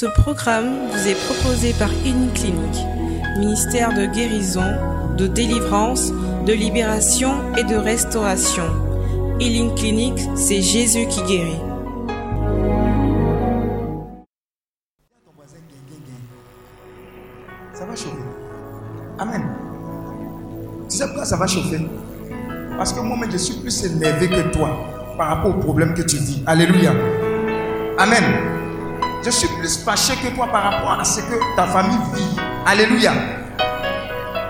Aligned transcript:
Ce 0.00 0.06
programme 0.06 0.88
vous 0.90 1.08
est 1.08 1.26
proposé 1.26 1.74
par 1.74 1.90
Clinique, 1.90 2.80
ministère 3.38 3.92
de 3.92 4.06
guérison, 4.06 4.64
de 5.18 5.26
délivrance, 5.26 6.10
de 6.46 6.54
libération 6.54 7.34
et 7.58 7.64
de 7.64 7.76
restauration. 7.76 8.64
Healing 9.38 9.74
Clinic, 9.74 10.18
c'est 10.36 10.62
Jésus 10.62 11.06
qui 11.06 11.20
guérit. 11.24 11.60
Ça 17.74 17.84
va 17.84 17.94
chauffer. 17.94 18.16
Amen. 19.18 19.42
Tu 20.88 20.96
sais 20.96 21.04
pourquoi 21.08 21.26
ça 21.26 21.36
va 21.36 21.46
chauffer? 21.46 21.86
Parce 22.78 22.94
que 22.94 23.00
moi-même, 23.00 23.30
je 23.30 23.36
suis 23.36 23.60
plus 23.60 23.84
énervé 23.84 24.28
que 24.28 24.50
toi 24.50 24.78
par 25.18 25.28
rapport 25.28 25.54
au 25.54 25.60
problème 25.60 25.92
que 25.92 26.00
tu 26.00 26.16
vis. 26.16 26.42
Alléluia. 26.46 26.94
Amen. 27.98 28.59
Je 29.22 29.30
suis 29.30 29.48
plus 29.58 29.76
fâché 29.84 30.14
que 30.16 30.34
toi 30.34 30.46
par 30.46 30.62
rapport 30.62 30.98
à 30.98 31.04
ce 31.04 31.20
que 31.20 31.56
ta 31.56 31.66
famille 31.66 31.98
vit. 32.14 32.36
Alléluia. 32.64 33.12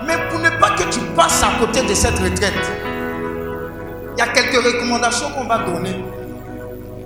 Mais 0.05 0.15
pour 0.29 0.39
ne 0.39 0.49
pas 0.59 0.71
que 0.71 0.83
tu 0.89 0.99
passes 1.15 1.43
à 1.43 1.59
côté 1.59 1.81
de 1.85 1.93
cette 1.93 2.17
retraite, 2.19 2.71
il 4.15 4.19
y 4.19 4.21
a 4.21 4.27
quelques 4.27 4.63
recommandations 4.63 5.29
qu'on 5.31 5.45
va 5.45 5.59
donner 5.59 6.03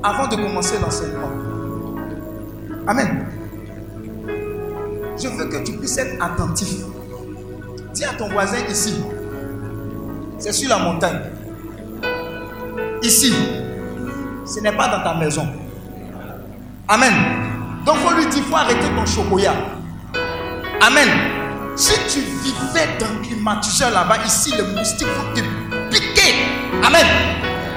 avant 0.04 0.28
de 0.28 0.36
commencer 0.36 0.76
l'enseignement. 0.80 1.32
Amen. 2.88 3.26
Je 5.18 5.28
veux 5.30 5.46
que 5.46 5.64
tu 5.64 5.74
puisses 5.74 5.98
être 5.98 6.24
attentif. 6.24 6.84
Dis 7.94 8.04
à 8.04 8.14
ton 8.14 8.30
voisin 8.30 8.58
ici, 8.70 9.02
c'est 10.38 10.52
sur 10.52 10.70
la 10.70 10.78
montagne. 10.78 11.20
Ici, 13.02 13.34
ce 14.46 14.60
n'est 14.60 14.72
pas 14.74 14.88
dans 14.90 15.04
ta 15.04 15.16
maison. 15.16 15.48
Amen. 16.88 17.55
Donc, 17.86 17.98
faut 17.98 18.14
lui 18.16 18.26
dire, 18.28 18.44
faut 18.44 18.56
arrêter 18.56 18.88
ton 18.96 19.06
chocolat. 19.06 19.54
Amen. 20.82 21.08
Si 21.76 21.94
tu 22.10 22.20
vivais 22.20 22.98
dans 23.00 23.14
le 23.14 23.22
climatiseur 23.22 23.92
là-bas, 23.92 24.18
ici, 24.26 24.54
les 24.56 24.64
moustiques 24.64 25.08
vont 25.08 25.34
te 25.34 25.42
piquer. 25.94 26.34
Amen. 26.84 27.06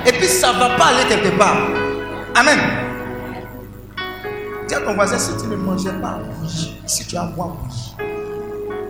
Et 0.06 0.12
puis, 0.12 0.27
ça 0.27 0.53
ne 0.53 0.59
va 0.59 0.70
pas 0.77 0.86
aller 0.86 1.05
quelque 1.09 1.36
part. 1.36 1.56
Amen. 2.34 2.59
Dis 4.67 4.75
à 4.75 4.81
ton 4.81 4.95
voisin, 4.95 5.19
si 5.19 5.36
tu 5.36 5.47
ne 5.48 5.56
mangeais 5.56 5.92
pas 5.92 6.19
bouilli, 6.19 6.81
si 6.86 7.06
tu 7.06 7.17
as 7.17 7.25
boire 7.25 7.48
bouilli. 7.48 7.95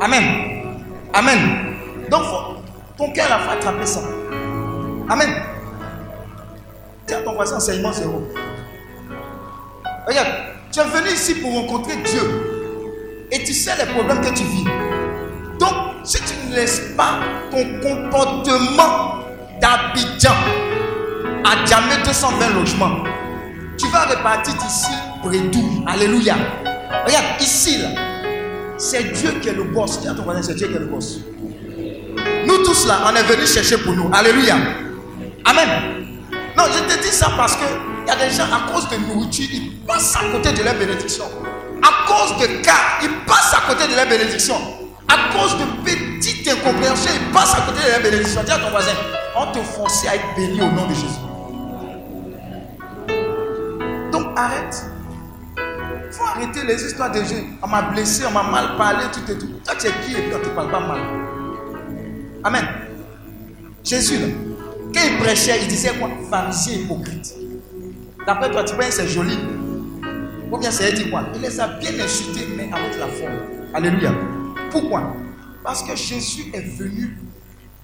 Amen. 0.01 0.25
Amen. 1.15 1.39
Donc, 2.11 2.23
ton 2.97 3.13
cœur 3.13 3.33
a 3.33 3.39
fait 3.41 3.59
attraper 3.59 3.87
ça. 3.87 4.01
Amen. 5.09 5.29
Dis 7.07 7.15
à 7.15 7.23
ton 7.23 7.35
voisin, 7.35 7.57
enseignement 7.57 7.93
zéro. 7.93 8.23
Regarde, 10.07 10.29
tu 10.73 10.81
es 10.81 10.85
venu 10.85 11.11
ici 11.13 11.35
pour 11.37 11.53
rencontrer 11.53 11.97
Dieu. 11.97 13.29
Et 13.31 13.45
tu 13.45 13.53
sais 13.53 13.73
les 13.79 13.93
problèmes 13.93 14.21
que 14.21 14.35
tu 14.35 14.45
vis. 14.45 14.65
Donc, 15.59 15.75
si 16.05 16.19
tu 16.23 16.35
ne 16.49 16.57
laisses 16.57 16.83
pas 16.97 17.21
ton 17.51 17.65
comportement 17.81 19.19
d'Abidjan 19.61 20.35
à 21.45 21.67
jamais 21.67 22.03
220 22.05 22.55
logements, 22.55 23.05
tu 23.77 23.87
vas 23.89 24.07
repartir 24.07 24.55
d'ici 24.55 24.91
bredouille. 25.23 25.85
Alléluia. 25.87 26.37
Regarde, 27.07 27.41
ici, 27.41 27.79
là, 27.83 27.89
c'est 28.79 29.13
Dieu 29.13 29.33
qui 29.43 29.49
est 29.49 29.55
le 29.55 29.65
boss. 29.65 30.01
Dis 30.01 30.09
à 30.09 30.15
ton 30.15 30.23
voisin, 30.23 30.43
c'est 30.43 30.55
Dieu 30.55 30.69
qui 30.69 30.75
est 30.75 30.81
le 30.81 30.87
boss. 30.87 31.21
Nous 32.47 32.65
tous 32.65 32.87
là, 32.87 33.01
on 33.07 33.15
est 33.15 33.23
venus 33.25 33.53
chercher 33.53 33.79
pour 33.79 33.95
nous. 33.95 34.11
Alléluia. 34.13 34.57
Amen. 35.45 35.69
Non, 36.57 36.65
je 36.73 36.95
te 36.95 37.03
dis 37.03 37.13
ça 37.13 37.31
parce 37.37 37.57
que 37.57 37.65
il 38.09 38.11
y 38.11 38.23
a 38.23 38.27
des 38.27 38.35
gens, 38.35 38.45
à 38.45 38.73
cause 38.73 38.89
de 38.89 38.97
nourriture, 38.97 39.49
ils 39.53 39.81
passent 39.87 40.17
à 40.17 40.21
côté 40.33 40.53
de 40.53 40.63
leur 40.63 40.75
bénédiction. 40.77 41.25
À 41.83 42.07
cause 42.09 42.39
de 42.41 42.47
cas, 42.63 42.73
ils 43.03 43.11
passent 43.27 43.53
à 43.53 43.71
côté 43.71 43.87
de 43.87 43.95
leur 43.95 44.09
bénédiction. 44.09 44.55
À 45.07 45.31
cause 45.37 45.59
de 45.59 45.65
petites 45.85 46.49
incompréhensions, 46.49 47.11
ils 47.15 47.31
passent 47.35 47.55
à 47.55 47.61
côté 47.67 47.85
de 47.85 47.91
leur 47.91 48.01
bénédiction. 48.01 48.43
Dis 48.45 48.53
à 48.53 48.59
ton 48.61 48.71
voisin, 48.71 48.93
on 49.37 49.53
te 49.53 49.59
force 49.59 50.07
à 50.07 50.15
être 50.15 50.25
béni 50.35 50.59
au 50.59 50.71
nom 50.71 50.87
de 50.87 50.95
Jésus. 50.95 51.21
Donc 54.11 54.39
arrête. 54.39 54.87
Il 55.59 56.11
faut 56.11 56.25
arrêter 56.25 56.65
les 56.65 56.83
histoires 56.83 57.13
de 57.13 57.21
Dieu. 57.21 57.45
On 57.63 57.69
m'a 57.69 57.83
blessé, 57.83 58.25
on 58.27 58.31
m'a 58.31 58.43
mal 58.43 58.79
parlé, 58.79 59.05
tout 59.13 59.31
et 59.31 59.37
tout. 59.37 59.49
Toi, 59.67 59.75
tu 59.79 59.87
es 59.87 59.91
qui 60.07 60.13
et 60.13 60.23
puis 60.23 60.35
on 60.35 60.39
ne 60.39 60.45
te 60.45 60.49
parle 60.49 60.71
pas 60.71 60.81
mal. 60.81 61.01
Amen. 62.43 62.67
Jésus, 63.85 64.17
là, 64.17 64.29
quand 64.95 65.03
il 65.07 65.19
prêchait, 65.19 65.59
il 65.61 65.69
disait 65.69 65.93
quoi? 65.99 66.09
Pharisien 66.31 66.79
hypocrite. 66.79 67.35
D'après 68.29 68.51
toi, 68.51 68.63
tu 68.63 68.77
penses 68.77 68.91
c'est 68.91 69.09
joli 69.09 69.39
Ou 70.53 70.59
bien 70.59 70.71
c'est 70.71 70.93
dit 70.93 71.09
quoi 71.09 71.25
Il 71.35 71.41
les 71.41 71.59
a 71.59 71.67
bien 71.67 71.93
insultés, 71.99 72.47
mais 72.59 72.71
avec 72.71 72.99
la 72.99 73.07
forme. 73.07 73.39
Alléluia. 73.73 74.13
Pourquoi? 74.71 75.15
Parce 75.65 75.83
que 75.83 75.97
Jésus 75.97 76.51
est 76.53 76.77
venu 76.77 77.17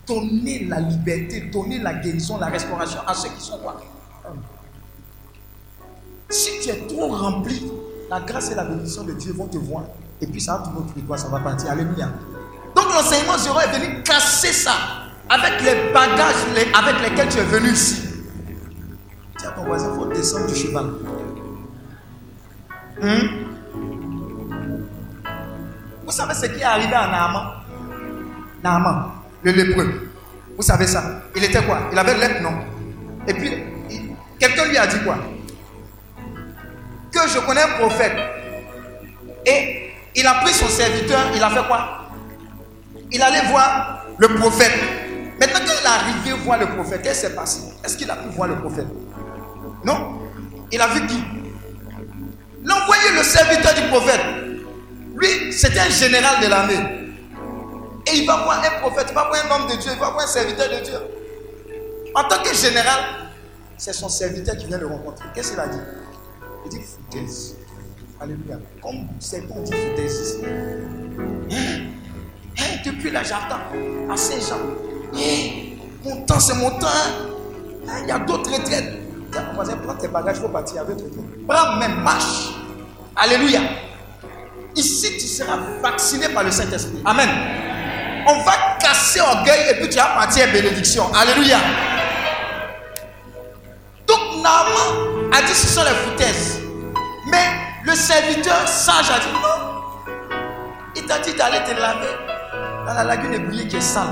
donner 0.06 0.66
la 0.66 0.81
liberté, 0.81 1.49
donner 1.50 1.78
la 1.78 1.94
guérison, 1.94 2.37
la 2.37 2.49
restauration 2.49 3.00
à 3.06 3.15
ceux 3.15 3.31
qui 3.31 3.41
sont 3.41 3.56
quoi? 3.56 3.81
Si 6.28 6.50
tu 6.62 6.69
es 6.69 6.77
trop 6.88 7.09
rempli, 7.09 7.62
la 8.10 8.21
grâce 8.21 8.50
et 8.50 8.54
la 8.54 8.65
bénédiction 8.65 9.04
de 9.04 9.15
Dieu 9.15 9.33
vont 9.33 9.47
te 9.47 9.56
voir. 9.56 9.84
Et 10.21 10.27
puis 10.27 10.43
ça 10.43 10.59
va 10.59 10.65
tourner 10.65 10.81
autour 10.81 10.94
de 10.94 11.06
toi, 11.06 11.16
ça 11.16 11.28
va 11.28 11.41
partir. 11.41 11.71
Alléluia. 11.71 12.10
Donc 12.77 12.84
l'enseignement 12.93 13.38
zéro 13.38 13.60
est 13.60 13.78
venu 13.78 14.03
casser 14.03 14.53
ça 14.53 14.75
avec 15.27 15.62
les 15.62 15.91
bagages 15.91 16.34
avec 16.54 17.00
lesquels 17.00 17.28
tu 17.31 17.38
es 17.38 17.44
venu 17.44 17.71
ici. 17.71 18.03
Tiens, 19.44 19.53
ton 19.56 19.65
voisin, 19.65 19.91
il 19.93 19.97
faut 19.97 20.06
descendre 20.06 20.47
du 20.47 20.55
cheval. 20.55 20.87
Hmm? 22.99 23.27
Vous 26.06 26.12
savez 26.12 26.32
ce 26.32 26.47
qui 26.47 26.60
est 26.60 26.65
arrivé 26.65 26.94
à 26.94 27.09
Naaman? 27.09 27.47
Naaman, 28.62 29.12
le 29.43 29.53
lépreux. 29.53 30.09
Vous 30.56 30.62
savez 30.62 30.87
ça? 30.87 31.21
Il 31.37 31.44
était 31.44 31.62
quoi? 31.62 31.91
Il 31.93 31.99
avait 31.99 32.16
lèpre, 32.16 32.41
non? 32.41 32.54
Et 33.27 33.34
puis, 33.34 33.53
quelqu'un 34.38 34.65
lui 34.65 34.78
a 34.78 34.87
dit 34.87 35.04
quoi? 35.04 35.19
Que 37.12 37.28
je 37.28 37.38
connais 37.41 37.65
un 37.65 37.78
prophète. 37.78 38.16
Et 39.44 39.91
il 40.16 40.27
a 40.27 40.37
pris 40.37 40.54
son 40.54 40.69
serviteur, 40.69 41.21
il 41.37 41.43
a 41.43 41.50
fait 41.50 41.66
quoi? 41.66 42.09
Il 43.12 43.21
allait 43.21 43.47
voir 43.50 44.06
le 44.16 44.28
prophète. 44.37 44.72
Maintenant, 45.38 45.59
quand 45.59 45.65
il 45.66 45.84
est 45.84 45.87
arrivé 45.87 46.43
voir 46.43 46.59
le 46.60 46.66
prophète, 46.66 47.03
qu'est-ce 47.03 47.27
qui 47.27 47.27
s'est 47.27 47.34
passé? 47.34 47.60
Est-ce 47.84 47.99
qu'il 47.99 48.10
a 48.10 48.16
pu 48.16 48.31
voir 48.31 48.49
le 48.49 48.56
prophète? 48.56 48.87
Non. 49.84 50.21
Il 50.72 50.81
a 50.81 50.89
vu 50.89 51.06
qui? 51.06 51.22
L'envoyé, 52.65 53.03
le 53.17 53.22
serviteur 53.22 53.75
du 53.75 53.89
prophète. 53.89 54.21
Lui, 55.17 55.53
c'était 55.53 55.81
un 55.81 55.91
général 55.91 56.43
de 56.43 56.49
l'armée. 56.49 57.05
Et 58.06 58.19
il 58.19 58.27
va 58.27 58.43
voir 58.45 58.62
un 58.62 58.81
prophète, 58.81 59.06
il 59.11 59.15
va 59.15 59.28
voir 59.28 59.45
un 59.45 59.62
homme 59.62 59.71
de 59.71 59.77
Dieu, 59.77 59.91
il 59.93 59.99
va 59.99 60.11
voir 60.11 60.25
un 60.25 60.27
serviteur 60.27 60.69
de 60.69 60.84
Dieu. 60.84 60.99
En 62.15 62.25
tant 62.25 62.43
que 62.43 62.55
général, 62.55 63.00
c'est 63.77 63.93
son 63.93 64.09
serviteur 64.09 64.56
qui 64.56 64.67
vient 64.67 64.78
le 64.78 64.87
rencontrer. 64.87 65.27
Qu'est-ce 65.34 65.53
qu'il 65.53 65.61
a 65.61 65.69
dit? 65.69 65.78
Il 66.65 66.71
dit 66.71 66.81
foutaise. 66.81 67.56
Alléluia. 68.21 68.59
Comme 68.83 69.09
c'est 69.19 69.47
qu'on 69.47 69.62
dit 69.62 69.72
foutaise 69.72 70.21
ici. 70.21 70.37
Hein? 71.51 71.87
Hein? 72.59 72.78
Depuis 72.84 73.11
la 73.11 73.22
jardin 73.22 73.61
à 74.11 74.16
Saint-Jean. 74.16 74.59
Hey, 75.15 75.78
mon 76.05 76.25
temps, 76.25 76.41
c'est 76.41 76.55
mon 76.55 76.71
temps. 76.78 76.87
Hein? 76.87 78.01
Il 78.03 78.09
y 78.09 78.12
a 78.12 78.19
d'autres 78.19 78.53
retraites. 78.53 79.03
Voisin, 79.55 79.77
prends 79.77 79.95
tes 79.95 80.09
bagages, 80.09 80.37
faut 80.37 80.49
partir 80.49 80.83
avec 80.83 80.97
toi. 80.97 81.06
Prends 81.49 81.77
même 81.77 82.03
marche. 82.03 82.50
Alléluia. 83.17 83.61
Ici, 84.77 85.12
tu 85.19 85.27
seras 85.27 85.59
vacciné 85.83 86.28
par 86.28 86.43
le 86.43 86.50
Saint-Esprit. 86.50 87.00
Amen. 87.05 87.28
On 88.27 88.43
va 88.43 88.53
casser 88.81 89.21
orgueil 89.21 89.71
et 89.71 89.75
puis 89.75 89.89
tu 89.89 89.97
vas 89.97 90.06
partir 90.06 90.50
bénédiction. 90.53 91.05
Alléluia. 91.15 91.59
Donc, 94.06 94.43
Naaman 94.43 95.31
a 95.33 95.43
dit 95.43 95.55
ce 95.55 95.69
sont 95.69 95.84
les 95.84 95.91
foutaises. 95.91 96.61
Mais 97.31 97.51
le 97.84 97.95
serviteur 97.95 98.66
sage 98.66 99.11
a 99.11 99.19
dit 99.21 99.33
non. 99.33 99.75
Il 100.97 101.07
t'a 101.07 101.19
dit 101.19 101.34
d'aller 101.34 101.63
te 101.65 101.78
laver 101.78 102.15
dans 102.86 102.95
la 102.95 103.04
lagune 103.04 103.34
ébouillée 103.34 103.69
qui 103.69 103.77
est 103.77 103.81
sale. 103.81 104.09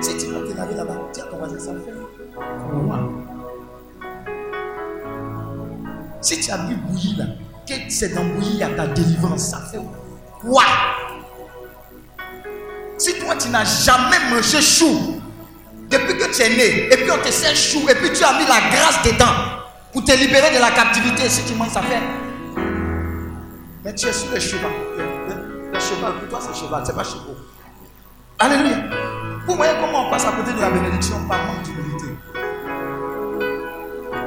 Si 0.00 0.16
tu 0.16 0.26
vas 0.26 0.40
te 0.40 0.56
laver 0.56 0.74
là-bas, 0.74 0.94
tiens 1.12 1.24
ton 1.30 1.38
voisin, 1.38 1.58
ça 1.58 1.72
fait 1.72 2.04
Si 6.24 6.40
tu 6.40 6.50
as 6.50 6.56
bu 6.56 6.74
bouillir 6.76 7.18
là, 7.18 7.24
que 7.68 7.74
c'est 7.90 8.14
dans 8.14 8.24
bouillir, 8.24 8.52
il 8.52 8.58
y 8.58 8.62
a 8.62 8.70
ta 8.70 8.86
délivrance, 8.86 9.42
ça 9.50 9.60
fait 9.70 9.78
quoi? 10.40 10.62
Si 12.96 13.18
toi 13.18 13.36
tu 13.36 13.50
n'as 13.50 13.66
jamais 13.66 14.16
mangé 14.30 14.62
chou, 14.62 15.20
depuis 15.90 16.16
que 16.16 16.34
tu 16.34 16.40
es 16.40 16.48
né, 16.48 16.88
et 16.90 16.96
puis 16.96 17.10
on 17.10 17.22
te 17.22 17.30
sert 17.30 17.54
chou, 17.54 17.86
et 17.90 17.94
puis 17.96 18.10
tu 18.10 18.24
as 18.24 18.38
mis 18.38 18.46
la 18.46 18.58
grâce 18.70 19.02
dedans 19.04 19.34
pour 19.92 20.02
te 20.02 20.12
libérer 20.12 20.54
de 20.54 20.60
la 20.60 20.70
captivité, 20.70 21.28
si 21.28 21.44
tu 21.44 21.54
manges, 21.56 21.72
ça 21.72 21.82
fait. 21.82 22.00
Mais 23.84 23.94
tu 23.94 24.06
es 24.06 24.12
sur 24.14 24.30
le 24.32 24.40
cheval. 24.40 24.72
Le, 25.74 25.78
cheval, 25.78 26.14
pour 26.20 26.28
toi 26.30 26.38
c'est 26.40 26.58
cheval, 26.58 26.84
c'est 26.86 26.96
pas 26.96 27.04
cheval. 27.04 27.36
Alléluia. 28.38 28.78
Vous 29.46 29.56
voyez 29.56 29.74
comment 29.78 30.08
on 30.08 30.10
passe 30.10 30.24
à 30.24 30.32
côté 30.32 30.54
de 30.54 30.60
la 30.62 30.70
bénédiction 30.70 31.16
par 31.28 31.44
manque 31.44 31.64
d'humilité. 31.64 32.06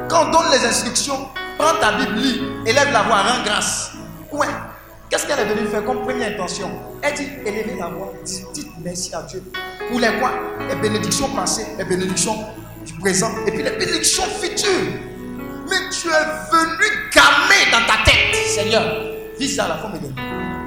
Quand 0.08 0.28
on 0.28 0.32
donne 0.32 0.52
les 0.52 0.64
instructions, 0.64 1.28
prends 1.58 1.80
ta 1.80 1.92
Bible, 1.94 2.16
lis, 2.16 2.42
élève 2.66 2.92
la 2.92 3.04
voix, 3.04 3.18
rends 3.18 3.44
grâce. 3.44 3.92
Ouais. 4.32 4.48
Qu'est-ce 5.10 5.26
qu'elle 5.26 5.40
est 5.40 5.46
venue 5.46 5.68
faire 5.68 5.86
comme 5.86 6.02
première 6.02 6.34
intention? 6.34 6.70
Elle 7.02 7.14
dit 7.14 7.28
élevez 7.46 7.78
la 7.80 7.88
voix, 7.88 8.12
dites 8.54 8.68
merci 8.84 9.16
à 9.16 9.22
Dieu. 9.22 9.42
Pour 9.90 10.00
les 10.00 10.20
quoi? 10.20 10.32
Les 10.68 10.76
bénédictions 10.76 11.30
passées, 11.30 11.66
les 11.78 11.86
bénédictions 11.86 12.36
du 12.86 12.94
présent 12.94 13.32
et 13.46 13.52
puis 13.52 13.64
les 13.64 13.72
bénédictions 13.72 14.26
futures. 14.42 14.92
Mais 15.70 15.90
tu 15.92 16.10
es 16.10 16.26
venu 16.52 17.10
gamer 17.14 17.72
dans 17.72 17.86
ta 17.86 18.04
tête, 18.04 18.36
Seigneur. 18.48 18.84
Visa 19.40 19.66
à 19.66 19.68
la 19.70 19.76
femme 19.76 19.94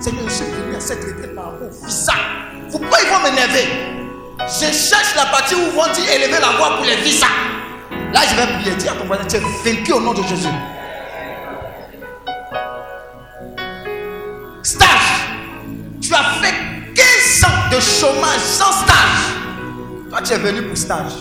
Seigneur, 0.01 0.25
je 0.27 0.33
suis 0.33 0.45
venu 0.45 0.77
à 0.77 0.81
cette 0.81 1.05
retraite 1.05 1.35
par 1.35 1.53
rapport 1.53 1.69
au 1.69 1.87
visa. 1.87 2.15
Pourquoi 2.71 2.99
ils 3.03 3.09
vont 3.09 3.21
m'énerver? 3.23 3.69
Je 4.47 4.73
cherche 4.73 5.15
la 5.17 5.27
partie 5.27 5.55
où 5.55 5.59
ils 5.59 5.73
vont 5.73 5.93
dire 5.93 6.11
élever 6.13 6.41
la 6.41 6.57
voix 6.57 6.77
pour 6.77 6.87
les 6.87 6.97
visas. 6.97 7.27
Là, 8.13 8.21
je 8.29 8.35
vais 8.37 8.47
prier. 8.55 8.75
Dis 8.77 8.89
à 8.89 8.93
ton 8.93 9.05
voisin, 9.07 9.25
tu 9.25 9.37
es 9.37 9.41
vaincu 9.65 9.93
au 9.93 10.01
nom 10.01 10.13
de 10.13 10.23
Jésus. 10.23 10.49
Tu 16.01 16.15
as 16.17 16.25
fait 16.43 16.55
15 16.95 17.45
ans 17.45 17.69
de 17.71 17.81
chômage 17.81 18.41
sans 18.41 18.73
stage. 18.73 19.37
Toi, 20.09 20.23
tu 20.23 20.33
es 20.33 20.39
venu 20.39 20.63
pour 20.67 20.77
stage. 20.77 21.13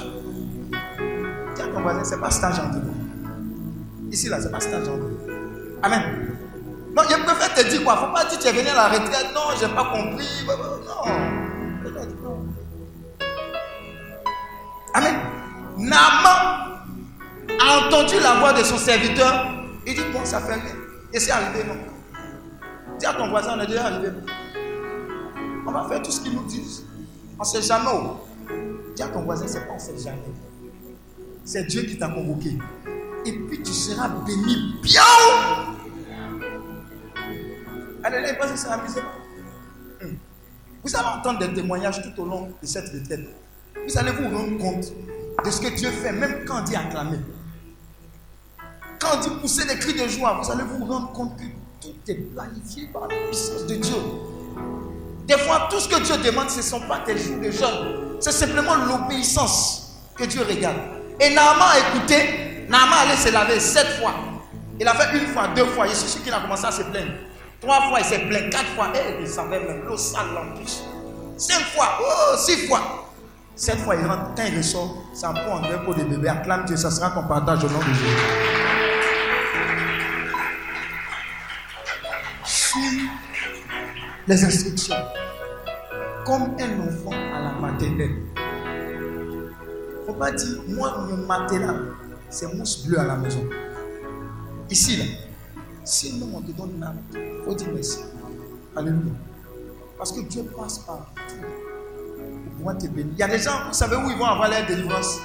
Dis 1.55 1.61
à 1.61 1.67
ton 1.67 1.81
voisin, 1.81 2.03
ce 2.03 2.15
n'est 2.15 2.21
pas 2.21 2.31
stage 2.31 2.57
en 2.59 2.69
dehors. 2.69 2.95
Ici, 4.11 4.29
là, 4.29 4.39
ce 4.39 4.45
n'est 4.45 4.51
pas 4.51 4.59
stage 4.59 4.87
en 4.87 4.97
dehors. 4.97 5.09
Amen. 5.83 6.01
Non, 6.95 7.03
je 7.07 7.15
préfère 7.23 7.53
te 7.53 7.69
dire 7.69 7.83
quoi? 7.83 7.93
Il 7.93 8.01
ne 8.01 8.07
faut 8.07 8.13
pas 8.13 8.25
dire 8.25 8.39
que 8.39 8.43
tu 8.43 8.49
es 8.49 8.51
venu 8.51 8.67
à 8.69 8.73
la 8.73 8.87
retraite. 8.87 9.27
Non, 9.35 9.41
je 9.61 9.65
n'ai 9.67 9.73
pas 9.75 9.85
compris. 9.85 10.27
Non. 10.47 11.11
Amen. 14.95 15.15
Naaman 15.77 16.78
a 17.59 17.87
entendu 17.87 18.19
la 18.19 18.39
voix 18.39 18.53
de 18.53 18.63
son 18.63 18.77
serviteur. 18.77 19.47
Il 19.85 19.95
dit, 19.95 20.01
bon, 20.13 20.23
ça 20.23 20.39
fait 20.41 20.53
rien. 20.53 20.75
Et 21.13 21.19
c'est 21.19 21.31
arrivé, 21.31 21.63
non? 21.63 21.75
Dis 22.99 23.05
à 23.05 23.13
ton 23.13 23.29
voisin, 23.29 23.55
on 23.57 23.61
est 23.61 23.67
déjà 23.67 23.85
arrivé. 23.85 24.09
On 25.65 25.71
va 25.71 25.87
faire 25.87 26.01
tout 26.01 26.11
ce 26.11 26.21
qu'ils 26.21 26.35
nous 26.35 26.43
disent. 26.45 26.83
On 27.37 27.43
ne 27.43 27.47
sait 27.47 27.61
jamais. 27.61 27.89
Dis 28.95 29.01
à 29.01 29.07
ton 29.07 29.21
voisin, 29.21 29.47
c'est 29.47 29.61
pas 29.61 29.71
on 29.71 29.75
ne 29.75 29.79
sait 29.79 29.97
jamais. 29.97 30.21
C'est 31.45 31.65
Dieu 31.65 31.83
qui 31.83 31.97
t'a 31.97 32.09
convoqué. 32.09 32.57
Et 33.25 33.31
puis 33.31 33.61
tu 33.63 33.71
seras 33.71 34.09
béni 34.09 34.75
bien 34.83 35.01
Allez, 38.03 38.21
là, 38.21 38.29
il 38.31 38.57
c'est 38.57 38.67
amusement. 38.67 39.01
Hmm. 40.01 40.15
Vous 40.83 40.95
allez 40.95 41.07
entendre 41.07 41.39
des 41.39 41.53
témoignages 41.53 42.01
tout 42.01 42.21
au 42.21 42.25
long 42.25 42.49
de 42.61 42.67
cette 42.67 42.89
retraite. 42.89 43.27
Vous 43.87 43.97
allez 43.97 44.11
vous 44.11 44.35
rendre 44.35 44.57
compte 44.57 44.93
de 45.45 45.51
ce 45.51 45.61
que 45.61 45.75
Dieu 45.75 45.89
fait, 45.89 46.11
même 46.11 46.45
quand 46.45 46.61
on 46.61 46.63
dit 46.63 46.75
acclamer. 46.75 47.19
Quand 48.99 49.17
on 49.25 49.45
dit 49.45 49.65
des 49.65 49.79
cris 49.79 49.93
de 49.93 50.07
joie, 50.09 50.39
vous 50.41 50.51
allez 50.51 50.63
vous 50.63 50.85
rendre 50.85 51.11
compte 51.13 51.37
que 51.37 51.43
tout 51.81 51.95
est 52.07 52.15
planifié 52.15 52.89
par 52.91 53.03
la 53.03 53.15
puissance 53.27 53.65
de 53.65 53.75
Dieu. 53.75 53.95
Des 55.25 55.37
fois, 55.37 55.67
tout 55.69 55.79
ce 55.79 55.87
que 55.87 56.01
Dieu 56.01 56.17
demande, 56.17 56.49
ce 56.49 56.57
ne 56.57 56.61
sont 56.63 56.81
pas 56.81 56.99
tes 57.05 57.17
jours 57.17 57.37
de 57.37 57.49
jeûne. 57.49 58.17
C'est 58.19 58.33
simplement 58.33 58.75
l'obéissance 58.75 59.93
que 60.15 60.25
Dieu 60.25 60.41
regarde. 60.41 60.77
Et 61.19 61.33
Naaman 61.33 61.69
a 61.69 61.79
écouté. 61.79 62.65
Naaman 62.67 63.07
allait 63.07 63.15
se 63.15 63.31
laver 63.31 63.59
sept 63.59 63.87
fois. 64.01 64.15
Il 64.79 64.87
a 64.87 64.93
fait 64.93 65.17
une 65.17 65.27
fois, 65.27 65.47
deux 65.55 65.65
fois. 65.65 65.87
Je 65.87 65.93
suis 65.93 66.09
sûr 66.09 66.23
qu'il 66.23 66.33
a 66.33 66.41
commencé 66.41 66.65
à 66.65 66.71
se 66.71 66.81
plaindre. 66.81 67.11
Trois 67.61 67.81
fois, 67.89 67.99
il 67.99 68.05
s'est 68.05 68.19
plaint. 68.19 68.49
Quatre 68.49 68.67
fois, 68.75 68.87
et 68.93 68.97
eh, 68.97 69.21
il 69.21 69.27
savait 69.27 69.59
même 69.59 69.83
l'eau 69.87 69.97
sale 69.97 70.27
l'empêche. 70.33 70.79
Cinq 71.37 71.61
fois, 71.75 71.99
oh, 72.01 72.35
six 72.37 72.67
fois. 72.67 73.09
Sept 73.55 73.77
fois, 73.79 73.95
il 73.95 74.05
rentre. 74.05 74.33
Quand 74.35 74.43
il 74.45 74.57
ressort, 74.57 75.03
ça 75.13 75.29
prend 75.29 75.57
un 75.63 75.77
pour 75.85 75.95
des 75.95 76.03
bébés. 76.03 76.29
Acclame 76.29 76.65
Dieu, 76.65 76.75
ça 76.75 76.91
sera 76.91 77.11
ton 77.11 77.23
partage 77.23 77.63
au 77.63 77.69
nom 77.69 77.79
de 77.79 77.93
Jésus. 77.93 78.88
Suis 82.69 83.09
les 84.27 84.45
instructions 84.45 84.93
comme 86.23 86.55
un 86.59 86.79
enfant 86.87 87.11
à 87.11 87.41
la 87.41 87.51
maternelle. 87.53 88.17
Faut 90.05 90.13
pas 90.13 90.31
dire, 90.31 90.61
moi, 90.67 91.07
mon 91.09 91.25
maternel, 91.25 91.93
c'est 92.29 92.53
mousse 92.53 92.85
bleue 92.85 92.99
à 92.99 93.05
la 93.05 93.15
maison. 93.15 93.43
Ici, 94.69 94.97
là. 94.97 95.05
Sinon, 95.83 96.29
on 96.35 96.41
te 96.41 96.51
donne 96.51 96.75
une 96.75 96.83
âme. 96.83 96.99
Faut 97.43 97.55
dire 97.55 97.69
merci. 97.73 98.01
Alléluia. 98.75 99.13
Parce 99.97 100.11
que 100.11 100.19
Dieu 100.21 100.43
passe 100.55 100.77
par 100.77 101.11
tout 101.27 101.35
pour 102.43 102.53
pouvoir 102.53 102.77
te 102.77 102.85
bénir. 102.85 103.13
Il 103.13 103.19
y 103.19 103.23
a 103.23 103.27
des 103.29 103.39
gens, 103.39 103.65
vous 103.65 103.73
savez 103.73 103.95
où 103.95 104.11
ils 104.11 104.17
vont 104.17 104.25
avoir 104.25 104.47
leur 104.47 104.67
délivrance? 104.67 105.19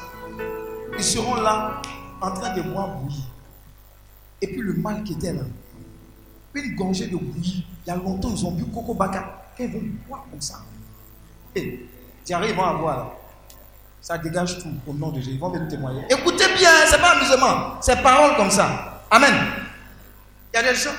Ils 0.97 1.05
seront 1.05 1.35
là, 1.35 1.83
en 2.23 2.31
train 2.31 2.57
de 2.57 2.63
boire 2.63 2.97
bouillir. 3.01 3.27
Et 4.41 4.47
puis 4.47 4.63
le 4.63 4.73
mal 4.73 5.03
qui 5.05 5.13
était 5.13 5.35
là, 5.35 5.43
une 6.55 6.75
gorgée 6.77 7.07
de 7.07 7.17
bouillie. 7.17 7.67
Il 7.87 7.91
y 7.91 7.93
a 7.93 7.97
longtemps, 7.97 8.31
ils 8.31 8.45
ont 8.47 8.53
bu 8.53 8.65
Coco 8.67 8.95
Baka. 8.95 9.43
Ils 9.59 9.69
vont 9.69 9.83
boire 10.09 10.25
comme 10.31 10.41
ça? 10.41 10.61
Et 11.55 11.89
diarrhée, 12.25 12.51
ils 12.51 12.57
vont 12.57 12.65
avoir. 12.65 13.13
Ça 14.01 14.19
dégage 14.19 14.59
tout 14.59 14.69
au 14.87 14.93
nom 14.93 15.11
de 15.11 15.17
Jésus. 15.21 15.33
Ils 15.33 15.41
vont 15.41 15.51
venir 15.51 15.69
témoigner. 15.69 16.03
Écoutez 16.11 16.47
bien, 16.57 16.71
ce 16.87 16.93
n'est 16.93 17.01
pas 17.01 17.13
amusement. 17.17 17.81
C'est 17.81 18.03
parole 18.03 18.37
comme 18.37 18.51
ça. 18.51 19.03
Amen. 19.11 19.35
Il 20.53 20.57
y 20.57 20.61
a 20.61 20.63
des 20.63 20.75
gens, 20.75 20.91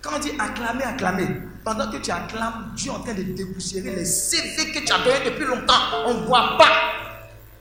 quand 0.00 0.10
on 0.16 0.18
dit 0.18 0.32
acclamer, 0.38 0.84
acclamer, 0.84 1.26
pendant 1.64 1.90
que 1.90 1.96
tu 1.98 2.10
acclames, 2.10 2.72
Dieu 2.76 2.90
est 2.90 2.94
en 2.94 3.00
train 3.00 3.14
de 3.14 3.22
dépoussiérer 3.22 3.94
les 3.94 4.04
CV 4.04 4.72
que 4.72 4.84
tu 4.84 4.92
as 4.92 4.98
donnés 4.98 5.24
depuis 5.24 5.44
longtemps. 5.44 5.74
On 6.06 6.14
ne 6.14 6.26
voit 6.26 6.56
pas. 6.58 6.70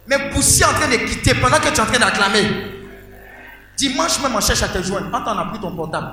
Mais 0.07 0.29
poussière 0.29 0.69
en 0.69 0.73
train 0.73 0.89
de 0.89 0.97
quitter 0.97 1.35
pendant 1.35 1.57
que 1.57 1.69
tu 1.69 1.75
es 1.75 1.79
en 1.79 1.85
train 1.85 1.99
d'acclamer. 1.99 2.47
Dimanche 3.77 4.21
même, 4.21 4.35
on 4.35 4.41
cherche 4.41 4.63
à 4.63 4.67
te 4.67 4.81
joindre. 4.81 5.09
Quand 5.11 5.23
on 5.25 5.37
a 5.37 5.45
pris 5.45 5.59
ton 5.59 5.75
portable, 5.75 6.11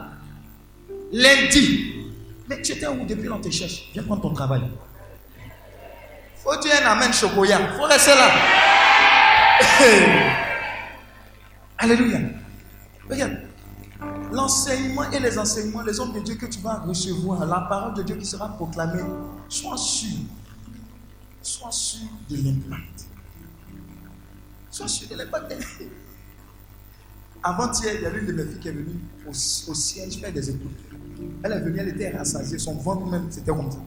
lundi. 1.13 1.95
Mais 2.49 2.63
tu 2.63 2.73
étais 2.73 2.87
où 2.87 3.05
depuis 3.05 3.29
on 3.31 3.41
te 3.41 3.51
cherche 3.51 3.91
Viens 3.93 4.03
prendre 4.03 4.23
ton 4.23 4.33
travail. 4.33 4.63
Faut 6.37 6.57
dire 6.61 6.73
un 6.83 6.87
amen 6.93 7.13
chocoya. 7.13 7.59
Faut 7.77 7.85
rester 7.85 8.15
là. 8.15 8.31
Alléluia. 11.79 12.21
Regarde. 13.09 13.39
L'enseignement 14.31 15.11
et 15.11 15.21
les 15.21 15.39
enseignements, 15.39 15.83
les 15.83 15.99
hommes 15.99 16.13
de 16.13 16.21
Dieu 16.21 16.35
que 16.37 16.47
tu 16.47 16.61
vas 16.61 16.81
recevoir, 16.81 17.45
la 17.47 17.61
parole 17.63 17.95
de 17.95 18.03
Dieu 18.03 18.17
qui 18.17 18.27
sera 18.27 18.49
proclamée, 18.49 19.03
sois 19.49 19.77
sûr. 19.77 20.19
Sois 21.43 21.73
sûr 21.73 22.09
de 22.29 22.37
l'impact. 22.37 23.07
Sois 24.71 24.89
sûr 24.89 25.09
de 25.09 25.15
l'impact. 25.17 25.55
Avant-hier, 27.43 27.95
il 27.95 28.03
y 28.03 28.07
a 28.07 28.11
une 28.11 28.27
de 28.27 28.33
mes 28.33 28.45
filles 28.45 28.59
qui 28.61 28.69
est 28.69 28.73
venue 28.73 29.01
au, 29.27 29.31
au 29.31 29.75
siège 29.75 30.19
faire 30.21 30.33
des 30.33 30.51
études. 30.51 30.69
Elle 31.43 31.53
est 31.53 31.61
venue, 31.61 31.79
elle 31.79 31.89
était 31.89 32.11
rassasiée, 32.11 32.59
son 32.59 32.75
ventre 32.75 33.07
même, 33.07 33.27
c'était 33.31 33.51
comme 33.51 33.71
ça. 33.71 33.79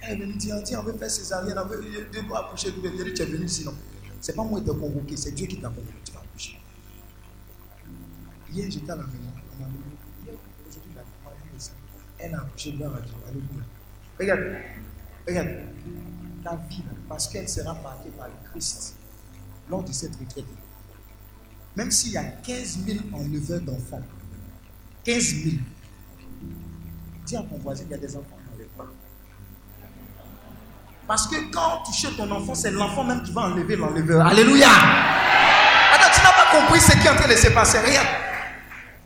Elle 0.00 0.18
est 0.18 0.24
venue 0.24 0.34
dire, 0.34 0.56
tiens, 0.64 0.80
on 0.80 0.84
veut 0.84 0.92
faire 0.94 1.10
césarienne, 1.10 1.58
on 1.58 1.66
veut 1.66 1.80
deux 2.12 2.34
accoucher. 2.34 2.72
Tu 2.72 3.22
es 3.22 3.26
venu 3.26 3.48
sinon. 3.48 3.74
Ce 4.20 4.30
n'est 4.30 4.36
pas 4.36 4.44
moi 4.44 4.60
qui 4.60 4.66
t'ai 4.66 4.72
convoqué, 4.72 5.16
c'est 5.16 5.32
Dieu 5.32 5.46
qui 5.46 5.60
t'a 5.60 5.68
convoqué. 5.68 5.94
Tu 6.04 6.12
vas 6.12 6.20
accoucher. 6.20 6.58
Hier, 8.52 8.70
j'étais 8.70 8.90
à 8.90 8.96
la 8.96 9.02
maison. 9.02 9.18
On 9.56 9.62
m'a 9.62 9.68
Hier, 10.24 10.34
aujourd'hui, 10.68 10.92
la 10.94 11.02
elle 12.18 12.34
a 12.34 12.38
accouché 12.38 12.72
dans 12.72 12.90
la 12.90 12.96
Alléluia. 12.96 13.64
Regarde, 14.18 14.40
regarde. 15.26 15.48
Ta 16.42 16.56
vie, 16.68 16.82
parce 17.08 17.28
qu'elle 17.28 17.48
sera 17.48 17.74
marquée 17.74 18.10
par 18.16 18.28
le 18.28 18.50
Christ 18.50 18.96
lors 19.68 19.84
de 19.84 19.92
cette 19.92 20.16
retraite. 20.16 20.46
Même 21.76 21.90
s'il 21.90 22.12
y 22.12 22.16
a 22.16 22.24
15 22.24 22.78
000 22.86 22.98
enleveurs 23.12 23.60
d'enfants, 23.60 24.02
15 25.04 25.22
000, 25.22 25.56
Dis 27.30 27.36
à 27.36 27.42
ton 27.42 27.58
voisin 27.62 27.84
qu'il 27.84 27.92
y 27.92 27.94
a 27.94 27.98
des 27.98 28.16
enfants 28.16 28.38
dans 28.50 28.58
les 28.58 28.68
bras. 28.76 28.88
Parce 31.06 31.28
que 31.28 31.36
quand 31.52 31.84
tu 31.86 31.92
cherches 31.92 32.16
ton 32.16 32.28
enfant, 32.28 32.56
c'est 32.56 32.72
l'enfant 32.72 33.04
même 33.04 33.22
qui 33.22 33.30
va 33.30 33.42
enlever 33.42 33.76
l'enleveur. 33.76 34.26
Alléluia. 34.26 34.66
Alors 34.66 36.10
tu 36.12 36.20
n'as 36.24 36.32
pas 36.32 36.58
compris 36.58 36.80
ce 36.80 36.90
qui 36.90 37.06
est 37.06 37.10
en 37.10 37.14
train 37.14 37.28
de 37.28 37.36
se 37.36 37.46
passer. 37.50 37.78
Regarde. 37.78 38.08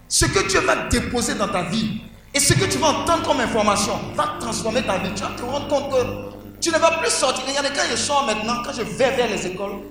Ce 0.09 0.25
que 0.25 0.49
Dieu 0.49 0.61
va 0.61 0.87
déposer 0.89 1.35
dans 1.35 1.49
ta 1.49 1.65
vie 1.65 2.01
et 2.33 2.41
ce 2.41 2.55
que 2.55 2.65
tu 2.65 2.79
vas 2.79 2.87
entendre 2.89 3.27
comme 3.27 3.41
information 3.41 3.93
va 4.15 4.37
transformer 4.41 4.83
ta 4.83 4.97
vie. 4.97 5.13
Tu 5.15 5.23
vas 5.23 5.33
te 5.37 5.43
rendre 5.43 5.69
compte 5.69 5.91
que 5.93 6.61
tu 6.63 6.71
ne 6.71 6.79
vas 6.79 6.93
plus 7.03 7.11
sortir. 7.11 7.45
Regardez, 7.47 7.75
quand 7.77 7.85
je 7.91 7.97
sors 7.97 8.25
maintenant, 8.25 8.63
quand 8.65 8.73
je 8.73 8.85
vais 8.85 9.17
vers 9.17 9.29
les 9.29 9.47
écoles, 9.49 9.83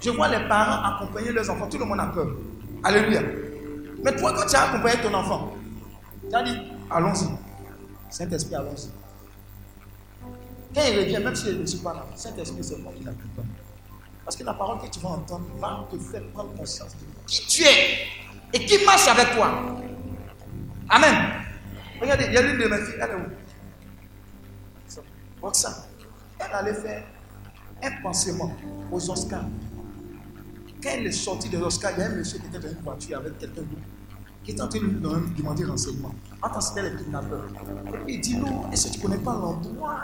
je 0.00 0.10
vois 0.10 0.28
les 0.28 0.46
parents 0.46 0.94
accompagner 0.94 1.32
leurs 1.32 1.50
enfants. 1.50 1.66
Tout 1.68 1.78
le 1.78 1.86
monde 1.86 1.98
a 1.98 2.06
peur. 2.06 2.28
Alléluia. 2.84 3.22
Mais 4.04 4.14
toi, 4.14 4.32
quand 4.32 4.46
tu 4.46 4.54
as 4.54 4.62
accompagné 4.62 5.02
ton 5.02 5.12
enfant, 5.12 5.56
tu 6.30 6.36
as 6.36 6.42
dit, 6.44 6.56
allons-y. 6.88 7.43
Saint-Esprit, 8.14 8.54
allons-y. 8.54 8.90
Quand 10.72 10.82
il 10.88 10.98
revient, 11.00 11.18
même 11.18 11.34
si 11.34 11.46
je 11.46 11.58
ne 11.58 11.66
suis 11.66 11.78
pas 11.78 11.94
là, 11.94 12.06
Saint-Esprit, 12.14 12.62
c'est 12.62 12.78
moi 12.78 12.92
qui 12.96 13.02
pas. 13.02 13.12
Parce 14.24 14.36
que 14.36 14.44
la 14.44 14.54
parole 14.54 14.80
que 14.80 14.86
tu 14.86 15.00
vas 15.00 15.08
entendre 15.08 15.46
va 15.58 15.84
te 15.90 15.98
faire 15.98 16.22
prendre 16.32 16.54
conscience 16.54 16.92
de 16.92 17.04
qui 17.26 17.44
tu 17.48 17.62
es 17.64 18.06
et 18.52 18.64
qui 18.64 18.84
marche 18.84 19.08
avec 19.08 19.34
toi. 19.34 19.76
Amen. 20.90 21.14
Regardez, 22.00 22.26
il 22.28 22.34
y 22.34 22.36
a 22.36 22.42
l'une 22.42 22.58
de 22.62 22.68
mes 22.68 22.76
filles, 22.84 23.00
elle 23.00 23.10
est 23.10 23.14
où? 23.14 23.26
Roxane. 25.42 25.74
Elle 26.38 26.54
allait 26.54 26.74
faire 26.74 27.04
un 27.82 28.00
pensement 28.00 28.52
aux 28.92 29.10
Oscars. 29.10 29.48
Quand 30.80 30.90
elle 30.90 31.08
est 31.08 31.12
sortie 31.12 31.48
de 31.48 31.58
l'Oscar, 31.58 31.90
il 31.96 31.98
y 31.98 32.02
a 32.02 32.06
un 32.06 32.10
monsieur 32.10 32.38
qui 32.38 32.46
était 32.46 32.60
dans 32.60 32.68
une 32.68 32.80
voiture 32.84 33.18
avec 33.18 33.38
quelqu'un 33.38 33.62
d'autre. 33.62 33.82
qui 34.44 34.52
était 34.52 34.60
en 34.60 34.68
train 34.68 34.78
de 34.78 34.84
lui 34.84 35.00
demander 35.36 35.64
renseignement. 35.64 36.14
Attends, 36.44 36.60
c'était 36.60 36.82
les 36.82 36.96
kidnappeurs. 36.96 37.46
Et 37.86 37.98
puis 38.04 38.14
il 38.14 38.20
dit 38.20 38.36
non, 38.36 38.70
est-ce 38.70 38.88
que 38.88 38.92
tu 38.92 38.98
ne 38.98 39.02
connais 39.04 39.18
pas 39.18 39.32
l'endroit? 39.32 40.00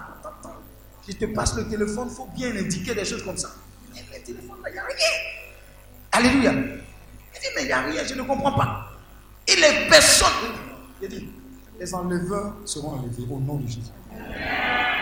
Je 1.06 1.12
te 1.12 1.26
passe 1.26 1.54
le 1.56 1.68
téléphone, 1.68 2.08
il 2.10 2.14
faut 2.14 2.28
bien 2.34 2.56
indiquer 2.56 2.94
des 2.94 3.04
choses 3.04 3.22
comme 3.22 3.36
ça. 3.36 3.50
Mais 3.92 4.00
le 4.12 4.24
téléphone, 4.24 4.56
il 4.66 4.72
n'y 4.72 4.78
a 4.78 4.84
rien. 4.84 5.12
Alléluia. 6.12 6.52
Il 6.52 7.40
dit, 7.40 7.46
mais 7.54 7.62
il 7.62 7.66
n'y 7.66 7.72
a 7.72 7.82
rien, 7.82 8.04
je 8.04 8.14
ne 8.14 8.22
comprends 8.22 8.52
pas. 8.52 8.90
Et 9.46 9.56
les 9.56 9.88
personnes. 9.88 10.28
Il 11.02 11.08
dit, 11.08 11.28
les 11.78 11.94
enleveurs 11.94 12.54
seront 12.64 12.92
enlevés 12.92 13.24
au 13.30 13.38
nom 13.38 13.56
de 13.56 13.66
Jésus. 13.66 13.80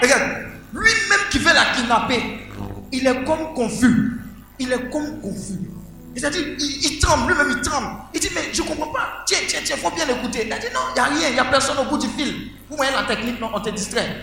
Regarde, 0.02 0.48
lui-même 0.72 1.20
qui 1.30 1.38
veut 1.38 1.54
la 1.54 1.74
kidnapper, 1.74 2.48
il 2.92 3.06
est 3.06 3.24
comme 3.24 3.54
confus. 3.54 4.20
Il 4.58 4.72
est 4.72 4.90
comme 4.90 5.20
confus. 5.20 5.70
C'est-à-dire, 6.18 6.42
il, 6.58 6.98
tremble, 6.98 7.32
lui-même 7.32 7.54
il 7.56 7.62
tremble. 7.62 7.86
Il 8.12 8.20
dit, 8.20 8.28
mais 8.34 8.48
je 8.52 8.62
ne 8.62 8.66
comprends 8.66 8.88
pas. 8.88 9.22
Tiens, 9.24 9.38
tiens, 9.46 9.60
tiens, 9.64 9.76
il 9.78 9.82
faut 9.82 9.94
bien 9.94 10.04
l'écouter. 10.04 10.44
Il 10.46 10.52
a 10.52 10.58
dit, 10.58 10.66
non, 10.74 10.80
il 10.90 10.94
n'y 10.94 11.00
a 11.00 11.04
rien, 11.04 11.28
il 11.28 11.34
n'y 11.34 11.40
a 11.40 11.44
personne 11.44 11.78
au 11.78 11.84
bout 11.84 11.98
du 11.98 12.08
fil. 12.08 12.50
Vous 12.68 12.76
voyez 12.76 12.92
la 12.92 13.04
technique, 13.04 13.40
non, 13.40 13.50
on 13.54 13.60
te 13.60 13.70
distrait. 13.70 14.16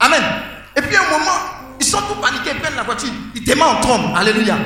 Amen. 0.00 0.22
Et 0.76 0.80
puis 0.80 0.96
à 0.96 1.02
un 1.02 1.10
moment, 1.10 1.38
ils 1.78 1.84
sont 1.84 2.00
tous 2.00 2.14
paniqués, 2.20 2.52
ils 2.54 2.60
prennent 2.60 2.76
la 2.76 2.82
voiture, 2.82 3.10
ils 3.34 3.44
démarrent 3.44 3.78
en 3.78 3.80
trombe. 3.80 4.16
Alléluia. 4.16 4.56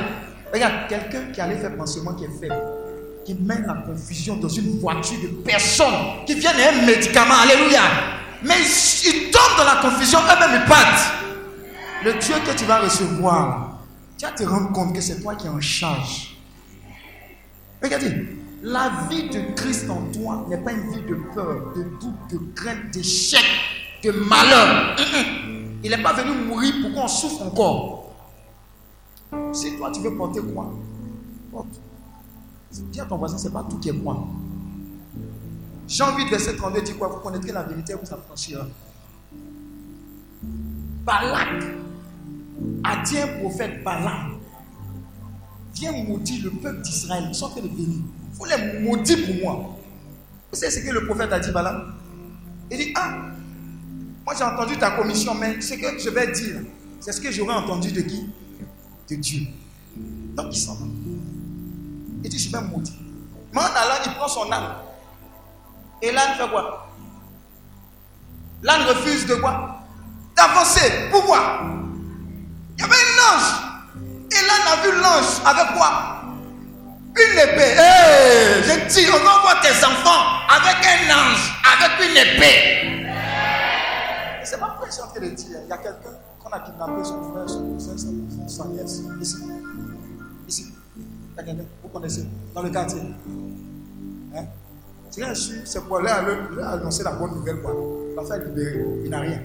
Regarde, 0.53 0.87
quelqu'un 0.87 1.31
qui 1.33 1.41
allait 1.41 1.57
faire 1.57 1.75
pansement 1.75 2.13
qui 2.13 2.23
est 2.23 2.39
faible, 2.39 2.55
qui 3.25 3.33
met 3.33 3.59
la 3.67 3.73
confusion 3.73 4.37
dans 4.37 4.47
une 4.47 4.79
voiture 4.79 5.19
de 5.21 5.27
personnes 5.43 6.25
qui 6.25 6.35
viennent 6.35 6.55
un 6.55 6.85
médicament. 6.85 7.35
Alléluia. 7.43 7.81
Mais 8.43 8.55
ils 9.05 9.29
tombent 9.29 9.57
dans 9.57 9.65
la 9.65 9.81
confusion, 9.81 10.19
eux-mêmes 10.19 10.61
ils 10.63 10.69
partent. 10.69 11.11
Le 12.05 12.13
Dieu 12.13 12.35
que 12.45 12.57
tu 12.57 12.63
vas 12.63 12.79
recevoir, 12.79 13.79
tu 14.17 14.25
vas 14.25 14.31
te 14.31 14.43
rendre 14.43 14.71
compte 14.71 14.95
que 14.95 15.01
c'est 15.01 15.21
toi 15.21 15.35
qui 15.35 15.47
es 15.47 15.49
en 15.49 15.59
charge. 15.59 16.36
Regardez, 17.81 18.37
la 18.63 19.07
vie 19.09 19.29
de 19.29 19.53
Christ 19.55 19.89
en 19.89 20.01
toi 20.11 20.45
n'est 20.49 20.57
pas 20.57 20.71
une 20.71 20.91
vie 20.91 21.01
de 21.01 21.15
peur, 21.33 21.73
de 21.75 21.83
doute, 21.83 22.31
de 22.31 22.39
crainte, 22.55 22.91
d'échec, 22.91 23.43
de 24.03 24.11
malheur. 24.11 24.95
Il 25.83 25.91
n'est 25.91 26.01
pas 26.01 26.13
venu 26.13 26.31
mourir 26.47 26.73
pour 26.81 26.93
qu'on 27.01 27.07
souffre 27.07 27.43
encore. 27.43 28.15
Si 29.53 29.77
toi 29.77 29.91
tu 29.91 30.01
veux 30.01 30.15
porter 30.15 30.41
quoi? 30.41 30.73
Dis 32.71 32.99
à 32.99 33.05
ton 33.05 33.17
voisin, 33.17 33.37
ce 33.37 33.47
n'est 33.47 33.53
pas 33.53 33.65
tout 33.69 33.77
qui 33.77 33.89
est 33.89 33.93
moi. 33.93 34.27
Jean 35.87 36.17
8, 36.17 36.29
verset 36.29 36.55
32 36.55 36.81
dit 36.81 36.93
quoi? 36.93 37.07
Vous 37.07 37.19
connaîtrez 37.19 37.51
la 37.51 37.63
vérité, 37.63 37.93
vous 37.93 38.13
affranchira. 38.13 38.65
Balak 41.05 41.63
a 42.83 42.91
un 42.91 43.39
prophète 43.39 43.83
Balaam 43.83 44.36
Viens 45.79 45.91
maudire 45.91 46.43
le 46.45 46.49
peuple 46.51 46.81
d'Israël. 46.81 47.25
Ils 47.29 47.35
sont 47.35 47.45
en 47.45 47.49
train 47.49 47.61
de 47.61 47.67
venir. 47.67 47.99
Il 48.31 48.37
faut 48.37 48.45
les 48.45 48.79
maudire 48.79 49.17
pour 49.25 49.35
moi. 49.35 49.77
Vous 50.51 50.57
savez 50.57 50.71
ce 50.71 50.79
que 50.79 50.91
le 50.91 51.05
prophète 51.05 51.31
a 51.31 51.39
dit 51.39 51.51
Balaam 51.51 51.93
Il 52.71 52.77
dit 52.77 52.93
Ah, 52.95 53.17
moi 54.25 54.33
j'ai 54.37 54.43
entendu 54.43 54.77
ta 54.77 54.91
commission, 54.91 55.35
mais 55.35 55.61
ce 55.61 55.75
que 55.75 55.99
je 55.99 56.09
vais 56.09 56.31
dire, 56.31 56.61
c'est 56.99 57.11
ce 57.11 57.21
que 57.21 57.31
j'aurais 57.31 57.55
entendu 57.55 57.91
de 57.91 58.01
qui? 58.01 58.29
De 59.09 59.15
Dieu. 59.15 59.41
Donc 60.35 60.47
il 60.51 60.57
s'en 60.59 60.75
va. 60.75 60.85
Il 62.23 62.29
dit 62.29 62.39
Je 62.39 62.51
vais 62.51 62.61
maudire. 62.61 62.95
Mais 63.53 63.59
en 63.59 63.63
il 64.05 64.11
prend 64.13 64.27
son 64.27 64.51
âme. 64.51 64.75
Et 66.01 66.11
l'âne 66.11 66.37
fait 66.37 66.49
quoi? 66.49 66.87
L'âne 68.63 68.81
refuse 68.87 69.25
de 69.27 69.35
quoi? 69.35 69.81
D'avancer. 70.35 71.09
Pourquoi 71.11 71.61
Il 72.77 72.81
y 72.81 72.83
avait 72.83 72.93
un 72.93 73.35
ange. 73.35 73.66
Et 74.37 74.45
l'âne 74.45 74.67
a 74.67 74.75
vu 74.83 74.91
l'ange 75.01 75.41
avec 75.43 75.75
quoi? 75.75 76.21
Une 77.15 77.37
épée. 77.39 77.73
Hey, 77.75 78.61
je 78.61 78.73
dis, 78.93 79.07
on 79.09 79.17
va 79.17 79.41
voir 79.41 79.59
tes 79.61 79.83
enfants 79.83 80.23
avec 80.47 80.77
un 80.85 81.09
ange, 81.11 81.45
avec 81.65 81.91
une 82.07 82.17
épée. 82.17 82.61
C'est 84.43 84.59
pas 84.59 84.75
vrai 84.77 84.87
je 84.87 84.93
suis 84.93 85.01
en 85.01 85.07
train 85.07 85.21
de 85.21 85.29
dire. 85.29 85.57
Il 85.63 85.69
y 85.69 85.71
a 85.71 85.77
quelqu'un 85.77 86.13
qu'on 86.43 86.49
a 86.51 86.59
kidnappé 86.59 87.03
son 87.03 87.31
frère, 87.31 87.49
son 87.49 87.63
cousin, 87.73 87.97
sa 88.47 88.65
nièce. 88.65 89.01
Ici. 89.19 89.37
Ici. 90.47 90.73
Vous 91.83 91.89
connaissez, 91.89 92.25
dans 92.53 92.61
le 92.61 92.69
quartier. 92.69 93.01
Hein? 94.35 94.45
C'est 95.65 95.83
pour 95.85 95.97
aller 95.97 96.09
annoncer 96.61 97.03
la 97.03 97.11
bonne 97.13 97.31
nouvelle, 97.31 97.61
quoi. 97.61 97.73
L'enfant 98.15 98.35
est 98.35 98.45
libéré, 98.45 98.85
il 99.03 99.09
n'a 99.09 99.19
rien. 99.21 99.41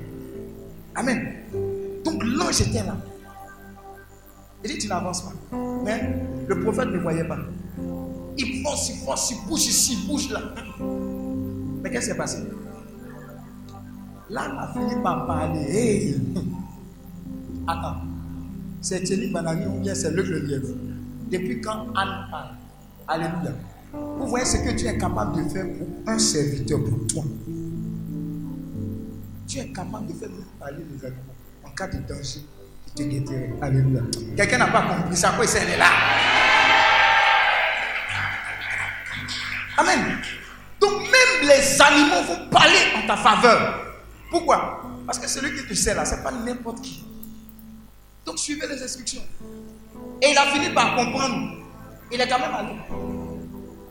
Amen. 0.95 1.37
Donc 2.05 2.23
l'ange 2.23 2.61
était 2.61 2.83
là. 2.83 2.97
Il 4.65 4.71
dit, 4.71 4.79
tu 4.79 4.89
n'avances 4.89 5.23
pas. 5.23 5.33
Mais 5.85 6.15
le 6.47 6.61
prophète 6.61 6.89
ne 6.89 6.99
voyait 6.99 7.25
pas. 7.25 7.39
Il 8.39 8.63
force, 8.63 8.91
il 8.91 8.97
force, 9.05 9.31
il 9.31 9.49
bouge 9.49 9.67
ici, 9.67 9.99
il 10.01 10.09
bouge 10.09 10.31
là. 10.31 10.41
Mais 11.83 11.91
qu'est-ce 11.91 12.07
qui 12.07 12.13
s'est 12.13 12.17
passé? 12.17 12.39
Il 14.31 14.37
a 14.37 14.73
fini 14.73 15.03
par 15.03 15.27
parler. 15.27 16.17
Attends. 17.67 18.03
C'est 18.81 19.03
Thierry 19.03 19.31
Banani 19.31 19.67
ou 19.67 19.81
bien 19.81 19.95
c'est 19.95 20.11
le 20.11 20.23
Lièvre? 20.23 20.75
Depuis 21.31 21.61
quand 21.61 21.87
Anne 21.95 22.27
parle? 22.31 22.57
Alléluia. 23.07 23.53
Vous 23.93 24.27
voyez 24.27 24.47
ce 24.47 24.57
que 24.57 24.71
tu 24.77 24.87
es 24.87 24.97
capable 24.97 25.45
de 25.45 25.49
faire 25.49 25.67
pour 25.77 25.87
un 26.07 26.19
serviteur, 26.19 26.83
pour 26.83 27.07
toi. 27.07 27.25
Tu 29.47 29.59
es 29.59 29.69
capable 29.73 30.07
de 30.07 30.13
faire 30.15 30.31
parler 30.59 30.79
les 30.79 31.05
animaux 31.05 31.35
en 31.65 31.71
cas 31.71 31.89
de 31.89 31.99
danger. 32.09 32.41
Alléluia. 32.99 34.03
Quelqu'un 34.37 34.59
n'a 34.59 34.67
pas 34.67 34.83
compris 34.83 35.17
ça, 35.17 35.31
quoi 35.31 35.47
il 35.47 35.71
est 35.71 35.79
là. 35.79 35.91
Amen. 39.79 40.19
Donc 40.79 41.01
même 41.01 41.49
les 41.49 41.81
animaux 41.81 42.23
vont 42.29 42.49
parler 42.51 42.79
en 42.97 43.07
ta 43.07 43.17
faveur. 43.17 43.97
Pourquoi? 44.31 44.83
Parce 45.07 45.19
que 45.19 45.29
celui 45.29 45.57
qui 45.57 45.67
te 45.67 45.75
sert 45.75 45.97
là, 45.97 46.05
ce 46.05 46.17
n'est 46.17 46.23
pas 46.23 46.33
n'importe 46.33 46.83
qui. 46.83 47.03
Donc 48.27 48.39
suivez 48.39 48.67
les 48.69 48.83
instructions. 48.83 49.23
Et 50.21 50.31
il 50.31 50.39
a 50.39 50.47
fini 50.47 50.69
par 50.71 50.95
comprendre. 50.95 51.57
Il 52.13 52.21
est 52.21 52.29
quand 52.29 52.39
même 52.39 52.55
allé. 52.55 52.75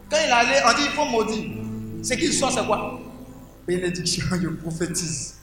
Quand 0.09 0.17
il 0.23 0.29
est 0.29 0.31
allé, 0.31 0.61
on 0.63 0.77
dit 0.77 0.83
il 0.85 0.91
faut 0.91 1.05
maudire. 1.05 1.51
Ce 2.03 2.13
qu'il 2.13 2.33
soit, 2.33 2.51
c'est 2.51 2.65
quoi? 2.65 2.99
Bénédiction, 3.67 4.25
je 4.41 4.47
prophétise. 4.49 5.37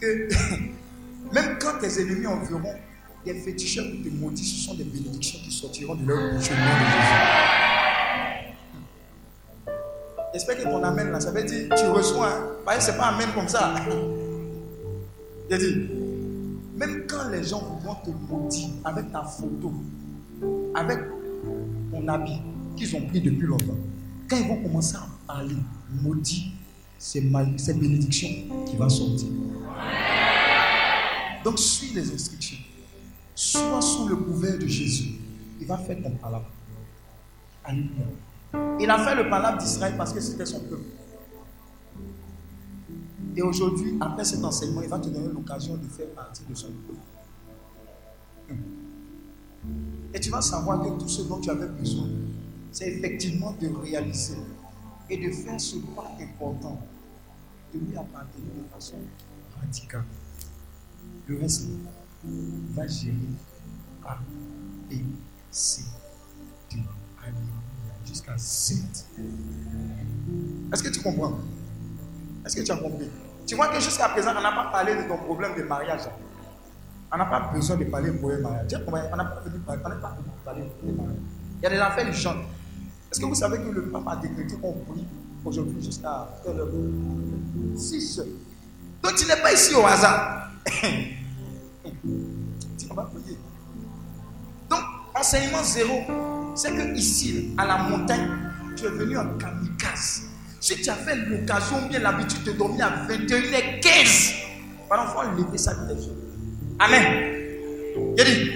Que 0.00 0.28
même 1.32 1.58
quand 1.60 1.78
tes 1.80 2.00
ennemis 2.00 2.26
en 2.26 2.38
verront 2.40 2.74
des 3.24 3.34
féticheurs 3.34 3.84
qui 3.84 4.02
te 4.02 4.14
maudissent, 4.14 4.56
ce 4.56 4.66
sont 4.68 4.74
des 4.74 4.84
bénédictions 4.84 5.38
qui 5.42 5.50
sortiront 5.50 5.94
de 5.96 6.06
leur 6.06 6.34
bouche 6.34 6.50
au 6.50 6.54
nom 6.54 6.60
de 6.60 6.86
Jésus. 6.86 7.36
J'espère 10.32 10.58
que 10.58 10.62
ton 10.64 10.82
amène 10.82 11.10
là, 11.10 11.20
ça 11.20 11.30
veut 11.30 11.44
dire 11.44 11.68
tu 11.76 11.86
reçois. 11.86 12.28
Hein? 12.68 12.76
C'est 12.78 12.96
pas 12.96 13.06
amène 13.06 13.32
comme 13.34 13.48
ça. 13.48 13.74
Il 15.50 15.58
dit, 15.58 15.88
même 16.76 17.04
quand 17.08 17.28
les 17.30 17.44
gens 17.44 17.80
vont 17.84 17.94
te 17.94 18.10
maudire 18.10 18.68
avec 18.84 19.12
ta 19.12 19.22
photo, 19.22 19.72
avec 20.74 20.98
ton 21.92 22.08
habit 22.08 22.40
qu'ils 22.76 22.94
ont 22.96 23.02
pris 23.06 23.20
depuis 23.20 23.46
longtemps, 23.46 23.78
quand 24.28 24.36
ils 24.36 24.48
vont 24.48 24.62
commencer 24.62 24.96
à 24.96 25.06
parler, 25.26 25.54
maudit, 26.02 26.52
c'est 26.98 27.20
bénédiction 27.20 28.28
qui 28.66 28.76
va 28.76 28.88
sortir. 28.88 29.28
Donc 31.46 31.60
suis 31.60 31.94
les 31.94 32.12
instructions. 32.12 32.56
Sois 33.32 33.80
sous 33.80 34.08
le 34.08 34.16
couvert 34.16 34.58
de 34.58 34.66
Jésus. 34.66 35.12
Il 35.60 35.66
va 35.68 35.78
faire 35.78 35.96
ton 36.02 36.10
palabre. 36.10 36.50
Alléluia. 37.62 38.06
Il 38.80 38.90
a 38.90 38.98
fait 38.98 39.14
le 39.14 39.30
palabre 39.30 39.58
d'Israël 39.58 39.94
parce 39.96 40.12
que 40.12 40.18
c'était 40.18 40.44
son 40.44 40.58
peuple. 40.58 40.82
Et 43.36 43.42
aujourd'hui, 43.42 43.96
après 44.00 44.24
cet 44.24 44.42
enseignement, 44.42 44.82
il 44.82 44.88
va 44.88 44.98
te 44.98 45.08
donner 45.08 45.28
l'occasion 45.32 45.76
de 45.76 45.86
faire 45.86 46.08
partie 46.16 46.42
de 46.50 46.54
son 46.56 46.72
peuple. 48.48 48.56
Et 50.14 50.18
tu 50.18 50.30
vas 50.30 50.42
savoir 50.42 50.82
que 50.82 51.00
tout 51.00 51.08
ce 51.08 51.22
dont 51.22 51.38
tu 51.38 51.50
avais 51.50 51.68
besoin, 51.68 52.08
c'est 52.72 52.88
effectivement 52.88 53.52
de 53.52 53.68
réaliser 53.68 54.38
et 55.08 55.16
de 55.16 55.30
faire 55.30 55.60
ce 55.60 55.76
pas 55.76 56.10
important, 56.20 56.80
de 57.72 57.78
lui 57.78 57.96
appartenir 57.96 58.50
de 58.52 58.74
façon 58.74 58.96
radicale. 59.60 60.02
Le 61.28 61.40
reste 61.40 61.64
va 62.74 62.86
gérer 62.86 63.14
A, 64.06 64.16
B, 64.88 64.94
C, 65.50 65.82
jusqu'à 68.06 68.38
Z. 68.38 68.74
Est-ce 70.72 70.82
que 70.82 70.88
tu 70.88 71.00
comprends? 71.00 71.38
Est-ce 72.44 72.56
que 72.56 72.62
tu 72.62 72.70
as 72.70 72.76
compris? 72.76 73.10
Tu 73.44 73.56
vois 73.56 73.68
que 73.68 73.80
jusqu'à 73.80 74.08
présent, 74.10 74.30
on 74.36 74.40
n'a 74.40 74.52
pas 74.52 74.70
parlé 74.70 74.94
de 74.94 75.08
ton 75.08 75.18
problème 75.18 75.56
de 75.56 75.62
mariage. 75.64 76.02
On 77.12 77.16
n'a 77.16 77.24
pas 77.24 77.50
besoin 77.52 77.76
de 77.76 77.84
parler 77.84 78.10
de 78.12 78.18
problème 78.18 78.42
mariage. 78.42 78.72
On 78.86 78.90
n'a 78.92 79.24
pas 79.24 79.40
besoin 79.40 79.58
de 79.58 79.80
parler 79.82 79.96
de 79.96 80.92
mariage. 80.92 81.16
Il 81.58 81.62
y 81.62 81.66
a 81.66 81.70
des 81.70 81.76
affaires 81.78 82.14
chantent. 82.14 82.44
Est-ce 83.10 83.20
que 83.20 83.26
vous 83.26 83.34
savez 83.34 83.58
que 83.58 83.70
le 83.70 83.90
pape 83.90 84.06
a 84.06 84.16
décrété 84.16 84.54
qu'on 84.56 84.74
prie 84.74 85.06
aujourd'hui 85.44 85.82
jusqu'à 85.82 86.28
6 87.76 88.20
Donc 89.02 89.14
tu 89.16 89.26
n'es 89.26 89.40
pas 89.42 89.52
ici 89.52 89.74
au 89.74 89.84
hasard. 89.84 90.50
On 92.90 92.94
va 92.94 93.02
prier. 93.04 93.38
Donc, 94.70 94.80
enseignement 95.14 95.62
zéro, 95.62 96.00
c'est 96.54 96.74
que 96.74 96.94
ici, 96.96 97.54
à 97.56 97.66
la 97.66 97.78
montagne, 97.78 98.28
tu 98.76 98.86
es 98.86 98.90
venu 98.90 99.16
en 99.18 99.36
kamikaze. 99.38 100.22
Si 100.60 100.80
tu 100.80 100.90
as 100.90 100.94
fait 100.94 101.16
l'occasion 101.16 101.86
bien 101.88 102.00
l'habitude 102.00 102.42
de 102.44 102.52
dormir 102.52 102.86
à 102.86 103.06
21h15, 103.06 104.34
par 104.88 105.06
enfant, 105.06 105.22
lever 105.32 105.58
sa 105.58 105.74
tête. 105.74 105.98
Amen. 106.78 107.34
Il 108.18 108.24
dit, 108.24 108.50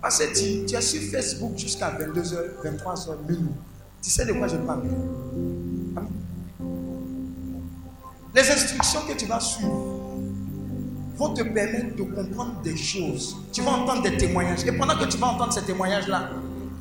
parce 0.00 0.18
que 0.18 0.32
tu, 0.34 0.66
tu 0.66 0.74
es 0.74 0.80
sur 0.80 1.00
Facebook 1.10 1.56
jusqu'à 1.56 1.90
22h, 1.90 2.60
23h, 2.64 3.18
minuit. 3.28 3.54
Tu 4.02 4.10
sais 4.10 4.26
de 4.26 4.32
quoi 4.32 4.48
je 4.48 4.56
parle. 4.56 4.82
Amen. 5.96 6.08
Les 8.34 8.50
instructions 8.50 9.00
que 9.06 9.12
tu 9.12 9.26
vas 9.26 9.38
suivre 9.38 10.01
vont 11.16 11.34
te 11.34 11.42
permettre 11.42 11.96
de 11.96 12.02
comprendre 12.02 12.60
des 12.62 12.76
choses. 12.76 13.36
Tu 13.52 13.62
vas 13.62 13.72
entendre 13.72 14.02
des 14.02 14.16
témoignages. 14.16 14.64
Et 14.64 14.72
pendant 14.72 14.96
que 14.96 15.04
tu 15.04 15.18
vas 15.18 15.28
entendre 15.28 15.52
ces 15.52 15.62
témoignages-là, 15.62 16.30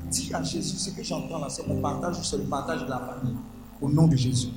dis 0.10 0.32
à 0.34 0.44
Jésus, 0.44 0.78
ce 0.78 0.90
que 0.92 1.04
j'entends 1.04 1.40
là, 1.40 1.48
c'est 1.50 1.68
mon 1.68 1.82
partage 1.82 2.20
ou 2.20 2.24
c'est 2.24 2.38
le 2.38 2.44
partage 2.44 2.84
de 2.84 2.90
la 2.90 3.00
famille. 3.00 3.36
Au 3.82 3.90
nom 3.90 4.08
de 4.08 4.16
Jésus. 4.16 4.50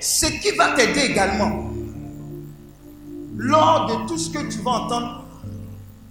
Ce 0.00 0.26
qui 0.26 0.56
va 0.56 0.74
t'aider 0.74 1.00
également, 1.10 1.70
lors 3.36 3.86
de 3.86 4.08
tout 4.08 4.18
ce 4.18 4.30
que 4.30 4.50
tu 4.50 4.58
vas 4.60 4.70
entendre, 4.70 5.24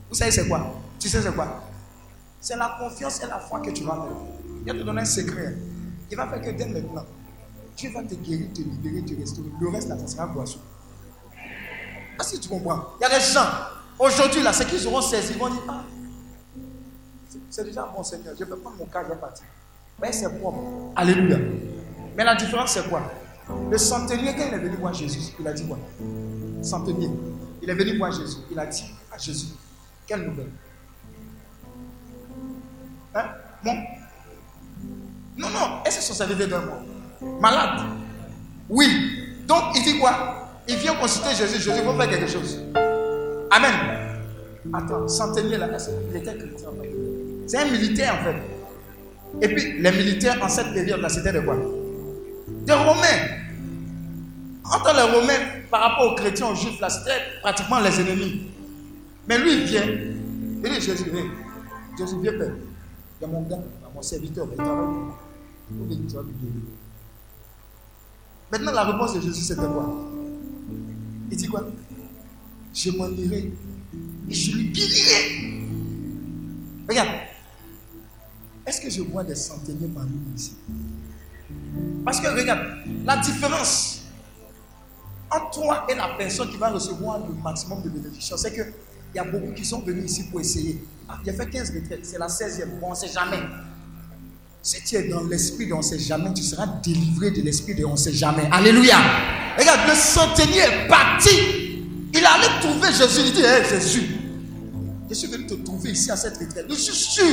vous 0.10 0.16
savez 0.16 0.32
c'est 0.32 0.48
quoi? 0.48 0.74
Tu 1.00 1.10
sais 1.10 1.22
c'est 1.22 1.34
quoi? 1.34 1.64
C'est 2.40 2.56
la 2.56 2.78
confiance 2.80 3.22
et 3.24 3.28
la 3.28 3.40
foi 3.40 3.60
que 3.60 3.72
tu 3.72 3.84
vas 3.84 3.96
faire. 3.96 4.18
Il 4.66 4.72
va 4.72 4.80
te 4.80 4.84
donner 4.84 5.02
un 5.02 5.06
secret. 5.06 5.58
Il 6.12 6.18
va 6.18 6.28
faire 6.28 6.42
que 6.42 6.52
dès 6.52 6.66
maintenant, 6.66 7.04
Dieu 7.76 7.92
va 7.94 8.04
te 8.04 8.16
guérir, 8.16 8.48
te 8.54 8.62
libérer, 8.62 9.04
te 9.04 9.20
restaurer. 9.20 9.50
Le 9.60 9.70
reste, 9.70 9.90
là, 9.90 9.98
ça 9.98 10.08
sera 10.08 10.28
boisson. 10.28 10.60
Est-ce 12.20 12.38
que 12.38 12.42
tu 12.42 12.50
comprends 12.50 12.94
Il 13.00 13.04
y 13.04 13.06
a 13.06 13.10
des 13.10 13.24
gens, 13.24 13.46
aujourd'hui, 14.00 14.42
là, 14.44 14.54
ceux 14.54 14.66
qui 14.66 14.80
seront 14.80 15.02
saisis, 15.02 15.34
ils 15.34 15.40
vont 15.40 15.50
dire 15.50 15.62
Ah, 15.68 15.84
c'est 17.50 17.64
déjà 17.64 17.92
bon 17.96 18.04
Seigneur, 18.04 18.34
je 18.38 18.44
vais 18.44 18.56
prendre 18.56 18.78
mon 18.78 18.86
cas, 18.86 19.04
je 19.04 19.10
vais 19.10 19.20
partir. 19.20 19.46
Mais 20.02 20.12
c'est 20.12 20.40
propre. 20.40 20.60
Alléluia. 20.96 21.38
Mais 22.16 22.24
la 22.24 22.36
différence, 22.36 22.72
c'est 22.72 22.88
quoi? 22.90 23.02
Le 23.70 23.78
centenier, 23.78 24.36
quand 24.36 24.44
il 24.48 24.54
est 24.54 24.58
venu 24.60 24.76
voir 24.78 24.94
Jésus, 24.94 25.34
il 25.40 25.48
a 25.48 25.54
dit 25.54 25.66
quoi? 25.66 25.78
Centenier. 26.62 27.10
Il 27.62 27.70
est 27.70 27.74
venu 27.76 27.98
voir 27.98 28.12
Jésus. 28.12 28.38
Il 28.52 28.60
a 28.60 28.66
dit 28.66 28.86
à 29.12 29.18
Jésus 29.18 29.48
Quelle 30.06 30.22
nouvelle? 30.24 30.52
Hein? 33.16 33.26
Bon 33.64 33.74
Non, 35.38 35.50
non. 35.50 35.84
Est-ce 35.86 35.98
que 35.98 36.04
son 36.04 36.14
serviteur 36.14 36.48
d'un 36.48 36.66
mort? 36.66 36.82
Malade 37.40 37.82
Oui. 38.70 38.88
Donc, 39.48 39.64
il 39.76 39.84
dit 39.84 40.00
quoi? 40.00 40.47
Il 40.68 40.76
vient 40.78 40.96
consulter 40.96 41.36
Jésus. 41.36 41.62
Jésus 41.62 41.82
va 41.82 41.94
faire 41.94 42.10
quelque 42.10 42.28
chose. 42.32 42.62
Amen. 43.52 43.98
Attends, 44.74 45.08
centenier 45.08 45.58
là, 45.58 45.70
il 46.12 46.18
était 46.18 46.36
chrétien. 46.36 46.70
C'est 47.48 47.58
un 47.58 47.72
militaire 47.72 48.20
en 48.20 48.24
fait. 48.26 48.36
Et 49.42 49.54
puis, 49.54 49.82
les 49.82 49.92
militaires 49.92 50.38
en 50.42 50.50
cette 50.50 50.74
période-là, 50.74 51.10
c'était 51.10 51.32
de 51.32 51.40
quoi? 51.42 51.56
Des 52.66 52.74
Romains. 52.74 53.38
Entre 54.66 54.94
les 54.94 55.18
Romains, 55.18 55.62
par 55.72 55.82
rapport 55.82 56.12
aux 56.12 56.16
chrétiens, 56.16 56.48
aux 56.48 56.56
juifs, 56.56 56.80
là, 56.82 56.90
c'était 56.90 57.40
pratiquement 57.42 57.80
les 57.80 58.02
ennemis. 58.02 58.48
Mais 59.28 59.38
lui, 59.38 59.62
il 59.62 59.64
vient. 59.64 59.86
Il 59.86 60.62
dit 60.62 60.82
Jésus, 60.82 61.10
viens. 61.14 61.26
Jésus, 61.98 62.16
viens, 62.22 62.34
Père. 62.34 62.54
Il 63.20 63.24
y 63.24 63.26
a 63.26 63.28
mon 63.28 63.42
gars, 63.44 63.60
mon 63.94 64.02
serviteur, 64.02 64.48
il 64.52 64.58
travaille. 64.58 64.88
Il 65.72 66.14
va 66.14 66.22
Maintenant, 68.52 68.72
la 68.72 68.84
réponse 68.84 69.14
de 69.16 69.22
Jésus, 69.22 69.42
c'était 69.42 69.62
quoi? 69.62 69.90
Il 71.30 71.38
dit 71.38 71.48
quoi? 71.48 71.68
Je 72.74 72.92
m'en 72.92 73.10
irai 73.10 73.52
et 74.30 74.34
je 74.34 74.56
lui 74.56 74.70
guérirai. 74.70 75.62
Regarde. 76.88 77.10
Est-ce 78.66 78.82
que 78.82 78.90
je 78.90 79.02
vois 79.02 79.24
des 79.24 79.36
centeniers 79.36 79.88
parmi 79.88 80.12
nous 80.12 80.36
ici? 80.36 80.54
Parce 82.04 82.20
que 82.20 82.28
regarde, 82.28 82.68
la 83.06 83.18
différence 83.18 84.04
entre 85.30 85.52
toi 85.52 85.88
et 85.90 85.96
la 85.96 86.10
personne 86.18 86.50
qui 86.50 86.58
va 86.58 86.70
recevoir 86.70 87.26
le 87.28 87.34
maximum 87.34 87.82
de 87.82 87.90
bénédictions, 87.90 88.38
c'est 88.38 88.54
qu'il 88.54 88.74
y 89.16 89.20
a 89.20 89.24
beaucoup 89.24 89.54
qui 89.54 89.66
sont 89.66 89.80
venus 89.80 90.12
ici 90.12 90.24
pour 90.30 90.40
essayer. 90.40 90.84
Ah, 91.08 91.20
il 91.24 91.30
a 91.30 91.34
fait 91.34 91.50
15 91.50 91.74
retraites, 91.74 92.06
c'est 92.06 92.18
la 92.18 92.28
16e. 92.28 92.80
Bon, 92.80 92.88
on 92.88 92.90
ne 92.92 92.96
sait 92.96 93.08
jamais. 93.08 93.40
Si 94.68 94.84
tu 94.84 94.98
es 94.98 95.08
dans 95.08 95.24
l'esprit 95.24 95.66
de 95.66 95.74
on 95.74 95.78
ne 95.78 95.82
sait 95.82 95.98
jamais, 95.98 96.34
tu 96.34 96.44
seras 96.44 96.68
délivré 96.84 97.32
de 97.32 97.42
l'esprit 97.42 97.74
de 97.74 97.86
on 97.86 97.94
ne 97.94 97.96
sait 97.96 98.12
jamais. 98.12 98.50
Alléluia. 98.52 98.98
Regarde, 99.58 99.88
le 99.88 99.96
centenier 99.96 100.60
est 100.60 100.88
parti. 100.90 101.30
Il 102.14 102.18
allait 102.18 102.60
trouver 102.60 102.90
Jésus. 102.92 103.22
Il 103.28 103.32
dit 103.32 103.44
Hé 103.44 103.64
Jésus, 103.64 104.18
je 105.10 105.14
suis 105.14 105.28
venu 105.30 105.48
te 105.48 105.54
trouver 105.54 105.92
ici 105.92 106.12
à 106.12 106.18
cette 106.18 106.38
retraite. 106.38 106.66
Je 106.68 106.76
suis 106.76 106.94
sûr 106.94 107.24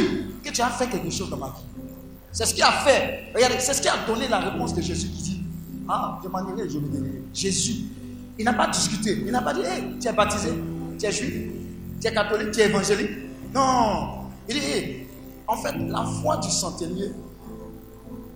que 0.45 0.51
tu 0.51 0.63
as 0.63 0.71
fait 0.71 0.87
quelque 0.87 1.11
chose 1.11 1.29
dans 1.29 1.39
ma 1.39 1.47
vie. 1.47 1.83
C'est 2.31 2.47
ce 2.47 2.55
qui 2.55 2.63
a 2.63 2.71
fait. 2.71 3.33
Regardez, 3.35 3.57
c'est 3.59 3.75
ce 3.75 3.83
qui 3.83 3.89
a 3.89 3.97
donné 4.07 4.29
la 4.29 4.39
réponse 4.39 4.73
de 4.73 4.81
Jésus 4.81 5.09
qui 5.09 5.23
dit 5.25 5.43
Ah, 5.89 6.21
je 6.23 6.29
m'en 6.29 6.39
irai, 6.39 6.71
je 6.71 6.79
me 6.79 6.87
dirai. 6.87 7.21
Jésus, 7.35 7.87
il 8.39 8.45
n'a 8.45 8.53
pas 8.53 8.69
discuté. 8.69 9.25
Il 9.27 9.33
n'a 9.33 9.43
pas 9.43 9.55
dit 9.55 9.63
Hé, 9.63 9.99
tu 10.01 10.07
es 10.07 10.13
baptisé, 10.13 10.51
tu 11.01 11.05
es 11.05 11.11
juif, 11.11 11.35
tu 12.01 12.07
es 12.07 12.15
catholique, 12.15 12.53
tu 12.53 12.61
es 12.61 12.67
évangélique? 12.67 13.11
Non. 13.53 14.29
Il 14.49 14.55
dit 14.55 14.99
En 15.49 15.57
fait, 15.57 15.75
la 15.77 16.05
foi 16.23 16.37
du 16.37 16.49
centenier 16.49 17.11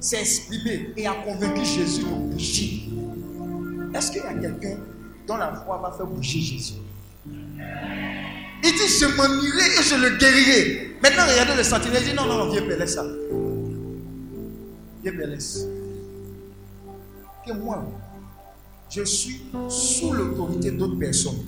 s'est 0.00 0.20
exprimée 0.20 0.92
et 0.96 1.06
a 1.06 1.14
convaincu 1.14 1.64
Jésus 1.64 2.02
de 2.02 2.32
bouger. 2.32 2.88
Est-ce 3.94 4.12
qu'il 4.12 4.22
y 4.22 4.26
a 4.26 4.34
quelqu'un 4.34 4.76
dont 5.26 5.36
la 5.36 5.54
foi 5.64 5.78
va 5.82 5.96
faire 5.96 6.06
bouger 6.06 6.40
Jésus? 6.40 6.74
Il 7.26 8.72
dit, 8.72 8.88
je 8.88 9.06
m'en 9.16 9.24
irai 9.24 9.66
et 9.78 9.82
je 9.82 9.94
le 9.94 10.18
guérirai. 10.18 10.96
Maintenant, 11.02 11.22
regardez 11.30 11.56
le 11.56 11.62
sentinelle. 11.62 12.02
Il 12.02 12.10
dit, 12.10 12.16
non, 12.16 12.26
non, 12.26 12.44
non, 12.44 12.50
viens, 12.50 12.62
Père, 12.62 12.88
ça. 12.88 13.04
Viens, 15.02 15.12
Père, 15.12 15.38
Que 17.46 17.52
moi, 17.52 17.84
je 18.90 19.04
suis 19.04 19.42
sous 19.68 20.12
l'autorité 20.12 20.70
d'autres 20.72 20.98
personnes. 20.98 21.38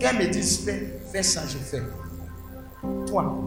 Quand 0.00 0.12
me 0.14 0.26
disent, 0.30 0.60
fais, 0.64 1.00
fais 1.10 1.22
ça, 1.22 1.42
je 1.46 1.56
fais. 1.58 1.82
Toi, 3.06 3.42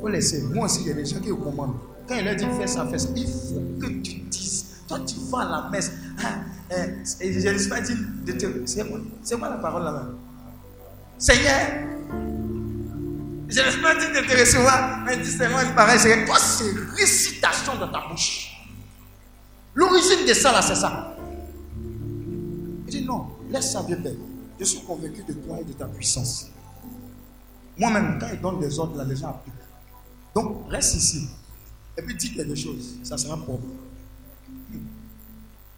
faut 0.00 0.08
laisser. 0.08 0.42
Moi 0.42 0.64
aussi, 0.66 0.80
il 0.82 0.88
y 0.88 0.90
a 0.90 0.94
des 0.94 1.04
gens 1.04 1.20
qui 1.20 1.30
vous 1.30 1.36
commandent. 1.36 1.76
Quand 2.06 2.16
il 2.16 2.28
a 2.28 2.34
dit, 2.34 2.46
fais 2.58 2.66
ça, 2.66 2.86
fais 2.86 2.98
ça, 2.98 3.08
il 3.16 3.26
faut 3.26 3.62
que 3.80 3.86
tu 4.02 4.14
dises. 4.30 4.66
Toi, 4.86 5.00
tu 5.06 5.14
vas 5.30 5.40
à 5.40 5.44
la 5.44 5.70
messe. 5.70 5.92
Ah, 6.22 6.40
eh, 6.70 7.40
je 7.40 7.48
ne 7.48 7.68
pas 7.68 7.80
de 7.80 8.32
te. 8.32 8.46
C'est 8.66 9.38
quoi 9.38 9.48
la 9.48 9.56
parole 9.56 9.84
là-bas 9.84 10.08
Seigneur, 11.18 11.60
je 13.48 13.60
ne 13.60 13.82
pas 13.82 13.94
dire 13.94 14.10
de 14.10 14.26
te 14.26 14.38
recevoir, 14.38 15.02
mais 15.06 15.16
dis 15.16 15.30
seulement 15.30 15.60
une 15.60 15.74
pareille. 15.74 15.98
C'est 15.98 16.24
toi, 16.24 16.36
c'est 16.38 16.72
récitation 16.96 17.76
dans 17.76 17.88
ta 17.88 18.08
bouche. 18.08 18.50
L'origine 19.74 20.26
de 20.26 20.34
ça, 20.34 20.52
là, 20.52 20.60
c'est 20.62 20.74
ça. 20.74 21.16
Il 22.86 22.90
dit 22.90 23.04
non, 23.04 23.28
laisse 23.50 23.72
ça 23.72 23.82
bien 23.82 23.96
faire. 23.96 24.12
Je 24.58 24.64
suis 24.64 24.80
convaincu 24.80 25.22
de 25.26 25.32
toi 25.34 25.58
et 25.60 25.64
de 25.64 25.72
ta 25.72 25.86
puissance. 25.86 26.48
Moi-même, 27.76 28.18
quand 28.20 28.28
il 28.32 28.40
donne 28.40 28.60
des 28.60 28.78
ordres, 28.78 28.96
là, 28.96 29.04
les 29.04 29.16
gens 29.16 29.30
appliquent. 29.30 29.54
Donc, 30.34 30.70
reste 30.70 30.96
ici. 30.96 31.28
Et 31.96 32.02
puis, 32.02 32.14
dis 32.14 32.34
quelque 32.34 32.54
chose. 32.54 32.96
Ça 33.02 33.16
sera 33.16 33.36
propre. 33.36 33.66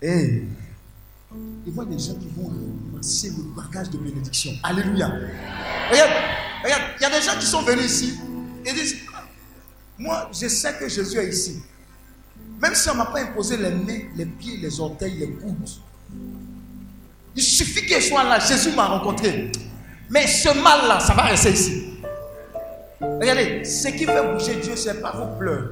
Et 0.02 0.42
il 1.66 1.72
voit 1.72 1.84
des 1.84 1.98
gens 1.98 2.14
qui 2.14 2.28
vont 2.36 2.52
passer 2.94 3.30
le 3.30 3.42
bagage 3.54 3.90
de 3.90 3.98
bénédiction. 3.98 4.52
Alléluia. 4.62 5.08
Regarde, 5.90 6.10
regarde, 6.62 6.82
il 6.98 7.02
y 7.02 7.04
a 7.04 7.20
des 7.20 7.24
gens 7.24 7.38
qui 7.38 7.46
sont 7.46 7.62
venus 7.62 7.86
ici 7.86 8.14
et 8.64 8.72
disent 8.72 8.96
Moi, 9.98 10.30
je 10.32 10.48
sais 10.48 10.74
que 10.78 10.88
Jésus 10.88 11.18
est 11.18 11.28
ici. 11.28 11.62
Même 12.60 12.74
si 12.74 12.88
on 12.88 12.92
ne 12.92 12.98
m'a 12.98 13.06
pas 13.06 13.20
imposé 13.20 13.56
les 13.56 13.70
mains, 13.70 14.00
les 14.16 14.26
pieds, 14.26 14.56
les 14.58 14.80
orteils, 14.80 15.18
les 15.18 15.30
coudes. 15.30 15.68
Il 17.34 17.42
suffit 17.42 17.84
que 17.84 18.00
je 18.00 18.06
sois 18.06 18.24
là. 18.24 18.38
Jésus 18.38 18.72
m'a 18.72 18.86
rencontré. 18.86 19.50
Mais 20.08 20.26
ce 20.26 20.48
mal-là, 20.48 21.00
ça 21.00 21.14
va 21.14 21.24
rester 21.24 21.50
ici. 21.50 21.84
Regardez, 23.00 23.64
ce 23.64 23.88
qui 23.88 24.06
fait 24.06 24.32
bouger 24.32 24.54
Dieu, 24.56 24.76
ce 24.76 24.88
n'est 24.88 25.00
pas 25.00 25.12
vos 25.12 25.36
pleurs. 25.38 25.70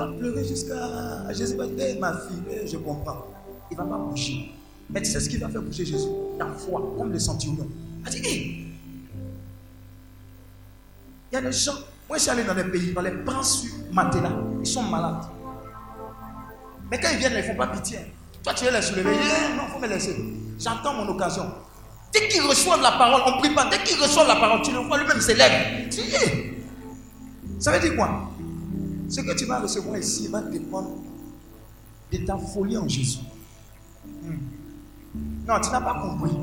Vas 0.00 0.06
pleurer 0.18 0.42
jusqu'à 0.42 1.30
Jésus 1.30 1.56
va 1.56 1.66
dire, 1.66 2.00
ma 2.00 2.14
fille, 2.14 2.66
je 2.66 2.78
comprends. 2.78 3.26
Il 3.70 3.76
ne 3.76 3.82
va 3.82 3.86
pas 3.86 3.98
bouger. 3.98 4.50
Mais 4.88 5.02
tu 5.02 5.10
sais 5.10 5.20
ce 5.20 5.28
qui 5.28 5.36
va 5.36 5.50
faire 5.50 5.60
bouger 5.60 5.84
Jésus? 5.84 6.08
Ta 6.38 6.46
foi, 6.46 6.94
comme 6.96 7.12
le 7.12 7.18
centurion. 7.18 7.68
Il 8.06 8.22
dit, 8.22 8.66
il 11.30 11.34
y 11.34 11.36
a 11.36 11.42
des 11.42 11.52
gens, 11.52 11.74
moi 12.08 12.16
je 12.16 12.22
suis 12.22 12.30
allé 12.30 12.44
dans 12.44 12.54
des 12.54 12.64
pays, 12.64 12.94
on 12.96 13.02
les 13.02 13.10
prend 13.10 13.42
sur 13.42 13.70
matelas, 13.92 14.32
ils 14.60 14.66
sont 14.66 14.84
malades. 14.84 15.26
Mais 16.90 16.98
quand 16.98 17.10
ils 17.12 17.18
viennent, 17.18 17.34
ils 17.34 17.46
ne 17.46 17.52
font 17.52 17.56
pas 17.56 17.66
pitié. 17.66 17.98
Toi, 18.42 18.54
tu 18.54 18.64
veux 18.64 18.72
les 18.72 18.80
soulever. 18.80 19.10
Eh, 19.12 19.54
non, 19.54 19.64
il 19.68 19.72
faut 19.72 19.78
me 19.80 19.86
laisser. 19.86 20.16
J'entends 20.58 20.94
mon 20.94 21.08
occasion. 21.08 21.44
Dès 22.10 22.26
qu'ils 22.26 22.40
reçoivent 22.40 22.80
la 22.80 22.92
parole, 22.92 23.20
on 23.26 23.36
ne 23.36 23.40
prie 23.40 23.54
pas. 23.54 23.68
Dès 23.68 23.82
qu'ils 23.84 24.00
reçoivent 24.00 24.28
la 24.28 24.36
parole, 24.36 24.62
tu 24.62 24.72
le 24.72 24.78
vois 24.78 24.96
lui-même 24.96 25.20
s'élève. 25.20 25.90
Tu 25.90 26.00
dis, 26.00 26.14
ça 27.58 27.70
veut 27.70 27.80
dire 27.80 27.94
quoi? 27.94 28.29
Ce 29.10 29.20
que 29.20 29.36
tu 29.36 29.44
vas 29.44 29.58
recevoir 29.58 29.98
ici 29.98 30.28
va 30.28 30.40
dépendre 30.40 30.90
de 32.12 32.18
ta 32.18 32.38
folie 32.38 32.76
en 32.76 32.88
Jésus. 32.88 33.18
Hmm. 34.22 34.36
Non, 35.48 35.60
tu 35.60 35.70
n'as 35.70 35.80
pas 35.80 36.00
compris. 36.00 36.36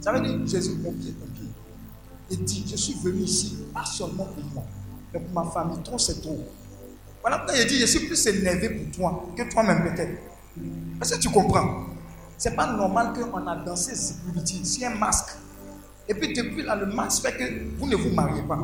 Ça 0.00 0.12
veut 0.12 0.20
dire 0.20 0.46
Jésus, 0.46 0.74
mon 0.82 0.92
pied, 0.92 1.14
mon 1.20 1.26
pied. 1.26 1.48
Il 2.30 2.44
dit, 2.44 2.64
je 2.66 2.76
suis 2.76 2.94
venu 2.94 3.20
ici, 3.20 3.58
pas 3.74 3.84
seulement 3.84 4.24
pour 4.24 4.44
moi, 4.54 4.64
mais 5.12 5.20
pour 5.20 5.44
ma 5.44 5.50
famille. 5.50 5.82
Trop, 5.84 5.98
c'est 5.98 6.22
trop. 6.22 6.42
Voilà 7.20 7.40
pourquoi 7.40 7.58
il 7.60 7.66
dit, 7.66 7.78
je 7.78 7.86
suis 7.86 8.06
plus 8.06 8.26
énervé 8.26 8.70
pour 8.70 8.96
toi 8.96 9.26
que 9.36 9.52
toi-même 9.52 9.82
peut-être. 9.82 10.18
Est-ce 11.02 11.16
que 11.16 11.20
tu 11.20 11.28
comprends? 11.28 11.86
C'est 12.38 12.56
pas 12.56 12.72
normal 12.72 13.12
qu'on 13.12 13.46
a 13.46 13.56
dansé 13.56 13.94
sécurité 13.94 14.64
sur 14.64 14.88
un 14.88 14.94
masque. 14.94 15.36
Et 16.08 16.14
puis 16.14 16.32
depuis 16.32 16.62
là, 16.62 16.74
le 16.74 16.86
masque 16.86 17.22
fait 17.22 17.36
que 17.36 17.78
vous 17.78 17.86
ne 17.86 17.96
vous 17.96 18.14
mariez 18.14 18.42
pas. 18.42 18.58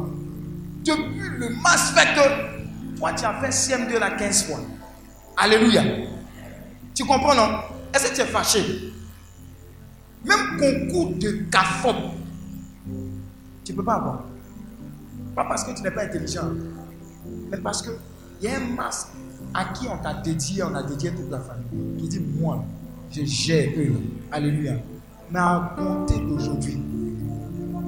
Depuis 0.82 1.28
le 1.38 1.50
masque 1.62 1.94
fait 1.94 2.14
que 2.14 2.58
toi 2.98 3.12
tu 3.12 3.24
as 3.24 3.34
fait 3.40 3.50
CM2 3.50 3.98
là 3.98 4.10
15 4.12 4.44
fois. 4.46 4.60
Alléluia. 5.36 5.82
Tu 6.94 7.04
comprends 7.04 7.34
non? 7.34 7.60
Est-ce 7.94 8.10
que 8.10 8.14
tu 8.16 8.20
es 8.22 8.26
fâché? 8.26 8.92
Même 10.24 10.58
concours 10.58 11.14
de 11.16 11.44
CAFOP, 11.50 11.96
tu 13.64 13.72
ne 13.72 13.76
peux 13.76 13.84
pas 13.84 13.94
avoir. 13.94 14.24
Pas 15.34 15.44
parce 15.44 15.62
que 15.62 15.76
tu 15.76 15.82
n'es 15.82 15.92
pas 15.92 16.02
intelligent, 16.02 16.50
mais 17.50 17.58
parce 17.58 17.82
qu'il 17.82 17.92
y 18.42 18.48
a 18.48 18.56
un 18.56 18.74
masque 18.74 19.08
à 19.54 19.66
qui 19.66 19.86
on 19.86 19.96
t'a 19.98 20.14
dédié, 20.14 20.64
on 20.64 20.74
a 20.74 20.82
dédié 20.82 21.12
toute 21.12 21.30
la 21.30 21.38
famille, 21.38 21.96
qui 21.98 22.08
dit 22.08 22.20
Moi, 22.40 22.64
je 23.12 23.24
gère 23.24 23.70
eux. 23.78 23.94
Alléluia. 24.32 24.74
Mais 25.30 25.38
à 25.38 25.74
compter 25.76 26.18
d'aujourd'hui, 26.18 26.82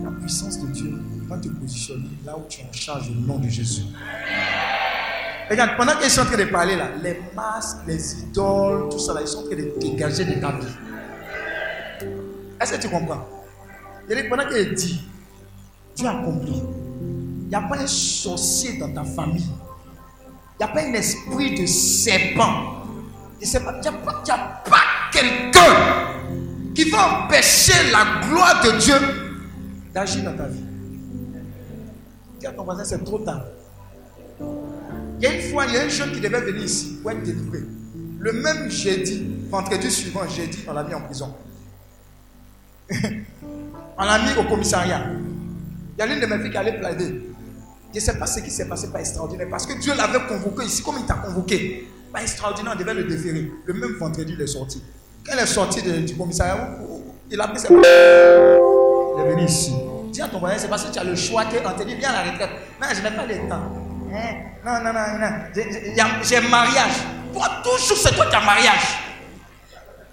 la 0.04 0.10
puissance 0.12 0.60
de 0.60 0.68
Dieu 0.68 1.02
va 1.26 1.38
te 1.38 1.48
positionner 1.48 2.10
là 2.24 2.36
où 2.38 2.42
tu 2.48 2.60
es 2.60 2.64
en 2.64 2.72
charge 2.72 3.10
au 3.10 3.14
nom 3.14 3.38
de 3.38 3.48
Jésus. 3.48 3.82
Regarde, 5.50 5.76
pendant 5.76 5.96
qu'ils 5.96 6.10
sont 6.10 6.20
en 6.20 6.26
train 6.26 6.36
de 6.36 6.44
parler 6.44 6.76
là, 6.76 6.90
les 7.02 7.20
masques, 7.34 7.78
les 7.84 8.20
idoles, 8.20 8.88
tout 8.88 9.00
ça 9.00 9.12
là, 9.14 9.20
ils 9.22 9.26
sont 9.26 9.40
en 9.40 9.46
train 9.46 9.56
de 9.56 9.72
dégager 9.80 10.24
de 10.24 10.40
ta 10.40 10.52
vie. 10.52 10.66
Est-ce 12.60 12.74
que 12.74 12.82
tu 12.82 12.88
comprends? 12.88 13.26
Pendant 14.28 14.48
qu'il 14.48 14.74
dit, 14.74 15.08
tu 15.96 16.06
as 16.06 16.14
compris. 16.24 16.62
Il 17.00 17.48
n'y 17.48 17.54
a 17.54 17.62
pas 17.62 17.78
un 17.78 17.86
sorcier 17.88 18.78
dans 18.78 18.92
ta 18.92 19.02
famille. 19.02 19.50
Il 20.54 20.64
n'y 20.64 20.70
a 20.70 20.72
pas 20.72 20.82
un 20.82 20.92
esprit 20.92 21.60
de 21.60 21.66
serpent. 21.66 22.84
Il 23.40 23.48
n'y 23.48 23.56
a 23.56 23.60
pas, 23.60 24.22
quelqu'un 25.12 26.12
qui 26.74 26.90
va 26.90 27.24
empêcher 27.24 27.90
la 27.90 28.28
gloire 28.28 28.62
de 28.62 28.78
Dieu 28.78 28.94
d'agir 29.92 30.22
dans 30.22 30.36
ta 30.36 30.44
vie. 30.44 30.64
Dis 32.38 32.46
à 32.46 32.52
ton 32.52 32.64
c'est 32.84 33.04
trop 33.04 33.18
tard. 33.18 33.42
Il 35.20 35.24
y 35.24 35.26
a 35.26 35.34
une 35.34 35.42
fois, 35.50 35.66
il 35.66 35.74
y 35.74 35.76
a 35.76 35.82
un 35.82 35.88
jeune 35.88 36.12
qui 36.12 36.20
devait 36.20 36.40
venir 36.40 36.64
ici 36.64 36.98
pour 37.02 37.10
être 37.10 37.22
délivré. 37.22 37.58
Le 38.20 38.32
même 38.32 38.70
jeudi, 38.70 39.22
vendredi 39.50 39.90
suivant, 39.90 40.26
jeudi, 40.26 40.60
on 40.66 40.72
l'a 40.72 40.82
mis 40.82 40.94
en 40.94 41.02
prison. 41.02 41.34
on 43.98 44.02
l'a 44.02 44.18
mis 44.18 44.38
au 44.38 44.44
commissariat. 44.44 45.02
Il 45.94 46.00
y 46.00 46.02
a 46.02 46.06
l'une 46.06 46.20
de 46.20 46.26
mes 46.26 46.38
filles 46.38 46.50
qui 46.50 46.56
allait 46.56 46.78
plaider. 46.78 47.20
Je 47.92 47.96
ne 47.96 48.00
sais 48.00 48.18
pas 48.18 48.26
ce 48.26 48.40
qui 48.40 48.50
s'est 48.50 48.66
passé, 48.66 48.90
pas 48.90 49.00
extraordinaire. 49.00 49.48
Parce 49.50 49.66
que 49.66 49.78
Dieu 49.78 49.92
l'avait 49.94 50.26
convoqué 50.26 50.64
ici, 50.64 50.82
comme 50.82 50.96
il 50.98 51.04
t'a 51.04 51.14
convoqué. 51.14 51.86
Pas 52.10 52.22
extraordinaire, 52.22 52.72
on 52.74 52.78
devait 52.78 52.94
le 52.94 53.04
déférer. 53.04 53.50
Le 53.66 53.74
même 53.74 53.96
vendredi, 53.98 54.34
il 54.34 54.40
est 54.40 54.46
sorti. 54.46 54.82
Quand 55.26 55.34
il 55.34 55.38
est 55.38 55.46
sorti 55.46 55.82
du 55.82 56.16
commissariat, 56.16 56.78
il 57.30 57.38
a 57.38 57.46
pris 57.48 57.58
ses 57.58 57.68
Il 57.70 57.76
est 57.76 59.30
venu 59.32 59.44
ici. 59.44 59.74
Dis 60.12 60.22
à 60.22 60.28
ton 60.28 60.38
voisin, 60.38 60.56
c'est 60.56 60.68
parce 60.68 60.86
que 60.86 60.92
tu 60.92 60.98
as 60.98 61.04
le 61.04 61.14
choix 61.14 61.44
qu'on 61.44 61.78
te 61.78 61.86
dit, 61.86 61.94
viens 61.96 62.08
à 62.08 62.24
la 62.24 62.32
retraite. 62.32 62.50
Non, 62.80 62.88
je 62.90 63.02
n'ai 63.02 63.14
pas 63.14 63.26
le 63.26 63.48
temps. 63.48 63.89
Hein? 64.12 64.52
Non, 64.64 64.80
non, 64.82 64.92
non, 64.92 65.18
non. 65.18 65.28
J'ai 66.22 66.40
mariage. 66.40 66.92
Toi, 67.32 67.48
toujours, 67.62 67.96
c'est 67.96 68.14
toi 68.14 68.26
qui 68.26 68.36
as 68.36 68.40
mariage. 68.40 68.98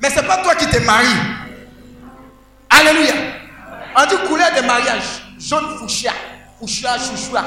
Mais 0.01 0.09
ce 0.09 0.19
n'est 0.19 0.27
pas 0.27 0.37
toi 0.43 0.55
qui 0.55 0.67
te 0.67 0.77
maries. 0.85 1.05
Alléluia. 2.69 3.13
On 3.95 4.05
dit 4.05 4.27
couleur 4.27 4.49
de 4.55 4.65
mariage. 4.65 5.23
Jaune 5.39 5.77
fuchsia. 5.79 6.11
Fuchsia, 6.59 6.97
chouchoua. 6.97 7.43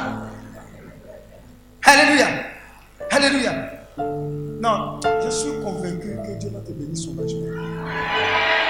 Alléluia. 1.84 2.26
Alléluia. 3.10 3.52
Non, 3.98 5.00
je 5.24 5.30
suis 5.30 5.52
convaincu 5.62 6.16
que 6.24 6.38
Dieu 6.38 6.50
va 6.52 6.60
te 6.60 6.72
bénir 6.72 6.96
sauvagement. 6.96 8.69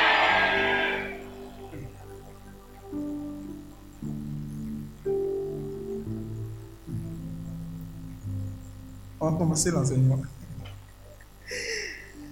On 9.23 9.31
va 9.31 9.37
commencer 9.37 9.71
l'enseignement. 9.71 10.23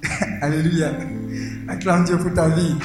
Alléluia. 0.41 0.91
Acclame 1.69 2.05
Dieu 2.05 2.17
pour 2.17 2.33
ta 2.33 2.49
vie. 2.49 2.77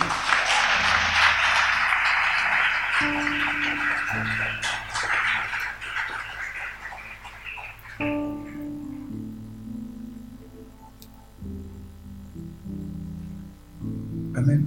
Amen. 14.36 14.66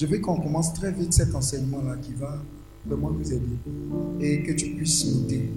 Je 0.00 0.06
veux 0.06 0.18
qu'on 0.18 0.40
commence 0.40 0.74
très 0.74 0.90
vite 0.90 1.12
cet 1.12 1.32
enseignement-là 1.32 1.94
qui 2.02 2.14
va 2.14 2.42
vraiment 2.84 3.12
nous 3.12 3.32
aider 3.32 3.58
et 4.20 4.42
que 4.42 4.50
tu 4.52 4.70
puisses 4.70 5.06
noter. 5.14 5.48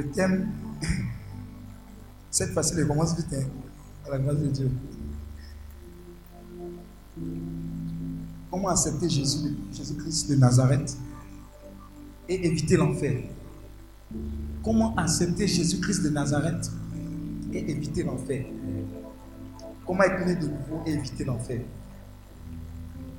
Le 0.00 0.08
thème, 0.12 0.48
cette 2.30 2.54
fois-ci, 2.54 2.72
il 2.78 2.86
commence 2.86 3.14
vite, 3.18 3.34
hein, 3.34 3.44
à 4.06 4.12
la 4.12 4.18
grâce 4.18 4.38
de 4.38 4.46
Dieu. 4.46 4.70
Comment 8.50 8.68
accepter 8.68 9.10
Jésus, 9.10 9.54
Jésus-Christ 9.70 10.30
de 10.30 10.36
Nazareth 10.36 10.96
et 12.30 12.46
éviter 12.46 12.78
l'enfer? 12.78 13.24
Comment 14.64 14.96
accepter 14.96 15.46
Jésus-Christ 15.46 16.02
de 16.02 16.08
Nazareth 16.08 16.70
et 17.52 17.70
éviter 17.70 18.02
l'enfer? 18.02 18.46
Comment 19.86 20.04
être 20.04 20.24
né 20.24 20.34
de 20.36 20.46
nouveau 20.46 20.82
et 20.86 20.92
éviter 20.92 21.24
l'enfer? 21.26 21.60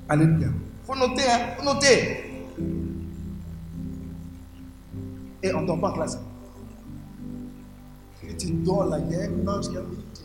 Alléluia. 0.08 0.48
Faut 0.84 0.96
noter, 0.96 1.30
hein? 1.30 1.54
faut 1.56 1.64
noter. 1.64 2.42
Et 5.44 5.54
on 5.54 5.64
tombe 5.64 5.80
pas 5.80 5.90
en 5.90 5.92
classe. 5.92 6.18
Il 8.24 8.64
y 8.64 9.16
a 9.16 9.24
un 9.24 9.48
ange 9.48 9.68
qui 9.68 9.76
a 9.76 9.80
venu 9.80 9.96
te. 10.14 10.22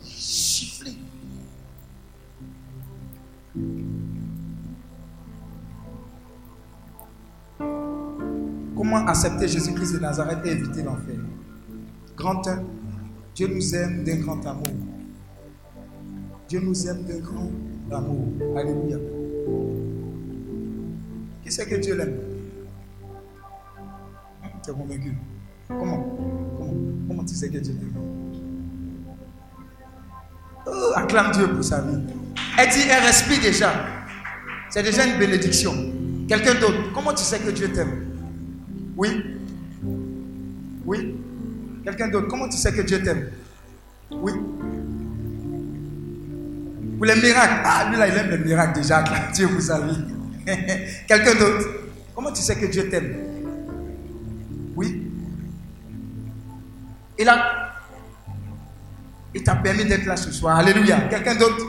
Comment 8.76 9.06
accepter 9.06 9.48
Jésus-Christ 9.48 9.94
de 9.94 9.98
Nazareth 9.98 10.38
et 10.46 10.50
éviter 10.50 10.82
l'enfer? 10.82 11.16
Grand 12.16 12.46
1, 12.46 12.62
Dieu 13.34 13.48
nous 13.48 13.74
aime 13.74 14.04
d'un 14.04 14.16
grand 14.20 14.46
amour. 14.46 14.66
Dieu 16.48 16.60
nous 16.60 16.86
aime 16.86 17.02
d'un 17.04 17.18
grand 17.18 17.50
amour. 17.90 18.28
Alléluia. 18.56 18.98
Qui 21.42 21.52
c'est 21.52 21.66
que 21.66 21.74
Dieu 21.74 21.96
l'aime? 21.96 22.18
Tu 24.62 24.70
es 24.70 24.74
convaincu? 24.74 25.16
Comment? 25.68 26.16
Comment? 26.56 26.87
Comment 27.08 27.24
tu 27.24 27.34
sais 27.34 27.48
que 27.48 27.56
Dieu 27.56 27.72
t'aime 27.74 27.94
oh, 30.66 30.92
Acclame 30.94 31.32
Dieu 31.32 31.48
pour 31.48 31.64
sa 31.64 31.80
vie. 31.80 31.98
Elle 32.58 32.68
dit, 32.68 32.82
elle 32.90 33.02
respire 33.02 33.40
déjà. 33.40 33.72
C'est 34.68 34.82
déjà 34.82 35.06
une 35.06 35.18
bénédiction. 35.18 35.72
Quelqu'un 36.28 36.54
d'autre, 36.54 36.92
comment 36.92 37.14
tu 37.14 37.24
sais 37.24 37.38
que 37.38 37.50
Dieu 37.50 37.72
t'aime? 37.72 38.04
Oui 38.96 39.24
Oui 40.84 41.16
Quelqu'un 41.84 42.08
d'autre, 42.08 42.28
comment 42.28 42.48
tu 42.48 42.58
sais 42.58 42.72
que 42.72 42.82
Dieu 42.82 43.02
t'aime? 43.02 43.30
Oui 44.10 44.32
Pour 46.98 47.06
les 47.06 47.14
miracles. 47.14 47.62
Ah, 47.64 47.88
lui 47.88 47.96
là, 47.96 48.08
il 48.08 48.14
aime 48.14 48.30
les 48.30 48.38
miracles 48.38 48.80
déjà. 48.80 49.02
Dieu 49.32 49.48
pour 49.48 49.62
sa 49.62 49.80
vie. 49.80 49.96
Quelqu'un 51.08 51.34
d'autre, 51.34 51.66
comment 52.14 52.32
tu 52.32 52.42
sais 52.42 52.56
que 52.56 52.66
Dieu 52.66 52.90
t'aime? 52.90 53.14
Il 57.18 57.28
a, 57.28 57.72
il 59.34 59.42
t'a 59.42 59.56
permis 59.56 59.84
d'être 59.84 60.06
là 60.06 60.16
ce 60.16 60.30
soir. 60.30 60.58
Alléluia. 60.58 61.00
Quelqu'un 61.08 61.34
d'autre? 61.34 61.66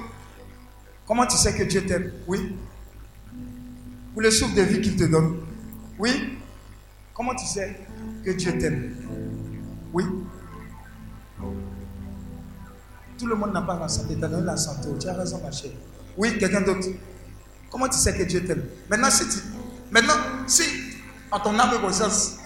Comment 1.05 1.25
tu 1.25 1.37
sais 1.37 1.55
que 1.55 1.63
Dieu 1.63 1.85
t'aime? 1.85 2.11
Oui. 2.27 2.55
Pour 4.13 4.21
le 4.21 4.31
souffle 4.31 4.55
de 4.55 4.61
vie 4.61 4.81
qu'il 4.81 4.95
te 4.95 5.05
donne 5.05 5.37
Oui. 5.97 6.37
Comment 7.13 7.35
tu 7.35 7.45
sais 7.45 7.79
que 8.23 8.31
Dieu 8.31 8.57
t'aime? 8.57 8.95
Oui. 9.91 10.03
Tout 13.17 13.27
le 13.27 13.35
monde 13.35 13.53
n'a 13.53 13.61
pas 13.61 13.77
la 13.77 13.87
santé. 13.87 14.15
Tu 14.17 14.23
as 14.23 14.27
donné 14.27 14.45
la 14.45 14.55
santé. 14.55 14.87
Tu 14.99 15.07
as 15.07 15.13
raison, 15.13 15.41
ma 15.43 15.51
chère. 15.51 15.71
Oui, 16.15 16.37
quelqu'un 16.37 16.61
d'autre? 16.61 16.87
Comment 17.69 17.87
tu 17.87 17.97
sais 17.97 18.15
que 18.15 18.23
Dieu 18.23 18.45
t'aime? 18.45 18.63
Maintenant, 18.89 19.09
si 19.09 19.27
tu, 19.27 19.39
maintenant, 19.91 20.13
si 20.47 20.63
en 21.31 21.39
ton 21.39 21.57
âme 21.59 21.71
et 21.75 21.79
conscience, 21.81 22.37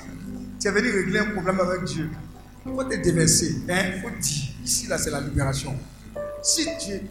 tu 0.59 0.67
es 0.67 0.71
venu 0.71 0.89
régler 0.89 1.19
un 1.19 1.31
problème 1.31 1.59
avec 1.59 1.83
Dieu, 1.85 2.09
il 2.65 2.71
faut 2.73 2.84
te 2.84 2.95
déverser. 2.95 3.56
Hein? 3.69 3.91
Il 3.95 4.02
faut 4.02 4.10
dire. 4.10 4.49
Ici, 4.63 4.88
là, 4.88 4.97
c'est 4.97 5.12
la 5.12 5.21
libération. 5.21 5.76
Si 6.41 6.65
Dieu 6.86 7.02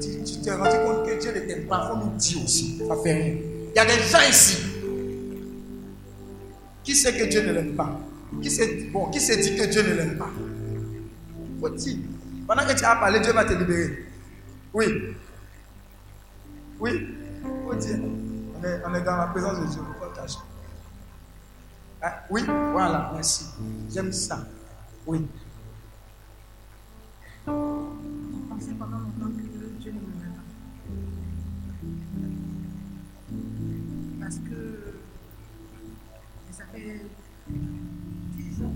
tu 0.00 0.40
t'es 0.40 0.54
rendu 0.54 0.76
compte 0.84 1.06
que 1.06 1.20
Dieu 1.20 1.32
ne 1.34 1.40
t'aime 1.40 1.66
pas, 1.66 1.84
il 1.84 2.00
faut 2.00 2.06
nous 2.06 2.16
dire 2.16 2.44
aussi. 2.44 2.82
Ça 2.86 2.96
fait 3.02 3.12
rien. 3.12 3.36
Il 3.70 3.76
y 3.76 3.78
a 3.78 3.84
des 3.84 4.02
gens 4.02 4.28
ici 4.28 4.56
qui 6.88 6.94
sait 6.94 7.14
que 7.14 7.24
Dieu 7.24 7.46
ne 7.46 7.52
l'aime 7.52 7.74
pas. 7.74 8.00
Qui 8.40 8.50
s'est 8.50 8.88
bon, 8.90 9.10
qui 9.10 9.18
dit 9.18 9.56
que 9.56 9.66
Dieu 9.66 9.82
ne 9.82 9.94
l'aime 9.94 10.16
pas 10.16 10.30
Faut 11.60 11.68
dire. 11.68 11.98
Pendant 12.46 12.64
que 12.64 12.72
tu 12.72 12.84
as 12.84 12.96
parlé, 12.96 13.20
Dieu 13.20 13.32
va 13.32 13.44
te 13.44 13.52
libérer. 13.52 14.06
Oui. 14.72 14.86
Oui. 16.80 17.08
Faut 17.66 17.74
dire. 17.74 17.98
On 18.00 18.94
est, 18.94 19.02
dans 19.02 19.16
la 19.18 19.26
présence 19.26 19.60
de 19.60 19.66
Dieu. 19.66 19.80
Ah, 22.00 22.24
oui, 22.30 22.42
voilà, 22.46 23.10
merci. 23.12 23.46
J'aime 23.92 24.12
ça. 24.12 24.46
Oui. 25.08 25.20
J'ai 27.46 27.52
pensé 28.50 28.74
pendant 28.78 28.98
longtemps 28.98 29.32
que 29.38 29.80
Dieu 29.80 29.92
ne 29.92 30.00
m'aimait 30.00 30.34
pas. 30.36 30.42
Parce 34.20 34.38
que 34.40 34.96
ça 36.50 36.64
fait 36.74 37.06
10 38.36 38.62
ans. 38.62 38.74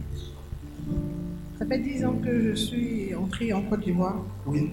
Ça 1.59 1.67
fait 1.67 1.79
10 1.81 2.05
ans 2.07 2.15
que 2.15 2.41
je 2.41 2.55
suis 2.55 3.15
entrée 3.15 3.53
en 3.53 3.65
Côte 3.65 3.81
d'Ivoire. 3.81 4.25
Oui. 4.47 4.73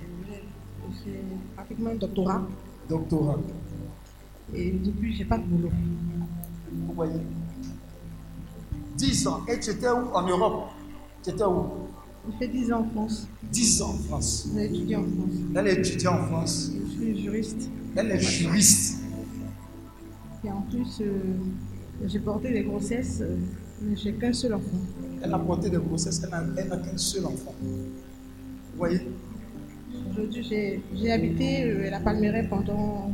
J'ai 0.00 1.12
j'ai 1.12 1.20
pratiquement 1.54 1.90
un 1.90 1.94
doctorat. 1.94 2.42
Doctorat. 2.88 3.38
Et 4.52 4.72
depuis, 4.72 5.14
j'ai 5.14 5.24
pas 5.24 5.38
de 5.38 5.44
boulot. 5.44 5.70
Vous 6.72 6.94
voyez 6.94 7.20
10 8.98 9.26
ans. 9.28 9.40
Et 9.48 9.58
tu 9.60 9.70
étais 9.70 9.88
où 9.88 10.12
En 10.12 10.26
Europe? 10.26 10.70
Tu 11.22 11.30
étais 11.30 11.44
où? 11.44 11.66
J'ai 12.26 12.38
fait 12.38 12.52
10 12.52 12.72
ans 12.72 12.80
en 12.80 12.90
France. 12.90 13.28
10 13.52 13.82
ans 13.82 13.90
en 13.90 14.08
France. 14.08 14.48
J'ai 14.54 14.64
étudié 14.64 14.96
en 14.96 15.02
France. 15.04 15.30
Elle 15.54 15.66
est 15.68 15.78
étudiante 15.78 16.20
en 16.20 16.26
France. 16.26 16.72
Je 16.74 16.92
suis 16.92 17.22
juriste. 17.22 17.70
Elle 17.96 18.10
est 18.10 18.20
juriste. 18.20 18.98
Et 20.44 20.50
en 20.50 20.60
plus, 20.62 21.00
euh, 21.00 21.12
j'ai 22.06 22.18
porté 22.18 22.52
des 22.52 22.62
grossesses, 22.62 23.18
euh, 23.22 23.36
mais 23.82 23.96
j'ai 23.96 24.12
qu'un 24.12 24.32
seul 24.32 24.54
enfant. 24.54 24.78
Elle 25.22 25.32
a 25.32 25.38
porté 25.38 25.70
des 25.70 25.78
grossesses. 25.78 26.20
Elle 26.56 26.68
n'a 26.68 26.76
qu'un 26.76 26.98
seul 26.98 27.24
enfant. 27.24 27.54
Vous 27.62 28.76
voyez? 28.76 29.00
Aujourd'hui, 30.10 30.42
j'ai 30.42 30.82
j'ai 30.94 31.12
habité 31.12 31.64
euh, 31.64 31.86
à 31.86 31.90
la 31.90 32.00
Palmeraie 32.00 32.46
pendant 32.48 33.12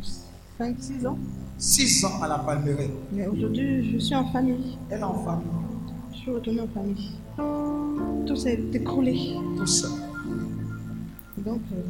5-6 0.61 1.07
ans. 1.07 1.19
6 1.59 2.05
ans 2.05 2.23
à 2.23 2.29
la 2.29 2.39
Palmeraie. 2.39 2.91
Mais 3.13 3.27
aujourd'hui, 3.27 3.93
je 3.93 3.99
suis 3.99 4.15
en 4.15 4.27
famille. 4.33 4.77
Elle 4.91 5.01
est 5.01 5.03
en 5.03 5.23
famille. 5.25 5.74
Je 6.25 6.31
suis 6.31 6.37
retournée 6.39 6.61
en 6.63 6.69
famille. 6.69 7.11
Tout 8.27 8.35
s'est 8.37 8.59
écroulé. 8.73 9.35
Tout 9.59 9.67
ça. 9.67 9.89
Donc, 11.37 11.61
euh, 11.75 11.83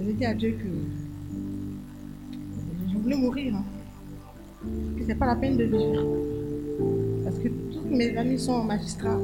j'ai 0.00 0.12
dit 0.14 0.24
à 0.24 0.34
Dieu 0.34 0.58
que 0.60 0.66
je 2.90 2.98
voulais 2.98 3.14
mourir. 3.16 3.54
hein. 3.54 3.62
Que 4.98 5.04
c'est 5.06 5.14
pas 5.14 5.26
la 5.26 5.36
peine 5.36 5.56
de 5.56 5.62
vivre. 5.62 6.02
Parce 7.22 7.38
que 7.38 7.46
tous 7.48 7.84
mes 7.88 8.16
amis 8.16 8.40
sont 8.40 8.64
magistrats, 8.64 9.20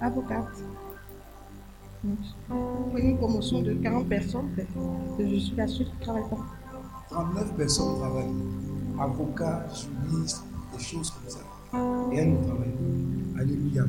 avocates. 0.00 0.62
Donc, 2.04 2.18
une 2.96 3.16
promotion 3.18 3.60
de 3.60 3.72
40 3.74 4.08
personnes, 4.08 4.50
je 5.18 5.36
suis 5.36 5.56
la 5.56 5.66
seule 5.66 5.86
qui 5.86 5.92
ne 5.98 6.04
travaille 6.04 6.30
pas. 6.30 6.46
39 7.10 7.56
personnes 7.56 7.96
travaillent. 7.98 8.30
Avocats, 9.00 9.66
juristes, 9.74 10.44
des 10.72 10.78
choses 10.84 11.10
comme 11.10 11.28
ça. 11.28 11.40
Elle 12.12 12.32
ne 12.32 12.44
travaille. 12.44 12.74
Alléluia. 13.38 13.82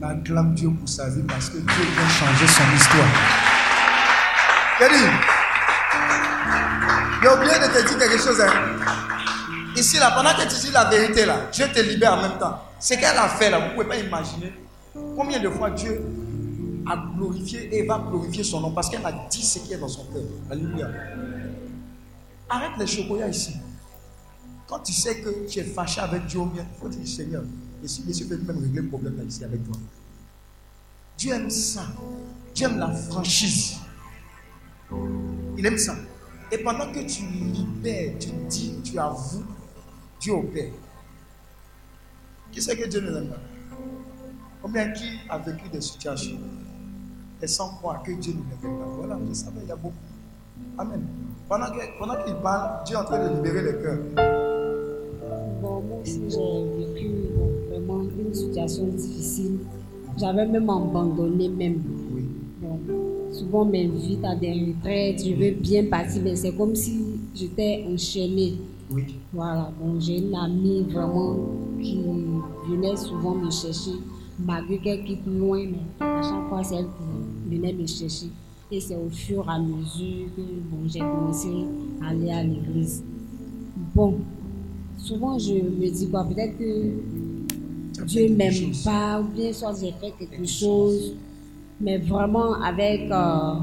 On 0.00 0.06
acclame 0.06 0.54
Dieu 0.54 0.70
pour 0.70 0.88
sa 0.88 1.08
vie 1.10 1.22
parce 1.26 1.50
que 1.50 1.58
Dieu 1.58 1.64
vient 1.66 2.08
changer 2.08 2.46
son 2.46 2.76
histoire. 2.76 3.08
Kelly, 4.78 5.04
j'ai 7.22 7.28
oublié 7.28 7.54
de 7.54 7.66
te 7.72 7.88
dire 7.88 7.98
quelque 7.98 8.18
chose. 8.18 8.40
hein. 8.40 8.52
Ici, 9.76 9.98
là, 9.98 10.12
pendant 10.12 10.30
que 10.30 10.42
tu 10.42 10.66
dis 10.66 10.72
la 10.72 10.84
vérité, 10.84 11.26
là, 11.26 11.36
Dieu 11.52 11.66
te 11.74 11.80
libère 11.80 12.14
en 12.14 12.22
même 12.22 12.38
temps. 12.38 12.62
Ce 12.78 12.94
qu'elle 12.94 13.16
a 13.16 13.28
fait, 13.28 13.50
là, 13.50 13.58
vous 13.58 13.66
ne 13.66 13.70
pouvez 13.72 13.86
pas 13.86 13.96
imaginer 13.96 14.52
combien 15.16 15.40
de 15.40 15.48
fois 15.50 15.70
Dieu 15.70 16.00
a 16.88 16.96
glorifié 17.16 17.68
et 17.76 17.86
va 17.86 17.98
glorifier 18.08 18.44
son 18.44 18.60
nom 18.60 18.70
parce 18.70 18.88
qu'elle 18.88 19.04
a 19.04 19.12
dit 19.28 19.42
ce 19.44 19.58
qui 19.58 19.72
est 19.72 19.78
dans 19.78 19.88
son 19.88 20.04
cœur. 20.04 20.22
Alléluia. 20.50 20.86
Arrête 22.48 22.70
les 22.78 22.86
chocolats 22.86 23.28
ici. 23.28 23.56
Quand 24.68 24.80
tu 24.80 24.92
sais 24.92 25.20
que 25.20 25.46
tu 25.48 25.60
es 25.60 25.64
fâché 25.64 26.00
avec 26.00 26.26
Dieu, 26.26 26.40
il 26.54 26.62
faut 26.78 26.88
dire 26.88 27.08
Seigneur, 27.08 27.42
si 27.84 28.04
Jésus 28.04 28.26
peut 28.26 28.36
même 28.36 28.58
régler 28.58 28.82
le 28.82 28.88
problème 28.88 29.18
ici 29.26 29.42
avec 29.42 29.64
toi. 29.64 29.76
Dieu 31.16 31.32
aime 31.32 31.48
ça. 31.48 31.86
Dieu 32.54 32.66
aime 32.66 32.78
la 32.78 32.92
franchise. 32.92 33.76
Il 35.56 35.64
aime 35.64 35.78
ça. 35.78 35.96
Et 36.52 36.58
pendant 36.58 36.92
que 36.92 37.00
tu 37.00 37.22
libères, 37.24 38.18
tu 38.20 38.28
dis, 38.48 38.78
tu 38.84 38.98
avoues, 38.98 39.44
Dieu 40.20 40.34
opère. 40.34 40.72
Qui 42.52 42.60
sait 42.60 42.76
que 42.76 42.88
Dieu 42.88 43.00
ne 43.00 43.10
l'aime 43.10 43.28
pas 43.28 43.40
Combien 44.62 44.90
qui 44.92 45.18
a 45.28 45.38
vécu 45.38 45.68
des 45.70 45.80
situations 45.80 46.38
et 47.40 47.46
sans 47.46 47.74
croire 47.76 48.02
que 48.02 48.12
Dieu 48.12 48.34
ne 48.34 48.38
l'aime 48.38 48.78
pas 48.78 48.86
Voilà, 48.86 49.18
je 49.28 49.32
savais, 49.32 49.60
il 49.62 49.68
y 49.68 49.72
a 49.72 49.76
beaucoup. 49.76 49.94
Amen. 50.76 51.06
Pendant 51.48 51.70
qu'il 52.24 52.34
parle, 52.42 52.84
Dieu 52.84 52.96
est 52.96 52.98
en 52.98 53.04
train 53.04 53.28
de 53.28 53.34
libérer 53.34 53.62
les 53.62 53.82
cœurs. 53.82 54.57
Bon, 55.60 55.82
moi 55.82 55.98
aussi, 56.02 56.20
j'ai 56.28 56.84
vécu 56.84 57.10
vraiment 57.68 58.02
une 58.02 58.32
situation 58.32 58.86
difficile. 58.86 59.58
J'avais 60.18 60.46
même 60.46 60.70
abandonné 60.70 61.48
même. 61.48 61.82
Souvent, 63.32 63.62
on 63.62 63.64
m'invite 63.66 64.24
à 64.24 64.34
des 64.34 64.52
retraites, 64.52 65.24
je 65.24 65.34
veux 65.34 65.50
bien 65.50 65.84
partir, 65.84 66.22
mais 66.24 66.34
c'est 66.36 66.52
comme 66.56 66.74
si 66.74 67.00
j'étais 67.34 67.84
enchaînée. 67.88 68.54
Oui. 68.90 69.02
Voilà, 69.32 69.70
bon, 69.78 70.00
j'ai 70.00 70.18
une 70.18 70.34
amie 70.34 70.82
vraiment 70.82 71.36
qui 71.80 72.00
venait 72.68 72.96
souvent 72.96 73.34
me 73.34 73.50
chercher, 73.50 73.98
malgré 74.38 74.78
qu'elle 74.78 75.04
quitte 75.04 75.26
loin, 75.26 75.66
mais 75.70 76.06
à 76.06 76.22
chaque 76.22 76.48
fois, 76.48 76.64
c'est 76.64 76.76
elle 76.76 76.86
qui 76.86 77.56
venait 77.56 77.72
me 77.74 77.86
chercher. 77.86 78.28
Et 78.70 78.80
c'est 78.80 78.96
au 78.96 79.08
fur 79.10 79.44
et 79.46 79.52
à 79.52 79.58
mesure 79.58 80.28
que 80.36 80.40
bon, 80.40 80.86
j'ai 80.86 81.00
commencé 81.00 81.48
à 82.02 82.08
aller 82.08 82.30
à 82.30 82.42
l'église. 82.42 83.02
Bon, 83.94 84.14
souvent 84.98 85.38
je 85.38 85.54
me 85.54 85.88
dis, 85.90 86.08
quoi, 86.10 86.24
peut-être 86.24 86.58
que 86.58 88.04
Dieu 88.04 88.28
m'aime 88.34 88.72
pas, 88.84 89.20
ou 89.20 89.24
bien 89.34 89.52
soit 89.52 89.74
j'ai 89.80 89.92
fait 89.92 90.12
quelque 90.18 90.46
chose, 90.46 91.14
mais 91.80 91.98
vraiment 91.98 92.54
avec 92.62 93.10
euh, 93.10 93.54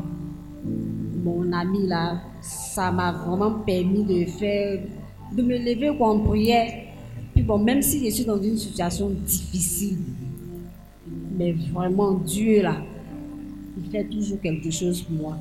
mon 1.23 1.51
ami 1.51 1.87
là, 1.87 2.21
ça 2.41 2.91
m'a 2.91 3.11
vraiment 3.11 3.51
permis 3.65 4.03
de 4.03 4.25
faire, 4.25 4.81
de 5.35 5.41
me 5.41 5.57
lever 5.57 5.89
en 5.89 6.19
prière. 6.19 6.71
Puis 7.33 7.43
bon, 7.43 7.57
même 7.57 7.81
si 7.81 8.05
je 8.05 8.13
suis 8.13 8.25
dans 8.25 8.41
une 8.41 8.57
situation 8.57 9.09
difficile, 9.09 9.97
mais 11.37 11.53
vraiment 11.73 12.13
Dieu 12.13 12.61
là, 12.61 12.77
il 13.77 13.91
fait 13.91 14.05
toujours 14.05 14.39
quelque 14.41 14.71
chose 14.71 15.01
pour 15.01 15.15
moi. 15.15 15.37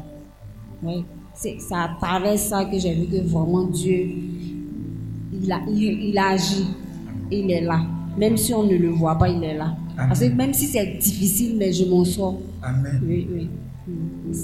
Ouais. 0.83 1.03
C'est 1.35 1.57
c'est 1.59 1.75
à 1.75 1.91
travers 2.01 2.39
ça 2.39 2.65
que 2.65 2.79
j'ai 2.79 2.95
vu 2.95 3.07
que 3.07 3.23
vraiment 3.27 3.65
Dieu, 3.65 4.09
il, 5.45 5.53
a, 5.53 5.61
il, 5.69 5.83
il 6.11 6.19
agit, 6.19 6.67
il 7.31 7.51
est 7.51 7.61
là. 7.61 7.81
Même 8.17 8.37
si 8.37 8.55
on 8.55 8.65
ne 8.65 8.77
le 8.77 8.89
voit 8.91 9.17
pas, 9.19 9.29
il 9.29 9.43
est 9.45 9.57
là. 9.57 9.77
Parce 9.97 10.21
que 10.21 10.27
même 10.27 10.53
si 10.55 10.67
c'est 10.67 10.99
difficile, 10.99 11.57
mais 11.59 11.73
je 11.73 11.85
m'en 11.85 12.05
sors. 12.05 12.41
Amen. 12.63 13.01
Oui, 13.05 13.29
oui. 13.33 13.51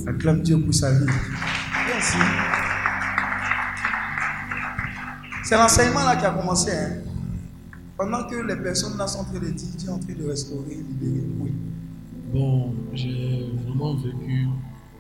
Acclame 0.07 0.43
Dieu 0.43 0.61
pour 0.61 0.75
sa 0.75 0.93
vie. 0.93 1.07
Merci. 1.89 2.19
C'est 5.45 5.57
l'enseignement 5.57 6.05
là 6.05 6.17
qui 6.17 6.25
a 6.27 6.31
commencé. 6.31 6.71
hein. 6.71 7.03
Pendant 7.97 8.25
que 8.29 8.37
les 8.47 8.57
personnes 8.57 8.97
là 8.97 9.07
sont 9.07 9.21
en 9.21 9.25
train 9.25 9.35
de 9.41 9.47
dire, 9.51 9.69
Dieu 9.77 9.89
est 9.89 9.93
en 9.93 9.99
train 9.99 10.15
de 10.15 10.29
restaurer, 10.29 10.75
libérer. 10.77 11.25
Oui. 11.41 11.53
Bon, 12.33 12.73
j'ai 12.95 13.47
vraiment 13.67 13.95
vécu 13.95 14.47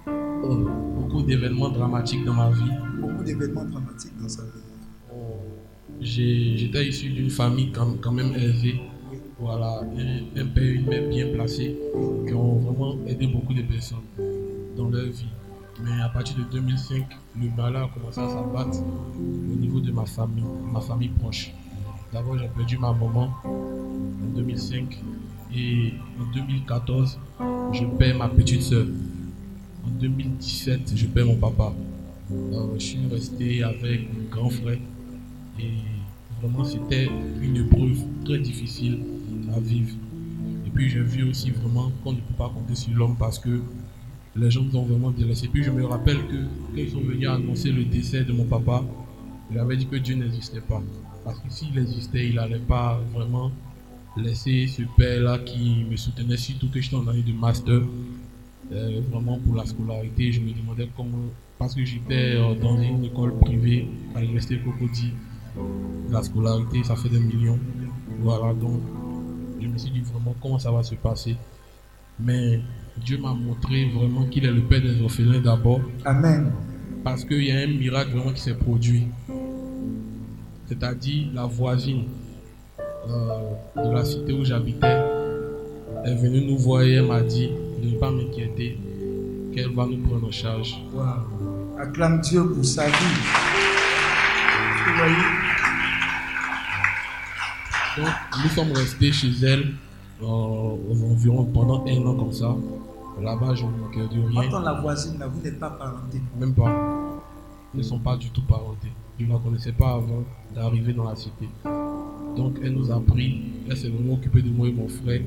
euh, 0.08 0.66
beaucoup 0.96 1.22
d'événements 1.22 1.70
dramatiques 1.70 2.24
dans 2.24 2.34
ma 2.34 2.50
vie. 2.50 2.70
Beaucoup 3.00 3.22
d'événements 3.22 3.64
dramatiques 3.64 4.12
dans 4.20 4.28
sa 4.28 4.42
vie. 4.42 4.59
J'étais 6.02 6.88
issu 6.88 7.10
d'une 7.10 7.28
famille 7.28 7.70
quand, 7.72 8.12
même 8.12 8.32
élevée. 8.34 8.80
Voilà, 9.38 9.80
un, 9.80 10.46
père 10.46 10.64
une 10.64 10.86
mère 10.86 11.08
bien 11.08 11.28
placés 11.28 11.76
qui 12.26 12.34
ont 12.34 12.56
vraiment 12.58 12.96
aidé 13.06 13.26
beaucoup 13.26 13.52
de 13.52 13.62
personnes 13.62 13.98
dans 14.76 14.88
leur 14.88 15.06
vie. 15.06 15.28
Mais 15.82 16.00
à 16.02 16.08
partir 16.08 16.36
de 16.36 16.44
2005, 16.50 17.06
le 17.40 17.48
malheur 17.56 17.84
a 17.84 17.88
commencé 17.88 18.20
à 18.20 18.28
s'abattre 18.28 18.78
au 18.82 19.56
niveau 19.56 19.80
de 19.80 19.92
ma 19.92 20.04
famille, 20.06 20.44
ma 20.72 20.80
famille 20.80 21.08
proche. 21.08 21.52
D'abord, 22.12 22.38
j'ai 22.38 22.48
perdu 22.48 22.78
ma 22.78 22.92
maman 22.92 23.32
en 23.44 24.36
2005 24.36 24.98
et 25.54 25.92
en 26.18 26.32
2014, 26.34 27.18
je 27.72 27.84
perds 27.98 28.18
ma 28.18 28.28
petite 28.28 28.62
soeur. 28.62 28.86
En 29.86 29.90
2017, 29.90 30.92
je 30.94 31.06
perds 31.06 31.26
mon 31.26 31.36
papa. 31.36 31.72
Je 32.74 32.78
suis 32.78 32.98
resté 33.10 33.62
avec 33.62 34.08
mon 34.12 34.28
grand 34.30 34.50
frère 34.50 34.78
et 35.58 35.89
vraiment 36.42 36.64
c'était 36.64 37.08
une 37.42 37.56
épreuve 37.56 37.98
très 38.24 38.38
difficile 38.38 38.98
à 39.54 39.60
vivre. 39.60 39.94
Et 40.66 40.70
puis 40.70 40.88
j'ai 40.88 41.00
vu 41.00 41.24
aussi 41.28 41.50
vraiment 41.50 41.90
qu'on 42.02 42.12
ne 42.12 42.18
peut 42.18 42.34
pas 42.38 42.48
compter 42.48 42.74
sur 42.74 42.94
l'homme 42.94 43.16
parce 43.18 43.38
que 43.38 43.60
les 44.36 44.50
gens 44.50 44.62
nous 44.62 44.76
ont 44.76 44.84
vraiment 44.84 45.10
délaissés. 45.10 45.48
Puis 45.48 45.62
je 45.62 45.70
me 45.70 45.84
rappelle 45.84 46.18
que 46.28 46.36
quand 46.36 46.76
ils 46.76 46.90
sont 46.90 47.00
venus 47.00 47.28
annoncer 47.28 47.72
le 47.72 47.84
décès 47.84 48.24
de 48.24 48.32
mon 48.32 48.44
papa, 48.44 48.84
il 49.50 49.58
avait 49.58 49.76
dit 49.76 49.86
que 49.86 49.96
Dieu 49.96 50.14
n'existait 50.14 50.60
pas. 50.60 50.82
Parce 51.24 51.38
que 51.40 51.50
s'il 51.50 51.76
existait, 51.76 52.28
il 52.28 52.36
n'allait 52.36 52.58
pas 52.58 53.00
vraiment 53.12 53.50
laisser 54.16 54.66
ce 54.66 54.82
père-là 54.96 55.38
qui 55.38 55.84
me 55.90 55.96
soutenait 55.96 56.36
surtout 56.36 56.68
que 56.68 56.80
j'étais 56.80 56.96
en 56.96 57.06
année 57.08 57.22
de 57.22 57.32
master, 57.32 57.82
euh, 58.72 59.00
vraiment 59.10 59.38
pour 59.38 59.56
la 59.56 59.66
scolarité. 59.66 60.32
Je 60.32 60.40
me 60.40 60.52
demandais 60.52 60.88
comment, 60.96 61.28
parce 61.58 61.74
que 61.74 61.84
j'étais 61.84 62.36
euh, 62.36 62.54
dans 62.54 62.80
une 62.80 63.04
école 63.04 63.36
privée 63.38 63.86
à 64.14 64.20
l'université 64.20 64.58
Cocody, 64.58 65.12
la 66.10 66.22
scolarité, 66.22 66.82
ça 66.84 66.96
fait 66.96 67.08
des 67.08 67.20
millions. 67.20 67.58
Voilà, 68.20 68.52
donc 68.54 68.80
je 69.60 69.66
me 69.66 69.78
suis 69.78 69.90
dit 69.90 70.00
vraiment 70.00 70.34
comment 70.42 70.58
ça 70.58 70.70
va 70.70 70.82
se 70.82 70.94
passer. 70.94 71.36
Mais 72.18 72.60
Dieu 72.98 73.18
m'a 73.18 73.32
montré 73.32 73.88
vraiment 73.90 74.26
qu'il 74.26 74.44
est 74.44 74.52
le 74.52 74.62
père 74.62 74.82
des 74.82 75.00
orphelins 75.00 75.40
d'abord, 75.40 75.80
Amen. 76.04 76.52
parce 77.02 77.24
qu'il 77.24 77.44
y 77.44 77.52
a 77.52 77.60
un 77.60 77.66
miracle 77.66 78.10
vraiment 78.10 78.32
qui 78.32 78.42
s'est 78.42 78.54
produit. 78.54 79.06
C'est-à-dire 80.66 81.28
la 81.34 81.46
voisine 81.46 82.04
euh, 83.08 83.52
de 83.76 83.94
la 83.94 84.04
cité 84.04 84.32
où 84.32 84.44
j'habitais 84.44 85.02
est 86.04 86.14
venue 86.14 86.44
nous 86.46 86.58
voir 86.58 86.82
et 86.82 86.92
elle 86.92 87.06
m'a 87.06 87.22
dit 87.22 87.50
de 87.82 87.90
ne 87.90 87.98
pas 87.98 88.10
m'inquiéter, 88.10 88.78
qu'elle 89.54 89.74
va 89.74 89.86
nous 89.86 89.98
prendre 89.98 90.28
en 90.28 90.30
charge. 90.30 90.82
Waouh. 90.94 91.78
Acclame 91.78 92.20
Dieu 92.20 92.46
pour 92.46 92.64
sa 92.64 92.86
vie. 92.86 93.49
Donc 97.96 98.08
nous 98.42 98.50
sommes 98.50 98.72
restés 98.72 99.12
chez 99.12 99.30
elle 99.42 99.74
euh, 100.22 100.26
environ 100.26 101.44
pendant 101.46 101.84
un 101.86 102.06
an 102.06 102.14
comme 102.14 102.32
ça. 102.32 102.54
Là-bas, 103.20 103.54
je 103.54 103.64
ne 103.64 103.70
manquais 103.70 104.00
de 104.00 104.28
rien. 104.28 104.48
Entends 104.48 104.60
la 104.60 104.80
voisine, 104.80 105.18
là, 105.18 105.26
vous 105.26 105.40
n'êtes 105.42 105.58
pas 105.58 105.70
parenté. 105.70 106.20
Même 106.38 106.54
pas. 106.54 106.70
Ils 107.74 107.78
ne 107.78 107.82
sont 107.82 107.98
pas 107.98 108.16
du 108.16 108.30
tout 108.30 108.42
parentés. 108.42 108.92
Je 109.18 109.26
ne 109.26 109.32
la 109.32 109.38
connaissais 109.38 109.72
pas 109.72 109.94
avant 109.94 110.24
d'arriver 110.54 110.92
dans 110.92 111.04
la 111.04 111.16
cité. 111.16 111.48
Donc 112.36 112.56
elle 112.62 112.72
nous 112.72 112.90
a 112.90 113.00
pris. 113.00 113.42
Elle 113.68 113.76
s'est 113.76 113.88
vraiment 113.88 114.14
occupée 114.14 114.42
de 114.42 114.50
moi 114.50 114.68
et 114.68 114.72
mon 114.72 114.88
frère. 114.88 115.22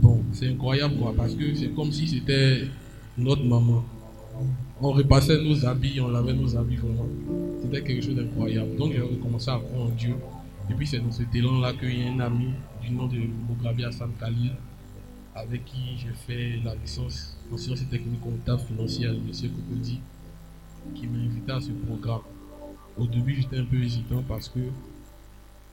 Bon, 0.00 0.22
c'est 0.32 0.48
incroyable 0.48 0.96
quoi, 1.00 1.12
parce 1.16 1.34
que 1.34 1.54
c'est 1.54 1.74
comme 1.74 1.92
si 1.92 2.08
c'était 2.08 2.68
notre 3.18 3.44
maman. 3.44 3.84
On 4.80 4.92
repassait 4.92 5.42
nos 5.42 5.64
habits, 5.64 6.00
on 6.00 6.08
lavait 6.08 6.34
nos 6.34 6.54
habits 6.54 6.76
vraiment. 6.76 7.06
C'était 7.62 7.82
quelque 7.82 8.04
chose 8.04 8.14
d'incroyable. 8.14 8.76
Donc 8.76 8.92
j'ai 8.92 9.00
recommencé 9.00 9.50
à 9.50 9.58
croire 9.58 9.86
en 9.86 9.90
Dieu. 9.90 10.14
Et 10.70 10.74
puis 10.74 10.86
c'est 10.86 10.98
dans 10.98 11.10
cet 11.10 11.34
élan-là 11.34 11.72
qu'il 11.74 11.98
y 11.98 12.06
a 12.06 12.12
un 12.12 12.20
ami 12.20 12.50
du 12.82 12.90
nom 12.90 13.06
de 13.06 13.18
Mograbi 13.48 13.84
Hassan 13.84 14.10
Khalil 14.20 14.52
avec 15.34 15.64
qui 15.64 15.96
j'ai 15.96 16.12
fait 16.26 16.60
la 16.64 16.74
licence 16.74 17.38
en 17.52 17.56
sciences 17.56 17.82
et 17.82 17.86
techniques 17.86 18.20
comptables 18.20 18.62
financières 18.62 19.10
à 19.10 19.12
l'Université 19.12 19.48
Cocody 19.48 20.00
qui 20.94 21.06
m'a 21.06 21.18
invité 21.18 21.52
à 21.52 21.60
ce 21.60 21.70
programme. 21.70 22.22
Au 22.98 23.06
début, 23.06 23.34
j'étais 23.34 23.58
un 23.58 23.64
peu 23.64 23.76
hésitant 23.76 24.22
parce 24.26 24.48
que 24.48 24.60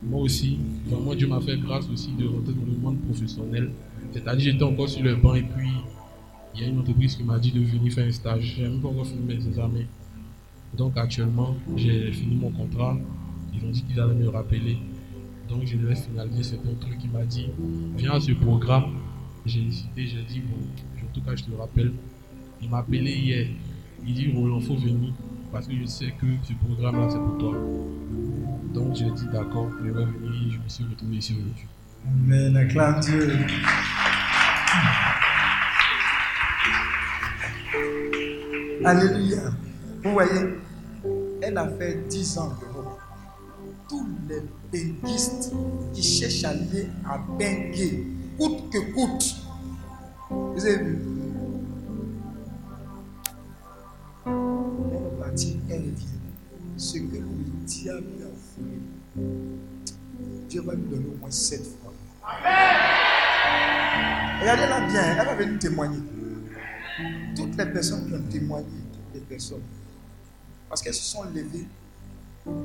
moi 0.02 0.22
aussi, 0.22 0.60
vraiment, 0.88 1.16
Dieu 1.16 1.28
m'a 1.28 1.40
fait 1.40 1.58
grâce 1.58 1.90
aussi 1.90 2.12
de 2.12 2.28
rentrer 2.28 2.54
dans 2.54 2.66
le 2.66 2.78
monde 2.78 3.00
professionnel. 3.02 3.72
C'est-à-dire, 4.12 4.52
j'étais 4.52 4.64
encore 4.64 4.90
sur 4.90 5.04
le 5.04 5.16
banc 5.16 5.34
et 5.36 5.44
puis 5.44 5.70
il 6.56 6.62
y 6.62 6.66
a 6.66 6.68
une 6.68 6.80
entreprise 6.80 7.16
qui 7.16 7.24
m'a 7.24 7.40
dit 7.40 7.52
de 7.52 7.62
venir 7.62 7.92
faire 7.94 8.08
un 8.08 8.12
stage. 8.12 8.56
J'ai 8.56 8.64
même 8.64 8.80
pas 8.80 8.90
encore 8.90 9.08
fini 9.08 9.22
mes 9.26 9.48
examens. 9.48 9.86
Donc, 10.76 10.98
actuellement, 10.98 11.56
j'ai 11.76 12.12
fini 12.12 12.36
mon 12.36 12.52
contrat. 12.52 12.98
Ils 13.54 13.66
ont 13.66 13.72
dit 13.72 13.84
qu'ils 13.84 14.00
allaient 14.00 14.14
me 14.14 14.30
rappeler. 14.30 14.78
Donc, 15.50 15.66
je 15.66 15.78
devais 15.78 15.96
finaliser. 15.96 16.44
C'était 16.44 16.70
un 16.70 16.76
truc 16.76 16.98
qui 16.98 17.08
m'a 17.08 17.26
dit 17.26 17.48
Viens 17.98 18.14
à 18.14 18.20
ce 18.20 18.32
programme. 18.34 18.98
J'ai 19.46 19.62
hésité, 19.62 20.06
j'ai 20.08 20.24
dit 20.24 20.42
Bon, 20.42 20.58
en 21.04 21.14
tout 21.14 21.22
cas, 21.22 21.36
je 21.36 21.44
te 21.44 21.52
rappelle. 21.56 21.92
Il 22.62 22.70
m'a 22.70 22.80
appelé 22.80 23.12
hier. 23.12 23.48
Il 24.06 24.14
dit 24.14 24.32
Roland, 24.34 24.60
faut 24.60 24.76
venir 24.76 25.14
parce 25.52 25.68
que 25.68 25.74
je 25.80 25.86
sais 25.86 26.14
que 26.20 26.26
ce 26.44 26.54
programme-là, 26.54 27.10
c'est 27.10 27.20
pour 27.20 27.38
toi. 27.38 27.56
Donc, 28.74 28.96
j'ai 28.96 29.12
dit 29.12 29.28
D'accord, 29.32 29.70
je 29.80 29.90
vais 29.90 30.06
venir. 30.06 30.52
Je 30.52 30.58
me 30.58 30.70
suis 30.70 30.84
retrouvé 30.84 31.18
ici 31.18 31.34
aujourd'hui. 31.34 31.68
Amen. 32.06 32.58
Acclame 32.58 33.00
Dieu. 33.00 33.30
Alléluia. 38.86 39.40
Vous 40.04 40.12
voyez, 40.12 40.60
elle 41.42 41.58
a 41.58 41.68
fait 41.68 42.06
10 42.10 42.38
ans 42.38 42.50
de 42.60 42.66
Rome. 42.66 42.98
Tous 43.88 44.06
les 44.28 44.44
benguistes 44.72 45.54
qui 45.94 46.04
cherchent 46.04 46.44
à 46.44 46.50
aller 46.50 46.90
à 47.06 47.18
Bengué, 47.18 48.06
coûte 48.38 48.70
que 48.72 48.94
coûte. 48.94 49.36
Vous 50.30 50.66
avez 50.66 50.78
vu? 50.84 51.00
Elle 54.26 54.34
est 54.34 55.20
partie, 55.20 55.60
elle 55.70 55.80
revient. 55.80 56.20
Ce 56.76 56.98
que 56.98 57.16
le 57.16 57.66
diable 57.66 58.06
a 58.22 58.32
volé, 58.58 58.80
Dieu 60.50 60.62
va 60.62 60.74
lui 60.74 60.84
donner 60.84 61.06
au 61.06 61.18
moins 61.20 61.32
sept 61.32 61.64
fois. 61.64 61.94
Regardez-la 64.42 64.80
bien, 64.88 65.04
elle 65.18 65.26
va 65.26 65.36
venir 65.36 65.60
témoigner. 65.60 66.00
Toutes 67.36 67.58
les 67.58 67.66
personnes 67.66 68.08
qui 68.08 68.14
ont 68.14 68.30
témoigné, 68.30 68.68
toutes 68.92 69.14
les 69.16 69.22
personnes, 69.22 69.62
parce 70.70 70.82
qu'elles 70.82 70.94
se 70.94 71.04
sont 71.04 71.24
levées 71.24 71.68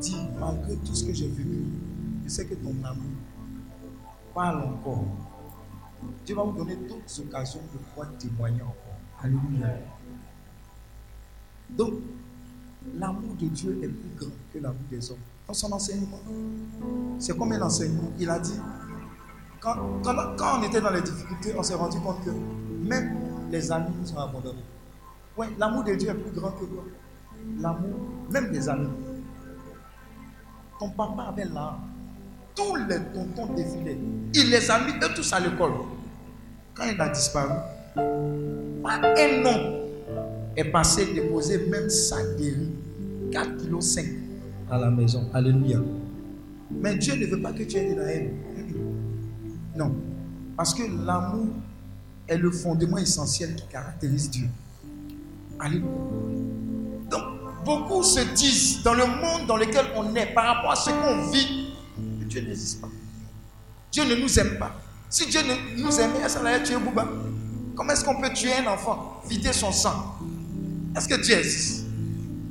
dire, 0.00 0.28
malgré 0.38 0.76
tout 0.76 0.94
ce 0.94 1.04
que 1.04 1.12
j'ai 1.14 1.28
vécu, 1.28 1.64
je 2.24 2.28
sais 2.28 2.46
que 2.46 2.54
ton 2.54 2.70
amour 2.84 3.12
parle 4.34 4.62
encore. 4.62 5.04
Dieu 6.24 6.34
va 6.34 6.42
vous 6.42 6.52
donner 6.52 6.76
d'autres 6.76 7.20
occasions 7.20 7.60
de 7.72 7.78
pouvoir 7.78 8.08
témoigner 8.18 8.62
encore. 8.62 8.98
Alléluia. 9.22 9.68
Donc, 11.70 11.94
l'amour 12.96 13.34
de 13.34 13.46
Dieu 13.46 13.78
est 13.82 13.88
plus 13.88 14.10
grand 14.18 14.36
que 14.52 14.58
l'amour 14.58 14.82
des 14.90 15.10
hommes. 15.10 15.18
Dans 15.46 15.54
son 15.54 15.72
enseignement, 15.72 16.20
c'est 17.18 17.36
comme 17.36 17.52
un 17.52 17.62
enseignement. 17.62 18.10
Il 18.18 18.28
a 18.30 18.38
dit, 18.38 18.60
quand, 19.60 19.74
quand, 20.02 20.14
quand 20.36 20.60
on 20.60 20.62
était 20.64 20.80
dans 20.80 20.90
les 20.90 21.02
difficultés, 21.02 21.54
on 21.56 21.62
s'est 21.62 21.74
rendu 21.74 21.98
compte 22.00 22.24
que 22.24 22.30
même 22.30 23.27
les 23.50 23.72
amis 23.72 23.90
nous 24.00 24.12
ont 24.12 24.18
abandonnés. 24.18 24.64
Oui, 25.36 25.46
l'amour 25.58 25.84
de 25.84 25.94
Dieu 25.94 26.10
est 26.10 26.14
plus 26.14 26.32
grand 26.38 26.50
que 26.52 26.64
quoi 26.64 26.84
L'amour, 27.60 28.00
même 28.30 28.50
des 28.50 28.68
amis. 28.68 28.88
Ton 30.78 30.90
papa 30.90 31.22
avait 31.30 31.44
là, 31.44 31.78
tous 32.54 32.76
les 32.76 32.98
tontons 33.14 33.52
défilaient. 33.54 33.98
Il 34.34 34.50
les 34.50 34.70
a 34.70 34.78
mis 34.80 34.92
eux 34.92 35.14
tous 35.14 35.32
à 35.32 35.40
l'école. 35.40 35.72
Quand 36.74 36.84
il 36.92 37.00
a 37.00 37.08
disparu, 37.08 37.54
pas 37.94 39.00
un 39.16 39.42
nom 39.42 39.88
est 40.56 40.64
passé 40.64 41.12
déposer 41.14 41.66
même 41.68 41.88
sa 41.88 42.16
guérie, 42.36 42.70
4,5 43.30 44.02
kg 44.02 44.14
à 44.70 44.78
la 44.78 44.90
maison. 44.90 45.28
Alléluia. 45.32 45.78
Mais 46.70 46.96
Dieu 46.96 47.14
ne 47.14 47.26
veut 47.26 47.40
pas 47.40 47.52
que 47.52 47.62
tu 47.62 47.76
aies 47.76 47.94
de 47.94 48.00
la 48.00 48.12
haine. 48.12 48.30
Non. 49.76 49.94
Parce 50.56 50.74
que 50.74 50.82
l'amour 51.06 51.46
est 52.28 52.36
le 52.36 52.50
fondement 52.50 52.98
essentiel 52.98 53.56
qui 53.56 53.66
caractérise 53.66 54.30
Dieu. 54.30 54.48
Alléluia. 55.58 55.88
Donc, 57.10 57.22
beaucoup 57.64 58.02
se 58.02 58.20
disent 58.34 58.82
dans 58.82 58.94
le 58.94 59.06
monde 59.06 59.46
dans 59.46 59.56
lequel 59.56 59.86
on 59.96 60.14
est, 60.14 60.26
par 60.34 60.56
rapport 60.56 60.72
à 60.72 60.76
ce 60.76 60.90
qu'on 60.90 61.30
vit, 61.30 61.74
que 62.20 62.24
Dieu 62.24 62.42
n'existe 62.42 62.80
pas. 62.80 62.88
Dieu 63.90 64.04
ne 64.04 64.14
nous 64.14 64.38
aime 64.38 64.58
pas. 64.58 64.74
Si 65.10 65.26
Dieu 65.26 65.40
ne 65.40 65.82
nous 65.82 66.00
aimait, 66.00 66.28
ça 66.28 66.40
allait 66.40 66.62
tuer 66.62 66.76
Bouba. 66.76 67.08
Comment 67.74 67.92
est-ce 67.92 68.04
qu'on 68.04 68.20
peut 68.20 68.32
tuer 68.32 68.52
un 68.54 68.66
enfant, 68.66 69.22
vider 69.28 69.52
son 69.52 69.72
sang? 69.72 70.16
Est-ce 70.96 71.08
que 71.08 71.22
Dieu 71.22 71.36
existe? 71.36 71.86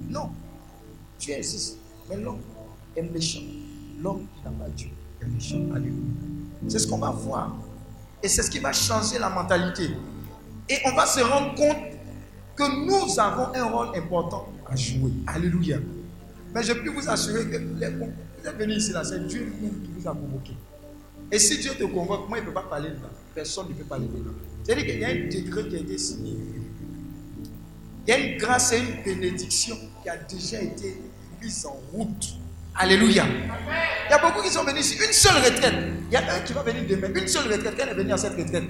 Non. 0.10 0.32
Dieu 1.20 1.36
existe. 1.36 1.78
Mais 2.10 2.18
l'homme 2.18 2.40
est 2.96 3.04
méchant. 3.04 3.42
L'homme 4.02 4.26
qui 4.36 4.44
n'a 4.44 4.52
pas 4.52 4.70
Dieu 4.70 4.90
est 5.22 5.26
méchant. 5.26 5.60
Alléluia. 5.76 6.14
C'est 6.68 6.80
ce 6.80 6.88
qu'on 6.88 6.98
va 6.98 7.12
voir. 7.12 7.56
Et 8.24 8.28
c'est 8.28 8.42
ce 8.42 8.50
qui 8.50 8.60
va 8.60 8.74
changer 8.74 9.20
la 9.20 9.30
mentalité. 9.30 9.90
Et 10.70 10.78
on 10.86 10.96
va 10.96 11.06
se 11.06 11.20
rendre 11.22 11.56
compte 11.56 11.78
que 12.56 12.86
nous 12.86 13.20
avons 13.20 13.54
un 13.54 13.64
rôle 13.66 13.96
important 13.96 14.50
à 14.66 14.76
jouer. 14.76 15.12
Alléluia. 15.28 15.78
Mais 16.54 16.64
je 16.64 16.74
peux 16.74 16.90
vous 16.90 17.08
assurer 17.08 17.46
que 17.46 17.58
les, 17.58 17.90
vous 17.90 18.48
êtes 18.48 18.58
venus 18.58 18.78
ici, 18.78 18.92
là, 18.92 19.04
c'est 19.04 19.26
Dieu 19.28 19.54
qui 19.60 19.92
vous 20.00 20.08
a 20.08 20.14
convoqué. 20.14 20.54
Et 21.32 21.40
si 21.40 21.60
Dieu 21.60 21.72
te 21.78 21.84
convoque, 21.84 22.28
moi, 22.30 22.38
il 22.38 22.42
ne 22.42 22.48
peut 22.48 22.54
pas 22.54 22.64
parler 22.64 22.90
dedans. 22.90 23.10
Personne 23.36 23.68
ne 23.70 23.74
peut 23.74 23.84
parler 23.84 24.08
dedans. 24.08 24.32
C'est-à-dire 24.64 24.86
qu'il 24.86 25.00
y 25.00 25.06
a 25.06 25.10
un 25.10 25.28
décret 25.30 25.68
qui 25.68 25.76
a 25.76 25.80
été 25.80 25.98
signé. 25.98 26.38
Il 28.08 28.10
y 28.10 28.14
a 28.14 28.18
une 28.20 28.38
grâce 28.38 28.72
et 28.72 28.80
une 28.80 29.04
bénédiction 29.04 29.76
qui 30.02 30.10
a 30.10 30.18
déjà 30.18 30.62
été 30.62 31.02
mise 31.42 31.66
en 31.66 31.78
route. 31.92 32.36
Alléluia. 32.78 33.26
Il 34.08 34.12
y 34.12 34.14
a 34.14 34.20
beaucoup 34.20 34.42
qui 34.42 34.50
sont 34.50 34.64
venus 34.64 34.86
ici. 34.86 34.98
Une 35.04 35.12
seule 35.12 35.38
retraite. 35.38 35.74
Il 36.10 36.14
y 36.14 36.16
a 36.16 36.36
un 36.36 36.40
qui 36.42 36.54
va 36.54 36.64
venir 36.64 36.84
demain. 36.88 37.08
Une 37.14 37.28
seule 37.28 37.52
retraite. 37.52 37.76
Quand 37.76 37.84
elle 37.84 37.90
est 37.90 37.94
venue 37.96 38.14
à 38.14 38.18
cette 38.18 38.38
retraite 38.38 38.64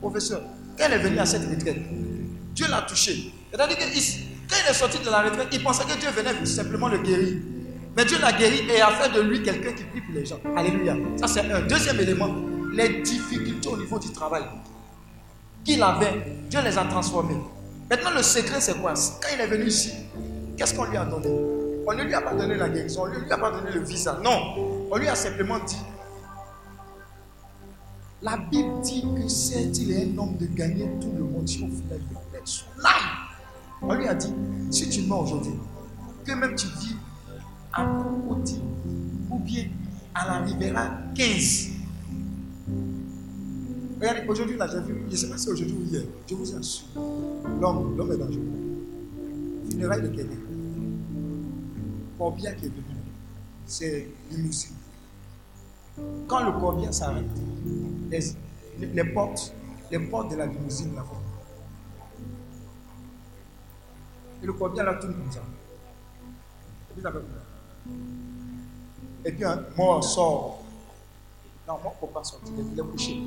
Professeur, 0.00 0.40
quand 0.76 0.84
elle 0.84 0.94
est 0.94 0.98
venue 0.98 1.18
à 1.18 1.26
cette 1.26 1.48
retraite, 1.48 1.76
Dieu 2.54 2.66
l'a 2.68 2.82
touché. 2.82 3.32
C'est-à-dire 3.50 3.76
que 3.76 3.82
quand 3.82 4.56
il 4.64 4.70
est 4.70 4.74
sorti 4.74 4.98
de 4.98 5.10
la 5.10 5.22
retraite, 5.22 5.48
il 5.52 5.62
pensait 5.62 5.84
que 5.84 5.98
Dieu 5.98 6.08
venait 6.10 6.44
simplement 6.46 6.88
le 6.88 6.98
guérir. 6.98 7.34
Mais 7.96 8.04
Dieu 8.04 8.18
l'a 8.18 8.32
guéri 8.32 8.62
et 8.74 8.80
a 8.80 8.90
fait 8.90 9.10
de 9.12 9.20
lui 9.20 9.42
quelqu'un 9.42 9.72
qui 9.72 9.84
prie 9.84 10.00
pour 10.00 10.14
les 10.14 10.24
gens. 10.24 10.40
Alléluia. 10.56 10.96
Ça, 11.16 11.28
c'est 11.28 11.50
un 11.50 11.60
deuxième 11.60 12.00
élément. 12.00 12.34
Les 12.74 13.02
difficultés 13.02 13.68
au 13.68 13.76
niveau 13.76 13.98
du 13.98 14.10
travail 14.12 14.44
qu'il 15.64 15.82
avait, 15.82 16.24
Dieu 16.48 16.60
les 16.64 16.76
a 16.76 16.84
transformées. 16.84 17.36
Maintenant, 17.90 18.10
le 18.16 18.22
secret, 18.22 18.60
c'est 18.60 18.80
quoi? 18.80 18.94
Quand 18.94 19.28
il 19.34 19.40
est 19.40 19.46
venu 19.46 19.66
ici, 19.66 19.92
qu'est-ce 20.56 20.74
qu'on 20.74 20.84
lui 20.84 20.96
a 20.96 21.04
donné? 21.04 21.28
On 21.86 21.94
ne 21.94 22.02
lui 22.04 22.14
a 22.14 22.20
pas 22.20 22.34
donné 22.34 22.56
la 22.56 22.68
guérison, 22.68 23.02
on 23.04 23.08
ne 23.08 23.18
lui 23.18 23.30
a 23.30 23.38
pas 23.38 23.50
donné 23.50 23.70
le 23.72 23.80
visa. 23.80 24.20
Non. 24.22 24.88
On 24.90 24.96
lui 24.96 25.08
a 25.08 25.14
simplement 25.14 25.58
dit 25.66 25.78
La 28.22 28.36
Bible 28.36 28.80
dit 28.82 29.04
que 29.16 29.28
certes, 29.28 29.78
il 29.78 29.92
un 29.96 30.18
homme 30.18 30.36
de 30.36 30.46
gagner 30.46 30.88
tout 31.00 31.12
le 31.16 31.24
monde. 31.24 31.48
Si 31.48 31.58
final, 31.58 31.74
il 31.90 32.16
perd 32.30 32.46
son 32.46 32.66
âme. 32.84 33.22
On 33.82 33.94
lui 33.94 34.06
a 34.06 34.14
dit, 34.14 34.32
si 34.70 34.88
tu 34.88 35.02
meurs 35.02 35.22
aujourd'hui, 35.22 35.54
que 36.24 36.32
même 36.32 36.54
tu 36.54 36.68
vis 36.68 36.94
à 37.72 37.84
côté 38.28 38.54
ou 39.28 39.38
bien 39.40 39.64
à 40.14 40.26
la 40.26 40.38
Ribera 40.44 40.90
15. 41.16 41.68
Regardez, 44.00 44.28
aujourd'hui, 44.28 44.56
là, 44.56 44.68
j'ai 44.68 44.80
vu, 44.80 45.02
je 45.08 45.12
ne 45.12 45.16
sais 45.16 45.28
pas 45.28 45.36
si 45.36 45.44
c'est 45.44 45.50
aujourd'hui 45.50 45.76
ou 45.76 45.84
hier, 45.84 46.02
je 46.28 46.34
vous 46.34 46.56
assure, 46.56 46.86
l'homme, 47.60 47.96
l'homme 47.96 48.12
est 48.12 48.16
dangereux. 48.16 48.42
Funérailles 49.68 50.02
de 50.02 50.08
quelqu'un. 50.08 50.51
Combien 52.22 52.52
qui 52.52 52.66
est 52.66 52.68
venu 52.68 52.84
C'est 53.66 54.06
limousine. 54.30 54.76
Quand 56.28 56.44
le 56.44 56.52
corbien 56.52 56.92
s'arrête, 56.92 57.24
les, 58.78 59.04
portes, 59.12 59.52
les 59.90 59.98
portes 59.98 60.30
de 60.30 60.36
la 60.36 60.46
limousine 60.46 60.94
là 60.94 61.04
Et 64.40 64.46
le 64.46 64.52
corbien 64.52 64.84
là 64.84 64.94
tourne 64.94 65.14
comme 65.14 65.32
ça. 65.32 65.40
Et 66.90 67.00
puis, 67.00 67.24
Et 69.24 69.32
puis 69.32 69.44
un 69.44 69.64
mort 69.76 70.04
sort. 70.04 70.62
Non, 71.66 71.74
mort 71.82 71.96
ne 72.00 72.06
peut 72.06 72.12
pas 72.12 72.22
sortir, 72.22 72.52
il 72.56 72.78
est 72.78 72.82
couché. 72.84 73.20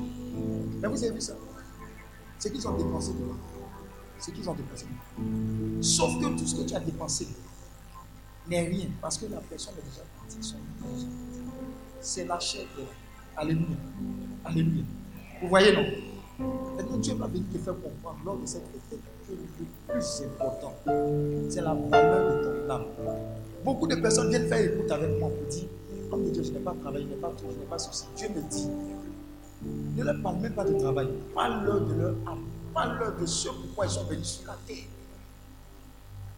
Mais 0.80 0.88
vous 0.88 1.04
avez 1.04 1.12
vu 1.12 1.20
ça? 1.20 1.34
C'est 2.38 2.50
qu'ils 2.50 2.66
ont 2.66 2.78
dépensé 2.78 3.12
de 3.12 3.18
là. 3.18 3.34
C'est 4.18 4.32
qu'ils 4.32 4.48
ont 4.48 4.54
dépensé. 4.54 4.86
Sauf 5.82 6.18
que 6.18 6.38
tout 6.38 6.46
ce 6.46 6.54
que 6.56 6.66
tu 6.66 6.74
as 6.74 6.80
dépensé 6.80 7.28
n'est 8.48 8.68
rien 8.68 8.86
parce 9.00 9.18
que 9.18 9.26
la 9.26 9.38
personne 9.38 9.74
est 9.78 9.88
déjà 9.88 10.02
partie. 10.18 10.42
son. 10.42 10.56
C'est 12.00 12.24
la 12.24 12.38
chair 12.38 12.64
de 12.76 12.84
Alléluia. 13.36 13.76
Alléluia. 14.44 14.82
Vous 15.42 15.48
voyez, 15.48 15.72
non? 15.74 15.84
Maintenant, 16.76 16.96
Dieu 16.98 17.14
va 17.14 17.26
venir 17.26 17.44
te 17.52 17.58
faire 17.58 17.74
comprendre 17.74 18.18
lors 18.24 18.38
de 18.38 18.46
cette 18.46 18.64
retraite 18.66 19.00
que 19.26 19.32
le 19.32 19.92
plus 19.92 20.22
important, 20.24 20.74
c'est 21.50 21.60
la 21.60 21.74
valeur 21.74 22.38
de 22.38 22.44
ton 22.44 22.70
âme. 22.74 22.84
Beaucoup 23.64 23.86
de 23.86 23.96
personnes 23.96 24.28
viennent 24.30 24.48
faire 24.48 24.60
écoute 24.72 24.90
avec 24.90 25.18
moi 25.18 25.28
pour 25.28 25.48
dire 25.48 25.64
Homme 26.12 26.24
de 26.24 26.30
Dieu, 26.30 26.42
je 26.44 26.52
n'ai 26.52 26.60
pas 26.60 26.74
travaillé, 26.80 27.04
je 27.04 27.14
n'ai 27.14 27.20
pas 27.20 27.30
tout, 27.30 27.46
je 27.50 27.58
n'ai 27.58 27.64
pas 27.64 27.78
ceci. 27.78 28.04
Dieu 28.16 28.28
me 28.28 28.40
dit 28.48 28.68
Ne 29.96 30.04
leur 30.04 30.22
parle 30.22 30.36
même 30.36 30.52
pas 30.52 30.64
de 30.64 30.78
travail. 30.78 31.08
Parle-leur 31.34 31.80
de 31.80 31.94
leur 31.94 32.14
âme. 32.26 32.44
Parle-leur 32.72 33.16
de 33.16 33.26
ce 33.26 33.48
pourquoi 33.48 33.86
ils 33.86 33.90
sont 33.90 34.04
venus 34.04 34.26
sur 34.26 34.46
la 34.46 34.56
terre. 34.66 34.84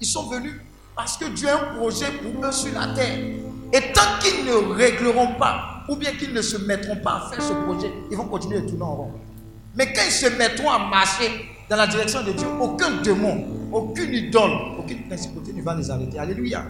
Ils 0.01 0.07
sont 0.07 0.29
venus 0.29 0.55
parce 0.99 1.17
que 1.17 1.27
Dieu 1.27 1.49
a 1.49 1.55
un 1.55 1.77
projet 1.77 2.07
pour 2.11 2.45
eux 2.45 2.51
sur 2.51 2.75
la 2.75 2.93
terre. 2.93 3.19
Et 3.73 3.93
tant 3.93 4.19
qu'ils 4.21 4.45
ne 4.45 4.75
régleront 4.75 5.35
pas, 5.39 5.85
ou 5.89 5.95
bien 5.95 6.11
qu'ils 6.11 6.35
ne 6.35 6.43
se 6.43 6.57
mettront 6.57 6.97
pas 6.97 7.13
à 7.13 7.31
faire 7.31 7.41
ce 7.41 7.53
projet, 7.53 7.93
ils 8.11 8.17
vont 8.17 8.27
continuer 8.27 8.63
de 8.63 8.69
tourner 8.69 8.83
en 8.83 8.97
rond. 8.97 9.13
Mais 9.77 9.93
quand 9.93 10.03
ils 10.05 10.11
se 10.11 10.27
mettront 10.37 10.69
à 10.69 10.81
marcher 10.89 11.31
dans 11.71 11.77
la 11.77 11.87
direction 11.87 12.25
de 12.25 12.33
Dieu, 12.33 12.49
aucun 12.61 13.01
démon, 13.01 13.47
aucune 13.71 14.13
idole, 14.13 14.51
aucune 14.77 15.07
principauté 15.07 15.53
ne 15.53 15.63
va 15.63 15.77
les 15.77 15.89
arrêter. 15.89 16.19
Alléluia. 16.19 16.65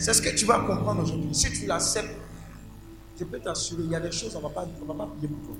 C'est 0.00 0.14
ce 0.14 0.20
que 0.20 0.34
tu 0.34 0.44
vas 0.44 0.58
comprendre 0.58 1.04
aujourd'hui. 1.04 1.32
Si 1.32 1.52
tu 1.52 1.66
l'acceptes, 1.66 2.16
je 3.20 3.24
peux 3.24 3.38
t'assurer, 3.38 3.82
il 3.84 3.90
y 3.92 3.94
a 3.94 4.00
des 4.00 4.10
choses, 4.10 4.34
on 4.34 4.38
ne 4.38 4.42
va 4.42 4.48
pas 4.50 4.62
prier 5.16 5.28
pour 5.28 5.46
toi. 5.46 5.56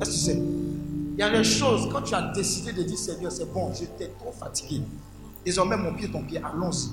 Est-ce 0.00 0.10
que 0.10 0.14
tu 0.14 0.20
sais? 0.20 0.42
Il 1.12 1.20
y 1.20 1.22
a 1.22 1.30
des 1.30 1.44
choses, 1.44 1.88
quand 1.92 2.02
tu 2.02 2.14
as 2.14 2.32
décidé 2.34 2.72
de 2.72 2.82
dire 2.82 2.98
Seigneur, 2.98 3.30
c'est 3.30 3.52
bon, 3.52 3.72
j'étais 3.72 4.10
trop 4.18 4.32
fatigué. 4.32 4.82
Désormais, 5.46 5.76
mon 5.76 5.94
pied, 5.94 6.10
ton 6.10 6.24
pied, 6.24 6.42
allons-y. 6.42 6.88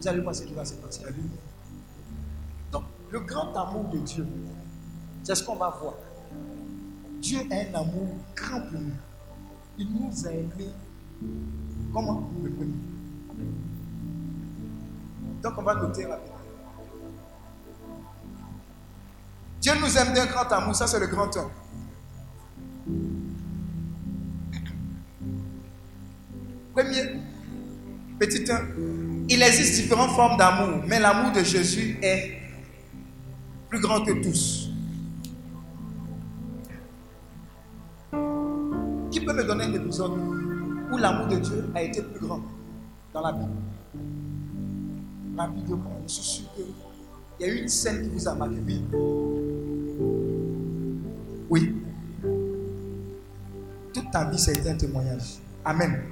Vous 0.00 0.06
allez 0.06 0.20
voir 0.20 0.32
ce 0.32 0.44
qui 0.44 0.54
va 0.54 0.64
se 0.64 0.74
passer. 0.74 1.02
Donc, 2.70 2.84
le 3.10 3.18
grand 3.18 3.52
amour 3.56 3.90
de 3.92 3.98
Dieu, 3.98 4.24
c'est 5.24 5.34
ce 5.34 5.42
qu'on 5.42 5.56
va 5.56 5.70
voir. 5.70 5.94
Dieu 7.20 7.40
a 7.50 7.54
un 7.56 7.74
amour 7.74 8.06
grand 8.36 8.60
pour 8.60 8.80
nous. 8.80 8.92
Il 9.78 9.88
nous 9.92 10.26
a 10.28 10.30
aimés. 10.30 10.70
Comment 11.92 12.30
Le 12.40 12.50
premier. 12.52 12.72
Donc, 15.42 15.52
on 15.58 15.62
va 15.62 15.74
noter 15.74 16.06
rapidement. 16.06 16.36
Dieu 19.60 19.72
nous 19.80 19.98
aime 19.98 20.14
d'un 20.14 20.26
grand 20.26 20.52
amour, 20.52 20.76
ça 20.76 20.86
c'est 20.86 21.00
le 21.00 21.08
grand 21.08 21.36
un. 21.36 21.50
Premier, 26.72 27.20
petit 28.18 28.50
1, 28.50 28.60
il 29.28 29.42
existe 29.42 29.82
différentes 29.82 30.10
formes 30.10 30.36
d'amour, 30.36 30.82
mais 30.86 30.98
l'amour 30.98 31.32
de 31.32 31.44
Jésus 31.44 31.98
est 32.02 32.32
plus 33.68 33.80
grand 33.80 34.04
que 34.04 34.12
tous. 34.22 34.70
Qui 39.10 39.20
peut 39.20 39.32
me 39.32 39.44
donner 39.44 39.64
un 39.64 39.74
épisode 39.74 40.12
où 40.92 40.96
l'amour 40.96 41.28
de 41.28 41.36
Dieu 41.36 41.70
a 41.74 41.82
été 41.82 42.02
plus 42.02 42.20
grand 42.26 42.40
dans 43.12 43.20
la 43.20 43.32
Bible? 43.32 43.52
Rapidement, 45.36 46.00
je 46.06 46.12
suis 46.12 46.22
sûr 46.22 46.44
qu'il 46.56 47.46
y 47.46 47.50
a 47.50 47.52
eu 47.52 47.58
une 47.62 47.68
scène 47.68 48.02
qui 48.02 48.08
vous 48.08 48.28
a 48.28 48.34
marqué. 48.34 48.56
Oui. 48.66 48.82
Oui. 51.50 51.74
Toute 53.94 54.10
ta 54.10 54.28
vie, 54.30 54.38
ça 54.38 54.50
a 54.50 54.54
été 54.54 54.68
un 54.68 54.76
témoignage. 54.76 55.38
Amen. 55.64 56.02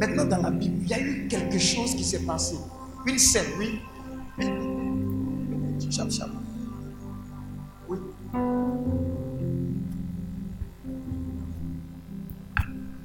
Maintenant, 0.00 0.24
dans 0.24 0.42
la 0.42 0.50
Bible, 0.50 0.76
il 0.82 0.88
y 0.88 0.94
a 0.94 1.00
eu 1.00 1.26
quelque 1.28 1.58
chose 1.58 1.94
qui 1.94 2.04
s'est 2.04 2.20
passé. 2.20 2.56
Une 3.06 3.18
scène, 3.18 3.46
oui. 3.58 3.80
Oui. 7.88 7.98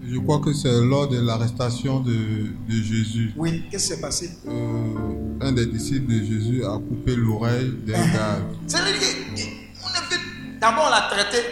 Je 0.03 0.19
crois 0.19 0.39
que 0.39 0.51
c'est 0.51 0.81
lors 0.81 1.07
de 1.07 1.19
l'arrestation 1.19 2.01
de, 2.01 2.11
de 2.11 2.73
Jésus. 2.73 3.33
Oui. 3.37 3.63
Qu'est-ce 3.71 3.87
qui 3.89 3.93
s'est 3.95 4.01
passé? 4.01 4.31
Euh, 4.47 5.37
un 5.39 5.51
des 5.53 5.67
disciples 5.67 6.11
de 6.11 6.23
Jésus 6.23 6.65
a 6.65 6.73
coupé 6.73 7.15
l'oreille 7.15 7.71
d'un 7.85 7.93
garde. 8.11 8.43
C'est-à-dire 8.67 8.95
qu'on 8.99 9.87
a 9.87 10.01
fait. 10.09 10.19
D'abord, 10.59 10.85
on 10.87 10.89
l'a 10.89 11.07
traité. 11.09 11.47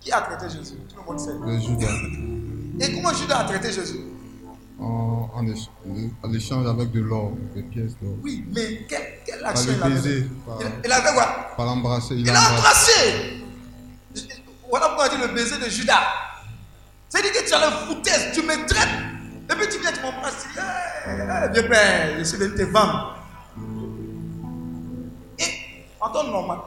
Qui 0.00 0.12
a 0.12 0.20
traité 0.20 0.54
Jésus? 0.54 0.74
Tout 0.88 0.96
le 1.00 1.06
monde 1.06 1.20
sait. 1.20 1.32
de 1.32 1.60
Judas 1.60 1.94
Et 2.80 2.94
comment 2.94 3.14
Judas 3.14 3.38
a 3.38 3.44
traité 3.44 3.72
Jésus? 3.72 4.00
En, 4.82 5.30
en 5.34 5.42
éch- 5.46 5.70
en 6.22 6.32
échange 6.32 6.66
avec 6.66 6.90
de 6.90 7.00
l'or, 7.00 7.32
des 7.54 7.62
pièces 7.62 7.96
d'or. 8.00 8.14
Oui, 8.22 8.44
mais 8.54 8.84
quelle, 8.88 9.20
quelle 9.24 9.40
Par 9.40 9.50
action 9.50 9.72
le 9.72 9.76
il 9.78 9.82
avait 9.82 9.94
baiser, 9.94 10.22
fait 10.22 10.28
par, 10.46 10.58
il, 10.84 10.92
avait 10.92 11.12
quoi? 11.14 11.26
par 11.56 11.66
l'embrasser. 11.66 12.14
Il 12.14 12.20
Il 12.20 12.30
a 12.30 12.50
embrassé. 12.52 13.42
Voilà 14.68 14.86
pourquoi 14.88 15.06
on 15.12 15.16
dit 15.16 15.20
le 15.28 15.34
baiser 15.34 15.58
de 15.58 15.68
Judas. 15.70 16.02
C'est-à-dire 17.08 17.32
que 17.32 17.46
tu 17.46 17.54
as 17.54 17.58
le 17.70 17.86
foutaise, 17.86 18.32
tu 18.34 18.42
me 18.42 18.66
traites. 18.66 18.88
Et 19.50 19.54
puis 19.54 19.68
tu 19.70 19.78
viens, 19.80 19.92
tu 19.92 20.00
m'embrasses. 20.00 20.44
Tu 20.44 20.48
dis, 20.54 20.58
hey, 20.58 21.52
viens 21.52 21.68
père, 21.68 22.18
je 22.18 22.24
suis 22.24 22.38
venu 22.38 22.54
te 22.54 22.62
vendre. 22.62 23.16
Et 25.38 25.44
en 26.00 26.08
temps 26.10 26.24
normal, 26.24 26.58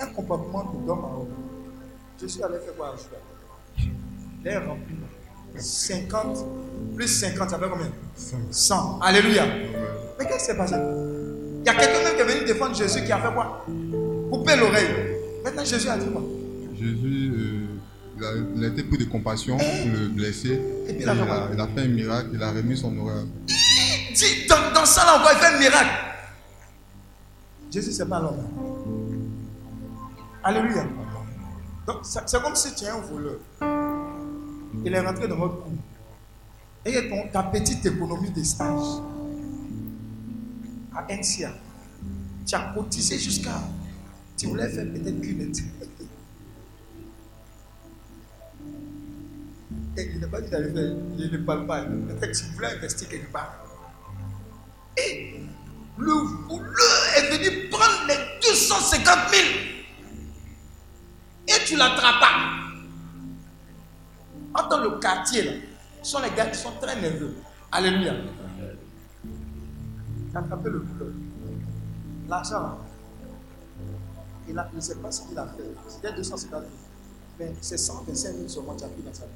un 0.00 0.06
comportement 0.08 0.64
de 0.64 0.86
d'homme 0.86 1.04
à 1.04 1.08
homme. 1.08 1.34
Je 2.20 2.26
suis 2.26 2.42
allé 2.42 2.58
faire 2.58 2.74
quoi 2.76 2.88
à 2.94 2.96
Judas? 2.96 3.88
Il 4.40 4.46
est 4.48 4.58
rempli. 4.58 4.94
50 5.56 6.44
plus 6.96 7.08
50, 7.08 7.50
ça 7.50 7.58
fait 7.58 7.68
combien? 7.70 7.90
100. 8.50 9.00
Alléluia. 9.00 9.44
Mais 10.18 10.26
qu'est-ce 10.26 10.38
qui 10.38 10.44
s'est 10.46 10.56
passé? 10.56 10.74
Il 10.76 11.66
y 11.66 11.68
a 11.68 11.74
quelqu'un 11.74 12.02
même 12.04 12.14
qui 12.16 12.20
est 12.22 12.24
venu 12.36 12.46
défendre 12.46 12.74
Jésus 12.74 13.04
qui 13.04 13.12
a 13.12 13.18
fait 13.18 13.32
quoi? 13.32 13.64
Couper 14.30 14.56
l'oreille. 14.56 14.88
Maintenant, 15.44 15.64
Jésus 15.64 15.88
a 15.88 15.96
dit 15.96 16.06
quoi? 16.06 16.22
Jésus, 16.74 17.32
euh, 17.34 17.66
il, 18.16 18.24
a, 18.24 18.28
il 18.56 18.64
a 18.64 18.68
été 18.68 18.82
pris 18.84 18.98
de 18.98 19.04
compassion 19.04 19.56
pour 19.56 19.66
le 19.66 20.08
blesser. 20.08 20.60
Et 20.88 20.92
puis 20.94 21.02
il 21.02 21.08
a 21.08 21.14
il, 21.14 21.20
a, 21.20 21.48
il 21.54 21.60
a 21.60 21.66
fait 21.68 21.80
un 21.82 21.88
miracle, 21.88 22.28
il 22.32 22.42
a 22.42 22.50
remis 22.50 22.76
son 22.76 22.96
oreille. 22.98 23.26
Dis, 24.14 24.46
dans, 24.48 24.72
dans 24.74 24.84
ça 24.86 25.04
là 25.04 25.16
encore, 25.16 25.30
il 25.32 25.38
fait 25.38 25.54
un 25.54 25.58
miracle. 25.58 25.90
Jésus, 27.70 27.92
c'est 27.92 28.08
pas 28.08 28.20
l'homme. 28.20 28.46
Alléluia. 30.42 30.84
Donc, 31.86 31.98
c'est 32.02 32.42
comme 32.42 32.54
si 32.54 32.74
tu 32.74 32.84
es 32.84 32.88
un 32.88 33.00
voleur. 33.00 33.36
Il 34.84 34.94
est 34.94 35.00
rentré 35.00 35.28
dans 35.28 35.36
votre 35.36 35.62
cour. 35.62 35.72
Et 36.84 37.08
ton, 37.08 37.28
ta 37.32 37.42
petite 37.44 37.84
économie 37.84 38.30
de 38.30 38.42
stage 38.42 39.02
à 40.94 41.02
NCA, 41.14 41.52
tu 42.46 42.54
as 42.54 42.72
cotisé 42.74 43.18
jusqu'à. 43.18 43.60
Tu 44.36 44.46
voulais 44.46 44.68
faire 44.68 44.86
peut-être 44.86 45.20
qu'une 45.20 45.52
Et 49.96 50.10
il 50.14 50.20
n'a 50.20 50.28
pas 50.28 50.40
dit 50.40 50.50
d'aller 50.50 50.72
faire, 50.72 50.96
il 51.18 51.30
ne 51.32 51.38
parle 51.38 51.66
pas. 51.66 51.82
Peut-être 51.82 52.32
que 52.32 52.38
tu 52.38 52.44
voulais 52.54 52.68
investir 52.68 53.08
quelque 53.08 53.32
part. 53.32 53.52
Et 54.96 55.40
le 55.98 56.12
voleur 56.12 57.16
est 57.16 57.36
venu 57.36 57.68
prendre 57.68 58.06
les 58.06 58.14
250 58.40 59.04
000. 59.30 59.42
Et 61.48 61.64
tu 61.66 61.76
l'attrapes. 61.76 62.22
En 62.22 62.67
dans 64.68 64.80
le 64.80 64.98
quartier, 64.98 65.42
là, 65.42 65.52
ce 66.02 66.10
sont 66.12 66.20
les 66.22 66.30
gars 66.30 66.46
qui 66.46 66.58
sont 66.58 66.72
très 66.80 67.00
nerveux. 67.00 67.34
Alléluia. 67.70 68.14
As 70.34 70.38
attrapé 70.38 70.70
le 70.70 70.78
voleur. 70.78 71.14
L'argent, 72.28 72.78
il 74.48 74.58
a, 74.58 74.68
ne 74.72 74.80
sais 74.80 74.96
pas 74.96 75.10
ce 75.10 75.22
qu'il 75.22 75.38
a 75.38 75.46
fait. 75.46 75.64
C'était 75.88 76.12
250 76.12 76.50
000. 76.50 76.64
Mais 77.38 77.54
c'est 77.60 77.78
125 77.78 78.34
000 78.34 78.48
seulement 78.48 78.74
qui 78.74 78.84
a 78.84 78.88
pris 78.88 79.02
dans 79.02 79.14
sa 79.14 79.24
vie. 79.24 79.32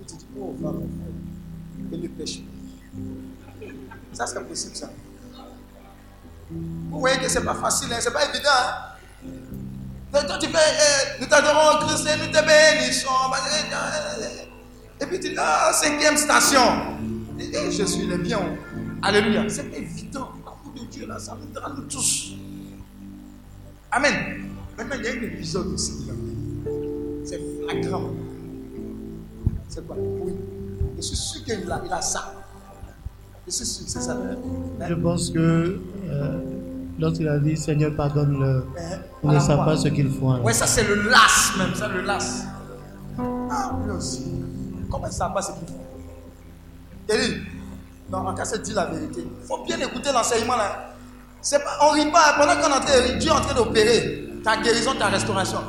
Il 0.00 0.06
dit, 0.06 0.26
oh, 0.38 0.54
va 0.60 0.72
mon 0.72 0.80
frère, 0.80 1.92
et 1.92 1.96
ne 1.96 2.08
pêche. 2.08 2.40
Ça, 4.12 4.26
c'est 4.26 4.40
possible, 4.46 4.76
ça. 4.76 4.90
Vous 6.50 7.00
voyez 7.00 7.18
que 7.18 7.28
ce 7.28 7.38
n'est 7.38 7.44
pas 7.44 7.54
facile, 7.54 7.92
hein, 7.92 8.00
ce 8.00 8.08
n'est 8.08 8.14
pas 8.14 8.24
évident. 8.28 8.48
Hein? 8.50 8.87
Toi, 10.10 10.38
tu 10.40 10.48
fais, 10.48 10.58
eh, 10.58 11.20
nous 11.20 11.26
t'adorons 11.26 11.86
Christ 11.86 12.06
et 12.06 12.16
nous 12.18 12.32
te 12.32 12.40
bénissons. 12.44 13.08
Et 15.00 15.06
puis 15.06 15.20
tu 15.20 15.28
dis, 15.30 15.36
ah, 15.38 15.70
cinquième 15.72 16.16
station. 16.16 16.60
Et, 17.38 17.70
je 17.70 17.84
suis 17.84 18.06
le 18.06 18.16
bien. 18.16 18.56
Alléluia. 19.02 19.44
C'est 19.48 19.70
évident. 19.74 20.30
L'amour 20.44 20.72
de 20.74 20.90
Dieu, 20.90 21.06
là, 21.06 21.18
ça 21.18 21.36
nous 21.36 21.60
à 21.60 21.70
nous 21.70 21.82
tous. 21.82 22.32
Amen. 23.92 24.48
Maintenant, 24.76 24.96
il 24.98 25.04
y 25.04 25.08
a 25.08 25.12
un 25.12 25.22
épisode 25.22 25.66
aussi. 25.68 26.08
C'est 27.24 27.40
flagrant. 27.62 28.10
C'est 29.68 29.86
quoi? 29.86 29.96
Oui. 29.98 30.32
Je 30.96 31.02
suis 31.02 31.16
sûr 31.16 31.44
qu'il 31.44 31.70
a, 31.70 31.82
il 31.84 31.92
a 31.92 32.00
ça. 32.00 32.34
Je 33.46 33.52
suis 33.52 33.66
sûr 33.66 33.84
que 33.84 33.90
c'est 33.90 34.00
ça. 34.00 34.16
Je 34.88 34.94
pense 34.94 35.30
que 35.30 35.80
euh, 36.08 36.38
lorsqu'il 36.98 37.28
a 37.28 37.38
dit 37.38 37.56
Seigneur, 37.56 37.94
pardonne-le, 37.94 38.66
ils 39.24 39.30
ne 39.30 39.40
savent 39.40 39.64
pas 39.64 39.76
ce 39.76 39.88
qu'ils 39.88 40.10
font. 40.10 40.42
Ouais, 40.42 40.52
ça 40.52 40.66
c'est 40.66 40.84
le 40.84 41.08
las 41.08 41.52
même, 41.58 41.74
ça 41.74 41.88
le 41.88 42.02
las. 42.02 42.44
Ah, 43.50 43.72
lui 43.84 43.90
aussi. 43.92 44.24
Comment 44.90 45.06
ils 45.06 45.10
ne 45.10 45.14
savent 45.14 45.34
pas 45.34 45.42
ce 45.42 45.52
qu'ils 45.52 45.68
font 45.68 45.74
Élie, 47.08 47.42
non, 48.10 48.26
en 48.26 48.34
cas, 48.34 48.44
c'est 48.44 48.62
dit 48.62 48.72
la 48.72 48.86
vérité. 48.86 49.26
Il 49.26 49.46
faut 49.46 49.64
bien 49.64 49.78
écouter 49.78 50.10
l'enseignement 50.12 50.56
là. 50.56 50.94
C'est 51.40 51.62
pas, 51.62 51.78
on 51.82 51.90
rit 51.92 52.10
pas. 52.10 52.34
Pendant 52.38 52.60
qu'on 52.60 52.68
est 52.68 52.76
en 52.76 52.80
train, 52.80 53.18
Dieu 53.18 53.30
est 53.30 53.34
en 53.34 53.40
train 53.40 53.54
d'opérer 53.54 54.28
ta 54.42 54.56
guérison, 54.56 54.94
ta 54.98 55.06
restauration. 55.06 55.60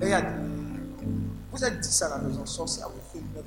Et 0.00 0.06
regarde, 0.06 0.26
vous 1.52 1.64
êtes 1.64 1.80
dit 1.80 1.92
ça 1.92 2.06
à 2.06 2.10
la 2.10 2.18
maison, 2.18 2.44
sorcière, 2.46 2.88
vous 2.88 3.00
faites 3.12 3.22
neuf. 3.34 3.44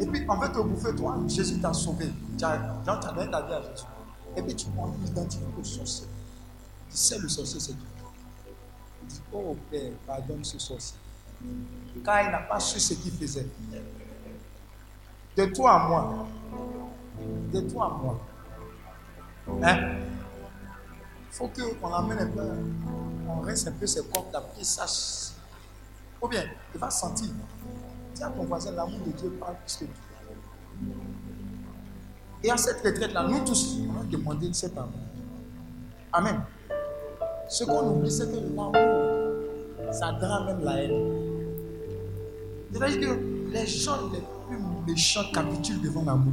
Et 0.00 0.06
puis, 0.06 0.24
en 0.28 0.40
fait, 0.40 0.48
te 0.52 0.58
bouffer, 0.58 0.94
toi, 0.94 1.18
Jésus 1.28 1.60
t'a 1.60 1.72
sauvé. 1.72 2.10
Genre, 2.38 2.52
tu 2.84 2.90
as 2.90 3.12
donné 3.12 3.30
ta 3.30 3.42
vie 3.42 3.52
à 3.52 3.60
Jésus. 3.60 3.84
Et 4.36 4.42
puis, 4.42 4.54
tu 4.54 4.66
prends 4.70 4.94
l'identité 5.04 5.44
au 5.58 5.64
sorcier. 5.64 6.06
Tu 6.90 6.96
sais, 6.96 7.18
le 7.18 7.28
sorcier, 7.28 7.60
c'est 7.60 7.72
Dieu. 7.72 7.86
Il 9.02 9.08
dit, 9.08 9.20
oh 9.32 9.56
Père, 9.70 9.92
pardonne 10.06 10.44
ce 10.44 10.58
sorcier. 10.58 10.98
Car 12.04 12.22
il 12.22 12.30
n'a 12.30 12.38
pas 12.38 12.60
su 12.60 12.80
ce 12.80 12.94
qu'il 12.94 13.12
faisait. 13.12 13.46
De 15.36 15.44
toi 15.46 15.72
à 15.72 15.88
moi. 15.88 16.26
De 17.52 17.60
toi 17.60 17.86
à 17.86 18.02
moi. 18.02 18.20
Hein? 19.62 19.96
Il 21.28 21.34
faut 21.34 21.48
qu'on 21.48 21.92
amène 21.92 22.18
un 22.18 22.26
peu, 22.26 22.42
on 23.28 23.40
reste 23.40 23.66
un 23.68 23.72
peu 23.72 23.86
ses 23.86 24.04
corps 24.04 24.28
d'après 24.32 24.62
sache. 24.64 25.32
Ou 26.20 26.28
bien, 26.28 26.44
il 26.74 26.80
va 26.80 26.90
sentir. 26.90 27.28
Dis 28.14 28.22
à 28.22 28.28
ton 28.28 28.44
voisin, 28.44 28.72
l'amour 28.72 29.00
de 29.06 29.12
Dieu 29.12 29.30
parle 29.40 29.56
plus 29.64 29.76
que 29.76 29.84
tout. 29.86 29.92
Et 32.44 32.50
à 32.50 32.56
cette 32.56 32.84
retraite-là, 32.84 33.28
nous 33.28 33.44
tous, 33.44 33.78
on 33.88 34.00
a 34.00 34.04
demandé 34.04 34.48
cet 34.52 34.76
amour. 34.76 34.92
Amen. 36.12 36.40
Ce 37.48 37.64
qu'on 37.64 37.96
oublie, 37.96 38.10
c'est 38.10 38.26
que 38.30 38.36
l'amour, 38.36 38.72
ça 39.92 40.12
drape 40.12 40.46
même 40.46 40.64
la 40.64 40.82
haine. 40.82 41.12
C'est-à-dire 42.72 43.00
que 43.00 43.52
les 43.52 43.66
gens 43.66 44.10
les 44.12 44.22
plus 44.48 44.58
méchants 44.86 45.30
capitulent 45.32 45.82
devant 45.82 46.04
l'amour. 46.04 46.32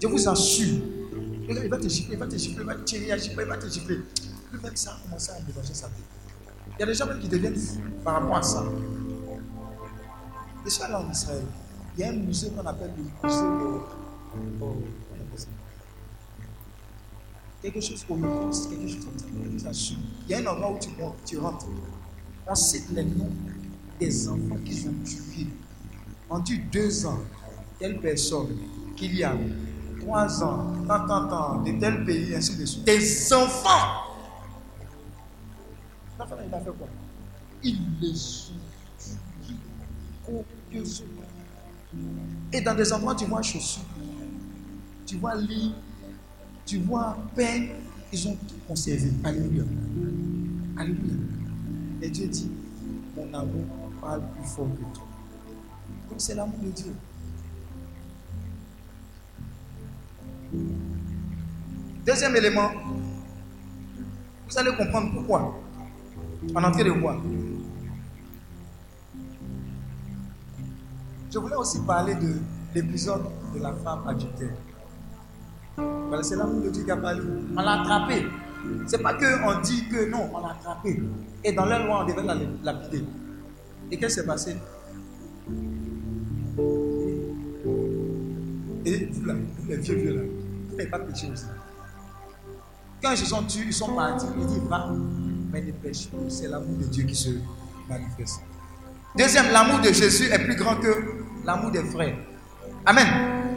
Je 0.00 0.08
vous 0.08 0.28
assure. 0.28 0.80
Il 1.48 1.68
va 1.68 1.78
te 1.78 1.88
gifler, 1.88 2.14
il 2.14 2.18
va 2.18 2.26
te 2.26 2.36
gifler, 2.36 2.62
il 2.62 2.66
va 2.66 2.74
te 2.74 2.82
tirer, 2.82 3.04
il 3.04 3.10
va 3.10 3.16
te 3.16 3.22
gifler, 3.22 3.42
il 3.42 3.48
va 3.48 3.56
te 3.56 3.68
gifler. 3.68 4.00
Le 4.52 4.60
mec, 4.60 4.76
ça 4.76 4.90
a 4.90 4.96
commencé 5.02 5.30
à 5.30 5.40
déranger 5.40 5.74
sa 5.74 5.86
tête. 5.86 5.96
Il 6.76 6.80
y 6.80 6.82
a 6.82 6.86
des 6.86 6.94
gens 6.94 7.06
même 7.06 7.18
qui 7.18 7.28
deviennent 7.28 7.56
fous 7.56 7.80
par 8.04 8.14
rapport 8.20 8.36
à 8.36 8.42
ça. 8.42 8.64
Et 10.66 10.70
ça, 10.70 10.88
là 10.88 11.00
en 11.00 11.10
Israël, 11.10 11.44
il 11.96 12.00
y 12.00 12.04
a 12.04 12.10
un 12.10 12.16
musée 12.16 12.50
qu'on 12.50 12.66
appelle 12.66 12.92
le 12.96 13.02
musée 13.02 13.42
de. 13.42 13.80
Quelque 17.62 17.80
chose 17.80 18.04
au 18.08 18.14
Holocauste, 18.14 18.70
quelque 18.70 18.88
chose 18.88 19.06
vous 19.32 19.66
assure. 19.66 19.98
Il 20.26 20.30
y 20.30 20.34
a 20.34 20.38
un 20.38 20.46
endroit 20.46 20.72
où 20.72 20.78
tu, 20.78 20.90
tu 21.26 21.38
rentres. 21.38 21.66
On 22.46 22.54
cite 22.54 22.90
les 22.90 23.04
noms 23.04 23.30
des 24.00 24.28
enfants 24.28 24.56
qu'ils 24.64 24.88
ont 24.88 24.94
tués. 25.04 25.48
On 26.30 26.38
deux 26.38 27.06
ans, 27.06 27.18
telle 27.78 28.00
personne, 28.00 28.56
Kylian, 28.96 29.38
trois 30.00 30.42
ans, 30.42 30.72
tant, 30.86 31.06
tant, 31.06 31.28
tant, 31.28 31.62
de 31.62 31.72
tel 31.78 32.04
pays, 32.04 32.34
ainsi 32.34 32.56
de 32.56 32.64
suite. 32.66 32.84
Des 32.84 33.32
enfants 33.32 34.04
L'enfant, 36.18 36.36
il 36.46 36.54
a 36.54 36.60
fait 36.60 36.70
quoi? 36.70 36.88
Il 37.62 37.78
les 38.00 38.10
a 38.10 39.46
tués 39.46 39.56
copieusement. 40.24 41.06
Et 42.52 42.60
dans 42.60 42.74
des 42.74 42.92
endroits, 42.92 43.14
tu 43.14 43.24
vois 43.24 43.42
chaussures, 43.42 43.82
tu 45.08 45.16
vois 45.16 45.34
lit, 45.36 45.74
tu 46.66 46.80
vois 46.80 47.16
peine, 47.34 47.70
ils 48.12 48.28
ont 48.28 48.36
tout 48.46 48.56
conservé. 48.68 49.10
Alléluia. 49.24 49.64
Alléluia. 50.76 51.14
Et 52.02 52.10
Dieu 52.10 52.28
dit, 52.28 52.50
mon 53.16 53.32
amour 53.32 53.64
parle 54.02 54.22
plus 54.34 54.46
fort 54.46 54.68
que 54.74 54.94
toi. 54.94 55.06
Donc 56.10 56.18
c'est 56.18 56.34
l'amour 56.34 56.58
de 56.62 56.70
Dieu. 56.70 56.92
Deuxième 62.04 62.36
élément, 62.36 62.70
vous 64.46 64.58
allez 64.58 64.76
comprendre 64.76 65.10
pourquoi. 65.14 65.58
En 66.54 66.64
entrée 66.64 66.84
de 66.84 66.90
voir. 66.90 67.18
Je 71.30 71.38
voulais 71.38 71.56
aussi 71.56 71.80
parler 71.80 72.14
de 72.14 72.36
l'épisode 72.74 73.24
de 73.54 73.60
la 73.60 73.72
femme 73.72 74.06
adultère. 74.06 74.52
Voilà, 76.08 76.22
c'est 76.22 76.36
l'amour 76.36 76.62
de 76.62 76.70
Dieu 76.70 76.84
qui 76.84 76.90
a 76.90 76.96
parlé. 76.96 77.20
On 77.56 77.60
l'a 77.62 77.82
attrapé. 77.82 78.26
C'est 78.86 79.02
pas 79.02 79.14
qu'on 79.14 79.60
dit 79.60 79.88
que 79.88 80.10
non, 80.10 80.30
on 80.34 80.40
l'a 80.40 80.52
attrapé. 80.52 81.02
Et 81.44 81.52
dans 81.52 81.66
leur 81.66 81.86
loi, 81.86 82.04
on 82.04 82.06
devait 82.08 82.22
la 82.22 82.34
lapider. 82.64 83.04
Et 83.90 83.98
qu'est-ce 83.98 84.16
qui 84.16 84.20
s'est 84.20 84.26
passé? 84.26 84.56
Et 88.84 89.06
vous 89.06 89.24
là, 89.24 89.34
vous 89.34 89.68
les 89.68 89.76
vieux 89.76 89.94
vieux 89.96 90.16
là, 90.16 90.22
vous 90.70 90.76
n'avez 90.76 90.88
pas 90.88 90.98
péché 90.98 91.28
aussi. 91.32 91.44
Quand 93.02 93.10
ils 93.12 93.18
se 93.18 93.26
sont 93.26 93.42
tués, 93.44 93.64
ils 93.66 93.72
sont 93.72 93.94
partis, 93.94 94.26
il 94.38 94.46
dit 94.46 94.60
va, 94.68 94.90
mais 95.52 95.62
ne 95.62 95.72
pêche 95.72 96.08
plus. 96.08 96.30
C'est 96.30 96.48
l'amour 96.48 96.76
de 96.78 96.84
Dieu 96.84 97.04
qui 97.04 97.14
se 97.14 97.30
manifeste. 97.88 98.40
Deuxième, 99.16 99.52
l'amour 99.52 99.80
de 99.80 99.92
Jésus 99.92 100.24
est 100.32 100.38
plus 100.38 100.56
grand 100.56 100.76
que 100.76 100.88
l'amour 101.44 101.70
des 101.70 101.84
frères. 101.84 102.16
Amen. 102.84 103.47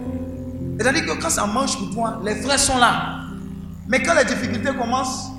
C'est-à-dire 0.82 1.05
que 1.05 1.21
quand 1.21 1.29
ça 1.29 1.45
marche 1.45 1.77
pour 1.77 1.91
toi, 1.91 2.19
les 2.25 2.34
frères 2.41 2.57
sont 2.57 2.79
là. 2.79 3.25
Mais 3.88 4.01
quand 4.01 4.15
les 4.15 4.25
difficultés 4.25 4.75
commencent, 4.75 5.29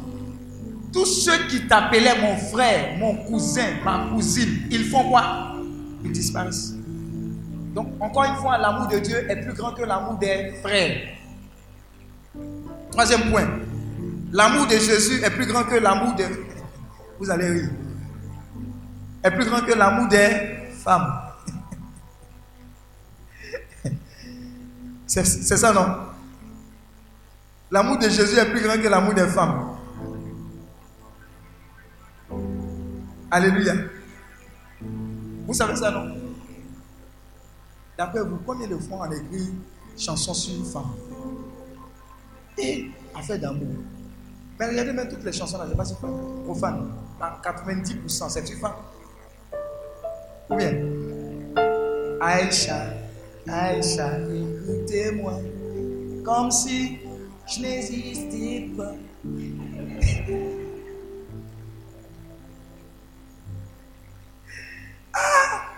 tous 0.92 1.04
ceux 1.04 1.48
qui 1.48 1.66
t'appelaient 1.66 2.20
mon 2.20 2.36
frère, 2.36 2.96
mon 2.96 3.16
cousin, 3.24 3.66
ma 3.84 4.06
cousine, 4.12 4.68
ils 4.70 4.84
font 4.84 5.10
quoi? 5.10 5.56
Ils 6.04 6.12
disparaissent. 6.12 6.74
Donc, 7.74 7.88
encore 7.98 8.22
une 8.22 8.36
fois, 8.36 8.56
l'amour 8.56 8.86
de 8.86 9.00
Dieu 9.00 9.28
est 9.28 9.34
plus 9.34 9.54
grand 9.54 9.72
que 9.72 9.82
l'amour 9.82 10.14
des 10.18 10.52
frères. 10.62 11.08
Troisième 12.92 13.32
point. 13.32 13.48
L'amour 14.30 14.68
de 14.68 14.76
Jésus 14.76 15.24
est 15.24 15.30
plus 15.30 15.46
grand 15.46 15.64
que 15.64 15.74
l'amour 15.74 16.14
des... 16.14 16.26
Vous 17.18 17.28
allez 17.32 17.48
rire. 17.48 17.70
Est 19.24 19.30
plus 19.32 19.46
grand 19.46 19.62
que 19.62 19.72
l'amour 19.72 20.06
des 20.06 20.70
femmes. 20.84 21.12
C'est 25.12 25.58
ça, 25.58 25.74
non? 25.74 25.86
L'amour 27.70 27.98
de 27.98 28.08
Jésus 28.08 28.38
est 28.38 28.50
plus 28.50 28.62
grand 28.62 28.80
que 28.80 28.88
l'amour 28.88 29.12
des 29.12 29.26
femmes. 29.26 29.76
Alléluia. 33.30 33.74
Vous 35.46 35.52
savez 35.52 35.76
ça, 35.76 35.90
non? 35.90 36.16
D'après 37.98 38.22
vous, 38.22 38.38
combien 38.46 38.66
de 38.66 38.78
fois 38.78 39.06
on 39.06 39.12
écrit 39.12 39.52
chanson 39.98 40.32
sur 40.32 40.54
une 40.54 40.64
femme? 40.64 40.94
Et 42.56 42.90
affaire 43.14 43.38
d'amour. 43.38 43.68
Mais 44.58 44.66
regardez 44.66 44.92
même 44.94 45.08
toutes 45.10 45.24
les 45.24 45.32
chansons 45.32 45.58
là, 45.58 45.64
je 45.64 45.68
ne 45.68 45.72
sais 45.72 45.76
pas 45.76 45.84
si 45.84 45.94
c'est 45.94 46.44
profane. 46.44 46.90
Dans 47.20 47.50
90%, 47.50 48.30
c'est 48.30 48.50
une 48.50 48.58
femme. 48.58 48.72
Ou 50.48 50.56
bien 50.56 50.72
Aïcha, 52.18 52.94
Aïcha, 53.48 54.18
écoutez-moi, 54.20 55.40
comme 56.24 56.50
si 56.50 56.98
je 57.46 57.60
n'existais 57.60 58.70
pas. 58.76 58.94
Ah! 65.14 65.68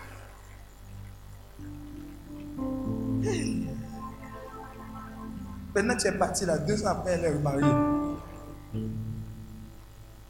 Maintenant, 5.75 5.97
tu 5.97 6.07
es 6.07 6.13
parti 6.13 6.47
là, 6.47 6.57
deux 6.59 6.85
ans 6.85 6.91
après, 6.91 7.13
elle 7.15 7.25
est. 7.25 7.35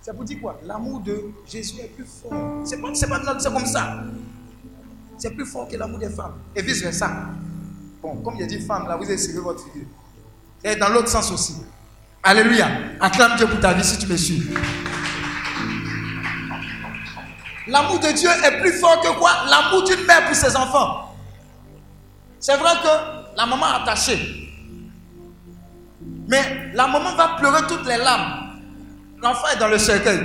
C'est 0.01 0.15
pour 0.15 0.25
dire 0.25 0.41
quoi? 0.41 0.59
L'amour 0.65 1.01
de 1.01 1.21
Jésus 1.47 1.81
est 1.81 1.89
plus 1.89 2.07
fort. 2.07 2.33
C'est 2.65 2.81
pas, 2.81 2.91
pas 2.91 3.37
comme 3.37 3.67
ça. 3.67 4.05
C'est 5.19 5.31
plus 5.35 5.47
fort 5.47 5.69
que 5.69 5.77
l'amour 5.77 5.99
des 5.99 6.09
femmes. 6.11 6.35
Et 6.55 6.63
vice 6.63 6.83
versa. 6.83 7.11
Bon, 8.03 8.17
comme 8.17 8.37
a 8.41 8.47
dit 8.47 8.61
femme, 8.61 8.87
là, 8.89 8.97
vous 8.97 9.05
avez 9.05 9.17
serré 9.19 9.39
votre 9.41 9.65
figure. 9.65 9.87
Et 10.63 10.77
dans 10.77 10.89
l'autre 10.89 11.09
sens 11.09 11.31
aussi. 11.33 11.55
Alléluia. 12.23 12.69
Acclame 13.01 13.37
Dieu 13.37 13.47
pour 13.47 13.61
ta 13.61 13.73
vie 13.75 13.85
si 13.85 13.99
tu 13.99 14.07
me 14.07 14.17
suis. 14.17 14.43
L'amour 17.67 17.99
de 17.99 18.13
Dieu 18.13 18.29
est 18.29 18.61
plus 18.61 18.73
fort 18.73 19.01
que 19.01 19.19
quoi? 19.19 19.31
L'amour 19.49 19.85
d'une 19.85 20.05
mère 20.07 20.27
pour 20.27 20.35
ses 20.37 20.55
enfants. 20.57 21.15
C'est 22.39 22.57
vrai 22.57 22.73
que 22.83 23.37
la 23.39 23.47
maman 23.47 23.67
est 23.67 23.83
attachée. 23.83 24.51
Mais 26.29 26.71
la 26.75 26.87
maman 26.87 27.15
va 27.17 27.37
pleurer 27.39 27.63
toutes 27.69 27.87
les 27.87 27.97
larmes. 27.97 28.61
L'enfant 29.23 29.47
est 29.55 29.59
dans 29.59 29.69
le 29.69 29.79
cercueil. 29.79 30.21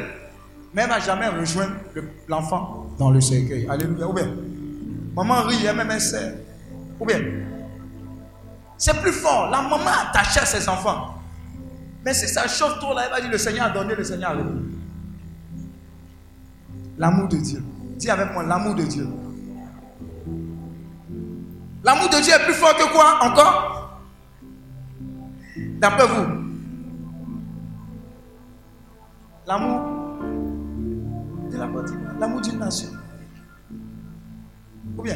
Mais 0.73 0.81
elle 0.83 0.89
ne 0.89 0.93
va 0.93 0.99
jamais 0.99 1.27
rejoindre 1.27 1.73
le- 1.95 2.09
l'enfant 2.27 2.87
dans 2.99 3.09
le 3.11 3.21
cercueil. 3.21 3.67
Alléluia. 3.69 4.07
Ou 4.07 4.13
bien, 4.13 4.29
maman 5.23 5.43
rit, 5.43 5.65
elle 5.65 5.75
même 5.75 5.99
sert. 5.99 6.33
Ou 6.99 7.05
bien, 7.05 7.19
c'est 8.77 8.99
plus 9.01 9.11
fort. 9.11 9.49
La 9.49 9.61
maman 9.61 9.91
à 10.13 10.23
ses 10.23 10.69
enfants. 10.69 11.15
Mais 12.05 12.13
si 12.13 12.27
ça 12.27 12.47
chauffe 12.47 12.79
trop 12.79 12.93
là, 12.93 13.03
elle 13.05 13.11
va 13.11 13.21
dire 13.21 13.29
le 13.29 13.37
Seigneur 13.37 13.65
a 13.67 13.69
donné, 13.69 13.95
le 13.95 14.03
Seigneur 14.03 14.31
a 14.31 14.35
donné. 14.35 14.61
L'amour 16.97 17.27
de 17.27 17.37
Dieu. 17.37 17.63
Dis 17.97 18.09
avec 18.09 18.31
moi, 18.31 18.43
l'amour 18.43 18.75
de 18.75 18.83
Dieu. 18.83 19.07
L'amour 21.83 22.09
de 22.09 22.21
Dieu 22.21 22.33
est 22.33 22.45
plus 22.45 22.53
fort 22.53 22.75
que 22.75 22.91
quoi 22.91 23.19
encore? 23.21 23.99
D'après 25.79 26.07
vous 26.07 26.25
L'amour 29.47 29.81
de 31.51 31.57
la 31.57 31.67
l'amour 32.19 32.41
d'une 32.41 32.59
nation. 32.59 32.89
Ou 34.99 35.01
bien 35.01 35.15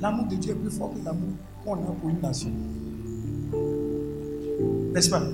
L'amour 0.00 0.26
de 0.26 0.34
Dieu 0.34 0.52
est 0.52 0.56
plus 0.56 0.70
fort 0.70 0.92
que 0.92 1.04
l'amour 1.04 1.28
qu'on 1.62 1.74
a 1.74 1.92
pour 2.00 2.10
une 2.10 2.20
nation. 2.20 2.50
N'est-ce 4.92 5.10
pas? 5.10 5.22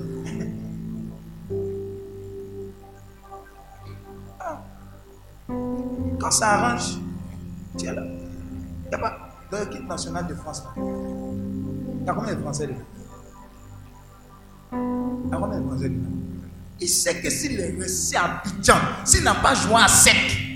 Ah. 4.39 4.61
Quand 6.19 6.31
ça 6.31 6.49
arrange, 6.51 6.99
tu 7.77 7.85
es 7.87 7.93
là. 7.93 8.03
Il 8.05 8.89
n'y 8.89 8.93
a 8.93 8.97
pas 8.99 9.17
dans 9.51 9.59
l'équipe 9.59 9.87
nationale 9.87 10.27
de 10.27 10.35
France. 10.35 10.63
là. 10.63 10.71
Il 10.77 12.05
y 12.05 12.09
a 12.09 12.13
combien 12.13 12.35
de 12.35 12.39
Français 12.41 12.67
dedans? 12.67 12.79
Il 14.71 15.29
y 15.31 15.33
a 15.33 15.37
combien 15.37 15.59
de 15.59 15.65
Français 15.67 15.89
dedans? 15.89 16.09
Il 16.79 16.87
sait 16.89 17.19
que 17.21 17.29
s'il 17.29 17.59
est 17.59 17.75
resté 17.79 18.15
à 18.17 18.41
Abidjan, 18.45 18.75
s'il 19.03 19.23
n'a 19.23 19.33
pas 19.35 19.55
joué 19.55 19.75
à 19.75 19.87
sec, 19.87 20.13
eh, 20.15 20.46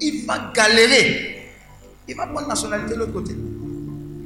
il 0.00 0.26
va 0.26 0.52
galérer. 0.54 1.52
Il 2.08 2.16
va 2.16 2.26
prendre 2.26 2.48
nationalité 2.48 2.94
de 2.94 2.98
l'autre 2.98 3.12
côté. 3.12 3.34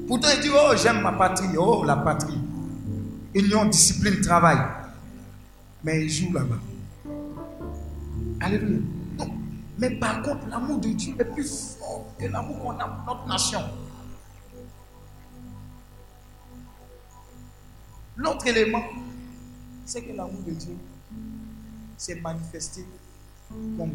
Pourtant, 0.06 0.28
il 0.34 0.40
dit 0.42 0.50
Oh, 0.52 0.72
j'aime 0.76 1.00
ma 1.02 1.12
patrie. 1.12 1.56
Oh, 1.56 1.84
la 1.84 1.96
patrie. 1.96 2.38
Union, 3.34 3.66
discipline, 3.66 4.20
travail. 4.20 4.58
Mais 5.84 6.04
il 6.04 6.10
joue 6.10 6.32
là-bas. 6.32 6.58
Alléluia. 8.40 8.80
Mais 9.78 9.90
par 9.90 10.20
contre, 10.22 10.46
l'amour 10.48 10.78
de 10.78 10.88
Dieu 10.88 11.14
est 11.18 11.24
plus 11.24 11.76
fort 11.78 12.04
que 12.18 12.26
l'amour 12.26 12.58
qu'on 12.60 12.78
a 12.78 12.86
pour 12.86 13.14
notre 13.14 13.26
nation. 13.28 13.60
L'autre 18.16 18.46
élément, 18.46 18.84
c'est 19.86 20.02
que 20.02 20.12
l'amour 20.12 20.42
de 20.46 20.50
Dieu 20.50 20.76
s'est 21.96 22.20
manifesté 22.20 22.84
comme 23.48 23.92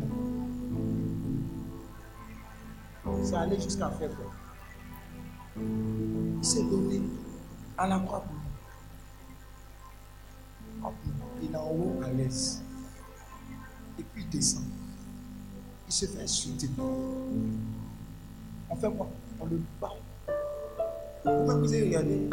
C'est 3.24 3.36
allé 3.36 3.60
jusqu'à 3.60 3.90
faire 3.92 4.10
quoi 4.16 4.32
Il 5.58 6.46
s'est 6.46 6.64
donné 6.64 7.02
à 7.78 7.88
la 7.88 8.00
croix 8.00 8.22
pour 8.22 8.34
nous. 10.86 10.92
Il 11.42 11.52
est 11.52 11.58
en 11.58 11.70
haut 11.70 12.02
à 12.04 12.10
l'est. 12.10 12.62
Et 14.00 14.04
puis 14.04 14.24
il 14.24 14.30
descend. 14.30 14.64
Il 15.88 15.94
se 15.94 16.06
fait 16.06 16.24
insulter. 16.24 16.70
On 18.70 18.76
fait 18.76 18.92
quoi? 18.92 19.08
On 19.40 19.46
le 19.46 19.62
bat. 19.80 19.94
Vous-même, 21.26 21.60
vous 21.60 21.74
avez 21.74 21.84
regardé 21.84 22.30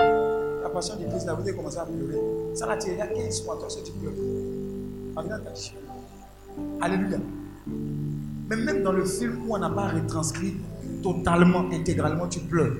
la 0.62 0.70
passion 0.70 0.96
du 0.96 1.06
Christ, 1.06 1.26
là, 1.26 1.34
vous 1.34 1.42
avez 1.42 1.54
commencé 1.54 1.78
à 1.78 1.84
pleurer. 1.86 2.20
Ça 2.54 2.66
là, 2.66 2.76
tu 2.76 2.90
es 2.90 2.96
là 2.96 3.06
15 3.06 3.44
fois, 3.44 3.56
toi, 3.56 3.68
ce 3.68 3.80
tu 3.80 3.92
pleures. 3.92 4.12
En 5.16 5.22
venant 5.22 5.38
ta 5.42 5.54
chienne. 5.54 5.80
Alléluia. 6.80 7.18
Mais 8.52 8.64
même 8.64 8.82
dans 8.82 8.92
le 8.92 9.06
film 9.06 9.44
où 9.46 9.54
on 9.54 9.58
n'a 9.58 9.70
pas 9.70 9.88
retranscrit 9.88 10.56
totalement, 11.02 11.70
intégralement, 11.72 12.28
tu 12.28 12.40
pleures. 12.40 12.76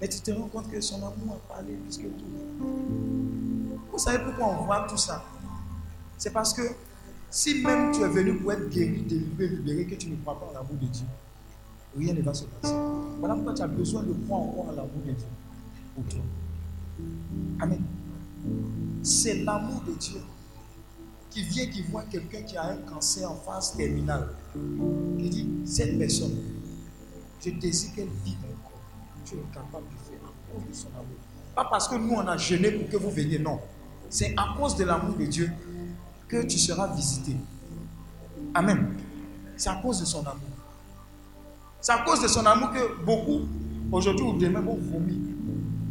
Mais 0.00 0.08
tu 0.08 0.18
te 0.18 0.32
rends 0.32 0.48
compte 0.48 0.68
que 0.72 0.80
son 0.80 0.96
amour 0.96 1.36
a 1.36 1.54
parlé 1.54 1.74
plus 1.74 1.98
que 1.98 2.08
tout. 2.08 2.66
Vous 3.92 3.98
savez 3.98 4.18
pourquoi 4.24 4.58
on 4.58 4.64
voit 4.64 4.86
tout 4.88 4.96
ça? 4.96 5.24
C'est 6.18 6.32
parce 6.32 6.52
que 6.52 6.62
si 7.30 7.62
même 7.62 7.92
tu 7.92 8.00
es 8.00 8.08
venu 8.08 8.34
pour 8.38 8.52
être 8.52 8.68
guéri, 8.68 9.02
délivré, 9.02 9.46
libéré, 9.46 9.86
que 9.86 9.94
tu 9.94 10.08
ne 10.08 10.16
crois 10.16 10.40
pas 10.40 10.46
en 10.46 10.52
l'amour 10.52 10.78
de 10.80 10.86
Dieu, 10.86 11.06
rien 11.96 12.12
ne 12.12 12.22
va 12.22 12.34
se 12.34 12.44
passer. 12.44 12.74
Voilà 13.20 13.34
pourquoi 13.36 13.54
tu 13.54 13.62
as 13.62 13.68
besoin 13.68 14.02
de 14.02 14.14
croire 14.24 14.40
encore 14.40 14.68
en 14.68 14.72
l'amour 14.72 15.00
de 15.06 15.12
Dieu 15.12 15.28
pour 15.94 16.04
toi. 16.06 16.20
Amen. 17.60 17.82
C'est 19.00 19.44
l'amour 19.44 19.80
de 19.86 19.92
Dieu 19.92 20.20
qui 21.34 21.42
vient, 21.42 21.66
qui 21.66 21.82
voit 21.82 22.04
quelqu'un 22.04 22.42
qui 22.42 22.56
a 22.56 22.66
un 22.66 22.76
cancer 22.76 23.28
en 23.28 23.34
phase 23.34 23.76
terminale, 23.76 24.28
qui 25.18 25.28
dit 25.28 25.48
Cette 25.64 25.98
personne, 25.98 26.38
je 27.44 27.50
désire 27.50 27.92
qu'elle 27.96 28.08
vive 28.24 28.36
encore. 28.38 28.80
Tu 29.24 29.34
es 29.34 29.38
capable 29.52 29.84
de 29.90 29.98
faire 30.08 30.20
à 30.24 30.52
cause 30.52 30.68
de 30.68 30.74
son 30.74 30.88
amour. 30.94 31.18
Pas 31.56 31.64
parce 31.64 31.88
que 31.88 31.96
nous 31.96 32.14
on 32.14 32.26
a 32.28 32.36
jeûné 32.36 32.70
pour 32.70 32.88
que 32.88 32.96
vous 32.96 33.10
veniez, 33.10 33.40
non. 33.40 33.58
C'est 34.08 34.32
à 34.36 34.54
cause 34.56 34.76
de 34.76 34.84
l'amour 34.84 35.16
de 35.16 35.24
Dieu 35.26 35.50
que 36.28 36.44
tu 36.44 36.56
seras 36.56 36.94
visité. 36.94 37.36
Amen. 38.54 38.94
C'est 39.56 39.70
à 39.70 39.74
cause 39.82 40.00
de 40.00 40.04
son 40.04 40.20
amour. 40.20 40.40
C'est 41.80 41.92
à 41.92 41.98
cause 42.04 42.22
de 42.22 42.28
son 42.28 42.46
amour 42.46 42.70
que 42.70 43.04
beaucoup, 43.04 43.40
aujourd'hui 43.90 44.24
ou 44.24 44.38
demain, 44.38 44.60
vont 44.60 44.76
vomir. 44.76 45.16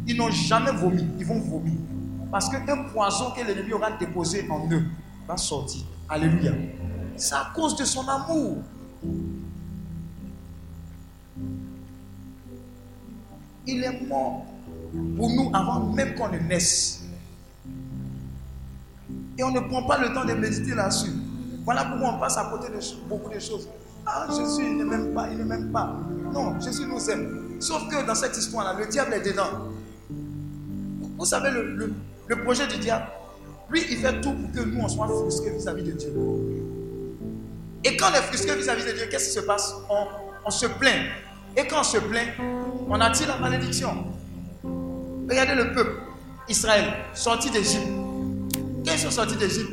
Ils 0.06 0.16
n'ont 0.16 0.30
jamais 0.30 0.72
vomi, 0.72 1.06
ils 1.18 1.26
vont 1.26 1.40
vomir. 1.40 1.74
Parce 2.30 2.48
qu'un 2.48 2.84
poison 2.84 3.30
que 3.32 3.42
l'ennemi 3.46 3.74
aura 3.74 3.90
déposé 3.92 4.48
en 4.50 4.70
eux 4.72 4.84
va 5.26 5.36
sortir. 5.36 5.82
Alléluia. 6.08 6.52
C'est 7.16 7.34
à 7.34 7.50
cause 7.54 7.76
de 7.76 7.84
son 7.84 8.06
amour. 8.08 8.58
Il 13.66 13.82
est 13.82 14.00
mort 14.06 14.44
pour 15.16 15.30
nous 15.30 15.50
avant 15.54 15.80
même 15.92 16.14
qu'on 16.14 16.28
ne 16.28 16.38
naisse. 16.38 17.02
Et 19.38 19.42
on 19.42 19.50
ne 19.50 19.60
prend 19.60 19.82
pas 19.84 19.98
le 19.98 20.12
temps 20.14 20.24
de 20.24 20.32
méditer 20.34 20.74
là-dessus. 20.74 21.10
Voilà 21.64 21.84
pourquoi 21.86 22.14
on 22.14 22.18
passe 22.20 22.36
à 22.36 22.44
côté 22.50 22.68
de 22.68 22.78
beaucoup 23.08 23.32
de 23.32 23.38
choses. 23.40 23.66
Ah, 24.06 24.26
Jésus, 24.30 24.66
il 24.66 24.76
ne 24.76 24.84
m'aime 24.84 25.14
pas, 25.14 25.30
il 25.30 25.38
ne 25.38 25.44
m'aime 25.44 25.72
pas. 25.72 25.96
Non, 26.32 26.60
Jésus 26.60 26.86
nous 26.86 27.08
aime. 27.10 27.56
Sauf 27.58 27.88
que 27.88 28.06
dans 28.06 28.14
cette 28.14 28.36
histoire-là, 28.36 28.78
le 28.78 28.86
diable 28.86 29.14
est 29.14 29.22
dedans. 29.22 29.48
Vous- 30.10 31.10
Vous 31.18 31.24
savez, 31.24 31.50
le, 31.50 31.74
le- 31.74 31.94
le 32.26 32.42
projet 32.44 32.66
du 32.66 32.76
diable, 32.78 33.06
lui, 33.70 33.82
il 33.90 33.96
fait 33.98 34.20
tout 34.20 34.32
pour 34.32 34.52
que 34.52 34.60
nous, 34.60 34.80
on 34.80 34.88
soit 34.88 35.08
frustrés 35.08 35.50
vis-à-vis 35.50 35.82
de 35.82 35.92
Dieu. 35.92 36.12
Et 37.84 37.96
quand 37.96 38.06
on 38.10 38.14
est 38.14 38.22
frustré 38.22 38.56
vis-à-vis 38.56 38.84
de 38.84 38.92
Dieu, 38.92 39.06
qu'est-ce 39.10 39.28
qui 39.28 39.34
se 39.34 39.40
passe? 39.40 39.74
On, 40.46 40.50
se 40.50 40.66
plaint. 40.66 41.06
Et 41.56 41.66
quand 41.66 41.80
on 41.80 41.84
se 41.84 41.98
plaint, 41.98 42.28
on 42.88 43.00
attire 43.00 43.28
la 43.28 43.36
malédiction. 43.38 44.06
Regardez 44.62 45.54
le 45.54 45.72
peuple, 45.72 46.02
Israël, 46.48 46.84
sorti 47.14 47.50
d'Égypte. 47.50 47.88
Quand 48.84 48.92
ils 48.92 48.98
sont 48.98 49.10
sortis 49.10 49.36
d'Égypte, 49.36 49.72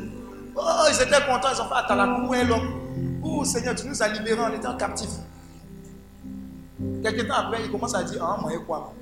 oh, 0.56 0.60
ils 0.90 1.02
étaient 1.02 1.26
contents, 1.26 1.48
ils 1.54 1.60
ont 1.60 1.68
fait 1.68 1.74
Atalakou, 1.74 2.32
un 2.32 2.44
l'homme. 2.44 3.20
Oh 3.22 3.44
Seigneur, 3.44 3.74
tu 3.74 3.86
nous 3.86 4.02
as 4.02 4.08
libérés, 4.08 4.40
en 4.40 4.76
captif. 4.76 5.10
Quelques 7.02 7.28
temps 7.28 7.34
après, 7.34 7.64
ils 7.64 7.70
commencent 7.70 7.94
à 7.94 8.02
dire, 8.02 8.24
ah, 8.24 8.38
moi, 8.40 8.52
quoi? 8.66 8.92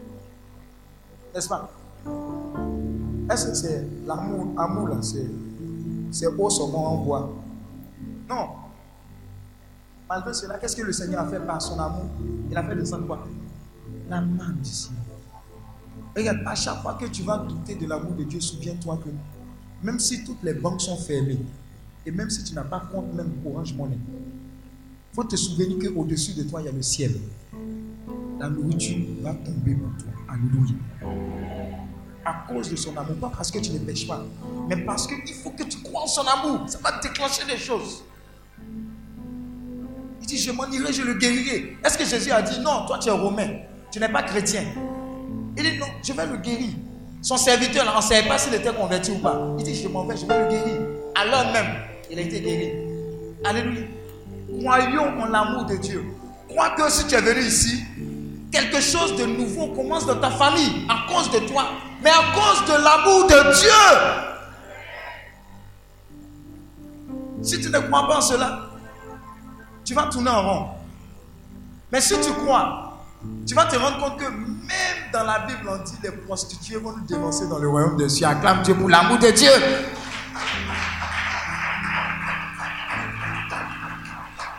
N'est-ce 1.34 1.48
pas? 1.48 1.70
Est-ce 3.30 3.46
que 3.46 3.54
c'est 3.54 3.86
l'amour, 4.06 4.48
amour 4.58 4.88
là, 4.88 4.96
c'est, 5.00 6.26
au 6.26 6.50
saumon 6.50 6.78
en 6.78 6.96
bois 7.04 7.32
Non. 8.28 8.48
Malgré 10.08 10.34
cela, 10.34 10.58
qu'est-ce 10.58 10.74
que 10.74 10.82
le 10.82 10.92
Seigneur 10.92 11.20
a 11.20 11.28
fait 11.28 11.38
par 11.38 11.62
son 11.62 11.78
amour? 11.78 12.06
Il 12.50 12.56
a 12.56 12.64
fait 12.64 12.74
descendre 12.74 13.06
quoi? 13.06 13.24
La 14.08 14.20
main 14.20 14.52
du 14.60 14.68
ciel. 14.68 14.96
Regarde, 16.16 16.40
à 16.44 16.56
chaque 16.56 16.82
fois 16.82 16.94
que 16.94 17.06
tu 17.06 17.22
vas 17.22 17.38
douter 17.38 17.76
de 17.76 17.86
l'amour 17.86 18.14
de 18.14 18.24
Dieu, 18.24 18.40
souviens-toi 18.40 18.98
que 19.04 19.10
même 19.86 20.00
si 20.00 20.24
toutes 20.24 20.42
les 20.42 20.54
banques 20.54 20.80
sont 20.80 20.96
fermées, 20.96 21.38
et 22.04 22.10
même 22.10 22.30
si 22.30 22.42
tu 22.42 22.52
n'as 22.54 22.64
pas 22.64 22.82
compte 22.92 23.14
même 23.14 23.30
Orange 23.46 23.74
Money, 23.74 23.98
il 25.12 25.14
faut 25.14 25.22
te 25.22 25.36
souvenir 25.36 25.78
qu'au-dessus 25.78 26.34
de 26.34 26.42
toi, 26.42 26.62
il 26.62 26.64
y 26.64 26.68
a 26.68 26.72
le 26.72 26.82
ciel. 26.82 27.12
La 28.40 28.48
nourriture 28.48 29.06
va 29.22 29.34
tomber 29.34 29.74
pour 29.74 29.90
toi. 30.02 30.12
Alléluia. 30.28 30.74
Cause 32.52 32.70
de 32.70 32.76
son 32.76 32.96
amour, 32.96 33.16
pas 33.20 33.32
parce 33.36 33.50
que 33.50 33.58
tu 33.58 33.70
ne 33.72 33.78
pêches 33.78 34.06
pas, 34.06 34.22
mais 34.68 34.76
parce 34.76 35.06
qu'il 35.06 35.34
faut 35.34 35.50
que 35.50 35.64
tu 35.64 35.78
crois 35.78 36.02
en 36.02 36.06
son 36.06 36.22
amour. 36.22 36.68
Ça 36.68 36.78
va 36.82 36.98
déclencher 37.00 37.44
des 37.44 37.56
choses. 37.56 38.02
Il 40.20 40.26
dit, 40.26 40.38
je 40.38 40.52
m'en 40.52 40.66
irai, 40.70 40.92
je 40.92 41.02
le 41.02 41.14
guérirai. 41.14 41.76
Est-ce 41.84 41.98
que 41.98 42.04
Jésus 42.04 42.30
a 42.30 42.42
dit, 42.42 42.60
non, 42.60 42.86
toi 42.86 42.98
tu 42.98 43.08
es 43.08 43.12
romain, 43.12 43.48
tu 43.90 43.98
n'es 43.98 44.08
pas 44.08 44.22
chrétien? 44.22 44.64
Il 45.56 45.62
dit, 45.62 45.78
non, 45.78 45.86
je 46.02 46.12
vais 46.12 46.26
le 46.26 46.36
guérir. 46.36 46.70
Son 47.22 47.36
serviteur, 47.36 47.84
là, 47.84 47.92
on 47.94 47.98
ne 47.98 48.02
savait 48.02 48.26
pas 48.26 48.38
s'il 48.38 48.54
était 48.54 48.72
converti 48.72 49.10
ou 49.10 49.18
pas. 49.18 49.54
Il 49.58 49.64
dit, 49.64 49.74
je 49.74 49.88
m'en 49.88 50.04
vais, 50.04 50.16
je 50.16 50.24
vais 50.24 50.42
le 50.42 50.48
guérir. 50.48 50.80
Alors 51.14 51.52
même, 51.52 51.66
il 52.10 52.18
a 52.18 52.22
été 52.22 52.40
guéri. 52.40 52.72
Alléluia. 53.44 53.82
Croyons 54.60 55.20
en 55.20 55.26
l'amour 55.26 55.64
de 55.66 55.76
Dieu. 55.76 56.04
Crois 56.48 56.70
que 56.70 56.90
si 56.90 57.06
tu 57.06 57.14
es 57.14 57.20
venu 57.20 57.40
ici, 57.46 57.82
quelque 58.50 58.80
chose 58.80 59.16
de 59.16 59.24
nouveau 59.24 59.68
commence 59.68 60.06
dans 60.06 60.18
ta 60.18 60.30
famille 60.30 60.86
à 60.88 61.12
cause 61.12 61.30
de 61.30 61.38
toi, 61.46 61.70
mais 62.02 62.10
à 62.10 62.32
cause 62.34 62.64
de 62.66 62.72
l'amour 62.82 63.26
de 63.26 63.60
Dieu. 63.60 64.30
Si 67.42 67.60
tu 67.60 67.70
ne 67.70 67.78
crois 67.78 68.06
pas 68.06 68.16
en 68.18 68.20
cela, 68.20 68.70
tu 69.84 69.94
vas 69.94 70.04
tourner 70.04 70.30
en 70.30 70.42
rond. 70.42 70.68
Mais 71.90 72.00
si 72.00 72.14
tu 72.20 72.32
crois, 72.32 72.98
tu 73.46 73.54
vas 73.54 73.66
te 73.66 73.76
rendre 73.76 73.98
compte 73.98 74.18
que 74.18 74.28
même 74.28 75.10
dans 75.12 75.24
la 75.24 75.40
Bible, 75.40 75.68
on 75.68 75.82
dit 75.82 75.96
les 76.02 76.12
prostituées 76.12 76.76
vont 76.76 76.92
nous 76.92 77.04
dénoncer 77.06 77.48
dans 77.48 77.58
le 77.58 77.68
royaume 77.68 77.96
des 77.96 78.08
cieux. 78.08 78.26
Acclame 78.26 78.62
Dieu 78.62 78.74
pour 78.74 78.88
l'amour 78.88 79.18
de 79.18 79.30
Dieu. 79.30 79.50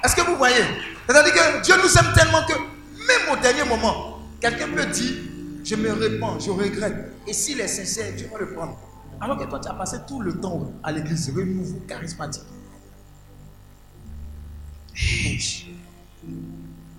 Est-ce 0.04 0.16
que 0.16 0.22
vous 0.22 0.36
voyez? 0.36 0.64
C'est-à-dire 1.08 1.34
que 1.34 1.62
Dieu 1.62 1.76
nous 1.82 1.98
aime 1.98 2.14
tellement 2.14 2.44
que 2.46 2.54
même 2.54 3.32
au 3.32 3.36
dernier 3.38 3.64
moment, 3.64 4.20
quelqu'un 4.40 4.68
peut 4.68 4.86
dire, 4.88 5.14
je 5.64 5.76
me 5.76 5.92
répands, 5.92 6.40
je 6.40 6.50
regrette. 6.50 7.14
Et 7.28 7.34
s'il 7.34 7.60
est 7.60 7.68
sincère, 7.68 8.14
Dieu 8.16 8.30
va 8.32 8.40
le 8.40 8.54
prendre. 8.54 8.78
Alors 9.20 9.38
que 9.38 9.44
toi, 9.46 9.60
tu 9.60 9.70
as 9.70 9.74
passé 9.74 9.98
tout 10.08 10.20
le 10.22 10.40
temps 10.40 10.72
à 10.84 10.92
l'église, 10.92 11.30
renouveau, 11.36 11.80
charismatique. 11.88 12.44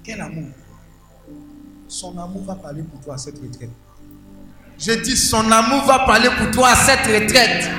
Quel 0.04 0.20
amour. 0.20 0.48
Son 1.88 2.16
amour 2.18 2.44
va 2.44 2.54
parler 2.54 2.82
pour 2.82 3.00
toi 3.00 3.14
à 3.14 3.18
cette 3.18 3.38
retraite. 3.40 3.70
Je 4.78 4.92
dis, 4.92 5.16
son 5.16 5.50
amour 5.50 5.84
va 5.84 6.00
parler 6.00 6.28
pour 6.38 6.50
toi 6.50 6.70
à 6.70 6.76
cette 6.76 7.06
retraite. 7.06 7.70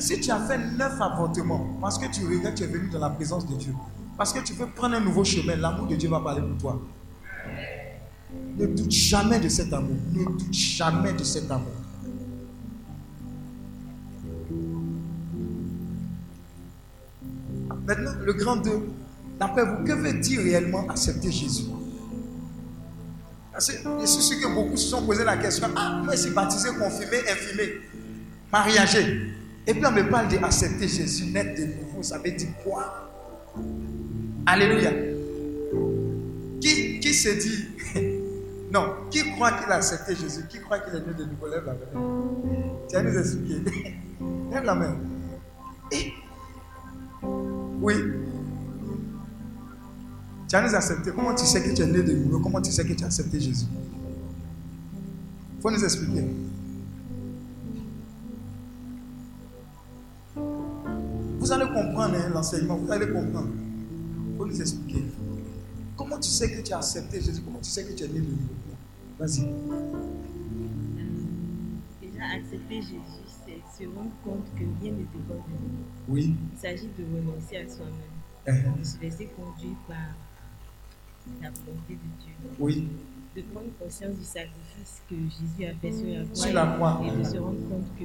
Si 0.00 0.20
tu 0.20 0.30
as 0.30 0.38
fait 0.46 0.58
neuf 0.58 1.00
avortements, 1.00 1.76
parce 1.80 1.98
que 1.98 2.06
tu 2.06 2.24
regrettes, 2.24 2.56
tu 2.56 2.64
es 2.64 2.66
venu 2.66 2.88
dans 2.90 3.00
la 3.00 3.10
présence 3.10 3.46
de 3.46 3.54
Dieu, 3.56 3.74
parce 4.16 4.32
que 4.32 4.38
tu 4.40 4.52
veux 4.52 4.68
prendre 4.68 4.94
un 4.94 5.00
nouveau 5.00 5.24
chemin, 5.24 5.56
l'amour 5.56 5.86
de 5.86 5.96
Dieu 5.96 6.08
va 6.08 6.20
parler 6.20 6.42
pour 6.42 6.58
toi. 6.58 6.80
Ne 8.56 8.66
doute 8.66 8.90
jamais 8.90 9.38
de 9.38 9.48
cet 9.48 9.72
amour. 9.72 9.96
Ne 10.12 10.24
doute 10.24 10.52
jamais 10.52 11.12
de 11.12 11.24
cet 11.24 11.50
amour. 11.50 11.72
Maintenant, 17.86 18.12
le 18.22 18.32
grand 18.34 18.56
2, 18.56 18.70
d'après 19.38 19.64
vous, 19.64 19.84
que 19.84 19.92
veut 19.92 20.12
dire 20.20 20.40
réellement 20.40 20.86
accepter 20.88 21.30
Jésus? 21.30 21.64
Suis 23.58 24.22
sûr 24.22 24.40
que 24.40 24.54
beaucoup 24.54 24.76
se 24.76 24.88
sont 24.88 25.04
posé 25.04 25.24
la 25.24 25.36
question 25.36 25.68
Ah, 25.74 26.00
moi, 26.04 26.14
je 26.14 26.20
suis 26.20 26.30
baptisé, 26.30 26.68
confirmé, 26.78 27.18
infirmé, 27.30 27.80
mariagé. 28.52 29.32
Et 29.66 29.74
puis 29.74 29.84
on 29.84 29.90
me 29.90 30.08
parle 30.08 30.28
d'accepter 30.28 30.86
Jésus, 30.86 31.26
net 31.26 31.58
de 31.58 31.64
nouveau. 31.64 32.02
Ça 32.02 32.18
veut 32.18 32.30
dire 32.30 32.48
quoi? 32.62 33.10
Alléluia. 34.46 34.92
Qui, 36.60 37.00
qui 37.00 37.14
se 37.14 37.28
dit? 37.30 37.64
Non, 38.72 38.94
qui 39.10 39.30
croit 39.32 39.52
qu'il 39.52 39.70
a 39.72 39.76
accepté 39.76 40.14
Jésus? 40.14 40.44
Qui 40.48 40.60
croit 40.60 40.80
qu'il 40.80 40.94
est 40.94 41.06
né 41.06 41.14
de 41.14 41.24
nouveau? 41.24 41.48
Lève 41.48 41.64
la 41.64 41.72
main. 41.72 41.78
Tu 42.88 42.96
nous 43.02 43.18
expliquer. 43.18 43.96
Lève 44.52 44.64
la 44.64 44.74
main. 44.74 44.96
Oui. 47.80 47.94
Tu 50.48 50.56
as 50.56 50.62
nous 50.62 50.74
accepté. 50.74 51.10
Comment 51.14 51.34
tu 51.34 51.44
sais 51.44 51.62
que 51.62 51.74
tu 51.74 51.82
es 51.82 51.86
né 51.86 52.02
de 52.02 52.12
nouveau? 52.12 52.40
Comment 52.40 52.60
tu 52.60 52.70
sais 52.70 52.84
que 52.84 52.92
tu 52.92 53.04
as 53.04 53.06
accepté 53.06 53.40
Jésus? 53.40 53.66
Il 55.56 55.62
faut 55.62 55.70
nous 55.70 55.84
expliquer. 55.84 56.24
Vous 61.38 61.52
allez 61.52 61.66
comprendre 61.66 62.14
hein, 62.14 62.30
l'enseignement, 62.34 62.76
vous 62.76 62.92
allez 62.92 63.10
comprendre. 63.10 63.48
Il 64.32 64.36
faut 64.36 64.46
nous 64.46 64.60
expliquer. 64.60 65.04
Comment 65.98 66.18
tu 66.20 66.30
sais 66.30 66.48
que 66.50 66.60
tu 66.62 66.72
as 66.72 66.76
accepté 66.78 67.20
Jésus? 67.20 67.42
Comment 67.42 67.58
tu 67.58 67.68
sais 67.68 67.84
que 67.84 67.92
tu 67.92 68.04
es 68.04 68.08
né 68.08 68.20
de 68.20 68.26
nouveau? 68.30 68.54
Vas-y. 69.18 69.42
Déjà, 72.00 72.24
accepter 72.36 72.80
Jésus, 72.80 73.26
c'est 73.26 73.60
se 73.82 73.88
rendre 73.88 74.12
compte 74.24 74.46
que 74.54 74.62
rien 74.80 74.92
ne 74.92 74.98
dépend 74.98 75.34
de 75.34 75.50
nous. 75.50 75.84
Oui. 76.08 76.34
Il 76.54 76.58
s'agit 76.58 76.88
de 76.96 77.04
renoncer 77.04 77.56
à 77.56 77.68
soi-même, 77.68 78.14
Uh-huh. 78.46 78.78
de 78.78 78.84
se 78.84 78.98
laisser 79.00 79.26
conduire 79.36 79.76
par 79.88 80.14
la 81.42 81.50
volonté 81.50 81.94
de 81.94 82.22
Dieu. 82.22 82.32
Oui. 82.58 82.88
De 83.36 83.42
prendre 83.42 83.66
conscience 83.78 84.16
du 84.16 84.24
sacrifice 84.24 85.02
que 85.10 85.16
Jésus 85.16 85.66
a 85.70 85.74
fait 85.74 85.92
sur 85.92 86.06
la 86.06 86.24
croix. 86.24 86.34
Sur 86.34 86.54
la 86.54 86.66
croix. 86.66 87.02
Et 87.04 87.18
de 87.18 87.24
se 87.24 87.36
rendre 87.38 87.68
compte 87.68 87.98
que. 87.98 88.04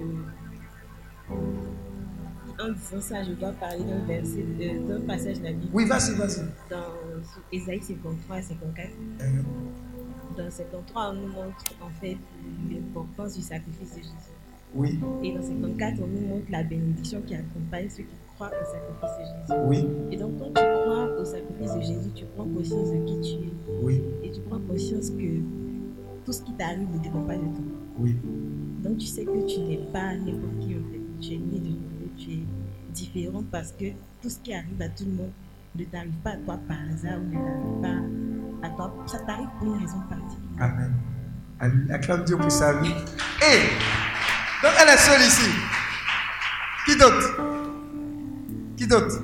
En 2.59 2.71
disant 2.71 3.01
ça, 3.01 3.23
je 3.23 3.31
dois 3.31 3.51
parler 3.51 3.83
d'un 3.83 4.05
verset, 4.05 4.45
euh, 4.61 4.87
d'un 4.87 5.01
passage 5.01 5.39
de 5.39 5.43
la 5.45 5.51
Bible. 5.53 5.71
Oui, 5.73 5.85
vas-y, 5.85 6.15
vas-y. 6.15 6.41
Dans 6.69 6.93
Ésaïe 7.51 7.81
53 7.81 8.35
à 8.35 8.41
54. 8.41 8.89
Uh-huh. 8.89 10.37
Dans 10.37 10.51
53, 10.51 11.09
on 11.09 11.13
nous 11.13 11.27
montre 11.27 11.63
en 11.81 11.89
fait 11.99 12.17
l'importance 12.69 13.35
du 13.35 13.41
sacrifice 13.41 13.91
de 13.91 13.97
Jésus. 13.97 14.33
Oui. 14.75 14.99
Et 15.23 15.33
dans 15.33 15.41
54, 15.41 15.99
on 16.01 16.07
nous 16.07 16.27
montre 16.27 16.45
la 16.49 16.63
bénédiction 16.63 17.21
qui 17.21 17.35
accompagne 17.35 17.89
ceux 17.89 18.03
qui 18.03 18.15
croient 18.35 18.49
au 18.49 18.65
sacrifice 18.65 19.17
de 19.19 19.25
Jésus. 19.25 19.61
Oui. 19.67 19.87
Et 20.11 20.17
donc, 20.17 20.39
quand 20.39 20.47
tu 20.47 20.53
crois 20.53 21.09
au 21.19 21.25
sacrifice 21.25 21.75
de 21.75 21.81
Jésus, 21.81 22.09
tu 22.15 22.25
prends 22.35 22.45
conscience 22.45 22.89
de 22.89 23.05
qui 23.05 23.21
tu 23.21 23.47
es. 23.47 23.53
Oui. 23.83 24.01
Et 24.23 24.31
tu 24.31 24.41
prends 24.41 24.59
conscience 24.59 25.11
que 25.11 25.41
tout 26.25 26.31
ce 26.31 26.41
qui 26.41 26.53
t'arrive 26.53 26.87
ne 26.91 26.99
dépend 26.99 27.21
pas 27.21 27.35
de 27.35 27.41
toi. 27.41 27.65
Oui. 27.99 28.15
Donc, 28.83 28.97
tu 28.97 29.05
sais 29.05 29.25
que 29.25 29.45
tu 29.45 29.59
n'es 29.59 29.79
pas 29.91 30.15
n'importe 30.15 30.59
qui 30.59 30.75
en 30.75 30.91
fait. 30.91 31.01
Tu 31.21 31.33
es 31.35 31.37
né 31.37 31.59
de 31.59 31.67
nouveau, 31.67 31.92
différent 32.93 33.43
parce 33.51 33.71
que 33.71 33.85
tout 34.21 34.29
ce 34.29 34.39
qui 34.39 34.53
arrive 34.53 34.81
à 34.81 34.89
tout 34.89 35.05
le 35.05 35.11
monde 35.11 35.31
ne 35.75 35.83
t'arrive 35.85 36.11
pas 36.23 36.31
à 36.31 36.37
toi 36.37 36.59
par 36.67 36.77
hasard 36.93 37.19
ou 37.19 37.25
ne 37.25 37.33
t'arrive 37.33 37.81
pas 37.81 38.67
à 38.67 38.69
toi. 38.69 39.05
Ça 39.07 39.19
t'arrive 39.19 39.49
pour 39.59 39.73
une 39.73 39.81
raison 39.81 39.99
particulière. 40.09 40.93
Amen. 41.59 41.89
Acclame 41.91 42.23
Dieu 42.25 42.37
pour 42.37 42.51
sa 42.51 42.81
vie. 42.81 42.89
Et 42.89 43.59
donc 44.61 44.71
elle 44.81 44.89
est 44.89 44.97
seule 44.97 45.21
ici. 45.21 45.49
Qui 46.85 46.97
d'autre? 46.97 47.41
Qui 48.77 48.87
d'autre? 48.87 49.23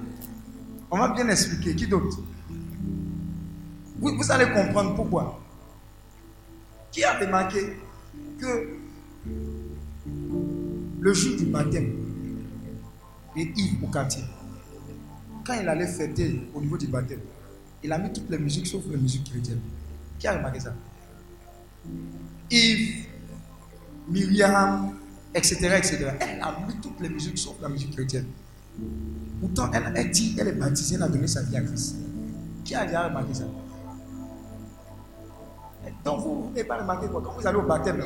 On 0.89 0.97
va 0.97 1.09
bien 1.09 1.27
expliquer. 1.29 1.75
Qui 1.75 1.87
d'autre? 1.87 2.19
Vous, 3.99 4.17
vous 4.17 4.31
allez 4.31 4.51
comprendre 4.51 4.95
pourquoi. 4.95 5.39
Qui 6.91 7.03
a 7.03 7.19
remarqué 7.19 7.77
que 8.39 8.77
le 11.01 11.13
jour 11.13 11.37
du 11.37 11.45
baptême 11.45 11.98
Yves 13.43 13.83
au 13.83 13.87
quartier, 13.87 14.23
quand 15.45 15.53
il 15.59 15.67
allait 15.67 15.87
fêter 15.87 16.49
au 16.53 16.61
niveau 16.61 16.77
du 16.77 16.87
baptême, 16.87 17.21
il 17.83 17.91
a 17.91 17.97
mis 17.97 18.11
toutes 18.11 18.29
les 18.29 18.37
musiques 18.37 18.67
sauf 18.67 18.83
les 18.89 18.97
musiques 18.97 19.29
chrétiennes. 19.29 19.61
Qui 20.17 20.27
a 20.27 20.37
remarqué 20.37 20.59
ça? 20.59 20.73
Yves, 22.51 23.05
Myriam, 24.09 24.93
etc., 25.33 25.55
etc. 25.77 26.11
Elle 26.19 26.41
a 26.41 26.57
mis 26.67 26.75
toutes 26.81 26.99
les 26.99 27.09
musiques 27.09 27.37
sauf 27.37 27.55
la 27.61 27.69
musique 27.69 27.95
chrétienne. 27.95 28.25
Pourtant, 29.39 29.71
elle, 29.73 29.93
elle 29.95 30.11
dit, 30.11 30.35
elle 30.39 30.49
est 30.49 30.53
baptisée, 30.53 30.95
elle 30.95 31.03
a 31.03 31.07
donné 31.07 31.27
sa 31.27 31.41
vie 31.43 31.55
à 31.55 31.61
Christ. 31.61 31.95
Qui 32.63 32.75
a 32.75 32.85
déjà 32.85 33.07
remarqué 33.07 33.33
ça? 33.33 33.45
Donc, 36.03 36.21
vous, 36.21 36.49
n'avez 36.49 36.63
pas 36.65 36.77
remarqué 36.77 37.07
quoi? 37.07 37.21
Quand 37.23 37.33
vous 37.39 37.47
allez 37.47 37.57
au 37.57 37.63
baptême, 37.63 38.03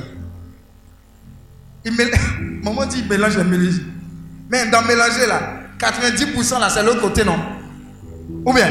il 1.84 1.92
maman 2.62 2.86
dit 2.86 3.00
il 3.00 3.08
mélange 3.08 3.36
les 3.36 3.44
mélanges. 3.44 3.80
Mais 4.48 4.70
dans 4.70 4.82
mélanger 4.82 5.26
là, 5.26 5.60
90% 5.78 6.60
là, 6.60 6.68
c'est 6.68 6.82
l'autre 6.82 7.00
côté, 7.00 7.24
non? 7.24 7.38
Ou 8.44 8.52
bien? 8.52 8.68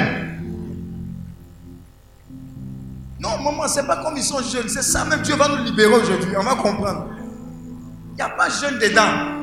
Non, 3.19 3.37
maman, 3.41 3.67
c'est 3.67 3.87
pas 3.87 4.03
comme 4.03 4.17
ils 4.17 4.23
sont 4.23 4.41
jeunes. 4.41 4.67
C'est 4.67 4.81
ça 4.81 5.05
même. 5.05 5.21
Dieu 5.21 5.35
va 5.35 5.47
nous 5.47 5.63
libérer 5.63 5.93
aujourd'hui. 5.93 6.33
On 6.37 6.43
va 6.43 6.55
comprendre. 6.55 7.07
Il 8.11 8.15
n'y 8.15 8.21
a 8.21 8.29
pas 8.29 8.49
jeune 8.49 8.79
dedans. 8.79 9.41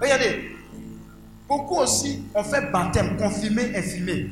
Regardez. 0.00 0.50
Beaucoup 1.48 1.76
aussi 1.76 2.24
ont 2.34 2.42
fait 2.42 2.70
baptême, 2.72 3.16
confirmé, 3.18 3.76
infirmé. 3.76 4.30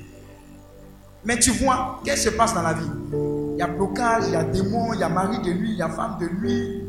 Mais 1.25 1.39
tu 1.39 1.51
vois, 1.51 2.01
qu'est-ce 2.05 2.29
qui 2.29 2.33
se 2.33 2.37
passe 2.37 2.55
dans 2.55 2.63
la 2.63 2.73
vie? 2.73 2.91
Il 3.13 3.59
y 3.59 3.63
a 3.63 3.67
blocage, 3.67 4.25
il 4.29 4.33
y 4.33 4.37
a 4.37 4.45
démon, 4.45 4.95
il 4.95 5.01
y 5.01 5.03
a 5.03 5.09
mari 5.09 5.39
de 5.43 5.53
nuit, 5.53 5.73
il 5.73 5.77
y 5.77 5.83
a 5.83 5.89
femme 5.89 6.17
de 6.19 6.29
nuit. 6.41 6.82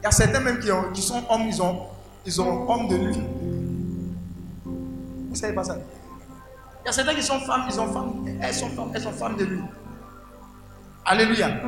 Il 0.00 0.04
y 0.04 0.06
a 0.06 0.10
certains 0.10 0.40
même 0.40 0.58
qui, 0.58 0.70
ont- 0.72 0.90
qui 0.92 1.02
sont 1.02 1.22
hommes, 1.28 1.42
ils 1.48 1.60
ont, 1.62 1.80
ils 2.24 2.40
ont 2.40 2.70
hommes 2.70 2.88
de 2.88 2.96
nuit. 2.96 3.18
Vous 5.28 5.34
savez 5.34 5.52
pas 5.54 5.64
ça 5.64 5.76
Il 6.82 6.86
y 6.86 6.88
a 6.88 6.92
certains 6.92 7.14
qui 7.14 7.22
sont 7.22 7.38
femmes, 7.40 7.62
ils 7.70 7.78
ont 7.80 7.92
femmes, 7.92 8.26
elles 8.40 8.54
sont 8.54 8.68
femmes, 8.70 8.90
elles 8.94 9.02
sont 9.02 9.12
femmes 9.12 9.36
de 9.36 9.44
nuit. 9.44 9.60
Alléluia. 11.04 11.60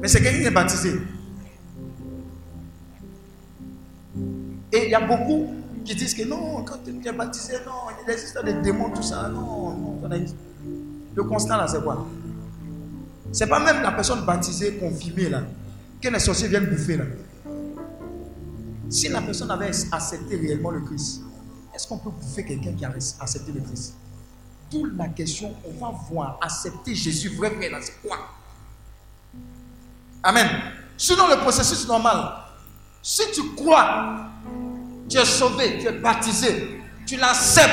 Mais 0.00 0.08
c'est 0.08 0.20
quelqu'un 0.22 0.40
qui 0.40 0.46
est 0.46 0.50
baptisé. 0.50 1.00
Et 4.72 4.84
il 4.86 4.90
y 4.90 4.94
a 4.94 5.00
beaucoup 5.00 5.54
qui 5.84 5.94
disent 5.94 6.14
que 6.14 6.24
non, 6.26 6.62
quand 6.64 6.76
tu 6.84 7.06
es 7.08 7.12
baptisé, 7.12 7.54
non, 7.66 7.72
il 8.06 8.10
existe 8.12 8.42
des 8.44 8.54
démons, 8.54 8.90
tout 8.90 9.02
ça. 9.02 9.28
Non, 9.28 9.70
non. 9.76 10.00
Le 11.14 11.22
constat 11.24 11.56
là, 11.56 11.66
c'est 11.68 11.82
quoi? 11.82 12.06
C'est 13.32 13.46
pas 13.46 13.60
même 13.60 13.82
la 13.82 13.92
personne 13.92 14.24
baptisée, 14.24 14.74
confirmée 14.76 15.28
là, 15.28 15.42
que 16.00 16.08
les 16.08 16.18
sorciers 16.18 16.48
viennent 16.48 16.66
bouffer 16.66 16.96
là. 16.96 17.04
Si 18.92 19.08
la 19.08 19.22
personne 19.22 19.50
avait 19.50 19.70
accepté 19.90 20.36
réellement 20.36 20.70
le 20.70 20.82
Christ, 20.82 21.22
est-ce 21.74 21.88
qu'on 21.88 21.96
peut 21.96 22.10
bouffer 22.10 22.44
quelqu'un 22.44 22.74
qui 22.74 22.84
a 22.84 22.90
accepté 22.90 23.50
le 23.50 23.60
Christ? 23.62 23.94
D'où 24.70 24.84
la 24.84 25.08
question, 25.08 25.54
on 25.66 25.72
va 25.80 25.98
voir, 26.10 26.38
accepter 26.42 26.94
Jésus 26.94 27.30
vrai, 27.30 27.48
vrai 27.48 27.70
là, 27.70 27.78
c'est 27.80 28.06
quoi? 28.06 28.18
Amen. 30.22 30.46
Sinon, 30.98 31.26
le 31.26 31.36
processus 31.40 31.88
normal, 31.88 32.34
si 33.02 33.22
tu 33.32 33.54
crois, 33.54 34.26
tu 35.08 35.16
es 35.16 35.24
sauvé, 35.24 35.78
tu 35.80 35.86
es 35.86 35.92
baptisé, 35.92 36.82
tu 37.06 37.16
l'acceptes. 37.16 37.70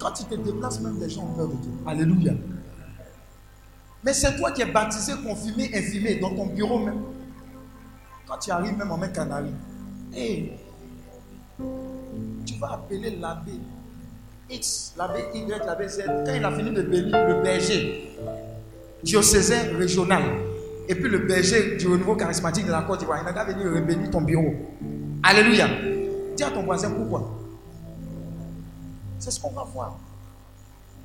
Quand 0.00 0.10
tu 0.10 0.24
te 0.24 0.34
déplaces, 0.34 0.80
même 0.80 0.98
les 1.00 1.08
gens 1.08 1.22
ont 1.22 1.34
peur 1.34 1.46
de 1.46 1.52
toi. 1.52 1.72
Alléluia. 1.92 2.32
Mais 4.02 4.12
c'est 4.12 4.36
toi 4.36 4.50
qui 4.50 4.62
es 4.62 4.66
baptisé, 4.66 5.12
confirmé, 5.24 5.70
infirmé 5.74 6.16
dans 6.16 6.34
ton 6.34 6.46
bureau 6.46 6.80
même. 6.80 7.17
Quand 8.28 8.36
tu 8.36 8.50
arrives 8.50 8.76
même 8.76 8.90
en 8.90 8.98
main 8.98 9.08
canari, 9.08 9.52
tu 12.44 12.54
vas 12.60 12.72
appeler 12.72 13.16
l'abbé 13.16 13.52
X, 14.50 14.92
l'abbé 14.98 15.24
Y, 15.34 15.64
l'abbé 15.64 15.88
Z. 15.88 16.02
Quand 16.26 16.34
il 16.34 16.44
a 16.44 16.52
fini 16.52 16.70
de 16.70 16.82
bénir 16.82 17.26
le 17.26 17.42
berger 17.42 18.18
diocésain 19.02 19.76
régional, 19.78 20.22
et 20.88 20.94
puis 20.94 21.08
le 21.08 21.20
berger 21.20 21.76
du 21.76 21.86
renouveau 21.86 22.16
charismatique 22.16 22.66
de 22.66 22.70
la 22.70 22.82
Côte 22.82 23.00
d'Ivoire, 23.00 23.20
il 23.20 23.24
n'a 23.24 23.32
qu'à 23.32 23.44
venir 23.44 23.72
rebénir 23.72 24.10
ton 24.10 24.20
bureau. 24.20 24.54
Alléluia. 25.22 25.68
Dis 26.36 26.44
à 26.44 26.50
ton 26.50 26.64
voisin 26.64 26.90
pourquoi? 26.90 27.30
C'est 29.18 29.30
ce 29.30 29.40
qu'on 29.40 29.50
va 29.50 29.64
voir. 29.64 29.96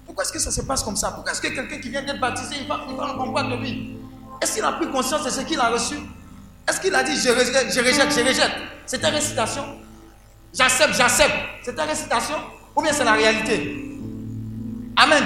Pourquoi 0.06 0.26
est-ce 0.26 0.34
que 0.34 0.40
ça 0.40 0.52
se 0.52 0.62
passe 0.62 0.84
comme 0.84 0.98
ça? 0.98 1.12
Pourquoi 1.12 1.32
est-ce 1.32 1.42
que 1.42 1.48
quelqu'un 1.48 1.80
qui 1.80 1.90
vient 1.90 2.04
d'être 2.04 2.20
baptisé, 2.20 2.56
il 2.62 2.68
va, 2.68 2.82
il 2.90 2.96
va 2.96 3.18
en 3.18 3.50
de 3.50 3.62
lui? 3.62 3.98
Est-ce 4.42 4.56
qu'il 4.56 4.64
a 4.64 4.74
pris 4.74 4.92
conscience 4.92 5.24
de 5.24 5.30
ce 5.30 5.42
qu'il 5.42 5.60
a 5.60 5.70
reçu? 5.70 5.96
Est-ce 6.68 6.80
qu'il 6.82 6.95
a 6.95 7.03
dit 7.03 7.16
je 7.16 7.30
rejette, 7.30 7.74
je 7.74 7.80
rejette, 7.80 8.11
je 8.11 8.28
rejette? 8.28 8.51
C'est 8.86 8.99
une 8.99 9.05
récitation 9.14 9.64
J'accepte, 10.53 10.93
j'accepte. 10.95 11.34
C'est 11.64 11.72
une 11.72 11.80
récitation 11.82 12.36
Ou 12.76 12.82
bien 12.82 12.93
c'est 12.93 13.03
la 13.03 13.14
réalité? 13.14 13.97
Amen. 14.95 15.24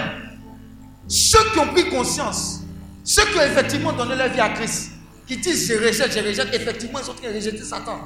Ceux 1.08 1.44
qui 1.54 1.60
ont 1.60 1.68
pris 1.68 1.90
conscience 1.90 2.62
ceux 3.08 3.24
qui 3.28 3.38
ont 3.38 3.42
effectivement 3.42 3.94
donné 3.94 4.16
leur 4.18 4.28
vie 4.28 4.42
à 4.42 4.50
Christ, 4.50 4.92
qui 5.26 5.38
disent 5.38 5.66
je 5.70 5.76
rejette, 5.82 6.12
je 6.12 6.20
rejette, 6.20 6.54
effectivement, 6.54 7.00
ils 7.00 7.06
sont 7.06 7.12
en 7.12 7.16
train 7.16 7.30
de 7.30 7.36
rejeter 7.36 7.64
Satan. 7.64 8.02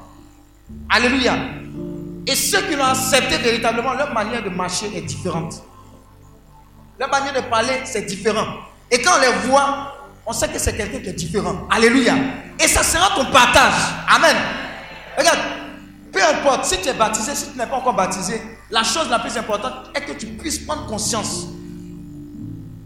Alléluia. 0.87 1.33
Et 2.27 2.35
ceux 2.35 2.61
qui 2.67 2.75
l'ont 2.75 2.85
accepté 2.85 3.37
véritablement, 3.39 3.93
leur 3.95 4.13
manière 4.13 4.43
de 4.43 4.49
marcher 4.49 4.95
est 4.95 5.01
différente. 5.01 5.63
Leur 6.99 7.09
manière 7.09 7.33
de 7.33 7.49
parler, 7.49 7.81
c'est 7.83 8.03
différent. 8.03 8.45
Et 8.91 9.01
quand 9.01 9.13
on 9.17 9.21
les 9.21 9.47
voit, 9.49 10.00
on 10.31 10.33
sait 10.33 10.47
que 10.47 10.59
c'est 10.59 10.77
quelqu'un 10.77 10.99
qui 10.99 11.09
est 11.09 11.13
différent. 11.13 11.67
Alléluia. 11.69 12.15
Et 12.57 12.65
ça 12.65 12.83
sera 12.83 13.13
ton 13.17 13.29
partage. 13.33 13.73
Amen. 14.07 14.37
Regarde, 15.17 15.39
peu 16.09 16.21
importe, 16.23 16.63
si 16.63 16.79
tu 16.79 16.87
es 16.87 16.93
baptisé, 16.93 17.35
si 17.35 17.51
tu 17.51 17.57
n'es 17.57 17.67
pas 17.67 17.75
encore 17.75 17.95
baptisé, 17.95 18.41
la 18.69 18.81
chose 18.81 19.09
la 19.09 19.19
plus 19.19 19.35
importante 19.35 19.91
est 19.93 19.99
que 19.99 20.13
tu 20.13 20.27
puisses 20.27 20.59
prendre 20.59 20.85
conscience 20.85 21.47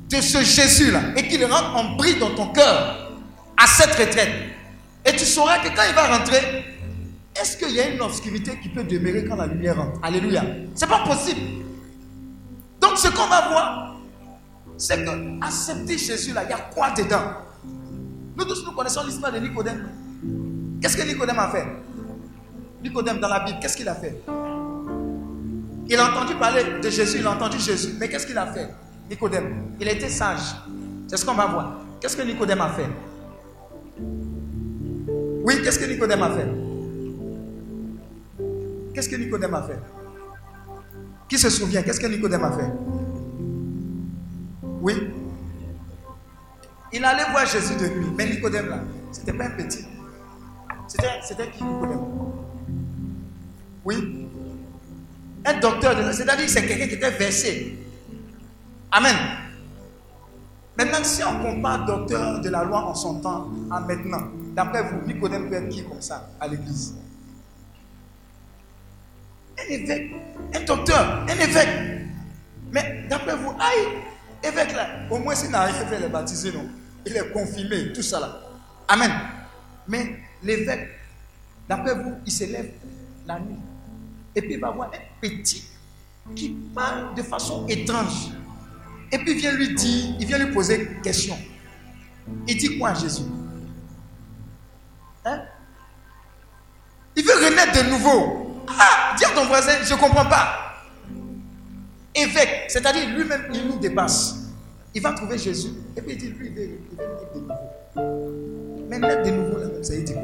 de 0.10 0.20
ce 0.22 0.44
Jésus-là 0.44 1.02
et 1.16 1.28
qu'il 1.28 1.46
rentre 1.46 1.76
en 1.76 1.96
brille 1.96 2.18
dans 2.18 2.34
ton 2.34 2.48
cœur 2.48 3.12
à 3.62 3.68
cette 3.68 3.94
retraite. 3.94 4.32
Et 5.06 5.12
tu 5.12 5.24
sauras 5.24 5.60
que 5.60 5.68
quand 5.68 5.84
il 5.88 5.94
va 5.94 6.18
rentrer, 6.18 6.66
est-ce 7.40 7.58
qu'il 7.58 7.76
y 7.76 7.80
a 7.80 7.90
une 7.90 8.02
obscurité 8.02 8.58
qui 8.60 8.70
peut 8.70 8.84
demeurer 8.84 9.24
quand 9.24 9.36
la 9.36 9.46
lumière 9.46 9.78
rentre? 9.78 10.00
Alléluia. 10.02 10.44
C'est 10.74 10.90
pas 10.90 11.04
possible. 11.06 11.42
Donc 12.82 12.98
ce 12.98 13.10
qu'on 13.10 13.28
va 13.28 13.50
voir, 13.50 13.95
c'est 14.78 15.04
que 15.04 15.46
accepter 15.46 15.98
Jésus 15.98 16.34
là, 16.34 16.44
il 16.44 16.50
y 16.50 16.54
a 16.54 16.58
quoi 16.74 16.92
dedans? 16.92 17.44
Nous 18.38 18.46
tous 18.46 18.66
nous 18.66 18.74
connaissons 18.74 19.04
l'histoire 19.06 19.32
de 19.32 19.40
Nicodème. 19.40 19.90
Qu'est-ce 20.82 20.98
que 20.98 21.04
Nicodème 21.04 21.40
a 21.40 21.50
fait? 21.50 21.66
Nicodème 22.84 23.20
dans 23.20 23.30
la 23.30 23.40
Bible, 23.40 23.58
qu'est-ce 23.62 23.78
qu'il 23.78 23.88
a 23.88 23.96
fait? 23.96 24.22
Il 25.88 25.98
a 25.98 26.12
entendu 26.12 26.36
parler 26.36 26.64
de 26.82 26.90
Jésus, 26.90 27.18
il 27.20 27.28
a 27.28 27.32
entendu 27.32 27.60
Jésus, 27.60 27.96
mais 28.00 28.10
qu'est-ce 28.10 28.28
qu'il 28.28 28.38
a 28.38 28.48
fait? 28.48 28.70
Nicodème, 29.10 29.76
il 29.80 29.88
était 29.88 30.10
sage. 30.10 30.56
C'est 31.08 31.18
ce 31.18 31.26
qu'on 31.26 31.36
va 31.36 31.46
voir. 31.46 31.82
Qu'est-ce 32.02 32.18
que 32.18 32.24
Nicodème 32.24 32.62
a 32.62 32.70
fait? 32.70 32.90
Oui, 35.44 35.62
qu'est-ce 35.64 35.80
que 35.80 35.86
Nicodème 35.86 36.24
a 36.24 36.30
fait? 36.32 36.48
Qu'est-ce 38.94 39.10
que 39.10 39.16
Nicodème 39.16 39.54
a 39.54 39.64
fait? 39.64 39.80
Qui 41.30 41.38
se 41.38 41.50
souvient? 41.50 41.84
Qu'est-ce 41.84 42.00
que 42.00 42.08
Nicodème 42.08 42.44
a 42.44 42.52
fait? 42.52 42.72
Oui. 44.86 45.12
Il 46.94 47.04
allait 47.04 47.32
voir 47.32 47.44
Jésus 47.48 47.76
de 47.76 47.88
nuit. 47.88 48.12
Mais 48.16 48.30
Nicodème 48.30 48.70
là, 48.70 48.82
c'était 49.12 49.34
pas 49.34 49.46
un 49.46 49.50
petit. 49.50 49.84
C'était 50.88 51.50
qui 51.50 51.64
Nicodème? 51.64 52.06
Oui. 53.84 54.28
Un 55.44 55.60
docteur, 55.60 56.14
c'est-à-dire 56.14 56.46
que 56.46 56.52
c'est 56.52 56.68
quelqu'un 56.68 56.88
qui 56.88 56.94
était 56.94 57.10
versé. 57.10 57.80
Amen. 58.92 59.16
Maintenant, 60.78 61.04
si 61.04 61.24
on 61.24 61.42
compare 61.42 61.86
docteur 61.86 62.42
de 62.42 62.50
la 62.50 62.64
loi 62.64 62.86
en 62.86 62.94
son 62.94 63.22
temps 63.22 63.50
à 63.72 63.80
maintenant, 63.80 64.28
d'après 64.56 64.84
vous, 64.84 65.02
Nicodème 65.08 65.50
peut 65.50 65.56
être 65.56 65.70
qui 65.70 65.84
comme 65.84 66.02
ça 66.02 66.30
à 66.40 66.48
l'église? 66.48 66.94
Un 69.58 69.74
évêque, 69.74 70.12
un 70.54 70.64
docteur, 70.64 71.26
un 71.28 71.40
évêque. 71.40 72.08
Mais 72.72 73.06
d'après 73.10 73.36
vous, 73.36 73.52
aïe, 73.60 74.04
évêque 74.48 74.74
là, 74.74 74.88
au 75.10 75.20
moins 75.20 75.36
s'il 75.36 75.52
n'a 75.52 75.64
rien 75.64 75.86
fait, 75.86 75.98
il 75.98 76.04
est 76.04 76.54
non 76.54 76.70
Il 77.06 77.18
est 77.18 77.32
confirmé, 77.32 77.94
tout 77.94 78.02
ça 78.02 78.20
là. 78.20 78.40
Amen. 78.88 79.12
Mais 79.88 80.20
l'évêque, 80.44 80.90
d'après 81.68 81.96
vous, 81.96 82.16
il 82.26 82.32
se 82.32 82.46
lève 82.46 82.72
la 83.28 83.40
nuit. 83.40 83.60
Et 84.36 84.42
puis 84.42 84.54
il 84.54 84.60
va 84.60 84.72
voir 84.72 84.92
un 84.94 85.00
petit 85.22 85.66
qui 86.36 86.50
parle 86.74 87.16
de 87.16 87.22
façon 87.22 87.66
étrange. 87.68 88.32
Et 89.12 89.18
puis 89.20 89.32
il 89.32 89.38
vient 89.38 89.52
lui 89.54 89.74
dire, 89.76 90.16
il 90.20 90.26
vient 90.26 90.38
lui 90.38 90.52
poser 90.52 90.82
une 90.82 91.02
question. 91.02 91.38
Il 92.48 92.58
dit 92.58 92.78
quoi 92.78 92.90
à 92.90 92.94
Jésus? 92.96 93.24
Hein? 95.26 95.42
Il 97.16 97.24
veut 97.24 97.34
renaître 97.34 97.84
de 97.84 97.90
nouveau. 97.90 98.64
Ah, 98.68 99.16
dis 99.18 99.26
à 99.26 99.30
ton 99.30 99.46
voisin, 99.46 99.74
je 99.84 99.94
ne 99.94 100.00
comprends 100.00 100.26
pas. 100.26 100.65
Évêque, 102.16 102.66
c'est-à-dire 102.70 103.10
lui-même, 103.16 103.44
il 103.54 103.68
nous 103.68 103.78
dépasse. 103.78 104.46
Il 104.94 105.02
va 105.02 105.12
trouver 105.12 105.38
Jésus. 105.38 105.72
Et 105.98 106.02
puis 106.02 106.14
il 106.14 106.18
dit, 106.18 106.30
lui, 106.30 106.48
il 106.48 106.54
veut, 106.54 106.70
naître 106.98 107.34
de 107.34 107.40
nouveau. 107.42 108.86
Mais 108.90 109.00
naître 109.00 109.24
de 109.24 109.32
nouveau, 109.32 109.58
là, 109.58 109.84
ça 109.84 109.96
dit 109.98 110.14
quoi 110.14 110.24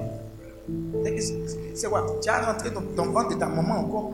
C'est 1.76 1.90
quoi? 1.90 2.06
Tu 2.22 2.30
as 2.30 2.54
rentré 2.54 2.70
dans, 2.72 3.06
le 3.06 3.12
ventre 3.12 3.36
de 3.36 3.36
ta 3.36 3.48
maman 3.48 3.80
encore 3.80 4.14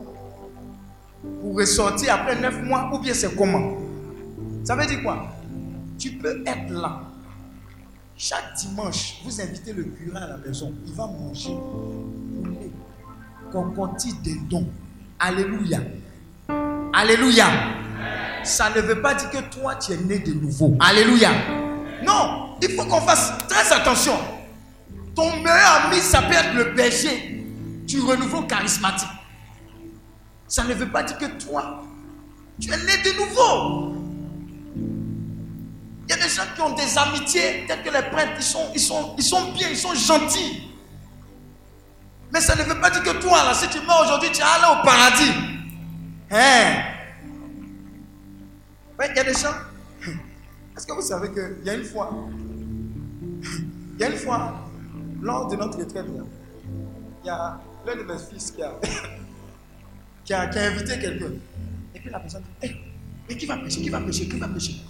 pour 1.40 1.56
ressortir 1.56 2.14
après 2.14 2.40
neuf 2.40 2.60
mois 2.62 2.90
ou 2.92 2.98
bien 2.98 3.14
c'est 3.14 3.34
comment? 3.36 3.76
Ça 4.64 4.74
veut 4.74 4.86
dire 4.86 5.02
quoi? 5.02 5.28
Tu 5.98 6.12
peux 6.12 6.42
être 6.44 6.70
là. 6.70 7.02
Chaque 8.16 8.54
dimanche, 8.56 9.20
vous 9.24 9.40
invitez 9.40 9.72
le 9.72 9.84
curé 9.84 10.16
à 10.16 10.26
la 10.26 10.36
maison. 10.38 10.74
Il 10.84 10.92
va 10.94 11.06
manger 11.06 11.54
poulet, 11.54 12.70
concoti 13.52 14.12
des 14.24 14.36
dons. 14.50 14.66
Alléluia. 15.20 15.78
Alléluia. 16.92 17.46
Ça 18.44 18.70
ne 18.70 18.80
veut 18.80 19.00
pas 19.02 19.14
dire 19.14 19.30
que 19.30 19.38
toi, 19.54 19.74
tu 19.76 19.92
es 19.92 19.96
né 19.96 20.18
de 20.20 20.32
nouveau. 20.32 20.76
Alléluia. 20.80 21.30
Non, 22.02 22.56
il 22.62 22.70
faut 22.70 22.84
qu'on 22.84 23.00
fasse 23.00 23.32
très 23.48 23.72
attention. 23.72 24.16
Ton 25.14 25.36
meilleur 25.36 25.86
ami, 25.86 25.98
ça 25.98 26.22
peut 26.22 26.34
être 26.34 26.54
le 26.54 26.64
berger 26.72 27.44
du 27.86 28.00
renouveau 28.00 28.42
charismatique. 28.42 29.08
Ça 30.46 30.64
ne 30.64 30.72
veut 30.74 30.88
pas 30.88 31.02
dire 31.02 31.18
que 31.18 31.26
toi, 31.44 31.82
tu 32.60 32.72
es 32.72 32.76
né 32.76 33.02
de 33.04 33.16
nouveau. 33.18 33.94
Il 36.08 36.10
y 36.10 36.18
a 36.18 36.22
des 36.22 36.28
gens 36.30 36.44
qui 36.54 36.62
ont 36.62 36.74
des 36.74 36.96
amitiés, 36.96 37.66
peut-être 37.66 37.82
que 37.82 37.90
les 37.90 38.10
prêtres, 38.10 38.32
ils 38.38 38.42
sont, 38.42 38.70
ils, 38.74 38.80
sont, 38.80 39.14
ils 39.18 39.24
sont 39.24 39.52
bien, 39.52 39.68
ils 39.68 39.76
sont 39.76 39.94
gentils. 39.94 40.62
Mais 42.32 42.40
ça 42.40 42.54
ne 42.56 42.62
veut 42.62 42.80
pas 42.80 42.88
dire 42.90 43.02
que 43.02 43.10
toi, 43.20 43.44
là, 43.44 43.52
si 43.52 43.68
tu 43.68 43.78
meurs 43.80 44.02
aujourd'hui, 44.04 44.30
tu 44.32 44.40
es 44.40 44.42
allé 44.42 44.80
au 44.80 44.82
paradis. 44.84 45.57
Hein? 46.30 46.84
il 49.00 49.16
y 49.16 49.18
a 49.18 49.24
des 49.24 49.32
gens. 49.32 49.54
Est-ce 50.76 50.86
que 50.86 50.92
vous 50.92 51.02
savez 51.02 51.30
qu'il 51.30 51.64
y 51.64 51.70
a 51.70 51.74
une 51.74 51.84
fois, 51.84 52.10
il 53.42 54.00
y 54.00 54.04
a 54.04 54.10
une 54.10 54.16
fois, 54.16 54.68
lors 55.22 55.48
de 55.48 55.56
notre 55.56 55.78
retraite, 55.78 56.06
il 56.08 57.26
y 57.26 57.30
a 57.30 57.60
l'un 57.86 57.96
de 57.96 58.02
mes 58.02 58.18
fils 58.18 58.50
qui 58.50 58.62
a, 58.62 58.74
qui 60.24 60.34
a, 60.34 60.46
qui 60.48 60.58
a 60.58 60.66
invité 60.70 60.98
quelqu'un. 60.98 61.32
Et 61.94 62.00
puis 62.00 62.10
la 62.10 62.20
personne 62.20 62.42
dit, 62.42 62.66
hey, 62.68 62.76
mais 63.28 63.36
qui 63.36 63.46
va 63.46 63.56
pêcher, 63.56 63.80
qui 63.80 63.88
va 63.88 64.00
pêcher, 64.00 64.28
qui 64.28 64.38
va 64.38 64.48
pêcher 64.48 64.82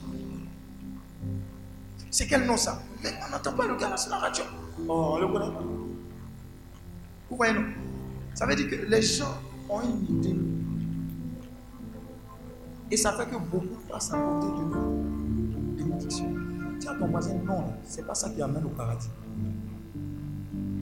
C'est 2.11 2.27
quel 2.27 2.45
nom 2.47 2.57
ça? 2.57 2.83
Mais 3.03 3.15
on 3.27 3.31
n'entend 3.31 3.53
pas 3.53 3.67
le 3.67 3.77
gars 3.77 3.97
sur 3.97 4.11
la 4.11 4.19
radio. 4.19 4.45
Oh, 4.89 5.15
on 5.15 5.19
le 5.19 5.29
connaît 5.29 5.53
pas. 5.53 5.63
Vous 7.31 7.37
voyez, 7.37 7.55
non? 7.55 7.65
Ça 8.35 8.47
veut 8.47 8.57
dire 8.57 8.69
que 8.69 8.77
les 8.87 9.03
gens 9.03 9.39
ont 9.69 9.81
une 9.83 10.19
idée. 10.19 10.58
Et 12.91 12.97
ça 12.97 13.13
fait 13.13 13.27
que 13.27 13.37
beaucoup 13.37 13.81
passent 13.89 14.13
à 14.13 14.17
côté 14.17 14.47
de 14.47 14.65
nous. 14.65 15.05
Bénédiction. 15.77 16.35
Dis 16.81 16.89
à 16.89 16.95
ton 16.95 17.09
voisin, 17.09 17.35
non, 17.47 17.65
c'est 17.85 18.07
pas 18.07 18.15
ça 18.15 18.31
qui 18.31 18.41
amène 18.41 18.65
au 18.65 18.71
paradis. 18.71 19.11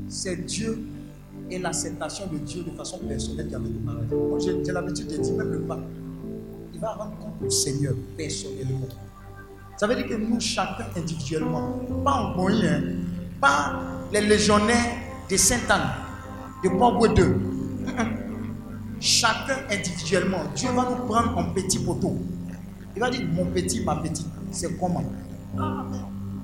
C'est 0.09 0.37
Dieu 0.47 0.79
et 1.51 1.59
l'acceptation 1.59 2.27
de 2.33 2.39
Dieu 2.39 2.63
de 2.63 2.71
façon 2.71 2.99
personnelle 2.99 3.49
qui 3.49 3.55
amène 3.55 3.77
au 3.77 3.87
paradis. 3.87 4.15
Moi, 4.15 4.39
j'ai 4.39 4.73
l'habitude 4.73 5.09
de 5.09 5.17
dire, 5.17 5.35
même 5.35 5.53
le 5.53 5.61
pape, 5.63 5.81
il 6.73 6.81
va 6.81 6.93
rendre 6.93 7.17
compte 7.19 7.43
au 7.45 7.51
Seigneur 7.51 7.95
personnellement. 8.17 8.87
Ça 9.77 9.87
veut 9.87 9.97
dire 9.97 10.07
que 10.07 10.15
nous, 10.15 10.41
chacun 10.41 10.87
individuellement, 10.97 11.81
pas 12.05 12.13
en 12.13 12.37
moyen, 12.37 12.83
pas 13.41 13.81
les 14.13 14.21
légionnaires 14.21 14.95
de 15.29 15.37
Sainte-Anne, 15.37 15.91
de 16.63 16.69
Port 16.69 17.15
2. 17.15 17.37
Chacun 19.01 19.59
individuellement, 19.71 20.43
Dieu 20.55 20.71
va 20.71 20.89
nous 20.91 21.07
prendre 21.07 21.37
en 21.37 21.53
petit 21.53 21.79
poteau. 21.79 22.19
Il 22.95 23.01
va 23.01 23.11
dire, 23.11 23.27
mon 23.33 23.45
petit, 23.47 23.85
ma 23.85 23.97
petite, 23.97 24.27
c'est 24.51 24.77
comment? 24.79 25.05
Ah, 25.59 25.85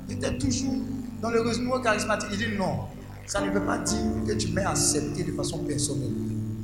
mais 0.08 0.14
tu 0.14 0.26
étais 0.26 0.36
toujours 0.38 0.74
dans 1.22 1.30
le 1.30 1.40
renouveau 1.40 1.80
charismatique. 1.80 2.28
Il 2.32 2.38
dit, 2.38 2.56
non, 2.58 2.80
ça 3.26 3.40
ne 3.40 3.50
veut 3.50 3.62
pas 3.62 3.78
dire 3.78 3.98
que 4.26 4.32
tu 4.34 4.48
m'as 4.48 4.68
accepté 4.70 5.24
de 5.24 5.32
façon 5.32 5.58
personnelle. 5.64 6.12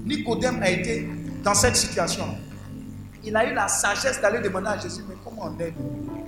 Nicodème 0.05 0.63
a 0.63 0.71
été 0.71 1.09
dans 1.43 1.55
cette 1.55 1.77
situation. 1.77 2.27
Il 3.25 3.35
a 3.37 3.51
eu 3.51 3.55
la 3.55 3.67
sagesse 3.69 4.21
d'aller 4.21 4.41
demander 4.41 4.69
à 4.69 4.79
Jésus, 4.79 5.03
mais 5.09 5.15
comment 5.25 5.45
on 5.47 5.59
est 5.59 5.71
de 5.71 5.79
nouveau 5.79 6.25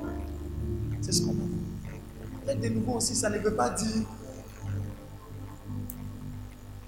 C'est 1.02 1.12
ce 1.12 1.22
qu'on 1.22 1.32
a. 1.32 2.50
Être 2.52 2.60
de 2.62 2.68
nouveau 2.70 2.94
aussi, 2.94 3.14
ça 3.14 3.28
ne 3.30 3.38
veut 3.38 3.54
pas 3.54 3.70
dire 3.70 4.02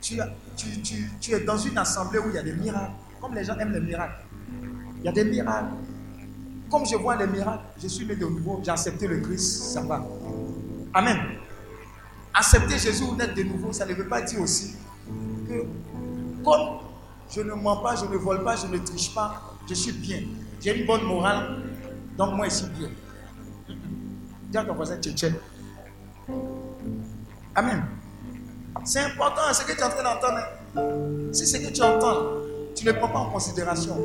tu, 0.01 0.21
as- 0.21 0.29
tu, 0.57 0.81
tu- 0.83 1.11
tu 1.21 1.33
es 1.33 1.41
dans 1.41 1.57
une 1.59 1.77
assemblée 1.79 2.19
où 2.19 2.29
il 2.29 2.35
y 2.35 2.39
a 2.39 2.43
des 2.43 2.53
miracles. 2.53 2.93
Comme 3.21 3.35
les 3.35 3.45
gens 3.45 3.57
aiment 3.59 3.73
les 3.73 3.81
miracles. 3.81 4.25
Il 5.01 5.05
y 5.05 5.09
a 5.09 5.13
des 5.13 5.25
miracles. 5.25 5.75
Comme 6.71 6.87
je 6.87 6.97
vois 6.97 7.17
les 7.17 7.27
miracles, 7.27 7.65
je 7.83 7.87
suis 7.89 8.07
né 8.07 8.17
de 8.17 8.25
nouveau, 8.27 8.61
j'ai 8.65 8.71
accepté 8.71 9.07
le 9.07 9.21
Christ, 9.21 9.63
ça 9.75 9.83
va. 9.83 10.05
Amen. 10.95 11.17
Accepter 12.33 12.79
Jésus 12.79 13.05
ou 13.05 13.15
naître 13.15 13.35
de 13.35 13.43
nouveau, 13.43 13.73
ça 13.73 13.85
ne 13.85 13.93
veut 13.93 14.09
pas 14.09 14.23
dire 14.23 14.41
aussi 14.41 14.75
que 15.49 15.65
comme 16.43 16.79
je 17.31 17.43
ne 17.43 17.53
mens 17.55 17.77
pas, 17.83 17.95
je 17.97 18.07
ne 18.07 18.17
vole 18.17 18.43
pas, 18.43 18.57
je 18.57 18.67
ne 18.67 18.79
triche 18.79 19.15
pas, 19.15 19.55
je 19.69 19.75
suis 19.75 19.93
bien. 19.93 20.23
J'ai 20.61 20.81
une 20.81 20.87
bonne 20.87 21.05
morale, 21.05 21.63
donc 22.17 22.35
moi 22.37 22.47
je 22.49 22.55
suis 22.55 22.67
bien. 22.69 22.89
Dis 24.51 24.57
à 24.59 24.65
ton 24.65 24.75
voisin. 24.75 24.97
Amen. 27.55 27.85
C'est 28.85 29.01
important 29.01 29.43
ce 29.53 29.63
que 29.65 29.73
tu 29.73 29.79
es 29.79 29.83
en 29.83 29.91
train 29.91 30.03
d'entendre. 30.03 31.33
Si 31.33 31.47
ce 31.47 31.57
que 31.59 31.73
tu 31.73 31.83
entends, 31.83 32.17
tu 32.75 32.85
ne 32.85 32.93
prends 32.93 33.09
pas 33.09 33.19
en 33.21 33.31
considération, 33.31 33.97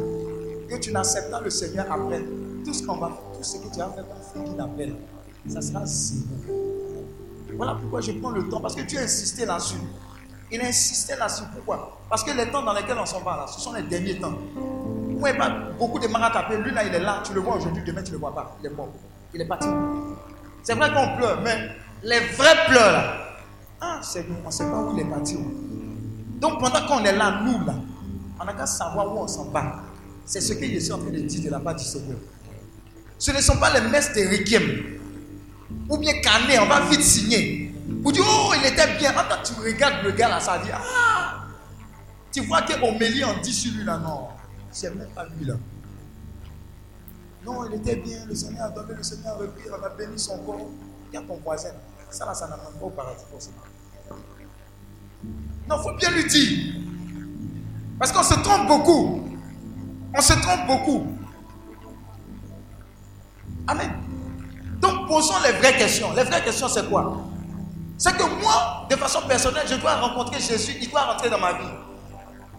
que 0.70 0.76
tu 0.78 0.92
n'acceptes 0.92 1.32
pas 1.32 1.42
le 1.42 1.50
Seigneur 1.50 1.92
après, 1.92 2.22
tout 2.64 2.74
ce 2.74 2.86
qu'on 2.86 2.98
va 2.98 3.10
tout 3.34 3.44
ce 3.44 3.58
que 3.58 3.74
tu 3.74 3.82
as 3.82 3.90
fait 3.90 4.02
dans 4.02 4.46
ce 4.46 4.52
qu'il 4.52 4.60
appelle, 4.60 4.96
ça 5.48 5.62
sera 5.62 5.86
zéro. 5.86 7.06
Voilà 7.56 7.76
pourquoi 7.80 8.02
je 8.02 8.12
prends 8.12 8.32
le 8.32 8.48
temps, 8.50 8.60
parce 8.60 8.76
que 8.76 8.82
Dieu 8.82 9.00
a 9.00 9.04
insisté 9.04 9.46
là-dessus. 9.46 9.78
Il 10.52 10.62
a 10.62 10.66
insisté 10.66 11.16
là-dessus. 11.16 11.44
Pourquoi? 11.54 12.00
Parce 12.10 12.24
que 12.24 12.32
les 12.32 12.52
temps 12.52 12.64
dans 12.64 12.74
lesquels 12.74 12.98
on 13.00 13.06
s'en 13.06 13.22
va 13.22 13.38
là, 13.38 13.46
ce 13.48 13.60
sont 13.60 13.74
les 13.74 13.84
derniers 13.84 14.20
temps. 14.20 14.34
Vous 14.56 15.20
voyez 15.20 15.38
pas 15.38 15.50
beaucoup 15.80 16.00
de 16.00 16.08
marins 16.08 16.30
tapés? 16.30 16.58
Lui 16.58 16.72
là, 16.72 16.84
il 16.84 16.94
est 16.94 17.00
là, 17.00 17.22
tu 17.24 17.34
le 17.34 17.42
vois 17.42 17.56
aujourd'hui, 17.56 17.84
demain 17.84 18.04
tu 18.04 18.10
ne 18.10 18.16
le 18.16 18.20
vois 18.20 18.36
pas. 18.36 18.56
Il 18.62 18.68
est 18.68 18.70
mort. 18.70 18.90
Il 19.34 19.42
est 19.42 19.46
parti. 19.46 19.68
C'est 20.64 20.76
vrai 20.76 20.90
qu'on 20.94 21.18
pleure, 21.18 21.42
mais 21.44 21.70
les 22.04 22.20
vrais 22.20 22.66
pleurs 22.68 22.92
là, 22.92 23.27
ah, 23.80 24.00
c'est 24.02 24.28
nous, 24.28 24.36
on 24.44 24.48
ne 24.48 24.52
sait 24.52 24.66
pas 24.66 24.82
où 24.82 24.94
il 24.96 25.02
est 25.02 25.06
parti. 25.06 25.38
Donc 26.40 26.60
pendant 26.60 26.86
qu'on 26.88 27.04
est 27.04 27.16
là, 27.16 27.42
nous 27.44 27.66
là, 27.66 27.76
on 28.40 28.46
n'a 28.46 28.54
qu'à 28.54 28.66
savoir 28.66 29.16
où 29.16 29.20
on 29.20 29.28
s'en 29.28 29.46
va. 29.46 29.84
C'est 30.26 30.42
ce 30.42 30.54
que 30.54 30.66
je 30.66 30.80
suis 30.80 30.92
en 30.92 31.00
train 31.00 31.10
de 31.10 31.20
dire 31.20 31.44
de 31.44 31.50
la 31.50 31.60
part 31.60 31.76
du 31.76 31.84
Seigneur. 31.84 32.18
Ce 33.18 33.32
ne 33.32 33.42
sont 33.42 33.58
pas 33.58 33.80
les 33.80 33.88
messes 33.90 34.14
de 34.14 34.22
Requiem. 34.22 35.00
Ou 35.90 35.98
bien 35.98 36.14
Canet, 36.22 36.60
on 36.62 36.68
va 36.68 36.82
vite 36.82 37.02
signer. 37.02 37.74
Vous 38.04 38.12
dites, 38.12 38.24
oh, 38.26 38.52
il 38.56 38.66
était 38.66 38.98
bien. 38.98 39.14
Quand 39.14 39.42
tu 39.44 39.54
regardes 39.54 40.04
le 40.04 40.12
gars 40.12 40.30
là, 40.30 40.40
ça 40.40 40.60
dit, 40.60 40.70
ah, 40.74 41.46
tu 42.32 42.42
vois 42.42 42.62
que 42.62 42.74
Omélie 42.84 43.24
en 43.24 43.40
dit 43.42 43.54
sur 43.54 43.74
lui 43.74 43.84
là, 43.84 43.98
non, 43.98 44.28
c'est 44.72 44.94
même 44.94 45.08
pas 45.16 45.26
lui 45.38 45.46
là. 45.46 45.56
Non, 47.46 47.66
il 47.66 47.76
était 47.76 47.96
bien, 47.96 48.26
le 48.28 48.36
Seigneur 48.36 48.66
a 48.66 48.70
donné, 48.70 48.94
le 48.96 49.04
Seigneur 49.04 49.36
a 49.36 49.38
repris, 49.38 49.64
on 49.72 49.84
a 49.84 49.90
béni 49.90 50.20
son 50.20 50.38
corps. 50.40 50.70
Regarde 51.08 51.28
ton 51.28 51.38
voisin. 51.38 51.70
Là, 51.70 51.97
ça 52.10 52.26
n'amène 52.26 52.80
pas 52.80 52.86
au 52.86 52.90
paradis 52.90 53.24
forcément. 53.30 53.58
Non, 55.70 55.76
il 55.78 55.84
faut 55.84 55.96
bien 55.98 56.12
lui 56.12 56.26
dire. 56.26 56.76
Parce 58.00 58.12
qu'on 58.12 58.24
se 58.24 58.36
trompe 58.36 58.68
beaucoup. 58.68 59.24
On 60.16 60.22
se 60.22 60.34
trompe 60.34 60.68
beaucoup. 60.68 61.08
Amen. 63.68 63.92
Donc 64.80 65.08
posons 65.08 65.34
les 65.44 65.58
vraies 65.58 65.78
questions. 65.78 66.14
Les 66.14 66.24
vraies 66.24 66.44
questions, 66.44 66.68
c'est 66.68 66.88
quoi? 66.90 67.26
C'est 67.98 68.16
que 68.16 68.42
moi, 68.42 68.88
de 68.90 68.96
façon 68.96 69.20
personnelle, 69.28 69.68
je 69.68 69.76
dois 69.76 69.96
rencontrer 69.96 70.40
Jésus, 70.40 70.78
il 70.80 70.90
doit 70.90 71.02
rentrer 71.02 71.30
dans 71.30 71.40
ma 71.40 71.54
vie. 71.54 71.68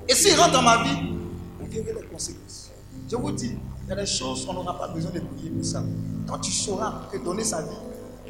Et 0.08 0.14
s'il 0.14 0.38
rentre 0.38 0.52
dans 0.52 0.62
ma 0.62 0.82
vie, 0.82 1.14
vous 1.58 1.66
verrez 1.70 1.94
les 1.94 2.06
conséquences. 2.08 2.70
Je 3.10 3.16
vous 3.16 3.30
dis, 3.32 3.56
il 3.84 3.88
y 3.88 3.92
a 3.92 3.96
des 3.96 4.06
choses, 4.06 4.46
on 4.48 4.52
n'aura 4.52 4.76
pas 4.78 4.88
besoin 4.88 5.12
de 5.12 5.20
prier 5.20 5.50
pour 5.50 5.64
ça. 5.64 5.82
Quand 6.26 6.38
tu 6.38 6.50
sauras 6.50 7.02
que 7.10 7.18
donner 7.18 7.44
sa 7.44 7.62
vie 7.62 7.76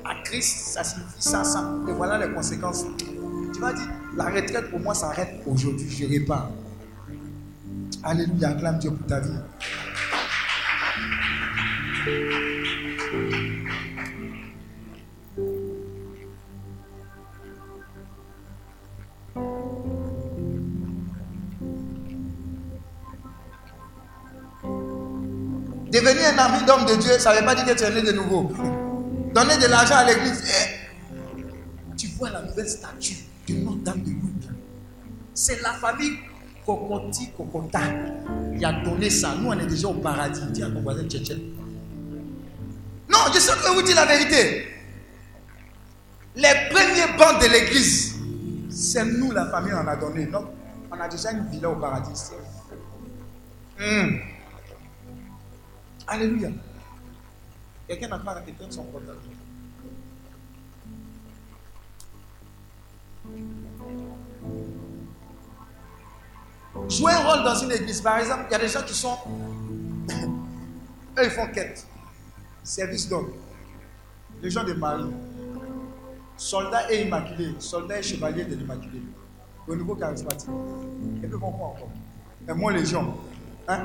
à 0.05 0.15
Christ, 0.25 0.75
ça 0.75 0.85
signifie 0.85 1.23
ça, 1.23 1.45
ça, 1.45 1.73
et 1.89 1.93
voilà 1.93 2.25
les 2.25 2.33
conséquences. 2.33 2.85
Tu 3.55 3.61
vas 3.61 3.73
dire, 3.73 3.89
la 4.17 4.27
retraite 4.27 4.71
pour 4.71 4.81
moi 4.81 4.95
s'arrête 4.95 5.43
aujourd'hui, 5.47 5.89
je 5.89 6.07
répare. 6.07 6.51
Alléluia, 8.03 8.51
acclame 8.51 8.79
Dieu 8.79 8.91
pour 8.91 9.07
ta 9.07 9.21
vie. 9.21 9.31
Devenir 25.91 26.23
un 26.35 26.39
ami 26.39 26.65
d'homme 26.65 26.85
de 26.85 27.01
Dieu, 27.01 27.19
ça 27.19 27.33
ne 27.33 27.41
veut 27.41 27.45
pas 27.45 27.55
dire 27.55 27.65
que 27.65 27.73
tu 27.73 27.83
es 27.83 27.91
né 27.91 28.03
de 28.03 28.13
nouveau. 28.13 28.53
Donner 29.39 29.57
de 29.57 29.67
l'argent 29.69 29.95
à 29.95 30.05
l'église. 30.05 30.43
eh, 30.49 31.95
tu 31.97 32.09
vois 32.09 32.31
la 32.31 32.43
nouvelle 32.43 32.69
statue 32.69 33.15
de 33.47 33.55
Notre-Dame 33.55 34.03
de 34.03 34.11
Lourdes. 34.11 34.53
C'est 35.33 35.63
la 35.63 35.75
famille 35.75 36.19
Kokoti 36.67 37.31
Kokota 37.37 37.83
qui 38.59 38.65
a 38.65 38.73
donné 38.83 39.09
ça. 39.09 39.37
Nous, 39.39 39.47
on 39.49 39.53
est 39.57 39.67
déjà 39.67 39.87
au 39.87 39.95
paradis. 39.95 40.41
Dis 40.51 40.65
à 40.65 40.69
ton 40.71 40.83
voisin 40.83 41.05
Tchétchène. 41.05 41.39
Non, 43.09 43.19
je 43.33 43.39
sais 43.39 43.53
que 43.53 43.75
vous 43.75 43.83
dire 43.83 43.95
la 43.95 44.07
vérité. 44.07 44.67
Les 46.35 46.55
premiers 46.71 47.17
bancs 47.17 47.41
de 47.41 47.47
l'église, 47.47 48.17
c'est 48.71 49.05
nous, 49.05 49.31
la 49.31 49.47
famille, 49.47 49.73
on 49.73 49.87
a 49.87 49.95
donné. 49.95 50.27
Donc, 50.27 50.47
on 50.91 50.99
a 50.99 51.07
déjà 51.07 51.31
une 51.31 51.47
villa 51.47 51.71
au 51.71 51.77
paradis. 51.77 52.11
Hmm. 53.79 54.17
Alléluia. 56.09 56.49
Quelqu'un 57.89 58.09
n'a 58.09 58.19
pas 58.19 58.43
éteindre 58.47 58.71
son 58.71 58.85
portable. 58.85 59.17
Jouer 66.89 67.13
un 67.13 67.19
rôle 67.19 67.45
dans 67.45 67.55
une 67.57 67.73
église, 67.73 68.01
par 68.01 68.19
exemple, 68.19 68.45
il 68.49 68.53
y 68.53 68.55
a 68.55 68.59
des 68.59 68.69
gens 68.69 68.83
qui 68.83 68.95
sont. 68.95 69.17
Eux, 71.19 71.25
ils 71.25 71.31
font 71.31 71.47
quête. 71.53 71.87
Service 72.63 73.09
d'homme. 73.09 73.31
Les 74.43 74.51
gens 74.51 74.65
de 74.65 74.73
Marie. 74.75 75.11
Soldats 76.37 76.91
et 76.93 77.03
immaculés. 77.03 77.55
Soldats 77.59 77.99
et 77.99 78.03
chevaliers 78.03 78.45
de 78.45 78.55
l'immaculé. 78.55 79.03
Au 79.67 79.75
niveau 79.75 79.95
charismatique. 79.97 80.49
Et 81.23 81.27
puis, 81.27 81.37
bon, 81.39 81.51
quoi 81.51 81.67
encore 81.69 81.91
Et 82.49 82.53
moi, 82.53 82.73
les 82.73 82.85
gens. 82.87 83.17
Hein? 83.67 83.81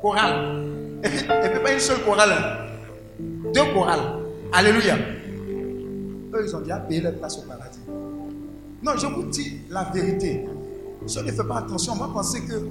Chorale. 0.00 0.64
Et 1.02 1.08
puis 1.08 1.60
pas 1.62 1.72
une 1.72 1.80
seule 1.80 2.02
chorale. 2.04 2.32
hein. 2.32 2.66
Deux 3.52 3.72
chorales. 3.74 4.22
Alléluia. 4.52 4.96
Eux, 4.96 6.44
ils 6.46 6.56
ont 6.56 6.60
déjà 6.60 6.78
payé 6.78 7.00
leur 7.00 7.14
place 7.14 7.36
au 7.38 7.42
paradis. 7.42 7.65
Non, 8.82 8.92
je 8.96 9.06
vous 9.06 9.24
dis 9.24 9.62
la 9.70 9.84
vérité. 9.84 10.46
Si 11.06 11.18
on 11.18 11.22
ne 11.22 11.32
fait 11.32 11.44
pas 11.44 11.58
attention, 11.58 11.92
on 11.94 11.96
va 11.96 12.08
penser 12.08 12.42
que 12.42 12.68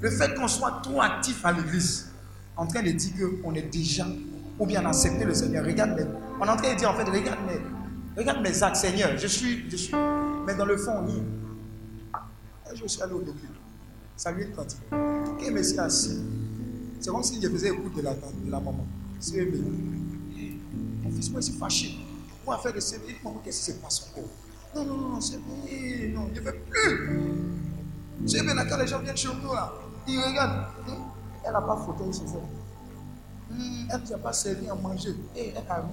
le 0.00 0.10
fait 0.10 0.34
qu'on 0.34 0.48
soit 0.48 0.80
trop 0.82 1.00
actif 1.00 1.44
à 1.44 1.52
l'église, 1.52 2.10
en 2.56 2.66
train 2.66 2.82
de 2.82 2.90
dire 2.90 3.28
qu'on 3.42 3.54
est 3.54 3.70
déjà, 3.70 4.06
ou 4.58 4.66
bien 4.66 4.84
accepté 4.84 5.24
le 5.24 5.34
Seigneur, 5.34 5.64
regarde 5.64 5.90
mes, 5.96 6.04
on 6.40 6.44
est 6.44 6.48
en 6.48 6.56
train 6.56 6.74
de 6.74 6.78
dire 6.78 6.90
en 6.90 6.94
fait, 6.94 7.04
regarde 7.04 7.38
regarde 8.16 8.42
mes 8.42 8.62
actes, 8.62 8.76
Seigneur, 8.76 9.16
je 9.16 9.26
suis, 9.26 9.70
je 9.70 9.76
suis, 9.76 9.94
mais 10.46 10.54
dans 10.54 10.64
le 10.66 10.76
fond, 10.76 11.04
oui. 11.06 11.22
Je 12.74 12.86
suis 12.88 13.00
allé 13.00 13.12
au 13.14 13.20
début, 13.20 13.48
saluer 14.16 14.46
une 14.46 14.52
cantine. 14.52 14.78
Quand 14.90 15.50
me 15.50 15.80
assis, 15.80 16.18
c'est 17.00 17.10
comme 17.10 17.22
si 17.22 17.40
je 17.40 17.48
faisais 17.48 17.68
écoute 17.68 17.96
de 17.96 18.02
la, 18.02 18.60
maman. 18.60 18.86
C'est. 19.20 19.46
Mon 21.02 21.10
fils, 21.12 21.30
moi, 21.30 21.40
je 21.40 21.46
suis 21.46 21.58
fâché. 21.58 21.98
Moi, 22.44 22.58
faire 22.58 22.72
de 22.72 22.80
dit, 22.80 22.96
qu'est-ce 23.44 23.66
qui 23.66 23.72
se 23.72 23.78
passe 23.78 24.10
encore? 24.10 24.28
Non, 24.84 24.96
non, 24.96 25.20
c'est 25.20 25.38
bon. 25.38 25.56
Non, 26.14 26.28
je 26.34 26.40
ne 26.40 26.44
veux 26.44 26.54
plus. 26.70 28.26
C'est 28.26 28.42
bien, 28.42 28.54
quand 28.66 28.76
les 28.76 28.86
gens 28.86 28.98
viennent 29.00 29.16
chez 29.16 29.28
nous, 29.28 29.52
là, 29.54 29.72
ils 30.06 30.18
regardent. 30.20 30.66
Hum, 30.88 31.04
Elle 31.44 31.52
n'a 31.52 31.60
pas 31.62 31.76
fauteuil 31.76 32.12
chez 32.12 32.24
elle. 32.24 33.56
Hum, 33.56 33.88
Elle 33.90 34.00
ne 34.00 34.06
nous 34.06 34.12
a 34.14 34.18
pas 34.18 34.32
servi 34.32 34.68
à 34.68 34.74
manger. 34.74 35.14
Et 35.34 35.48
elle 35.48 35.64
n'a 35.64 35.74
rien. 35.76 35.88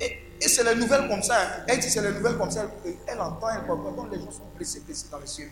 Et, 0.00 0.18
et 0.40 0.48
c'est 0.48 0.64
les 0.64 0.78
nouvelles 0.80 1.08
comme 1.08 1.22
ça. 1.22 1.34
Elle 1.66 1.78
dit 1.80 1.88
c'est 1.88 2.02
les 2.02 2.12
nouvelles 2.18 2.36
comme 2.36 2.50
ça. 2.50 2.66
Elle, 3.06 3.20
entend, 3.20 3.48
elle 3.48 3.66
comprend. 3.66 3.92
Donc 3.92 4.12
les 4.12 4.20
gens 4.20 4.30
sont 4.30 4.42
blessés, 4.56 4.80
blessés 4.80 5.06
dans 5.10 5.18
le 5.18 5.26
CV. 5.26 5.50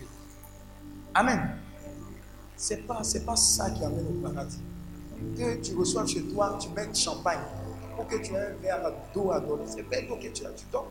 Amen. 1.14 1.56
Ce 2.56 2.74
n'est 2.74 2.80
pas, 2.80 3.00
pas 3.24 3.36
ça 3.36 3.70
qui 3.70 3.84
amène 3.84 4.06
au 4.06 4.28
paradis. 4.28 4.60
Que 5.36 5.56
tu 5.56 5.74
reçois 5.74 6.06
chez 6.06 6.22
toi, 6.24 6.58
tu 6.60 6.68
mets 6.70 6.86
du 6.86 7.00
champagne. 7.00 7.40
Ou 7.98 8.04
que 8.04 8.16
tu 8.16 8.32
aies 8.34 8.38
un 8.38 8.62
verre 8.62 8.92
d'eau 9.14 9.30
à 9.30 9.40
donner. 9.40 9.64
C'est 9.66 9.82
d'eau 10.06 10.16
que 10.16 10.28
tu 10.28 10.44
as, 10.44 10.50
tu 10.50 10.66
donnes. 10.72 10.82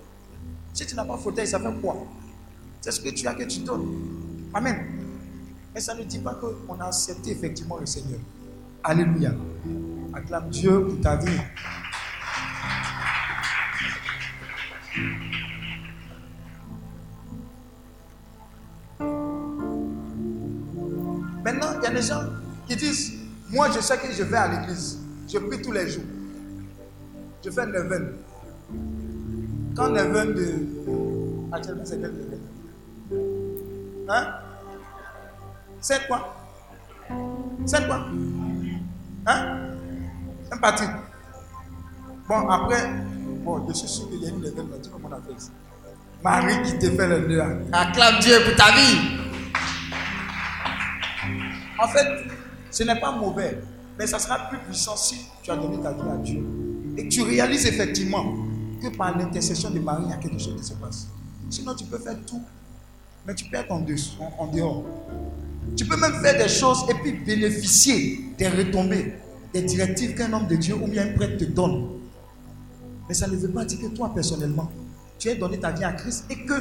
Si 0.74 0.86
tu 0.86 0.95
n'as 0.95 1.05
pas 1.05 1.17
fauteuil, 1.17 1.47
ça 1.47 1.59
fait 1.59 1.82
quoi? 1.82 1.95
C'est 2.82 2.91
ce 2.91 3.01
que 3.01 3.09
tu 3.09 3.28
as 3.28 3.34
que 3.34 3.43
tu 3.43 3.59
donnes. 3.59 4.49
Amen. 4.53 4.78
Mais 5.74 5.82
ça 5.82 5.93
ne 5.93 6.03
dit 6.03 6.20
pas 6.20 6.36
qu'on 6.36 6.80
a 6.80 6.86
accepté 6.86 7.32
effectivement 7.32 7.78
le 7.78 7.86
Seigneur. 7.86 8.20
Alléluia. 8.84 9.34
Acclame 10.13 10.49
Dieu 10.49 10.86
pour 10.88 11.01
ta 11.01 11.15
vie. 11.17 11.38
Maintenant, 21.43 21.80
il 21.80 21.84
y 21.84 21.88
a 21.88 21.91
des 21.91 22.01
gens 22.01 22.24
qui 22.67 22.76
disent 22.76 23.13
Moi, 23.49 23.70
je 23.76 23.80
sais 23.82 23.97
que 23.97 24.11
je 24.11 24.24
vais 24.24 24.38
à 24.38 24.47
l'église. 24.47 24.99
Je 25.32 25.38
prie 25.38 25.61
tous 25.61 25.72
les 25.72 25.89
jours. 25.89 26.03
Je 27.43 27.49
fais 27.51 27.65
neuvaine. 27.65 28.13
Quand 29.80 29.91
neuvaine 29.91 30.34
de. 30.34 31.55
Actuellement, 31.55 31.84
c'est 31.86 32.01
quelle 32.01 32.11
neuvaine 32.11 32.39
Hein? 34.09 34.27
C'est 35.80 36.05
quoi? 36.05 36.36
C'est 37.65 37.88
quoi? 37.88 38.05
Hein? 39.25 39.57
Un 40.51 40.57
parti. 40.57 40.84
Bon, 42.27 42.49
après, 42.49 42.89
bon, 43.45 43.65
je 43.69 43.73
suis 43.73 43.88
sûr 43.88 44.09
qu'il 44.09 44.21
y 44.21 44.25
a 44.25 44.30
une 44.32 44.41
mais 44.41 44.49
Tu 44.84 44.89
comment 44.89 45.07
on 45.07 45.13
a 45.13 45.21
fait 45.21 45.49
Marie 46.21 46.61
qui 46.63 46.77
te 46.77 46.89
fait 46.91 47.07
le 47.07 47.27
nœud. 47.30 47.41
Acclame 47.71 48.19
Dieu 48.19 48.36
pour 48.45 48.55
ta 48.57 48.73
vie. 48.73 48.99
En 51.82 51.88
fait, 51.88 52.25
ce 52.69 52.84
n'est 52.84 52.99
pas 52.99 53.13
mauvais, 53.13 53.61
mais 53.97 54.05
ça 54.07 54.19
sera 54.19 54.49
plus 54.49 54.57
puissant 54.57 54.97
si 54.97 55.25
tu 55.41 55.51
as 55.51 55.55
donné 55.55 55.82
ta 55.82 55.93
vie 55.93 56.01
à 56.01 56.17
Dieu. 56.17 56.43
Et 56.97 57.07
tu 57.07 57.21
réalises 57.21 57.65
effectivement 57.65 58.25
que 58.80 58.95
par 58.95 59.17
l'intercession 59.17 59.69
de 59.69 59.80
Marie, 59.80 60.03
il 60.05 60.09
y 60.09 60.13
a 60.13 60.17
quelque 60.17 60.39
chose 60.39 60.55
qui 60.57 60.63
se 60.63 60.73
passe. 60.73 61.07
Sinon, 61.49 61.75
tu 61.75 61.86
peux 61.86 61.97
faire 61.97 62.17
tout, 62.25 62.41
mais 63.25 63.36
tu 63.36 63.45
peux 63.45 63.57
être 63.57 63.71
en, 63.71 63.86
en, 64.38 64.47
dehors. 64.47 64.84
Tu 65.75 65.86
peux 65.86 65.97
même 65.97 66.19
faire 66.21 66.38
des 66.38 66.49
choses 66.49 66.86
et 66.89 66.93
puis 66.95 67.13
bénéficier 67.13 68.34
des 68.38 68.47
retombées, 68.47 69.13
des 69.53 69.61
directives 69.63 70.15
qu'un 70.15 70.32
homme 70.34 70.47
de 70.47 70.55
Dieu 70.55 70.75
ou 70.75 70.88
bien 70.88 71.07
un 71.07 71.13
prêtre 71.13 71.38
te 71.38 71.45
donne. 71.45 71.99
Mais 73.07 73.13
ça 73.13 73.27
ne 73.27 73.36
veut 73.36 73.49
pas 73.49 73.65
dire 73.65 73.80
que 73.80 73.95
toi, 73.95 74.11
personnellement, 74.13 74.71
tu 75.17 75.30
aies 75.30 75.36
donné 75.36 75.59
ta 75.59 75.71
vie 75.71 75.84
à 75.84 75.93
Christ 75.93 76.25
et 76.30 76.45
que 76.45 76.53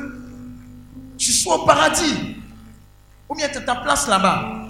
tu 1.16 1.32
sois 1.32 1.62
au 1.62 1.66
paradis. 1.66 2.36
Ou 3.28 3.34
bien 3.34 3.48
tu 3.48 3.58
as 3.58 3.62
ta 3.62 3.76
place 3.76 4.08
là-bas. 4.08 4.68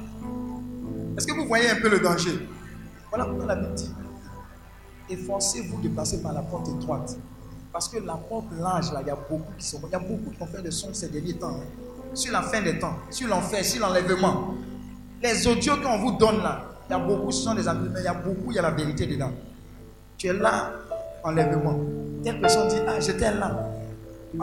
Est-ce 1.16 1.26
que 1.26 1.34
vous 1.34 1.46
voyez 1.46 1.70
un 1.70 1.80
peu 1.80 1.88
le 1.88 2.00
danger? 2.00 2.48
Voilà 3.08 3.24
pourquoi 3.24 3.46
la 3.46 3.56
Bible 3.56 3.74
dit 3.74 3.90
efforcez-vous 5.10 5.80
de 5.80 5.88
passer 5.88 6.22
par 6.22 6.32
la 6.32 6.42
porte 6.42 6.68
étroite. 6.68 7.16
Parce 7.78 7.90
que 7.90 7.98
la 8.00 8.14
porte 8.16 8.46
large, 8.58 8.92
là, 8.92 8.98
il 9.02 9.06
y 9.06 9.10
a 9.10 9.14
beaucoup 9.14 9.52
qui 9.56 9.64
sont. 9.64 9.80
Y 9.88 9.94
a 9.94 10.00
beaucoup 10.00 10.32
qui 10.36 10.42
ont 10.42 10.46
fait 10.46 10.60
de 10.62 10.68
son 10.72 10.92
ces 10.92 11.08
derniers 11.10 11.34
temps. 11.34 11.50
hein. 11.60 12.10
Sur 12.12 12.32
la 12.32 12.42
fin 12.42 12.60
des 12.60 12.76
temps, 12.76 12.96
sur 13.08 13.28
l'enfer, 13.28 13.64
sur 13.64 13.86
l'enlèvement. 13.86 14.54
Les 15.22 15.46
audios 15.46 15.76
qu'on 15.76 15.96
vous 15.98 16.18
donne 16.18 16.38
là, 16.42 16.64
il 16.88 16.92
y 16.92 16.96
a 16.96 16.98
beaucoup, 16.98 17.30
ce 17.30 17.44
sont 17.44 17.54
des 17.54 17.68
amis, 17.68 17.88
mais 17.94 18.00
il 18.00 18.04
y 18.04 18.08
a 18.08 18.14
beaucoup, 18.14 18.50
il 18.50 18.56
y 18.56 18.58
a 18.58 18.62
la 18.62 18.72
vérité 18.72 19.06
dedans. 19.06 19.30
Tu 20.16 20.26
es 20.26 20.32
là, 20.32 20.72
enlèvement. 21.22 21.78
Telle 22.24 22.40
personne 22.40 22.66
dit 22.66 22.80
Ah, 22.84 22.98
j'étais 22.98 23.32
là. 23.32 23.70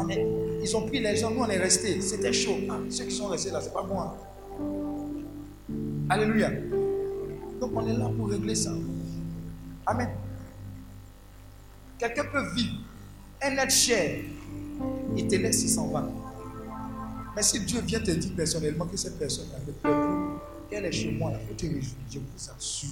Est- 0.10 0.26
ils 0.64 0.78
ont 0.78 0.88
pris 0.88 1.02
les 1.02 1.18
gens, 1.18 1.30
nous 1.32 1.42
on 1.42 1.50
est 1.50 1.58
restés. 1.58 2.00
C'était 2.00 2.32
chaud. 2.32 2.56
Ah, 2.70 2.76
ceux 2.90 3.04
qui 3.04 3.12
sont 3.16 3.28
restés 3.28 3.52
là, 3.52 3.60
c'est 3.60 3.74
pas 3.74 3.84
bon. 3.84 4.00
hein. 4.00 4.14
Alléluia. 6.10 6.52
Donc 7.60 7.72
on 7.76 7.86
est 7.86 7.98
là 7.98 8.10
pour 8.16 8.30
régler 8.30 8.56
ça. 8.56 8.72
Amen. 9.88 10.08
Quelqu'un 12.00 12.24
peut 12.32 12.46
vivre 12.56 12.76
un 13.42 13.58
être 13.58 13.72
cher, 13.72 14.22
il 15.16 15.28
te 15.28 15.36
laisse, 15.36 15.64
il 15.64 15.70
s'en 15.70 15.88
va. 15.88 16.08
Mais 17.36 17.44
si 17.44 17.60
Dieu 17.66 17.82
vient 17.82 18.00
te 18.00 18.12
dire 18.12 18.32
personnellement 18.36 18.86
que 18.86 18.98
cette 18.98 19.20
personne 19.20 19.46
ne 19.48 19.64
plaît 19.64 19.74
plus, 19.82 19.92
qu'elle 20.70 20.86
est 20.86 20.92
chez 20.92 21.12
moi, 21.12 21.32
il 21.34 21.48
faut 21.48 21.54
te 21.54 21.66
réjouir, 21.66 21.96
je 22.10 22.20
vous 22.20 22.52
assure. 22.56 22.90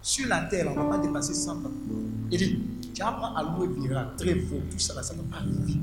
Sur 0.00 0.28
la 0.28 0.42
terre, 0.42 0.68
on 0.68 0.78
ne 0.78 0.84
va 0.84 0.96
pas 0.96 0.98
dépasser 0.98 1.34
100 1.34 1.52
ans. 1.52 1.70
Il 2.30 2.38
dit, 2.38 2.58
tu 2.94 3.02
apprends 3.02 3.34
à 3.34 3.42
louer 3.42 3.68
Bira, 3.68 4.06
très 4.16 4.34
faux, 4.36 4.60
tout 4.70 4.78
ça, 4.78 4.94
là, 4.94 5.02
ça 5.02 5.14
ne 5.14 5.18
va 5.18 5.24
pas 5.30 5.36
arriver. 5.36 5.80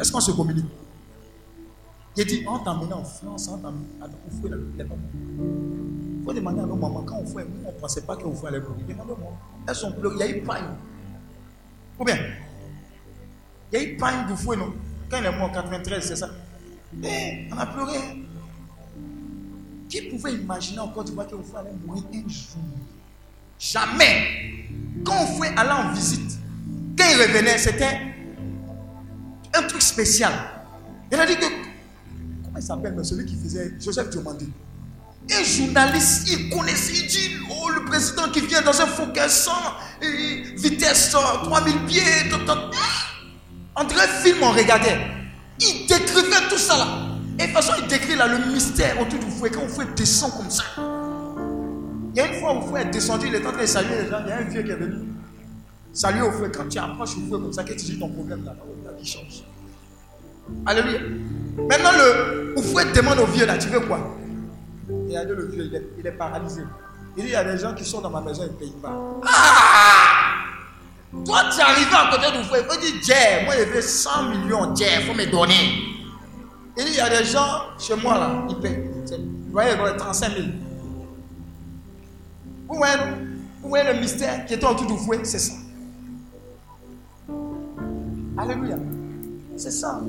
Est-ce 0.00 0.12
qu'on 0.12 0.20
se 0.20 0.30
communique? 0.30 0.66
Il 2.16 2.24
dit, 2.26 2.44
on 2.48 2.60
t'emmène 2.60 2.92
en 2.92 3.02
France, 3.02 3.48
on 3.52 3.58
t'emmène 3.58 3.82
au 4.00 4.30
fouet, 4.30 4.50
les 4.76 4.84
mamans. 4.84 5.02
Il 6.20 6.24
faut 6.24 6.32
demander 6.32 6.60
à 6.60 6.66
nos 6.66 6.76
mamans, 6.76 7.02
quand 7.02 7.16
on 7.16 7.26
fouet, 7.26 7.44
nous, 7.44 7.68
on 7.68 7.72
ne 7.72 7.80
pensait 7.80 8.02
pas 8.02 8.16
qu'au 8.16 8.32
fouet 8.32 8.48
allait 8.48 8.60
mourir. 8.60 8.84
Demandez-moi. 8.88 9.32
Elles 9.66 9.74
sont 9.74 9.92
pleurées, 9.92 10.14
il 10.14 10.20
y 10.20 10.22
a 10.22 10.36
eu 10.36 10.42
paille. 10.42 10.62
Ou 11.98 12.04
bien, 12.04 12.18
il 13.72 13.78
y 13.78 13.82
a 13.82 13.84
eu 13.84 13.96
paille 13.96 14.26
du 14.26 14.36
fouet, 14.36 14.56
non? 14.56 14.74
Quand 15.08 15.18
il 15.18 15.26
est 15.26 15.36
mort 15.36 15.50
en 15.50 15.52
93, 15.52 16.04
c'est 16.04 16.16
ça. 16.16 16.30
Eh, 17.02 17.48
on 17.52 17.58
a 17.58 17.66
pleuré. 17.66 17.98
Qui 19.88 20.02
pouvait 20.02 20.34
imaginer 20.34 20.80
encore, 20.80 21.04
tu 21.04 21.12
vois, 21.12 21.24
qu'au 21.24 21.42
fouet 21.42 21.60
allait 21.60 21.72
mourir 21.84 22.04
un 22.12 22.28
jour? 22.28 22.62
Jamais. 23.58 24.66
Quand 25.04 25.26
fouet 25.26 25.52
allait 25.56 25.70
en 25.70 25.92
visite, 25.92 26.38
quand 26.96 27.04
il 27.10 27.20
revenait, 27.20 27.58
c'était 27.58 27.98
un 29.54 29.62
truc 29.62 29.82
spécial. 29.82 30.32
Il 31.12 31.18
a 31.18 31.26
dit 31.26 31.36
que, 31.36 31.46
comment 32.44 32.56
il 32.56 32.62
s'appelle, 32.62 33.04
celui 33.04 33.24
qui 33.26 33.36
faisait 33.36 33.74
Joseph 33.80 34.10
Diomandé? 34.10 34.48
Un 35.30 35.42
journaliste, 35.42 36.28
il 36.30 36.50
connaissait, 36.50 36.92
il 36.92 37.06
dit, 37.06 37.30
oh, 37.50 37.70
le 37.70 37.84
président 37.84 38.28
qui 38.30 38.40
vient 38.40 38.60
dans 38.62 38.78
un 38.80 38.86
Focus 38.86 39.30
100, 39.30 39.52
et 40.02 40.42
vitesse 40.56 41.14
euh, 41.14 41.44
3000 41.44 41.86
pieds. 41.86 42.02
On 43.76 43.84
dirait 43.84 44.04
un 44.04 44.22
film, 44.22 44.38
on 44.42 44.50
regardait. 44.50 44.98
Il 45.60 45.86
décrivait 45.86 46.48
tout 46.50 46.58
ça 46.58 46.76
là. 46.76 46.86
Et 47.38 47.42
de 47.42 47.46
toute 47.46 47.54
façon, 47.54 47.72
il 47.80 47.88
décrit 47.88 48.16
là 48.16 48.26
le 48.26 48.52
mystère 48.52 49.00
autour 49.00 49.18
du 49.18 49.30
fouet, 49.30 49.50
quand 49.50 49.62
le 49.62 49.68
fouet 49.68 49.86
descend 49.96 50.32
comme 50.36 50.50
ça. 50.50 50.64
Il 52.14 52.18
y 52.18 52.20
a 52.20 52.32
une 52.32 52.40
fois 52.40 52.54
où 52.56 52.60
le 52.60 52.66
fouet 52.66 52.82
est 52.82 52.90
descendu, 52.90 53.26
il 53.26 53.34
est 53.34 53.44
en 53.44 53.50
train 53.50 53.62
de 53.62 53.66
saluer 53.66 54.02
les 54.02 54.08
gens, 54.10 54.18
il 54.24 54.28
y 54.28 54.32
a 54.32 54.36
un 54.36 54.42
vieux 54.42 54.62
qui 54.62 54.70
est 54.70 54.76
venu. 54.76 55.08
Salut 55.92 56.22
au 56.22 56.30
fouet, 56.30 56.50
quand 56.54 56.68
tu 56.68 56.78
approches 56.78 57.16
au 57.16 57.28
fouet 57.28 57.40
comme 57.40 57.52
ça, 57.52 57.64
que 57.64 57.72
tu 57.72 57.84
dis 57.86 57.98
ton 57.98 58.08
problème 58.08 58.44
là, 58.44 58.54
la 58.84 58.92
vie 58.92 59.06
change. 59.06 59.42
Alléluia. 60.66 61.00
Maintenant, 61.68 61.90
le 62.56 62.62
fouet 62.62 62.84
demande 62.92 63.18
au 63.18 63.26
vieux 63.26 63.46
là, 63.46 63.58
tu 63.58 63.68
veux 63.68 63.80
quoi? 63.80 64.16
Le 65.22 65.46
vieux, 65.46 65.70
il 65.98 66.06
est, 66.06 66.12
paralysé. 66.12 66.62
Il 67.16 67.22
dit, 67.22 67.28
il 67.28 67.32
y 67.32 67.36
a 67.36 67.44
des 67.44 67.56
gens 67.56 67.72
qui 67.74 67.84
sont 67.84 68.00
dans 68.00 68.10
ma 68.10 68.20
maison, 68.20 68.42
ils 68.42 68.52
ne 68.52 68.58
payent 68.58 68.80
pas. 68.82 68.92
Ah 69.26 70.34
Toi, 71.24 71.42
tu 71.52 71.60
es 71.60 71.62
arrivé 71.62 71.90
à 71.92 72.10
côté 72.10 72.36
du 72.36 72.44
fouet, 72.44 72.60
il 72.60 72.66
faut 72.66 72.80
dire, 72.80 73.44
moi, 73.44 73.54
je 73.56 73.72
veux 73.72 73.80
100 73.80 74.22
millions, 74.30 74.72
Dieu, 74.72 74.86
il 75.00 75.06
faut 75.06 75.14
me 75.14 75.30
donner. 75.30 75.94
Il 76.76 76.84
dit, 76.84 76.90
il 76.90 76.96
y 76.96 77.00
a 77.00 77.08
des 77.08 77.24
gens 77.24 77.62
chez 77.78 77.94
moi 77.94 78.18
là, 78.18 78.44
ils 78.48 78.56
payent. 78.56 78.90
Vous 79.08 79.52
voyez, 79.52 79.72
ils 79.72 79.78
vont 79.78 79.96
35 79.96 80.32
000. 80.32 80.42
Vous 82.68 82.76
voyez, 82.76 82.94
vous 83.62 83.68
voyez 83.68 83.92
le 83.92 84.00
mystère 84.00 84.44
qui 84.46 84.54
était 84.54 84.66
autour 84.66 84.86
du 84.86 84.98
fouet, 84.98 85.20
c'est 85.22 85.38
ça. 85.38 85.54
Alléluia. 88.36 88.76
C'est 89.56 89.70
ça. 89.70 90.00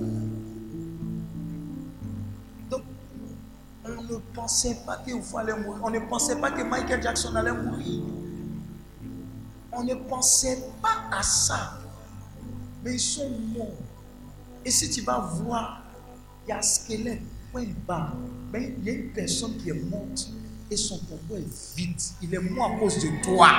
On 3.88 4.04
ne 4.04 4.18
pensait 4.34 4.78
pas 4.86 4.98
qu'il 4.98 5.16
allait 5.38 5.54
mourir. 5.54 5.82
On 5.84 5.90
ne 5.90 6.00
pensait 6.00 6.36
pas 6.38 6.52
que 6.52 6.64
Michael 6.64 7.02
Jackson 7.02 7.36
allait 7.36 7.52
mourir. 7.52 8.04
On 9.72 9.84
ne 9.84 9.96
pensait 9.96 10.64
pas 10.82 11.18
à 11.18 11.22
ça. 11.22 11.80
Mais 12.84 12.94
ils 12.94 13.00
sont 13.00 13.30
morts. 13.56 13.68
Et 14.64 14.72
si 14.72 14.90
tu 14.90 15.02
vas 15.02 15.20
voir, 15.20 15.84
il 16.46 16.50
y 16.50 16.52
a 16.52 16.58
un 16.58 16.62
squelette, 16.62 17.22
point. 17.52 17.66
Mais 18.52 18.76
il 18.80 18.86
y 18.86 18.90
a 18.90 18.94
une 18.94 19.10
personne 19.12 19.58
qui 19.58 19.70
est 19.70 19.90
morte 19.90 20.30
et 20.70 20.78
son 20.78 20.98
tombeau 21.00 21.36
est 21.38 21.76
vide. 21.78 22.02
Il 22.22 22.34
est 22.34 22.40
mort 22.40 22.72
à 22.76 22.80
cause 22.80 22.98
de 22.98 23.24
toi. 23.24 23.50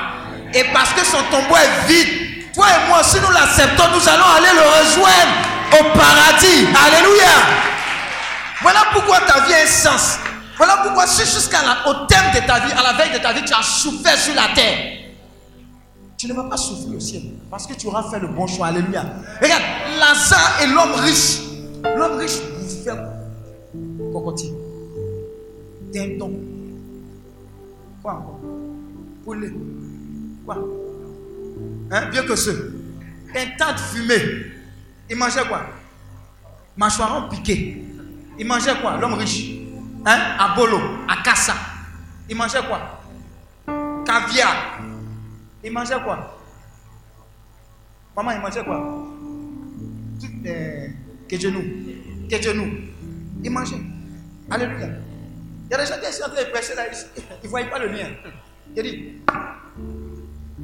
Et 0.53 0.65
parce 0.73 0.93
que 0.93 1.05
son 1.05 1.23
tombeau 1.31 1.57
est 1.57 1.86
vide, 1.86 2.53
toi 2.53 2.66
et 2.66 2.89
moi, 2.89 3.03
si 3.05 3.16
nous 3.20 3.31
l'acceptons, 3.32 3.85
nous 3.94 4.09
allons 4.09 4.31
aller 4.36 4.55
le 4.55 4.62
rejoindre 4.62 5.35
au 5.73 5.97
paradis. 5.97 6.66
Alléluia. 6.74 7.76
Voilà 8.67 8.81
pourquoi 8.93 9.21
ta 9.21 9.47
vie 9.47 9.55
a 9.55 9.63
un 9.63 9.67
sens. 9.67 10.19
Voilà 10.57 10.79
pourquoi 10.83 11.07
jusqu'au 11.07 11.51
terme 12.09 12.35
de 12.35 12.45
ta 12.45 12.59
vie, 12.59 12.73
à 12.73 12.83
la 12.83 12.95
veille 12.95 13.17
de 13.17 13.23
ta 13.23 13.33
vie, 13.33 13.45
tu 13.45 13.55
as 13.55 13.63
souffert 13.63 14.19
sur 14.19 14.35
la 14.35 14.49
terre, 14.57 15.13
tu 16.17 16.27
ne 16.27 16.33
vas 16.35 16.43
pas 16.43 16.57
souffrir 16.57 16.97
au 16.97 17.01
ciel 17.01 17.23
parce 17.49 17.65
que 17.65 17.75
tu 17.75 17.87
auras 17.87 18.11
fait 18.11 18.19
le 18.19 18.27
bon 18.27 18.49
choix. 18.49 18.67
Alléluia. 18.67 19.05
Regarde, 19.41 19.63
Lazare 20.01 20.63
et 20.65 20.67
l'homme 20.67 20.95
riche. 20.95 21.43
L'homme 21.97 22.19
riche 22.19 22.41
bouffait 22.59 22.91
cocotier, 24.13 24.53
dindon. 25.93 26.33
Quoi 28.03 28.15
encore? 28.15 28.41
Poulet. 29.25 29.53
Quoi? 30.45 30.57
Hein, 31.93 32.07
bien 32.07 32.25
que 32.25 32.35
ce. 32.35 32.51
Un 32.51 33.57
tas 33.57 33.75
de 33.75 33.79
fumée. 33.79 34.47
Il 35.09 35.15
mangeait 35.15 35.47
quoi? 35.47 35.67
Mâchoiron 36.77 37.29
piqué. 37.29 37.85
Il 38.39 38.47
mangeait 38.47 38.75
quoi? 38.81 38.97
L'homme 38.99 39.15
riche. 39.15 39.53
Hein? 40.05 40.19
À 40.39 40.55
bolo, 40.55 40.79
à 41.09 41.23
cassa. 41.23 41.55
Il 42.29 42.37
mangeait 42.37 42.61
quoi? 42.67 43.01
Caviar. 44.05 44.79
Il 45.65 45.73
mangeait 45.73 46.01
quoi? 46.05 46.39
Maman, 48.17 48.31
il 48.33 48.41
mangeait 48.41 48.65
quoi? 48.65 49.05
Tout, 50.21 50.27
euh, 50.47 50.89
Que 51.29 51.39
genou. 51.39 51.63
Que 52.31 52.41
genou. 52.43 52.67
Il 53.43 53.51
mangeait. 53.51 53.81
Alléluia. 54.51 54.89
Il 55.69 55.73
y 55.73 55.75
a 55.75 55.79
des 55.79 55.87
gens 55.87 55.95
qui 56.01 56.13
sont 56.13 56.25
en 56.25 56.29
train 56.29 56.45
de 56.45 56.51
prêcher 56.51 56.75
là, 56.77 56.83
ils 56.87 57.45
ne 57.45 57.49
voient 57.49 57.65
pas 57.65 57.79
le 57.81 57.89
lien. 57.89 58.07
Il 58.77 58.83
dit, 58.83 59.13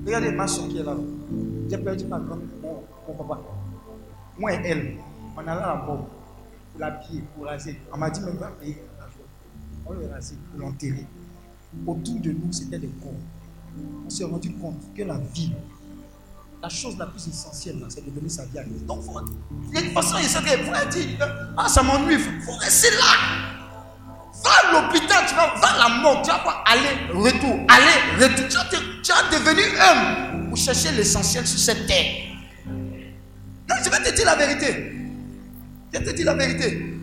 regardez 0.06 0.30
ma 0.30 0.46
soeur 0.46 0.68
qui 0.68 0.78
est 0.78 0.84
là. 0.84 0.94
J'ai 1.68 1.78
perdu 1.78 2.04
ma 2.04 2.18
grande, 2.20 2.42
mon, 2.62 2.84
mon 3.08 3.14
papa. 3.14 3.40
Moi 4.38 4.52
et 4.52 4.60
elle, 4.64 4.96
on 5.36 5.40
allait 5.40 5.50
à 5.50 5.66
la 5.66 5.74
bombe 5.74 6.06
pied, 6.92 7.22
pour 7.34 7.46
raser. 7.46 7.80
On 7.92 7.96
m'a 7.98 8.10
dit, 8.10 8.20
même 8.20 8.36
pas 8.38 8.50
payer. 8.60 8.82
On 9.86 9.92
le 9.92 10.06
rasé 10.12 10.36
pour 10.50 10.60
l'enterrer. 10.60 11.06
Autour 11.86 12.20
de 12.20 12.30
nous, 12.32 12.52
c'était 12.52 12.78
des 12.78 12.90
corps. 13.02 13.12
On 14.06 14.10
s'est 14.10 14.24
rendu 14.24 14.52
compte 14.54 14.80
que 14.94 15.02
la 15.02 15.18
vie, 15.34 15.52
la 16.62 16.68
chose 16.68 16.96
la 16.98 17.06
plus 17.06 17.26
essentielle, 17.28 17.82
c'est 17.88 18.04
de 18.04 18.10
donner 18.10 18.28
sa 18.28 18.44
vie 18.44 18.58
à 18.58 18.64
Dieu. 18.64 18.76
Donc, 18.86 19.02
faut, 19.02 19.18
il 19.70 19.74
y 19.74 19.78
a 19.78 19.84
une 19.86 19.92
façon, 19.92 20.16
il 20.18 20.24
s'est 20.28 20.38
dit, 20.90 21.16
ah, 21.56 21.68
ça 21.68 21.82
m'ennuie, 21.82 22.14
il 22.14 22.42
faut 22.42 22.52
rester 22.56 22.90
là. 22.90 23.58
Va 24.44 24.50
à 24.50 24.72
l'hôpital, 24.72 25.24
tu 25.26 25.34
vas, 25.34 25.54
va 25.60 25.66
à 25.68 25.88
la 25.88 26.02
mort, 26.02 26.22
tu 26.22 26.30
vas 26.30 26.38
pas 26.40 26.64
aller, 26.66 27.12
retour, 27.12 27.58
aller, 27.68 28.24
retour. 28.24 28.48
Tu 28.48 28.56
vas, 28.56 28.64
te- 28.64 29.02
tu 29.02 29.12
homme 29.12 30.48
pour 30.48 30.58
chercher 30.58 30.92
l'essentiel 30.92 31.46
sur 31.46 31.58
cette 31.58 31.86
terre. 31.86 32.36
Non, 32.66 33.76
je 33.84 33.88
vais 33.90 34.10
te 34.10 34.14
dire 34.16 34.26
la 34.26 34.36
vérité. 34.36 35.01
Je 35.92 35.98
te 36.00 36.10
dire 36.10 36.26
la 36.26 36.34
vérité. 36.34 36.96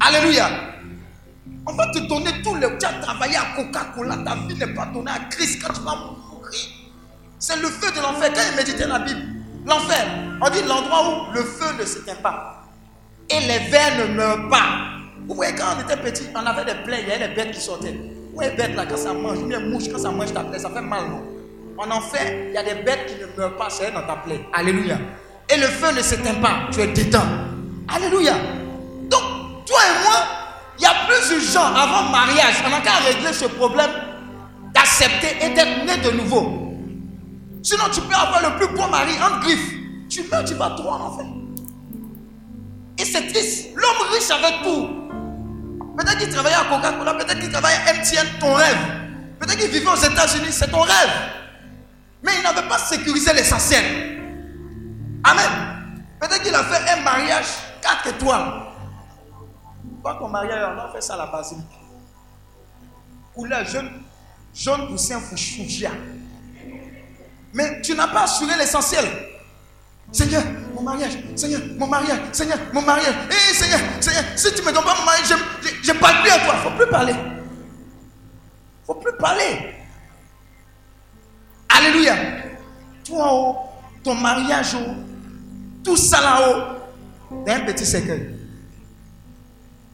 Alléluia. 0.00 0.48
On 1.66 1.72
va 1.72 1.86
te 1.88 1.98
donner 2.00 2.42
tout 2.42 2.54
le. 2.54 2.76
Tu 2.78 2.86
as 2.86 3.00
travaillé 3.00 3.36
à 3.36 3.56
Coca-Cola, 3.56 4.18
ta 4.18 4.34
vie 4.46 4.54
n'est 4.54 4.74
pas 4.74 4.86
donnée 4.86 5.10
à 5.10 5.18
Christ 5.30 5.62
quand 5.62 5.72
tu 5.72 5.80
vas 5.80 5.96
mourir. 5.96 6.68
C'est 7.38 7.56
le 7.56 7.68
feu 7.68 7.90
de 7.90 8.00
l'enfer. 8.02 8.30
Quand 8.34 8.42
il 8.50 8.56
méditait 8.56 8.86
la 8.86 8.98
Bible, 8.98 9.22
l'enfer, 9.66 10.06
on 10.42 10.50
dit 10.50 10.62
l'endroit 10.68 11.08
où 11.08 11.34
le 11.34 11.42
feu 11.42 11.74
ne 11.78 11.84
s'éteint 11.84 12.20
pas 12.22 12.64
et 13.30 13.40
les 13.40 13.70
vers 13.70 14.06
ne 14.06 14.14
meurent 14.14 14.48
pas. 14.50 14.90
Vous 15.26 15.34
voyez, 15.34 15.54
quand 15.54 15.64
on 15.76 15.80
était 15.80 15.96
petit, 15.96 16.24
on 16.34 16.44
avait 16.44 16.66
des 16.66 16.78
plaies, 16.84 17.00
il 17.02 17.08
y 17.08 17.12
avait 17.12 17.28
des 17.28 17.34
bêtes 17.34 17.52
qui 17.52 17.60
sortaient. 17.60 17.92
Vous 17.92 18.34
voyez, 18.34 18.50
bêtes 18.50 18.76
là, 18.76 18.84
quand 18.84 18.98
ça 18.98 19.14
mange, 19.14 19.38
ou 19.38 19.46
bien 19.46 19.60
mouche, 19.60 19.84
quand 19.90 19.98
ça 19.98 20.10
mange 20.10 20.34
ta 20.34 20.44
plaie, 20.44 20.58
ça 20.58 20.68
fait 20.68 20.82
mal, 20.82 21.08
non? 21.08 21.22
En 21.78 21.90
enfer, 21.90 22.48
il 22.48 22.52
y 22.52 22.56
a 22.58 22.62
des 22.62 22.82
bêtes 22.82 23.06
qui 23.06 23.14
ne 23.14 23.26
meurent 23.36 23.56
pas, 23.56 23.70
c'est 23.70 23.90
dans 23.90 24.06
ta 24.06 24.16
plaie. 24.16 24.40
Alléluia. 24.52 24.98
Et 25.48 25.56
le 25.56 25.66
feu 25.66 25.96
ne 25.96 26.02
s'éteint 26.02 26.34
pas, 26.34 26.68
tu 26.70 26.80
es 26.80 26.88
dedans. 26.88 27.53
Alléluia. 27.88 28.34
Donc, 29.10 29.22
toi 29.66 29.78
et 29.78 30.04
moi, 30.04 30.16
il 30.78 30.82
y 30.82 30.86
a 30.86 30.94
plus 31.06 31.34
de 31.34 31.40
gens 31.40 31.66
avant 31.74 32.10
mariage, 32.10 32.56
on 32.66 32.70
n'a 32.70 32.80
qu'à 32.80 32.96
régler 32.96 33.32
ce 33.32 33.46
problème 33.46 33.90
d'accepter 34.74 35.36
et 35.40 35.50
d'être 35.50 35.84
né 35.86 35.96
de 35.98 36.10
nouveau. 36.16 36.74
Sinon, 37.62 37.84
tu 37.92 38.00
peux 38.02 38.14
avoir 38.14 38.42
le 38.42 38.56
plus 38.58 38.74
beau 38.74 38.88
mari 38.88 39.12
en 39.22 39.40
griffe. 39.40 39.72
Tu 40.08 40.22
meurs, 40.30 40.44
tu 40.44 40.54
vas 40.54 40.70
droit 40.70 40.94
en 40.94 41.06
enfer. 41.06 41.26
Et 42.98 43.04
c'est 43.04 43.26
triste. 43.28 43.70
L'homme 43.74 44.08
riche 44.12 44.30
avait 44.30 44.62
tout. 44.62 44.88
Peut-être 45.96 46.18
qu'il 46.18 46.28
travaillait 46.28 46.56
à 46.56 46.64
Coca-Cola, 46.64 47.14
peut-être 47.14 47.38
qu'il 47.40 47.50
travaillait 47.50 47.78
à 47.86 47.94
MTN, 47.94 48.38
ton 48.40 48.54
rêve. 48.54 48.76
Peut-être 49.38 49.58
qu'il 49.58 49.70
vivait 49.70 49.90
aux 49.90 49.96
États-Unis, 49.96 50.50
c'est 50.50 50.70
ton 50.70 50.80
rêve. 50.80 51.10
Mais 52.22 52.32
il 52.38 52.42
n'avait 52.42 52.68
pas 52.68 52.78
sécurisé 52.78 53.32
l'essentiel. 53.32 53.84
Amen. 55.22 55.50
Peut-être 56.20 56.42
qu'il 56.42 56.54
a 56.54 56.64
fait 56.64 56.98
un 56.98 57.02
mariage 57.02 57.46
4 57.84 58.06
étoiles. 58.08 58.62
Quand 60.02 60.16
ton 60.16 60.28
mariage, 60.28 60.78
on 60.88 60.92
fait 60.92 61.02
ça 61.02 61.14
à 61.14 61.18
la 61.18 61.26
basilique. 61.26 61.64
Couleur 63.34 63.64
jaune, 63.66 63.90
jaune 64.54 64.88
poussin 64.88 65.20
fouchia. 65.20 65.90
Mais 67.52 67.82
tu 67.82 67.94
n'as 67.94 68.08
pas 68.08 68.22
assuré 68.22 68.56
l'essentiel. 68.56 69.04
Seigneur, 70.10 70.42
mon 70.74 70.82
mariage, 70.82 71.18
Seigneur, 71.36 71.60
mon 71.78 71.86
mariage, 71.86 72.20
Seigneur, 72.32 72.58
mon 72.72 72.82
mariage. 72.82 73.14
Hé 73.30 73.54
Seigneur, 73.54 73.80
Seigneur, 74.00 74.24
si 74.36 74.54
tu 74.54 74.62
ne 74.62 74.66
me 74.66 74.72
donnes 74.72 74.84
pas 74.84 74.96
mon 74.98 75.04
mariage, 75.04 75.34
je 75.82 75.92
ne 75.92 75.98
parle 75.98 76.22
plus 76.22 76.30
à 76.30 76.38
toi. 76.38 76.54
Il 76.54 76.56
ne 76.56 76.62
faut 76.62 76.76
plus 76.76 76.90
parler. 76.90 77.12
Il 77.12 78.80
ne 78.80 78.86
faut 78.86 78.94
plus 78.94 79.16
parler. 79.18 79.74
Alléluia. 81.68 82.14
Toi, 83.04 83.28
oh, 83.30 83.56
ton 84.02 84.14
mariage, 84.14 84.74
oh, 84.74 84.92
tout 85.82 85.96
ça 85.96 86.20
là-haut, 86.20 86.83
c'est 87.46 87.52
un 87.52 87.60
petit 87.60 87.86
cercueil. 87.86 88.30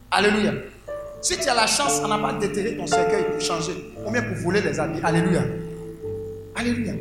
Alléluia. 0.09 0.53
Si 1.21 1.37
tu 1.37 1.47
as 1.47 1.53
la 1.53 1.67
chance, 1.67 2.01
on 2.03 2.07
n'a 2.07 2.17
pas 2.17 2.33
déterré 2.33 2.75
ton 2.75 2.87
cercueil 2.87 3.25
pour 3.31 3.39
changer, 3.39 3.93
ou 4.05 4.11
bien 4.11 4.23
pour 4.23 4.37
voler 4.37 4.61
les 4.61 4.79
habits. 4.79 4.99
Alléluia. 5.03 5.43
Alléluia. 6.55 6.93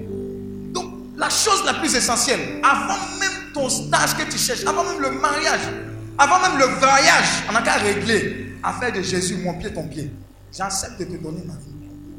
Donc, 0.73 0.93
la 1.17 1.29
chose 1.31 1.65
la 1.65 1.75
plus 1.75 1.95
essentielle, 1.95 2.61
avant 2.63 3.19
même 3.19 3.53
ton 3.55 3.69
stage 3.69 4.17
que 4.17 4.31
tu 4.31 4.39
cherches, 4.39 4.65
avant 4.67 4.85
même 4.85 5.01
le 5.01 5.11
mariage, 5.13 5.61
avant 6.19 6.39
même 6.41 6.59
le 6.59 6.67
voyage, 6.67 7.45
on 7.49 7.53
n'a 7.53 7.63
qu'à 7.63 7.75
régler 7.75 8.55
à 8.63 8.75
faire 8.75 8.93
de 8.93 9.01
Jésus 9.01 9.39
mon 9.39 9.55
pied, 9.55 9.73
ton 9.73 9.89
pied. 9.89 10.11
J'accepte 10.53 11.01
de 11.01 11.05
te 11.05 11.23
donner 11.23 11.43
ma 11.47 11.55
vie. 11.55 11.71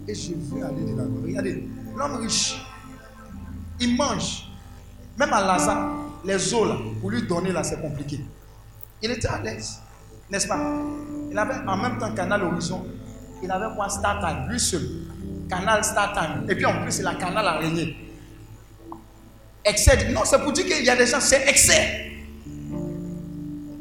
Et 0.07 0.15
je 0.15 0.31
veux 0.33 0.65
aller 0.65 0.91
de 0.91 0.97
l'avant. 0.97 1.21
Regardez, 1.23 1.67
l'homme 1.95 2.15
riche, 2.17 2.65
il 3.79 3.95
mange. 3.95 4.47
Même 5.17 5.31
à 5.33 5.41
Lazare, 5.41 5.91
les 6.23 6.53
os 6.53 6.67
là, 6.67 6.77
pour 6.99 7.09
lui 7.09 7.23
donner 7.23 7.51
là, 7.51 7.63
c'est 7.63 7.81
compliqué. 7.81 8.19
Il 9.01 9.11
était 9.11 9.27
à 9.27 9.39
l'aise, 9.41 9.79
n'est-ce 10.29 10.47
pas? 10.47 10.59
Il 11.29 11.37
avait 11.37 11.67
en 11.67 11.77
même 11.77 11.97
temps 11.97 12.13
Canal 12.13 12.43
Horizon, 12.43 12.85
il 13.41 13.49
avait 13.51 13.73
quoi? 13.75 13.89
Star 13.89 14.19
Time, 14.19 14.49
lui 14.49 14.59
seul. 14.59 14.81
Canal 15.49 15.83
Star 15.83 16.13
Time. 16.13 16.49
Et 16.49 16.55
puis 16.55 16.65
en 16.65 16.81
plus, 16.81 16.99
il 16.99 17.07
a 17.07 17.15
Canal 17.15 17.45
Araignée. 17.45 17.97
Excès. 19.65 20.11
Non, 20.11 20.21
c'est 20.23 20.39
pour 20.39 20.53
dire 20.53 20.65
qu'il 20.65 20.85
y 20.85 20.89
a 20.89 20.95
des 20.95 21.05
gens, 21.05 21.19
c'est 21.19 21.47
excès. 21.47 22.11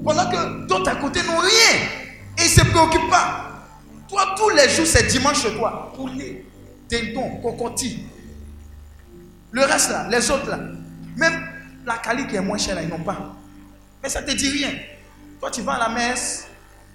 Pendant 0.02 0.30
que 0.30 0.66
d'autres 0.66 0.90
à 0.90 0.96
côté 0.96 1.22
n'ont 1.22 1.38
rien. 1.38 1.88
Et 2.38 2.42
ils 2.42 2.44
ne 2.44 2.48
se 2.48 2.64
préoccupent 2.64 3.10
pas. 3.10 3.66
Toi, 4.08 4.34
tous 4.36 4.48
les 4.50 4.68
jours, 4.68 4.86
c'est 4.86 5.06
dimanche 5.06 5.42
chez 5.42 5.54
toi. 5.54 5.92
Poulet, 5.94 6.44
dindon, 6.88 7.36
cocotti. 7.42 8.04
Le 9.52 9.62
reste 9.62 9.90
là, 9.90 10.08
les 10.08 10.30
autres 10.30 10.48
là. 10.48 10.58
Même 11.16 11.49
la 12.04 12.24
qui 12.24 12.36
est 12.36 12.40
moins 12.40 12.58
chère 12.58 12.80
ils 12.82 12.88
n'ont 12.88 12.98
pas. 12.98 13.34
Mais 14.02 14.08
ça 14.08 14.20
ne 14.22 14.26
te 14.26 14.32
dit 14.32 14.48
rien. 14.50 14.70
Toi, 15.40 15.50
tu 15.50 15.62
vas 15.62 15.72
à 15.72 15.88
la 15.88 15.88
messe, 15.88 16.48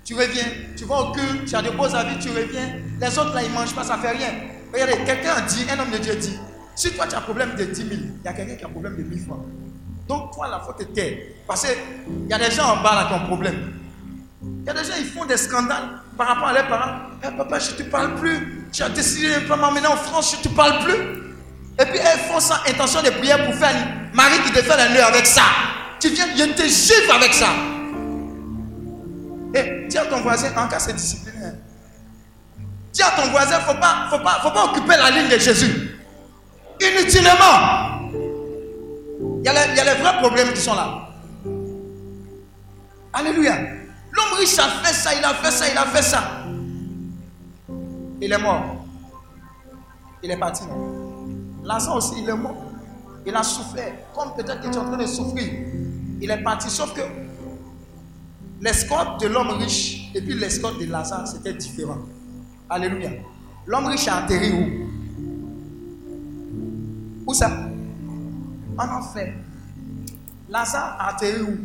tu 0.03 0.13
reviens. 0.13 0.45
Tu 0.77 0.85
vas 0.85 1.01
au 1.01 1.11
culte, 1.11 1.45
tu 1.45 1.55
as 1.55 1.61
de 1.61 1.71
beaux 1.71 1.93
avis, 1.93 2.17
tu 2.19 2.29
reviens. 2.29 2.75
Les 2.99 3.19
autres 3.19 3.33
là, 3.33 3.43
ils 3.43 3.49
ne 3.49 3.55
mangent 3.55 3.75
pas, 3.75 3.83
ça 3.83 3.97
ne 3.97 4.01
fait 4.01 4.11
rien. 4.11 4.33
Regardez, 4.71 4.97
quelqu'un 5.05 5.41
dit, 5.47 5.65
un 5.69 5.79
homme 5.79 5.91
de 5.91 5.97
Dieu 5.97 6.15
dit, 6.15 6.37
si 6.75 6.91
toi 6.91 7.07
tu 7.07 7.15
as 7.15 7.19
un 7.19 7.21
problème 7.21 7.55
de 7.55 7.65
10 7.65 7.75
000, 7.75 7.89
il 7.91 8.25
y 8.25 8.27
a 8.27 8.33
quelqu'un 8.33 8.55
qui 8.55 8.63
a 8.63 8.67
un 8.67 8.71
problème 8.71 8.97
de 8.97 9.03
1000 9.03 9.25
francs. 9.25 9.45
Donc 10.07 10.33
toi, 10.33 10.47
la 10.47 10.59
faute 10.59 10.81
est 10.81 10.93
taire. 10.93 11.17
Parce 11.47 11.65
qu'il 11.65 12.27
y 12.27 12.33
a 12.33 12.37
des 12.37 12.51
gens 12.51 12.65
en 12.65 12.83
bas 12.83 12.95
là 12.95 13.05
qui 13.07 13.13
ont 13.13 13.23
un 13.23 13.27
problème. 13.27 13.73
Il 14.43 14.65
y 14.65 14.69
a 14.69 14.73
des 14.73 14.83
gens, 14.83 14.95
ils 14.99 15.05
font 15.05 15.25
des 15.25 15.37
scandales 15.37 16.01
par 16.17 16.27
rapport 16.27 16.47
à 16.47 16.53
leurs 16.53 16.67
parents. 16.67 16.99
Eh, 17.23 17.35
papa, 17.35 17.59
je 17.59 17.71
ne 17.71 17.77
te 17.77 17.83
parle 17.83 18.15
plus. 18.15 18.65
Tu 18.71 18.83
as 18.83 18.89
décidé 18.89 19.29
de 19.29 19.39
ne 19.41 19.47
pas 19.47 19.55
m'emmener 19.55 19.87
en 19.87 19.95
France, 19.95 20.33
je 20.33 20.37
ne 20.37 20.43
te 20.43 20.55
parle 20.55 20.83
plus. 20.83 21.24
Et 21.77 21.85
puis 21.85 21.99
elles 21.99 22.19
font 22.19 22.39
ça, 22.39 22.61
intention 22.67 23.01
de 23.01 23.09
prière 23.09 23.45
pour 23.45 23.55
faire 23.55 23.75
Marie 24.13 24.39
qui 24.45 24.51
te 24.51 24.61
fait 24.61 24.77
la 24.77 24.89
nuit 24.89 24.99
avec 24.99 25.25
ça. 25.25 25.43
Tu 25.99 26.09
viens, 26.09 26.25
je 26.35 26.43
te 26.53 26.63
gifle 26.63 27.11
avec 27.13 27.33
ça. 27.33 27.47
Et 29.53 29.87
dis 29.87 29.97
à 29.97 30.05
ton 30.05 30.21
voisin, 30.21 30.49
en 30.55 30.67
cas 30.67 30.79
c'est 30.79 30.93
disciplinaire. 30.93 31.53
Dis 32.93 33.01
à 33.01 33.11
ton 33.11 33.29
voisin, 33.29 33.57
il 33.57 33.67
ne 33.67 33.73
faut 33.73 33.79
pas, 33.79 34.07
faut, 34.09 34.19
pas, 34.19 34.39
faut 34.41 34.51
pas 34.51 34.65
occuper 34.65 34.95
la 34.97 35.11
ligne 35.11 35.29
de 35.29 35.37
Jésus. 35.37 35.99
Inutilement. 36.81 38.01
Il 39.43 39.51
y, 39.51 39.53
y 39.53 39.79
a 39.79 39.83
les 39.93 40.01
vrais 40.01 40.17
problèmes 40.19 40.53
qui 40.53 40.61
sont 40.61 40.75
là. 40.75 41.09
Alléluia. 43.13 43.57
L'homme 44.11 44.39
riche 44.39 44.57
a 44.59 44.69
fait 44.83 44.93
ça, 44.93 45.13
il 45.13 45.23
a 45.23 45.33
fait 45.33 45.51
ça, 45.51 45.65
il 45.69 45.77
a 45.77 45.85
fait 45.85 46.01
ça. 46.01 46.23
Il 48.21 48.31
est 48.31 48.37
mort. 48.37 48.85
Il 50.23 50.31
est 50.31 50.37
parti. 50.37 50.63
Lazare 51.65 51.95
aussi, 51.97 52.13
il 52.21 52.29
est 52.29 52.35
mort. 52.35 52.55
Il 53.25 53.35
a 53.35 53.41
souffert. 53.41 53.91
Comme 54.13 54.33
peut-être 54.35 54.61
que 54.61 54.67
tu 54.67 54.73
es 54.73 54.77
en 54.77 54.85
train 54.85 54.97
de 54.97 55.07
souffrir. 55.07 55.51
Il 56.21 56.29
est 56.29 56.43
parti. 56.43 56.69
Sauf 56.69 56.93
que 56.93 57.01
l'escorte 58.61 59.21
de 59.21 59.27
l'homme 59.27 59.49
riche 59.49 60.11
et 60.13 60.21
puis 60.21 60.35
l'escorte 60.35 60.79
de 60.79 60.85
Lazare, 60.85 61.27
c'était 61.27 61.53
différent. 61.53 61.97
Alléluia. 62.69 63.09
L'homme 63.65 63.87
riche 63.87 64.07
a 64.07 64.17
atterri 64.17 64.51
où? 64.53 64.65
Où 67.27 67.33
ça? 67.33 67.49
En 68.77 68.87
enfer. 68.87 69.33
Lazare 70.47 70.97
a 70.99 71.09
atterri 71.09 71.41
où? 71.41 71.57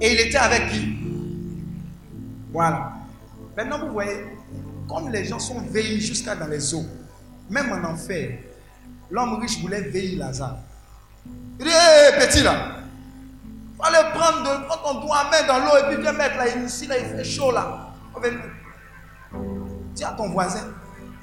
Et 0.00 0.12
il 0.12 0.20
était 0.20 0.38
avec 0.38 0.70
qui? 0.70 0.96
Voilà. 2.50 2.92
Maintenant, 3.56 3.78
vous 3.86 3.92
voyez, 3.92 4.24
comme 4.88 5.10
les 5.10 5.24
gens 5.24 5.38
sont 5.38 5.60
veillés 5.60 6.00
jusqu'à 6.00 6.34
dans 6.34 6.46
les 6.46 6.74
eaux, 6.74 6.86
même 7.48 7.72
en 7.72 7.88
enfer, 7.88 8.38
l'homme 9.10 9.40
riche 9.40 9.60
voulait 9.60 9.82
veiller 9.82 10.16
Lazare. 10.16 10.58
Il 11.58 11.64
dit, 11.64 11.70
hé, 11.70 12.18
petit 12.18 12.42
là, 12.42 12.76
fallait 13.80 14.10
prendre, 14.12 14.42
de, 14.42 14.82
ton 14.82 15.00
doigt 15.00 15.24
main 15.30 15.46
dans 15.46 15.58
l'eau 15.58 15.76
et 15.78 15.94
puis 15.94 16.02
viens 16.02 16.12
mettre 16.12 16.36
là, 16.36 16.48
ici, 16.48 16.86
là, 16.86 16.98
il 16.98 17.06
fait 17.06 17.24
chaud 17.24 17.50
là. 17.50 17.92
Va. 18.14 18.28
Dis 19.94 20.04
à 20.04 20.10
ton 20.10 20.30
voisin, 20.30 20.60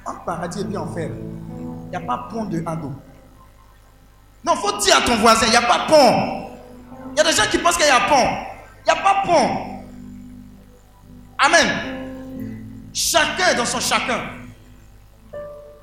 en 0.04 0.14
paradis 0.24 0.60
et 0.60 0.64
puis 0.64 0.76
enfer, 0.76 1.10
il 1.10 1.90
n'y 1.90 1.96
a 1.96 2.00
pas 2.00 2.28
pont 2.30 2.44
de 2.44 2.62
ado. 2.66 2.92
Non, 4.44 4.56
faut 4.56 4.78
dire 4.78 4.96
à 4.98 5.02
ton 5.02 5.16
voisin, 5.16 5.46
il 5.46 5.50
n'y 5.50 5.56
a 5.56 5.62
pas 5.62 5.86
pont. 5.88 6.50
Il 7.12 7.18
y 7.18 7.20
a 7.20 7.24
des 7.24 7.32
gens 7.32 7.48
qui 7.50 7.58
pensent 7.58 7.76
qu'il 7.76 7.86
y 7.86 7.90
a 7.90 8.00
pont. 8.00 8.28
Il 8.86 8.92
n'y 8.92 8.98
a 8.98 9.02
pas 9.02 9.22
pont. 9.24 9.84
Amen. 11.38 12.88
Chacun 12.92 13.54
dans 13.56 13.64
son 13.64 13.80
chacun. 13.80 14.20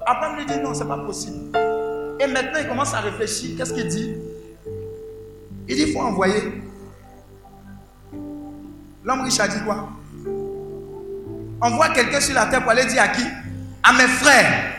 Abraham 0.06 0.38
lui 0.38 0.46
dit 0.46 0.60
non, 0.60 0.74
c'est 0.74 0.88
pas 0.88 0.98
possible. 0.98 1.58
Et 2.20 2.28
maintenant, 2.28 2.60
il 2.60 2.68
commence 2.68 2.94
à 2.94 3.00
réfléchir. 3.00 3.58
Qu'est-ce 3.58 3.74
qu'il 3.74 3.88
dit? 3.88 4.16
Il 5.68 5.76
dit 5.76 5.84
il 5.88 5.94
faut 5.94 6.02
envoyer. 6.02 6.62
L'homme 9.04 9.22
riche 9.22 9.40
a 9.40 9.48
dit 9.48 9.64
quoi? 9.64 9.90
Envoie 11.62 11.90
quelqu'un 11.90 12.20
sur 12.20 12.36
la 12.36 12.46
terre 12.48 12.62
pour 12.62 12.72
aller 12.72 12.86
dire 12.86 13.02
à 13.02 13.08
qui? 13.08 13.24
À 13.84 13.94
mes 13.94 14.08
frères 14.08 14.74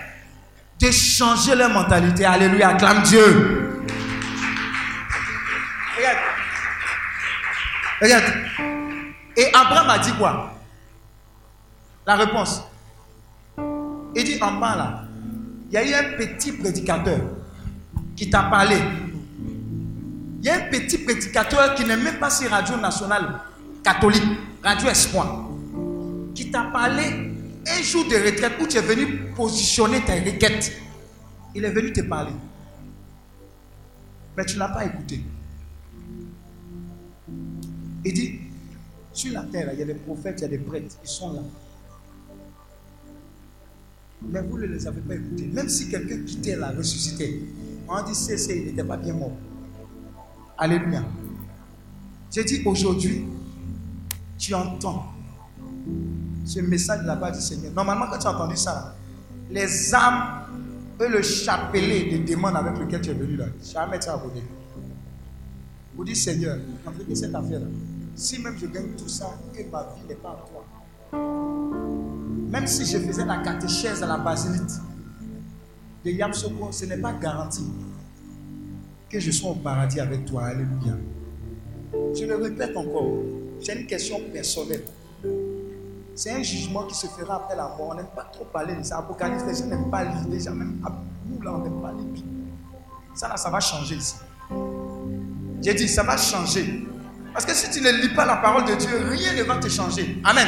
de 0.81 0.91
changer 0.91 1.55
leur 1.55 1.71
mentalité. 1.71 2.25
Alléluia, 2.25 2.71
acclame 2.71 3.03
Dieu. 3.03 3.83
Regarde. 5.97 6.19
Regarde. 8.01 8.25
Et 9.37 9.47
Abraham 9.55 9.91
a 9.91 9.99
dit 9.99 10.13
quoi? 10.13 10.55
La 12.07 12.17
réponse. 12.17 12.63
Il 14.15 14.25
dit 14.25 14.39
en 14.43 14.53
bas 14.53 14.77
là, 14.77 15.02
il 15.73 15.77
y 15.77 15.79
a 15.79 15.89
eu 15.89 15.95
un 15.95 16.17
petit 16.19 16.53
prédicateur 16.53 17.19
qui 18.15 18.29
t'a 18.29 18.43
parlé. 18.43 18.77
Il 20.39 20.45
y 20.45 20.51
a 20.51 20.57
un 20.57 20.69
petit 20.69 20.99
prédicateur 20.99 21.75
qui 21.75 21.87
n'est 21.87 21.97
même 21.97 22.19
pas 22.19 22.29
sur 22.29 22.51
Radio 22.51 22.77
Nationale 22.77 23.41
Catholique, 23.83 24.23
Radio 24.63 24.91
Espoir, 24.91 25.49
qui 26.35 26.51
t'a 26.51 26.65
parlé 26.65 27.05
un 27.67 27.83
jour 27.83 28.05
de 28.05 28.17
retraite 28.17 28.53
où 28.61 28.67
tu 28.67 28.77
es 28.77 28.83
venu 28.83 29.31
positionner 29.35 30.03
tes 30.03 30.21
requêtes. 30.21 30.73
Il 31.55 31.65
est 31.65 31.71
venu 31.71 31.91
te 31.91 32.03
parler. 32.03 32.33
Mais 34.37 34.45
tu 34.45 34.55
ne 34.55 34.59
l'as 34.59 34.69
pas 34.69 34.85
écouté. 34.85 35.23
Il 38.05 38.13
dit, 38.13 38.41
sur 39.15 39.33
la 39.33 39.43
terre, 39.45 39.71
il 39.73 39.79
y 39.79 39.83
a 39.83 39.87
des 39.87 39.95
prophètes, 39.95 40.35
il 40.39 40.43
y 40.43 40.45
a 40.45 40.49
des 40.49 40.59
prêtres, 40.59 40.97
ils 41.03 41.09
sont 41.09 41.33
là. 41.33 41.41
Mais 44.31 44.43
vous 44.43 44.59
ne 44.59 44.67
les 44.67 44.87
avez 44.87 45.01
pas 45.01 45.15
écoutés. 45.15 45.47
Même 45.53 45.69
si 45.69 45.89
quelqu'un 45.89 46.23
quittait 46.25 46.57
la 46.57 46.71
ressuscité, 46.71 47.43
on 47.89 48.03
dit 48.03 48.15
c'est, 48.15 48.37
il 48.57 48.67
n'était 48.67 48.85
pas 48.85 48.97
bien 48.97 49.15
mort. 49.15 49.33
Alléluia. 50.57 51.05
J'ai 52.31 52.45
dit 52.45 52.63
aujourd'hui, 52.65 53.27
tu 54.39 54.55
entends 54.55 55.07
ce 56.45 56.61
message 56.61 57.03
de 57.03 57.07
la 57.07 57.17
part 57.17 57.33
du 57.33 57.41
Seigneur. 57.41 57.73
Normalement, 57.73 58.07
quand 58.11 58.19
tu 58.19 58.27
as 58.27 58.31
entendu 58.31 58.57
ça, 58.57 58.95
les 59.51 59.95
âmes 59.95 60.47
et 61.01 61.09
le 61.09 61.23
chapelet 61.23 62.05
des 62.11 62.19
démons 62.21 62.55
avec 62.55 62.79
lequel 62.79 63.01
tu 63.01 63.11
es 63.11 63.15
venu 63.15 63.37
là, 63.37 63.47
jamais 63.63 63.99
tu 63.99 64.09
as 64.09 64.15
abonné. 64.15 64.43
Vous 65.95 66.05
dites, 66.05 66.17
Seigneur, 66.17 66.59
entre 66.87 67.15
cette 67.15 67.35
affaire-là, 67.35 67.67
si 68.15 68.41
même 68.41 68.57
je 68.57 68.67
gagne 68.67 68.93
tout 68.97 69.09
ça 69.09 69.39
et 69.59 69.65
ma 69.65 69.83
vie 69.83 70.09
n'est 70.09 70.15
pas 70.15 70.31
à 70.31 70.45
toi, 70.49 70.65
même 72.53 72.67
si 72.67 72.85
je 72.85 72.99
faisais 72.99 73.25
la 73.25 73.39
catéchèse 73.39 74.03
à 74.03 74.07
la 74.07 74.19
basilique 74.19 74.61
de 76.05 76.11
Yamsoko, 76.11 76.71
ce 76.71 76.85
n'est 76.85 76.99
pas 76.99 77.15
garanti 77.15 77.65
que 79.09 79.19
je 79.19 79.31
sois 79.31 79.53
au 79.53 79.55
paradis 79.55 80.01
avec 80.01 80.27
toi. 80.27 80.45
Alléluia. 80.45 80.99
Je 82.15 82.27
le 82.27 82.37
répète 82.37 82.77
encore, 82.77 83.11
c'est 83.63 83.75
une 83.75 83.87
question 83.87 84.21
personnelle. 84.31 84.85
C'est 86.15 86.33
un 86.33 86.43
jugement 86.43 86.83
qui 86.83 86.95
se 86.95 87.07
fera 87.07 87.37
après 87.37 87.57
la 87.57 87.69
mort. 87.69 87.89
On 87.93 87.95
n'aime 87.95 88.11
pas 88.15 88.25
trop 88.31 88.45
parler 88.45 88.75
de 88.75 88.83
ça. 88.83 88.99
Apocalypse, 88.99 89.45
les 89.47 89.55
gens 89.55 89.67
n'aiment 89.67 89.91
pas 89.91 90.05
lire. 90.05 90.29
Les 90.29 90.41
gens, 90.41 90.53
même 90.53 90.79
nous, 91.27 91.41
là, 91.41 91.55
on 91.55 91.59
n'aime 91.61 91.81
pas 91.81 91.93
lire. 91.93 92.23
Ça, 93.15 93.29
là, 93.29 93.39
ça 93.39 93.49
va 93.49 93.61
changer 93.61 93.95
ici. 93.95 94.17
J'ai 95.63 95.73
dit, 95.73 95.89
ça 95.89 96.03
va 96.03 96.19
changer. 96.19 96.87
Parce 97.33 97.47
que 97.47 97.55
si 97.55 97.71
tu 97.71 97.81
ne 97.81 97.91
lis 98.03 98.15
pas 98.15 98.27
la 98.27 98.37
parole 98.37 98.67
de 98.67 98.75
Dieu, 98.75 98.91
rien 99.09 99.33
ne 99.33 99.43
va 99.43 99.57
te 99.57 99.69
changer. 99.69 100.21
Amen. 100.23 100.47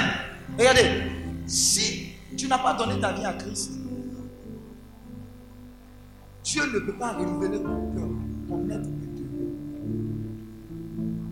Regardez, 0.59 1.24
si 1.47 2.13
tu 2.37 2.49
n'as 2.49 2.59
pas 2.59 2.75
donné 2.75 3.01
ta 3.01 3.13
vie 3.13 3.25
à 3.25 3.33
Christ, 3.35 3.73
Dieu 6.43 6.63
ne 6.73 6.79
peut 6.81 6.97
pas 6.97 7.13
renouveler 7.13 7.59
ton 7.59 7.93
cœur, 7.93 8.09
ton 8.49 8.71
être 8.71 8.81
intérieur. 8.81 9.51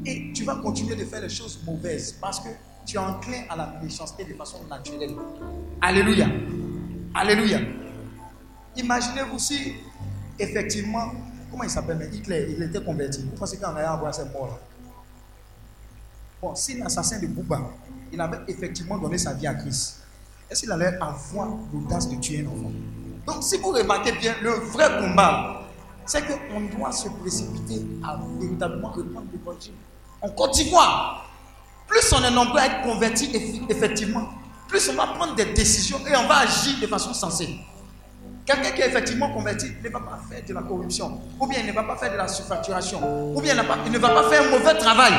Et 0.06 0.32
tu 0.32 0.44
vas 0.44 0.56
continuer 0.56 0.96
de 0.96 1.04
faire 1.04 1.20
les 1.20 1.28
choses 1.28 1.60
mauvaises 1.66 2.12
parce 2.20 2.40
que 2.40 2.48
tu 2.86 2.96
es 2.96 2.98
enclin 2.98 3.42
à 3.48 3.56
la 3.56 3.78
méchanceté 3.82 4.24
de 4.24 4.34
façon 4.34 4.64
naturelle. 4.68 5.14
Alléluia. 5.80 6.28
Alléluia. 7.14 7.60
Imaginez-vous 8.76 9.38
si, 9.38 9.74
effectivement, 10.38 11.12
comment 11.50 11.64
il 11.64 11.70
s'appelle 11.70 12.08
Hitler, 12.12 12.54
il 12.56 12.62
était 12.62 12.82
converti. 12.82 13.22
Vous 13.22 13.36
pensez 13.36 13.58
qu'en 13.58 13.76
allant 13.76 13.92
avoir 13.92 14.14
ses 14.14 14.24
morts 14.24 14.58
Bon, 16.40 16.56
si 16.56 16.76
l'assassin 16.78 17.20
de 17.20 17.28
Bouba, 17.28 17.60
il 18.12 18.20
avait 18.20 18.40
effectivement 18.48 18.98
donné 18.98 19.16
sa 19.16 19.32
vie 19.32 19.46
à 19.46 19.54
Christ, 19.54 20.01
est-ce 20.52 20.62
qu'il 20.62 20.72
allait 20.72 20.98
avoir 21.00 21.48
l'audace 21.72 22.08
de 22.08 22.16
tuer 22.16 22.46
un 22.46 22.50
enfant? 22.50 22.70
Donc, 23.26 23.42
si 23.42 23.56
vous 23.56 23.70
remarquez 23.70 24.12
bien, 24.12 24.34
le 24.42 24.50
vrai 24.50 24.86
combat, 25.00 25.62
c'est 26.04 26.22
qu'on 26.26 26.60
doit 26.76 26.92
se 26.92 27.08
précipiter 27.08 27.82
à 28.04 28.18
véritablement 28.38 28.88
reprendre 28.88 29.26
l'évangile. 29.32 29.72
Côte 30.36 30.52
d'Ivoire, 30.54 31.30
plus 31.86 32.12
on 32.12 32.22
est 32.22 32.30
nombreux 32.30 32.60
à 32.60 32.66
être 32.66 32.82
convertis 32.82 33.30
effectivement, 33.68 34.28
plus 34.68 34.90
on 34.90 34.94
va 34.94 35.06
prendre 35.06 35.34
des 35.34 35.46
décisions 35.46 35.98
et 36.06 36.14
on 36.16 36.28
va 36.28 36.40
agir 36.40 36.74
de 36.80 36.86
façon 36.86 37.14
sensée. 37.14 37.48
Quelqu'un 38.44 38.72
qui 38.72 38.82
est 38.82 38.88
effectivement 38.88 39.32
converti 39.32 39.66
ne 39.82 39.88
va 39.88 40.00
pas 40.00 40.20
faire 40.28 40.42
de 40.46 40.52
la 40.52 40.62
corruption, 40.62 41.20
ou 41.40 41.46
bien 41.46 41.60
il 41.60 41.66
ne 41.66 41.72
va 41.72 41.84
pas 41.84 41.96
faire 41.96 42.12
de 42.12 42.16
la 42.16 42.28
surfacturation, 42.28 43.34
ou 43.34 43.40
bien 43.40 43.54
il 43.86 43.92
ne 43.92 43.98
va 43.98 44.08
pas 44.08 44.28
faire 44.28 44.42
un 44.42 44.50
mauvais 44.50 44.74
travail. 44.74 45.12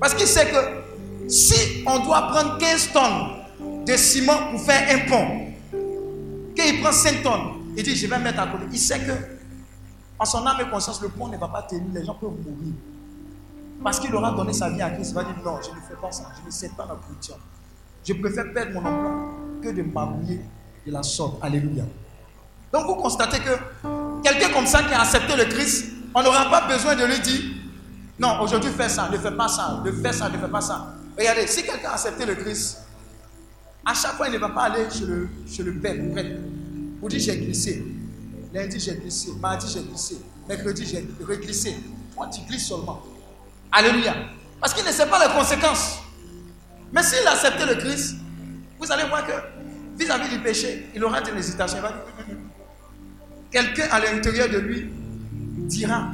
Parce 0.00 0.14
qu'il 0.14 0.26
sait 0.26 0.46
que 0.46 1.28
si 1.28 1.84
on 1.86 1.98
doit 2.00 2.28
prendre 2.28 2.58
15 2.58 2.92
tonnes 2.92 3.35
de 3.86 3.96
ciment 3.96 4.50
pour 4.50 4.60
faire 4.60 4.88
un 4.94 5.08
pont, 5.08 5.52
qu'il 6.54 6.80
prend 6.80 6.92
5 6.92 7.22
tonnes, 7.22 7.74
il 7.76 7.82
dit 7.82 7.94
je 7.94 8.06
vais 8.06 8.18
mettre 8.18 8.40
à 8.40 8.46
côté. 8.46 8.64
Il 8.72 8.78
sait 8.78 8.98
que 8.98 9.12
en 10.18 10.24
son 10.24 10.46
âme 10.46 10.56
et 10.60 10.70
conscience, 10.70 11.00
le 11.02 11.08
pont 11.08 11.28
ne 11.28 11.36
va 11.36 11.48
pas 11.48 11.62
tenir, 11.62 11.84
les 11.92 12.04
gens 12.04 12.14
peuvent 12.14 12.30
mourir. 12.30 12.72
Parce 13.84 14.00
qu'il 14.00 14.14
aura 14.14 14.32
donné 14.32 14.52
sa 14.52 14.70
vie 14.70 14.80
à 14.80 14.90
Christ, 14.90 15.10
il 15.10 15.14
va 15.14 15.24
dire 15.24 15.36
non, 15.44 15.58
je 15.62 15.68
ne 15.68 15.80
fais 15.86 16.00
pas 16.00 16.10
ça, 16.10 16.24
je 16.40 16.46
ne 16.46 16.50
sais 16.50 16.70
pas 16.70 16.86
la 16.88 16.94
production. 16.94 17.34
Je 18.04 18.14
préfère 18.14 18.52
perdre 18.52 18.72
mon 18.72 18.86
emploi 18.86 19.12
que 19.62 19.68
de 19.68 19.82
m'abouiller 19.82 20.40
de 20.86 20.92
la 20.92 21.02
sorte. 21.02 21.42
Alléluia. 21.42 21.84
Donc 22.72 22.86
vous 22.86 22.94
constatez 22.96 23.38
que 23.38 23.50
quelqu'un 24.22 24.52
comme 24.52 24.66
ça 24.66 24.82
qui 24.82 24.94
a 24.94 25.02
accepté 25.02 25.36
le 25.36 25.44
Christ, 25.44 25.92
on 26.14 26.22
n'aura 26.22 26.50
pas 26.50 26.66
besoin 26.66 26.96
de 26.96 27.04
lui 27.04 27.20
dire 27.20 27.42
non, 28.18 28.40
aujourd'hui 28.40 28.70
fais 28.70 28.88
ça, 28.88 29.10
ne 29.12 29.18
fais 29.18 29.32
pas 29.32 29.48
ça, 29.48 29.82
ne 29.84 29.92
fais 29.92 30.12
ça, 30.12 30.30
ne 30.30 30.38
fais 30.38 30.48
pas 30.48 30.62
ça. 30.62 30.94
Regardez, 31.18 31.46
si 31.46 31.62
quelqu'un 31.62 31.90
a 31.90 31.92
accepté 31.92 32.24
le 32.24 32.34
Christ, 32.34 32.85
à 33.86 33.94
chaque 33.94 34.16
fois 34.16 34.26
il 34.26 34.34
ne 34.34 34.38
va 34.38 34.48
pas 34.48 34.64
aller 34.64 34.84
chez 34.90 35.06
le, 35.06 35.28
chez 35.48 35.62
le 35.62 35.74
père, 35.78 35.94
pour 37.00 37.08
j'ai 37.08 37.36
glissé. 37.36 37.86
Lundi 38.52 38.80
j'ai 38.80 38.96
glissé, 38.96 39.30
mardi 39.40 39.66
j'ai 39.72 39.82
glissé, 39.82 40.16
mercredi 40.48 40.84
j'ai 40.84 41.06
reglissé. 41.24 41.76
Toi 42.14 42.28
tu 42.28 42.40
glisses 42.48 42.66
seulement. 42.66 43.02
Alléluia. 43.70 44.14
Parce 44.60 44.74
qu'il 44.74 44.84
ne 44.84 44.90
sait 44.90 45.06
pas 45.06 45.24
les 45.24 45.32
conséquences. 45.32 45.98
Mais 46.92 47.02
s'il 47.02 47.26
a 47.26 47.32
accepté 47.32 47.64
le 47.64 47.74
Christ, 47.76 48.16
vous 48.78 48.90
allez 48.90 49.08
voir 49.08 49.24
que 49.26 49.32
vis-à-vis 49.96 50.36
du 50.36 50.42
péché, 50.42 50.86
il 50.94 51.04
aura 51.04 51.20
une 51.20 51.36
hésitation. 51.36 51.78
Il 51.78 51.82
va 51.82 51.88
dire, 51.88 52.36
quelqu'un 53.50 53.88
à 53.90 54.00
l'intérieur 54.00 54.48
de 54.48 54.58
lui 54.58 54.90
dira, 55.68 56.10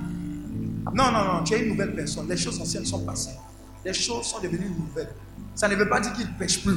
non, 0.94 1.10
non, 1.12 1.24
non, 1.24 1.44
tu 1.44 1.54
es 1.54 1.62
une 1.62 1.70
nouvelle 1.70 1.94
personne. 1.94 2.28
Les 2.28 2.36
choses 2.36 2.60
anciennes 2.60 2.84
sont 2.84 3.04
passées. 3.04 3.36
Les 3.84 3.92
choses 3.92 4.26
sont 4.26 4.40
devenues 4.40 4.70
nouvelles. 4.70 5.14
Ça 5.54 5.68
ne 5.68 5.76
veut 5.76 5.88
pas 5.88 6.00
dire 6.00 6.12
qu'il 6.12 6.26
ne 6.26 6.38
pêche 6.38 6.62
plus. 6.62 6.76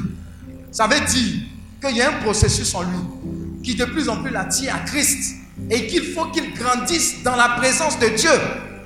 Ça 0.70 0.86
veut 0.86 1.04
dire 1.06 1.42
qu'il 1.80 1.96
y 1.96 2.02
a 2.02 2.10
un 2.10 2.22
processus 2.22 2.74
en 2.74 2.82
lui 2.82 2.98
qui 3.62 3.74
de 3.74 3.84
plus 3.84 4.08
en 4.08 4.22
plus 4.22 4.30
l'attire 4.30 4.74
à 4.76 4.80
Christ 4.80 5.34
et 5.70 5.86
qu'il 5.86 6.12
faut 6.12 6.26
qu'il 6.26 6.54
grandisse 6.54 7.22
dans 7.22 7.34
la 7.34 7.50
présence 7.50 7.98
de 7.98 8.08
Dieu 8.08 8.30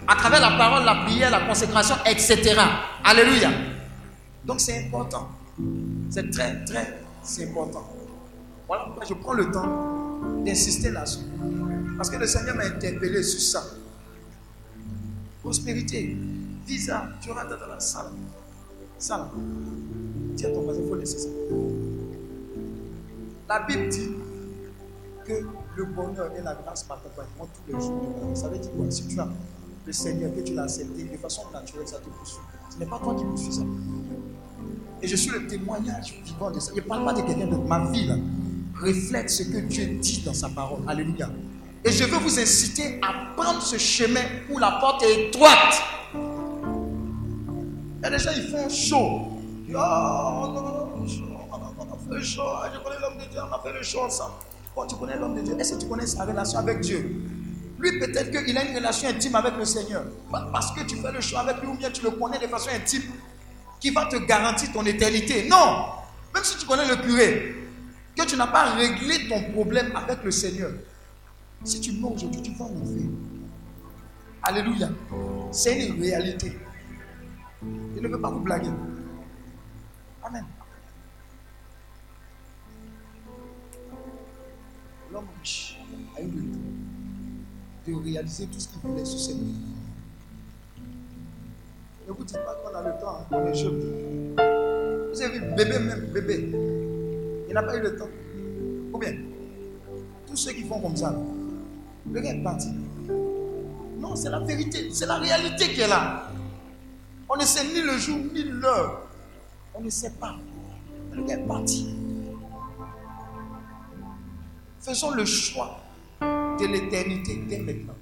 à 0.06 0.16
travers 0.16 0.40
la 0.40 0.56
parole, 0.56 0.84
la 0.84 1.04
prière, 1.04 1.30
la 1.30 1.46
consécration, 1.46 1.96
etc. 2.06 2.58
Alléluia. 3.04 3.50
Donc 4.44 4.60
c'est 4.60 4.86
important. 4.86 5.28
C'est 6.08 6.30
très, 6.30 6.64
très, 6.64 6.98
important. 7.44 7.88
Voilà 8.66 8.84
pourquoi 8.84 9.04
je 9.06 9.14
prends 9.14 9.34
le 9.34 9.50
temps 9.50 10.20
d'insister 10.44 10.90
là-dessus. 10.90 11.20
Parce 11.96 12.08
que 12.08 12.16
le 12.16 12.26
Seigneur 12.26 12.56
m'a 12.56 12.64
interpellé 12.64 13.22
sur 13.22 13.40
ça. 13.40 13.62
Prospérité, 15.42 16.16
visa, 16.66 17.08
tu 17.20 17.30
rentres 17.30 17.58
dans 17.58 17.66
la 17.66 17.80
salle. 17.80 18.12
Salle. 18.98 19.26
Ton 20.48 20.62
voisin, 20.62 20.80
il 20.82 20.88
faut 20.88 20.94
laisser 20.94 21.18
ça. 21.18 21.28
La 23.48 23.60
Bible 23.60 23.88
dit 23.88 24.08
que 25.26 25.32
le 25.76 25.84
bonheur 25.84 26.30
et 26.36 26.42
la 26.42 26.54
grâce 26.54 26.86
m'accompagneront 26.88 27.46
tous 27.46 27.72
les 27.72 27.80
jours. 27.80 28.00
de. 28.30 28.34
Ça 28.34 28.48
veut 28.48 28.58
dire 28.58 28.70
quoi? 28.72 28.90
Si 28.90 29.06
tu 29.06 29.20
as 29.20 29.28
le 29.86 29.92
Seigneur, 29.92 30.34
que 30.34 30.40
tu 30.40 30.54
l'as 30.54 30.64
accepté 30.64 31.04
de 31.04 31.16
façon 31.16 31.42
naturelle, 31.52 31.86
ça 31.86 31.98
te 31.98 32.08
poursuit. 32.08 32.38
Ce 32.70 32.78
n'est 32.78 32.86
pas 32.86 32.98
toi 32.98 33.14
qui 33.14 33.24
poursuis 33.24 33.52
ça. 33.52 33.62
Et 35.02 35.08
je 35.08 35.16
suis 35.16 35.30
le 35.30 35.46
témoignage 35.46 36.22
vivant 36.24 36.50
de 36.50 36.60
ça. 36.60 36.72
Je 36.74 36.80
ne 36.80 36.86
parle 36.86 37.04
pas 37.04 37.12
de 37.12 37.22
quelqu'un 37.22 37.46
d'autre. 37.46 37.64
Ma 37.66 37.90
vie, 37.90 38.06
là, 38.06 38.16
reflète 38.80 39.30
ce 39.30 39.42
que 39.44 39.58
Dieu 39.58 39.98
dit 40.00 40.22
dans 40.24 40.34
sa 40.34 40.48
parole. 40.48 40.80
Alléluia. 40.86 41.30
Et 41.84 41.90
je 41.90 42.04
veux 42.04 42.18
vous 42.18 42.38
inciter 42.38 43.00
à 43.02 43.34
prendre 43.34 43.62
ce 43.62 43.78
chemin 43.78 44.20
où 44.50 44.58
la 44.58 44.72
porte 44.80 45.02
est 45.02 45.28
étroite. 45.28 45.82
Il 48.02 48.10
des 48.10 48.18
gens, 48.18 48.30
ils 48.36 48.48
font 48.48 48.68
chaud. 48.68 49.39
Ah, 49.76 50.50
Je 52.18 52.78
connais 52.78 52.98
l'homme 53.00 53.18
de 53.18 53.24
Dieu, 53.30 53.40
on 53.40 53.54
a 53.54 53.60
fait 53.62 53.72
le 53.72 53.82
show 53.82 54.00
ensemble. 54.00 54.34
Quand 54.74 54.86
tu 54.86 54.96
connais 54.96 55.16
l'homme 55.16 55.34
de 55.36 55.42
Dieu, 55.42 55.56
est-ce 55.58 55.74
que 55.74 55.80
tu 55.80 55.86
connais 55.88 56.06
sa 56.06 56.24
relation 56.24 56.58
avec 56.58 56.80
Dieu? 56.80 57.22
Lui, 57.78 57.98
peut-être 57.98 58.30
qu'il 58.30 58.56
a 58.56 58.64
une 58.64 58.76
relation 58.76 59.08
intime 59.08 59.34
avec 59.36 59.56
le 59.56 59.64
Seigneur. 59.64 60.02
Pas 60.30 60.48
Parce 60.52 60.72
que 60.72 60.82
tu 60.84 60.96
fais 60.96 61.12
le 61.12 61.20
show 61.20 61.36
avec 61.38 61.60
lui 61.62 61.68
ou 61.68 61.74
bien 61.74 61.90
tu 61.90 62.02
le 62.02 62.10
connais 62.10 62.38
de 62.38 62.46
façon 62.46 62.70
intime 62.74 63.02
qui 63.80 63.90
va 63.90 64.06
te 64.06 64.16
garantir 64.16 64.70
ton 64.72 64.84
éternité. 64.84 65.48
Non. 65.48 65.86
Même 66.34 66.44
si 66.44 66.58
tu 66.58 66.66
connais 66.66 66.86
le 66.86 66.96
curé, 66.96 67.54
que 68.16 68.24
tu 68.26 68.36
n'as 68.36 68.48
pas 68.48 68.74
réglé 68.74 69.28
ton 69.28 69.52
problème 69.52 69.92
avec 69.96 70.22
le 70.22 70.30
Seigneur, 70.30 70.72
si 71.64 71.80
tu 71.80 71.92
meurs 71.92 72.12
aujourd'hui, 72.12 72.42
tu 72.42 72.52
vas 72.52 72.66
enfer. 72.66 73.08
Alléluia. 74.42 74.88
C'est 75.50 75.86
une 75.86 76.00
réalité. 76.00 76.58
Je 77.94 78.00
ne 78.00 78.08
veux 78.08 78.20
pas 78.20 78.30
vous 78.30 78.40
blaguer. 78.40 78.70
Amen. 80.30 80.44
L'homme 85.12 85.26
riche 85.40 85.76
a 86.16 86.22
eu 86.22 86.26
le 86.26 86.52
temps 86.52 86.58
de 87.88 87.94
réaliser 88.04 88.46
tout 88.46 88.60
ce 88.60 88.68
qu'il 88.68 88.78
voulait 88.80 89.04
sur 89.04 89.18
cette 89.18 89.38
vie. 89.38 89.58
Ne 92.06 92.12
vous 92.12 92.22
dites 92.22 92.36
pas 92.36 92.54
qu'on 92.54 92.76
a 92.76 92.82
le 92.82 93.00
temps, 93.00 93.18
hein, 93.18 93.26
on 93.32 93.46
est 93.46 93.54
jeune. 93.54 94.36
Vous 95.12 95.20
avez 95.20 95.40
vu, 95.40 95.54
bébé 95.56 95.78
même, 95.80 96.06
bébé, 96.12 96.48
il 97.48 97.52
n'a 97.52 97.64
pas 97.64 97.76
eu 97.76 97.80
le 97.80 97.96
temps. 97.96 98.08
Ou 98.92 98.98
bien, 98.98 99.16
tous 100.28 100.36
ceux 100.36 100.52
qui 100.52 100.62
font 100.62 100.80
comme 100.80 100.96
ça, 100.96 101.12
le 102.08 102.20
gars 102.20 102.32
est 102.32 102.42
parti. 102.44 102.68
Non, 103.98 104.14
c'est 104.14 104.30
la 104.30 104.38
vérité, 104.38 104.90
c'est 104.92 105.06
la 105.06 105.16
réalité 105.16 105.72
qui 105.72 105.80
est 105.80 105.88
là. 105.88 106.30
On 107.28 107.36
ne 107.36 107.44
sait 107.44 107.64
ni 107.64 107.80
le 107.80 107.98
jour 107.98 108.18
ni 108.32 108.44
l'heure. 108.44 109.09
On 109.74 109.80
ne 109.80 109.90
sait 109.90 110.10
pas. 110.10 110.36
Le 111.12 111.24
gars 111.24 111.38
est 111.38 111.46
parti. 111.46 111.94
Faisons 114.80 115.10
le 115.12 115.24
choix 115.24 115.80
de 116.20 116.66
l'éternité 116.66 117.42
dès 117.48 117.58
maintenant. 117.58 117.94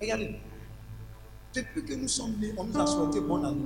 Regardez, 0.00 0.36
depuis 1.54 1.84
que 1.84 1.94
nous 1.94 2.08
sommes 2.08 2.34
nés, 2.40 2.52
on 2.56 2.64
nous 2.64 2.78
a 2.78 2.86
souhaité 2.86 3.20
bonne 3.20 3.44
année. 3.44 3.64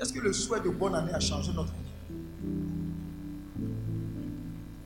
Est-ce 0.00 0.12
que 0.12 0.20
le 0.20 0.32
souhait 0.32 0.60
de 0.60 0.70
bonne 0.70 0.94
année 0.94 1.12
a 1.12 1.20
changé 1.20 1.52
notre 1.52 1.72
vie? 1.72 1.78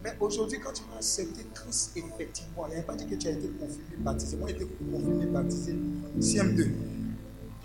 Mais 0.02 0.16
aujourd'hui, 0.20 0.59
quand 0.60 0.73
tu 0.73 0.82
as 0.94 0.97
accepté 0.97 1.44
Christ, 1.55 1.97
effectivement, 1.97 2.66
il 2.69 2.74
n'y 2.74 2.81
a 2.81 2.82
pas 2.82 2.94
dit 2.94 3.06
que 3.06 3.15
tu 3.16 3.28
as 3.28 3.32
été 3.32 3.48
confirmé, 3.48 3.97
baptisé. 3.98 4.36
Moi, 4.36 4.48
j'ai 4.48 4.56
été 4.56 4.66
confirmé, 4.90 5.27
baptisé, 5.27 5.77
CM2. 6.19 6.70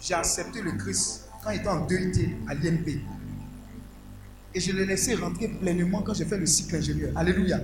J'ai 0.02 0.14
accepté 0.16 0.62
le 0.62 0.72
Christ 0.74 1.30
quand 1.44 1.52
il 1.52 1.60
était 1.60 1.70
en 1.70 1.86
2IT 1.86 2.30
à 2.48 2.56
l'INP. 2.56 3.02
Et 4.56 4.60
je 4.60 4.72
l'ai 4.72 4.86
laissé 4.86 5.16
rentrer 5.16 5.48
pleinement 5.48 6.02
quand 6.02 6.14
j'ai 6.14 6.26
fait 6.26 6.38
le 6.38 6.46
cycle 6.46 6.76
ingénieur. 6.76 7.12
Alléluia. 7.16 7.60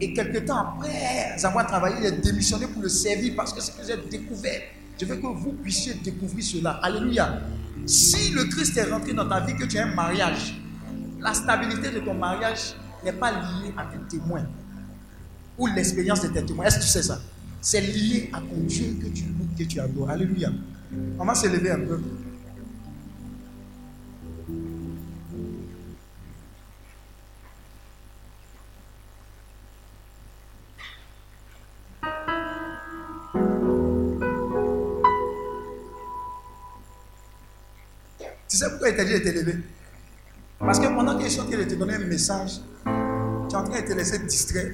Et 0.00 0.12
quelques 0.12 0.44
temps 0.44 0.58
après 0.58 1.34
avoir 1.42 1.66
travaillé, 1.66 1.96
il 2.00 2.06
a 2.06 2.10
démissionné 2.12 2.66
pour 2.68 2.82
le 2.82 2.88
servir 2.88 3.34
parce 3.36 3.52
que 3.52 3.60
ce 3.60 3.72
que 3.72 3.84
j'ai 3.84 3.96
découvert, 4.08 4.60
je 5.00 5.04
veux 5.04 5.16
que 5.16 5.26
vous 5.26 5.52
puissiez 5.52 5.94
découvrir 5.94 6.44
cela. 6.44 6.70
Alléluia. 6.82 7.40
Si 7.86 8.30
le 8.32 8.44
Christ 8.44 8.76
est 8.76 8.84
rentré 8.84 9.12
dans 9.12 9.28
ta 9.28 9.40
vie, 9.40 9.56
que 9.56 9.64
tu 9.64 9.78
as 9.78 9.86
un 9.86 9.94
mariage, 9.94 10.60
la 11.20 11.34
stabilité 11.34 11.90
de 11.90 12.00
ton 12.00 12.14
mariage 12.14 12.74
n'est 13.04 13.12
pas 13.12 13.32
liée 13.32 13.72
à 13.76 13.86
tes 13.86 14.16
témoins 14.16 14.46
ou 15.56 15.66
l'expérience 15.66 16.22
de 16.22 16.28
tes 16.28 16.44
témoins. 16.44 16.66
Est-ce 16.66 16.76
que 16.78 16.82
tu 16.82 16.88
sais 16.88 17.02
ça? 17.02 17.20
C'est 17.60 17.80
lié 17.80 18.30
à 18.32 18.38
ton 18.38 18.60
Dieu 18.66 18.96
que 19.02 19.08
tu 19.08 19.24
loues, 19.24 19.48
que 19.58 19.64
tu 19.64 19.80
adores. 19.80 20.10
Alléluia. 20.10 20.52
On 21.18 21.24
va 21.24 21.34
se 21.34 21.48
lever 21.48 21.72
un 21.72 21.80
peu. 21.80 22.00
De 38.92 39.52
Parce 40.58 40.80
que 40.80 40.86
pendant 40.86 41.18
qu'il 41.18 41.26
est 41.26 41.40
en 41.40 41.44
train 41.44 41.58
de 41.58 41.64
te 41.64 41.74
donner 41.74 41.96
un 41.96 42.06
message, 42.06 42.60
tu 42.84 42.90
es 43.54 43.56
en 43.56 43.64
train 43.64 43.82
de 43.82 43.86
te 43.86 43.92
laisser 43.92 44.18
distraire 44.20 44.72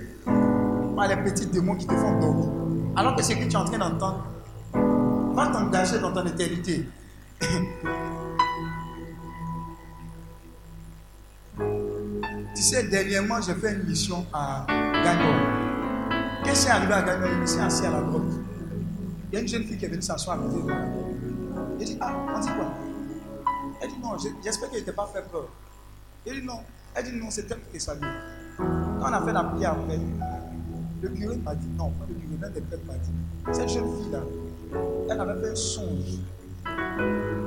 par 0.95 1.09
les 1.09 1.17
petits 1.17 1.47
démons 1.47 1.75
qui 1.75 1.85
te 1.87 1.95
font 1.95 2.21
dormir. 2.21 2.49
Alors 2.95 3.17
que 3.17 3.25
ce 3.25 3.33
que 3.33 3.43
tu 3.43 3.51
es 3.51 3.57
en 3.57 3.65
train 3.65 3.79
d'entendre 3.79 4.25
va 5.35 5.49
t'engager 5.49 5.99
dans 5.99 6.13
ton 6.13 6.25
éternité. 6.27 6.87
tu 12.55 12.63
sais, 12.63 12.85
dernièrement, 12.85 13.41
j'ai 13.41 13.55
fait 13.55 13.73
une 13.73 13.83
mission 13.83 14.25
à 14.33 14.65
Gagnon. 14.69 15.35
Qu'est-ce 16.45 16.67
qui 16.67 16.69
est 16.69 16.75
arrivé 16.75 16.93
à 16.93 17.03
Gagnon 17.03 17.27
Il 17.43 17.49
s'est 17.49 17.61
assis 17.61 17.85
à 17.85 17.91
la 17.91 18.01
grotte. 18.01 18.33
Il 19.33 19.35
y 19.35 19.39
a 19.39 19.41
une 19.41 19.49
jeune 19.49 19.65
fille 19.65 19.77
qui 19.77 19.87
est 19.87 19.89
venue 19.89 20.03
s'asseoir 20.03 20.39
à 20.39 20.41
de 20.41 20.47
ah, 22.01 22.13
on 22.33 22.41
dit 22.41 22.49
quoi? 22.49 22.94
Elle 23.85 23.91
dit, 23.91 23.99
non, 24.03 24.17
je- 24.17 24.29
j'espère 24.43 24.71
qu'elle 24.71 24.79
n'était 24.81 24.93
pas 24.93 25.07
fait 25.13 25.23
peur. 25.31 25.47
Elle 26.27 26.41
dit, 26.41 26.47
non. 26.47 26.61
Elle 26.95 27.05
dit, 27.05 27.13
non, 27.13 27.27
c'est 27.31 27.51
elle 27.51 27.59
qui 27.71 27.77
est 27.77 27.81
saluée. 27.81 28.01
Quand 28.57 28.65
on 29.11 29.13
a 29.13 29.21
fait 29.23 29.33
la 29.33 29.45
prière 29.45 29.73
après, 29.73 29.99
le 31.03 31.09
curé 31.11 31.37
m'a 31.37 31.55
dit, 31.55 31.67
non, 31.77 31.93
le 32.09 32.15
curé, 32.15 32.39
l'un 32.41 32.49
des 32.49 32.61
prêtres 32.63 32.83
m'a 32.87 32.95
dit, 32.95 33.13
cette 33.59 33.69
jeune 33.69 33.85
fille-là, 33.85 34.21
elle 35.11 35.21
avait 35.21 35.41
fait 35.43 35.51
un 35.51 35.55
songe 35.55 36.19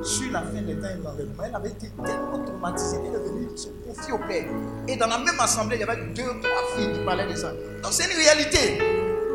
sur 0.04 0.32
la 0.32 0.42
fin 0.44 0.62
des 0.62 0.76
temps 0.76 0.88
l'enlèvement. 1.04 1.44
Elle 1.44 1.56
avait 1.56 1.70
été 1.70 1.90
tellement 2.06 2.44
traumatisée 2.46 2.98
qu'elle 2.98 3.16
est 3.16 3.26
venue 3.30 3.48
se 3.58 3.70
confier 3.88 4.14
au 4.14 4.20
Père. 4.20 4.46
Et 4.88 4.96
dans 4.96 5.08
la 5.08 5.18
même 5.18 5.40
assemblée, 5.40 5.78
il 5.78 5.80
y 5.80 5.84
avait 5.84 6.06
deux, 6.14 6.24
trois 6.24 6.62
filles 6.76 6.94
qui 6.94 7.04
parlaient 7.04 7.28
de 7.28 7.36
ça. 7.36 7.52
Donc 7.82 7.92
c'est 7.92 8.06
une 8.06 8.18
réalité. 8.20 8.78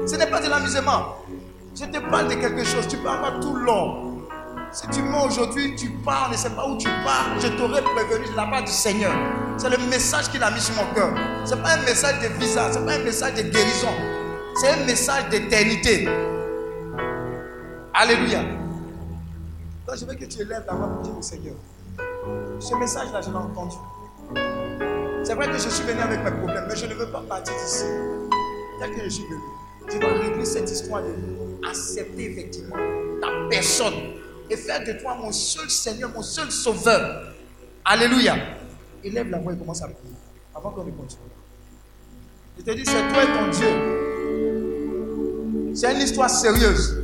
Ce 0.06 0.14
n'est 0.14 0.28
pas 0.30 0.40
de 0.40 0.48
l'amusement. 0.48 1.16
Je 1.74 1.84
te 1.86 1.98
parle 2.10 2.28
de 2.28 2.34
quelque 2.34 2.62
chose. 2.64 2.86
Tu 2.86 2.96
peux 2.98 3.08
avoir 3.08 3.40
tout 3.40 3.56
l'or. 3.56 4.11
Si 4.72 4.86
tu 4.88 5.02
mens 5.02 5.26
aujourd'hui, 5.26 5.76
tu 5.76 5.90
pars, 5.90 6.30
ne 6.30 6.36
sait 6.36 6.48
pas 6.48 6.66
où 6.66 6.78
tu 6.78 6.88
pars. 7.04 7.38
Je 7.38 7.48
t'aurais 7.48 7.82
prévenu 7.82 8.24
de 8.30 8.36
la 8.36 8.46
part 8.46 8.64
du 8.64 8.72
Seigneur. 8.72 9.12
C'est 9.58 9.68
le 9.68 9.76
message 9.90 10.30
qu'il 10.30 10.42
a 10.42 10.50
mis 10.50 10.60
sur 10.60 10.74
mon 10.76 10.94
cœur. 10.94 11.12
Ce 11.44 11.54
n'est 11.54 11.60
pas 11.60 11.74
un 11.74 11.82
message 11.82 12.22
de 12.22 12.28
visa, 12.38 12.72
ce 12.72 12.78
n'est 12.78 12.86
pas 12.86 12.94
un 12.94 13.04
message 13.04 13.34
de 13.34 13.42
guérison. 13.42 13.92
C'est 14.56 14.70
un 14.70 14.86
message 14.86 15.28
d'éternité. 15.28 16.08
Alléluia. 17.92 18.44
Donc 19.86 19.96
je 19.98 20.06
veux 20.06 20.14
que 20.14 20.24
tu 20.24 20.40
élèves 20.40 20.64
la 20.66 20.74
voix 20.74 20.88
pour 20.88 21.02
dire 21.02 21.18
au 21.18 21.22
Seigneur. 21.22 21.56
Ce 22.58 22.74
message-là, 22.74 23.20
je 23.20 23.28
l'ai 23.28 23.36
entendu. 23.36 23.76
C'est 25.22 25.34
vrai 25.34 25.48
que 25.48 25.58
je 25.58 25.68
suis 25.68 25.84
venu 25.84 26.00
avec 26.00 26.24
mes 26.24 26.30
problèmes, 26.30 26.64
mais 26.66 26.76
je 26.76 26.86
ne 26.86 26.94
veux 26.94 27.10
pas 27.10 27.20
partir 27.28 27.52
d'ici. 27.62 27.84
Tel 28.80 28.94
que 28.94 29.04
je 29.04 29.08
suis 29.10 29.24
venu. 29.24 29.40
Tu 29.90 29.98
dois 29.98 30.14
régler 30.14 30.46
cette 30.46 30.70
histoire 30.70 31.02
de 31.02 31.68
accepter 31.68 32.32
effectivement 32.32 32.76
ta 33.20 33.28
personne 33.50 34.21
et 34.52 34.56
faire 34.56 34.84
de 34.84 34.92
toi 35.00 35.14
mon 35.14 35.32
seul 35.32 35.70
Seigneur, 35.70 36.10
mon 36.10 36.22
seul 36.22 36.50
Sauveur. 36.52 37.32
Alléluia. 37.84 38.36
Élève 39.02 39.28
la 39.30 39.38
voix 39.38 39.52
et 39.52 39.56
commence 39.56 39.82
à 39.82 39.88
prier 39.88 40.14
avant 40.54 40.70
qu'on 40.70 40.84
ne 40.84 40.90
continue. 40.92 41.22
Je 42.58 42.62
te 42.62 42.70
dis, 42.72 42.84
c'est 42.84 43.08
toi 43.08 43.24
et 43.24 43.26
ton 43.26 43.48
Dieu. 43.50 43.66
C'est 45.74 45.92
une 45.92 46.00
histoire 46.02 46.28
sérieuse. 46.30 47.01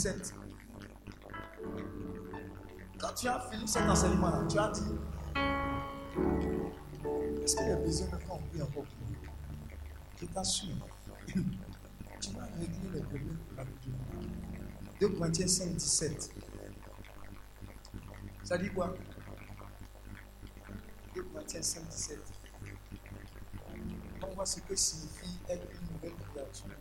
5, 0.00 0.16
verset 0.16 0.22
17. 0.22 0.34
Quand 2.98 3.14
tu 3.14 3.28
as 3.28 3.40
fini 3.50 3.68
cet 3.68 3.82
enseignement-là, 3.82 4.46
tu 4.48 4.58
as 4.58 4.70
dit 4.70 4.80
Est-ce 7.42 7.56
qu'il 7.56 7.68
y 7.68 7.70
a 7.70 7.76
besoin 7.76 8.06
de 8.06 8.10
faire 8.16 8.38
prie 8.38 8.62
encore 8.62 8.84
pour 8.84 9.08
nous? 9.08 9.16
Je 10.20 10.26
t'assure, 10.26 10.68
tu 11.26 12.30
vas 12.34 12.44
régler 12.44 12.90
les 12.94 13.00
problèmes 13.00 13.38
avec 13.58 13.80
Dieu. 13.80 13.92
2 15.00 15.08
Corinthiens 15.08 15.46
5, 15.46 15.74
17. 15.76 16.34
Ça 18.44 18.58
dit 18.58 18.70
quoi? 18.70 18.94
2 21.14 21.22
Corinthiens 21.22 21.62
5, 21.62 21.88
17. 21.88 22.18
On 24.22 24.34
voit 24.34 24.46
ce 24.46 24.60
que 24.60 24.76
signifie 24.76 25.38
être 25.48 25.66
une 25.72 25.94
nouvelle 25.94 26.14
créature. 26.32 26.79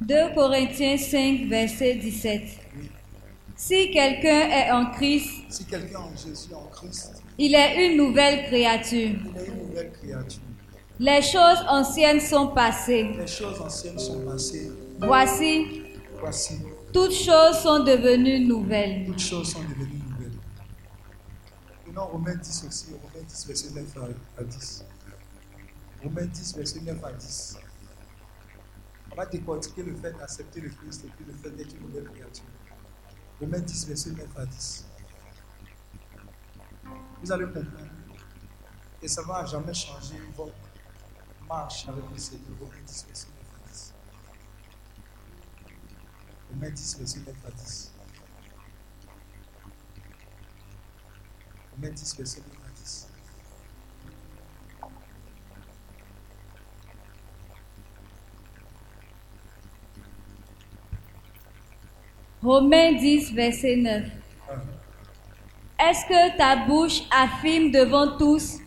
2 0.00 0.34
Corinthiens 0.34 0.96
5, 0.96 1.48
verset 1.48 1.94
17. 1.96 2.42
Si 3.56 3.90
quelqu'un 3.90 4.48
est 4.50 4.70
en 4.70 4.90
Christ, 4.92 5.30
Si 5.48 5.64
quelqu'un 5.64 5.98
en 5.98 6.16
Jésus, 6.16 6.54
en 6.54 6.66
Christ, 6.66 7.22
il 7.36 7.54
est 7.54 7.88
une 7.90 7.96
nouvelle 7.96 8.46
créature. 8.46 9.10
il 9.24 9.36
est 9.36 9.46
une 9.46 9.66
nouvelle 9.66 9.92
créature. 9.92 10.40
Les 11.00 11.22
choses 11.22 11.58
anciennes 11.68 12.20
sont 12.20 12.48
passées. 12.48 13.08
Les 13.18 13.26
choses 13.26 13.60
anciennes 13.60 13.98
sont 13.98 14.20
passées. 14.24 14.70
Voici, 15.00 15.82
Voici, 16.20 16.58
toutes 16.92 17.12
choses 17.14 17.58
sont 17.62 17.84
devenues 17.84 18.40
nouvelles. 18.46 19.06
toutes 19.06 19.20
choses 19.20 19.52
sont 19.52 19.60
devenues 19.62 20.00
nouvelles. 20.10 20.32
Prenons 21.84 22.06
Romains 22.06 22.34
10 22.36 22.64
aussi, 22.68 22.86
Romains 22.90 23.24
10, 23.28 23.46
verset 23.46 23.70
9 23.74 23.84
à, 23.96 24.40
à 24.40 24.44
10. 24.44 24.84
Romains 26.04 26.26
10, 26.26 26.56
verset 26.56 26.80
9 26.80 26.96
à 27.04 27.12
10. 27.12 27.56
Va 29.18 29.26
décortiquer 29.26 29.82
le 29.82 29.96
fait 29.96 30.12
d'accepter 30.12 30.60
le 30.60 30.68
Christ 30.68 31.04
et 31.04 31.08
puis 31.08 31.24
le 31.24 31.32
fait 31.32 31.50
d'être 31.50 31.74
une 31.74 31.88
nouvelle 31.88 32.08
créature. 32.08 32.44
Romains 33.40 33.58
10, 33.58 33.88
verset 33.88 34.10
9 34.12 34.26
à 34.36 34.46
10. 34.46 34.86
Vous 37.20 37.32
allez 37.32 37.46
comprendre. 37.46 37.90
Et 39.02 39.08
ça 39.08 39.22
va 39.22 39.44
jamais 39.44 39.74
changer 39.74 40.20
votre 40.36 40.54
marche 41.48 41.88
avec 41.88 42.04
le 42.12 42.16
Seigneur. 42.16 42.46
Romains 42.60 42.80
10, 42.86 43.06
verset 43.08 43.26
9 43.26 43.36
à 43.56 43.72
10. 43.72 43.94
Romains 46.52 46.70
10, 46.70 46.98
verset 46.98 47.18
9 47.18 47.34
à 47.44 47.50
10. 47.50 47.92
Romains 51.72 51.90
10, 51.90 52.16
verset 52.18 52.40
9 52.40 52.46
à 52.46 52.52
10. 52.52 52.57
Romains 62.42 62.92
10, 62.92 63.32
verset 63.32 63.76
9. 63.76 64.04
Est-ce 65.80 66.06
que 66.06 66.36
ta 66.36 66.56
bouche 66.66 67.02
affirme 67.10 67.70
devant 67.70 68.16
tous 68.16 68.58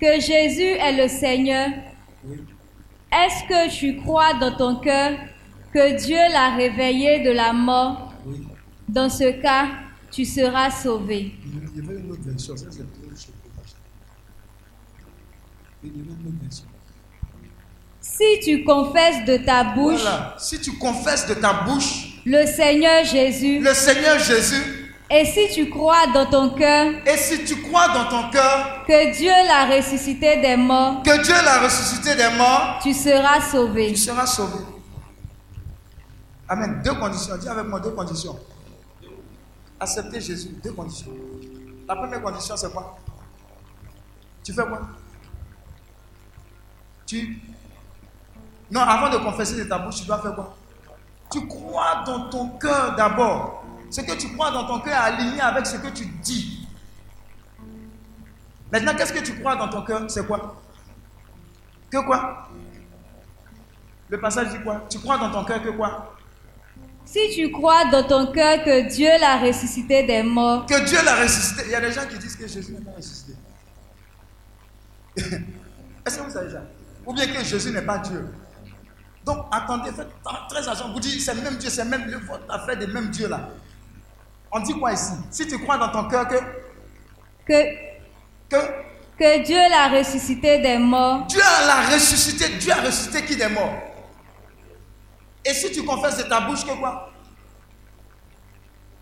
que 0.00 0.20
Jésus 0.20 0.62
est 0.62 0.92
le 0.92 1.08
Seigneur? 1.08 1.68
Est-ce 3.12 3.44
que 3.48 3.78
tu 3.78 3.96
crois 3.96 4.34
dans 4.34 4.54
ton 4.56 4.76
cœur 4.76 5.18
que 5.72 5.96
Dieu 6.04 6.18
l'a 6.32 6.54
réveillé 6.54 7.20
de 7.20 7.30
la 7.30 7.52
mort? 7.52 8.12
Dans 8.88 9.08
ce 9.08 9.30
cas, 9.40 9.68
tu 10.10 10.24
seras 10.24 10.70
sauvé. 10.70 11.32
Il 11.44 11.82
y 11.82 11.86
avait 11.86 12.00
une 12.00 12.10
autre 12.10 12.22
version. 12.24 12.54
Si 18.00 18.40
tu 18.42 18.64
confesses 18.64 19.24
de 19.24 19.38
ta 19.38 19.64
bouche. 19.64 20.04
Si 20.38 20.60
tu 20.60 20.72
confesses 20.78 21.26
de 21.26 21.34
ta 21.34 21.64
bouche 21.64 22.03
le 22.24 22.46
Seigneur 22.46 23.04
Jésus 23.04 23.60
le 23.60 23.74
Seigneur 23.74 24.18
Jésus 24.18 24.80
et 25.10 25.24
si 25.26 25.48
tu 25.52 25.68
crois 25.68 26.06
dans 26.12 26.26
ton 26.26 26.50
cœur 26.50 26.92
et 27.06 27.16
si 27.16 27.44
tu 27.44 27.56
crois 27.62 27.88
dans 27.88 28.08
ton 28.08 28.30
cœur 28.30 28.84
que 28.86 29.16
Dieu 29.16 29.30
l'a 29.30 29.76
ressuscité 29.76 30.40
des 30.40 30.56
morts, 30.56 31.02
que 31.02 31.22
Dieu 31.22 31.34
l'a 31.34 31.60
ressuscité 31.60 32.14
des 32.16 32.36
morts, 32.36 32.80
tu 32.82 32.92
seras 32.92 33.40
sauvé. 33.40 33.88
tu 33.88 33.96
seras 33.96 34.26
sauvé. 34.26 34.58
Amen. 36.48 36.80
Deux 36.84 36.94
conditions. 36.94 37.36
Dis 37.36 37.48
avec 37.48 37.66
moi 37.66 37.80
deux 37.80 37.90
conditions. 37.90 38.38
Accepter 39.80 40.20
Jésus. 40.20 40.50
Deux 40.62 40.72
conditions. 40.72 41.10
La 41.88 41.96
première 41.96 42.22
condition, 42.22 42.56
c'est 42.56 42.70
quoi? 42.72 42.98
Tu 44.42 44.52
fais 44.52 44.62
quoi? 44.62 44.80
Tu. 47.06 47.38
Non, 48.70 48.80
avant 48.80 49.10
de 49.10 49.18
confesser 49.18 49.56
de 49.56 49.64
ta 49.64 49.78
bouche, 49.78 49.96
tu 49.96 50.06
dois 50.06 50.20
faire 50.20 50.34
quoi? 50.34 50.56
Tu 51.30 51.46
crois 51.46 52.02
dans 52.06 52.28
ton 52.28 52.48
cœur 52.58 52.94
d'abord. 52.96 53.64
Ce 53.90 54.00
que 54.00 54.12
tu 54.12 54.32
crois 54.34 54.50
dans 54.50 54.66
ton 54.66 54.80
cœur 54.80 54.94
est 54.94 55.12
aligné 55.14 55.40
avec 55.40 55.66
ce 55.66 55.76
que 55.76 55.88
tu 55.88 56.06
dis. 56.06 56.66
Maintenant, 58.72 58.94
qu'est-ce 58.96 59.12
que 59.12 59.22
tu 59.22 59.38
crois 59.38 59.56
dans 59.56 59.68
ton 59.68 59.82
cœur? 59.82 60.02
C'est 60.08 60.26
quoi? 60.26 60.60
Que 61.90 61.98
quoi? 62.04 62.48
Le 64.08 64.20
passage 64.20 64.48
dit 64.50 64.60
quoi? 64.62 64.84
Tu 64.90 64.98
crois 64.98 65.18
dans 65.18 65.30
ton 65.30 65.44
cœur 65.44 65.62
que 65.62 65.70
quoi? 65.70 66.14
Si 67.04 67.30
tu 67.34 67.50
crois 67.52 67.84
dans 67.86 68.02
ton 68.04 68.32
cœur 68.32 68.64
que 68.64 68.88
Dieu 68.88 69.10
l'a 69.20 69.38
ressuscité 69.38 70.02
des 70.04 70.22
morts, 70.22 70.66
Que 70.66 70.84
Dieu 70.84 70.98
l'a 71.04 71.16
ressuscité. 71.16 71.62
Il 71.66 71.70
y 71.70 71.74
a 71.74 71.80
des 71.80 71.92
gens 71.92 72.06
qui 72.08 72.18
disent 72.18 72.36
que 72.36 72.48
Jésus 72.48 72.72
n'est 72.72 72.84
pas 72.84 72.92
ressuscité. 72.96 73.34
Est-ce 76.06 76.18
que 76.18 76.22
vous 76.22 76.30
savez 76.30 76.50
ça? 76.50 76.62
Ou 77.06 77.12
bien 77.12 77.26
que 77.26 77.44
Jésus 77.44 77.70
n'est 77.70 77.82
pas 77.82 77.98
Dieu? 77.98 78.26
Donc 79.24 79.46
attendez, 79.50 79.90
faites 79.90 80.08
très 80.48 80.58
attention. 80.68 80.92
Vous 80.92 81.00
dites, 81.00 81.20
c'est 81.20 81.34
le 81.34 81.40
même 81.42 81.56
Dieu, 81.56 81.70
c'est 81.70 81.84
même 81.84 82.10
votre 82.28 82.44
affaire 82.52 82.76
des 82.76 82.86
mêmes 82.86 83.08
dieux 83.08 83.28
là. 83.28 83.48
On 84.52 84.60
dit 84.60 84.74
quoi 84.78 84.92
ici? 84.92 85.12
Si 85.30 85.46
tu 85.48 85.58
crois 85.58 85.78
dans 85.78 85.88
ton 85.90 86.08
cœur 86.08 86.28
que, 86.28 86.36
que, 87.46 87.62
que 88.50 88.56
que 89.18 89.44
Dieu 89.44 89.56
l'a 89.70 89.88
ressuscité 89.98 90.58
des 90.58 90.76
morts, 90.78 91.24
Dieu 91.26 91.40
l'a 91.40 91.94
ressuscité, 91.94 92.48
Dieu 92.58 92.72
a 92.72 92.80
ressuscité 92.82 93.24
qui 93.24 93.36
des 93.36 93.48
morts? 93.48 93.74
Et 95.44 95.54
si 95.54 95.70
tu 95.72 95.84
confesses 95.84 96.18
de 96.18 96.24
ta 96.24 96.40
bouche 96.40 96.64
que 96.64 96.72
quoi? 96.78 97.10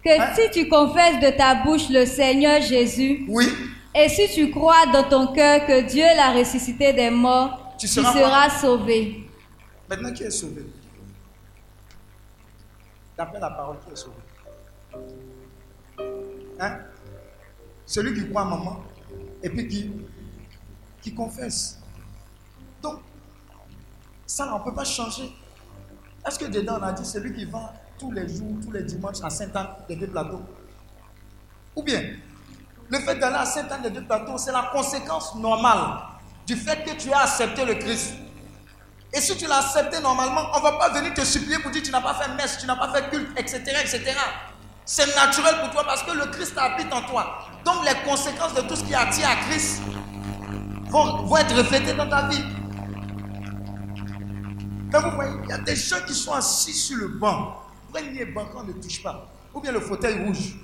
Que 0.04 0.10
si 0.34 0.50
tu 0.50 0.68
confesses 0.68 1.20
de 1.20 1.30
ta 1.36 1.54
bouche 1.56 1.88
le 1.88 2.04
Seigneur 2.06 2.60
Jésus, 2.60 3.24
Oui. 3.28 3.48
et 3.94 4.08
si 4.08 4.28
tu 4.34 4.50
crois 4.50 4.86
dans 4.92 5.04
ton 5.04 5.28
cœur 5.32 5.64
que 5.66 5.80
Dieu 5.82 6.04
l'a 6.04 6.32
ressuscité 6.32 6.92
des 6.92 7.10
morts, 7.10 7.72
Tu 7.78 7.86
tu 7.86 7.92
seras 7.94 8.12
seras, 8.12 8.48
quoi 8.48 8.58
sauvé. 8.58 9.28
Maintenant, 9.92 10.14
qui 10.14 10.22
est 10.22 10.30
sauvé 10.30 10.64
D'après 13.14 13.38
la 13.38 13.50
parole, 13.50 13.76
qui 13.80 13.92
est 13.92 13.96
sauvé 13.96 14.16
Hein? 16.58 16.78
Celui 17.84 18.14
qui 18.14 18.30
croit 18.30 18.40
à 18.40 18.44
maman 18.46 18.84
et 19.42 19.50
puis 19.50 19.68
qui, 19.68 19.90
qui 21.02 21.14
confesse. 21.14 21.78
Donc, 22.80 23.00
ça, 24.26 24.54
on 24.54 24.60
ne 24.60 24.64
peut 24.64 24.74
pas 24.74 24.84
changer. 24.84 25.30
Est-ce 26.26 26.38
que 26.38 26.46
dedans, 26.46 26.78
on 26.80 26.84
a 26.84 26.92
dit 26.92 27.04
celui 27.04 27.34
qui 27.34 27.44
va 27.44 27.74
tous 27.98 28.12
les 28.12 28.26
jours, 28.34 28.54
tous 28.64 28.70
les 28.70 28.84
dimanches 28.84 29.22
à 29.22 29.28
Saint-Anne 29.28 29.68
des 29.88 29.96
deux 29.96 30.06
plateaux? 30.06 30.40
Ou 31.76 31.82
bien, 31.82 32.16
le 32.88 32.98
fait 32.98 33.18
d'aller 33.18 33.36
à 33.36 33.44
Saint-Anne 33.44 33.82
des 33.82 33.90
deux 33.90 34.06
plateaux, 34.06 34.38
c'est 34.38 34.52
la 34.52 34.70
conséquence 34.72 35.34
normale 35.34 35.98
du 36.46 36.56
fait 36.56 36.82
que 36.82 36.96
tu 36.96 37.12
as 37.12 37.24
accepté 37.24 37.66
le 37.66 37.74
Christ. 37.74 38.14
Et 39.14 39.20
si 39.20 39.36
tu 39.36 39.46
l'as 39.46 39.58
accepté 39.58 40.00
normalement, 40.00 40.48
on 40.54 40.58
ne 40.58 40.62
va 40.62 40.72
pas 40.72 40.88
venir 40.88 41.12
te 41.12 41.20
supplier 41.22 41.58
pour 41.58 41.70
dire 41.70 41.82
tu 41.82 41.90
n'as 41.90 42.00
pas 42.00 42.14
fait 42.14 42.34
messe, 42.34 42.58
tu 42.58 42.66
n'as 42.66 42.76
pas 42.76 42.92
fait 42.92 43.10
culte, 43.10 43.38
etc. 43.38 43.60
etc. 43.82 44.14
C'est 44.86 45.14
naturel 45.14 45.56
pour 45.60 45.70
toi 45.70 45.84
parce 45.84 46.02
que 46.02 46.12
le 46.12 46.26
Christ 46.26 46.56
habite 46.56 46.92
en 46.92 47.02
toi. 47.02 47.46
Donc 47.64 47.84
les 47.84 47.94
conséquences 48.08 48.54
de 48.54 48.62
tout 48.62 48.74
ce 48.74 48.84
qui 48.84 48.94
attire 48.94 49.28
à 49.28 49.36
Christ 49.36 49.82
vont, 50.88 51.24
vont 51.24 51.36
être 51.36 51.54
reflétées 51.54 51.92
dans 51.92 52.08
ta 52.08 52.28
vie. 52.28 52.42
Mais 54.92 54.98
vous 54.98 55.10
voyez, 55.10 55.32
il 55.44 55.50
y 55.50 55.52
a 55.52 55.58
des 55.58 55.76
gens 55.76 56.00
qui 56.06 56.14
sont 56.14 56.32
assis 56.32 56.72
sur 56.72 56.96
le 56.96 57.08
banc. 57.08 57.62
Premier 57.92 58.24
banc 58.24 58.46
qu'on 58.46 58.64
ne 58.64 58.72
touche 58.72 59.02
pas. 59.02 59.30
Ou 59.54 59.60
bien 59.60 59.72
le 59.72 59.80
fauteuil 59.80 60.24
rouge. 60.24 60.54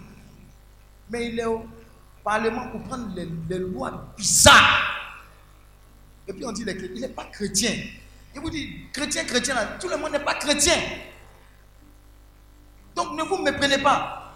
Mais 1.10 1.28
il 1.28 1.38
est 1.38 1.44
au 1.44 1.66
Parlement 2.24 2.68
pour 2.68 2.82
prendre 2.82 3.14
les, 3.14 3.28
les 3.48 3.58
lois 3.58 4.06
bizarres. 4.16 5.14
Et 6.26 6.32
puis 6.32 6.44
on 6.44 6.52
dit 6.52 6.64
il 6.66 7.00
n'est 7.00 7.08
pas 7.08 7.24
chrétien. 7.24 7.72
Il 8.34 8.40
vous 8.40 8.50
dit, 8.50 8.86
chrétien, 8.92 9.24
chrétien, 9.24 9.55
là, 9.55 9.66
tout 9.80 9.88
le 9.88 9.96
monde 9.96 10.12
n'est 10.12 10.24
pas 10.24 10.34
chrétien. 10.34 10.74
Donc 12.94 13.12
ne 13.12 13.22
vous 13.22 13.38
méprenez 13.38 13.78
pas. 13.78 14.34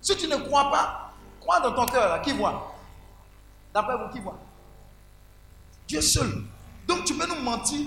Si 0.00 0.16
tu 0.16 0.26
ne 0.28 0.36
crois 0.36 0.70
pas, 0.70 1.12
crois 1.40 1.60
dans 1.60 1.72
ton 1.74 1.86
cœur, 1.86 2.08
là, 2.08 2.18
qui 2.20 2.32
voit? 2.32 2.74
D'après 3.74 3.96
vous, 3.96 4.12
qui 4.12 4.20
voit? 4.20 4.38
Dieu 5.86 6.00
seul. 6.00 6.44
Donc 6.86 7.04
tu 7.04 7.14
peux 7.14 7.26
nous 7.26 7.42
mentir, 7.42 7.86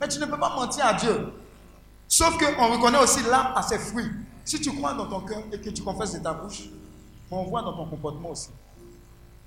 mais 0.00 0.08
tu 0.08 0.18
ne 0.18 0.26
peux 0.26 0.38
pas 0.38 0.54
mentir 0.54 0.86
à 0.86 0.94
Dieu. 0.94 1.32
Sauf 2.08 2.38
qu'on 2.38 2.72
reconnaît 2.72 2.98
aussi 2.98 3.22
l'arbre 3.24 3.58
à 3.58 3.62
ses 3.62 3.78
fruits. 3.78 4.10
Si 4.44 4.60
tu 4.60 4.72
crois 4.72 4.94
dans 4.94 5.06
ton 5.06 5.20
cœur 5.20 5.42
et 5.52 5.60
que 5.60 5.70
tu 5.70 5.82
confesses 5.82 6.14
de 6.14 6.20
ta 6.20 6.32
bouche, 6.32 6.64
on 7.30 7.44
voit 7.44 7.62
dans 7.62 7.76
ton 7.76 7.86
comportement 7.86 8.30
aussi 8.30 8.50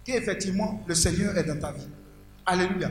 qu'effectivement 0.03 0.81
le 0.87 0.95
Seigneur 0.95 1.37
est 1.37 1.43
dans 1.43 1.59
ta 1.59 1.71
vie. 1.71 1.87
Alléluia. 2.45 2.89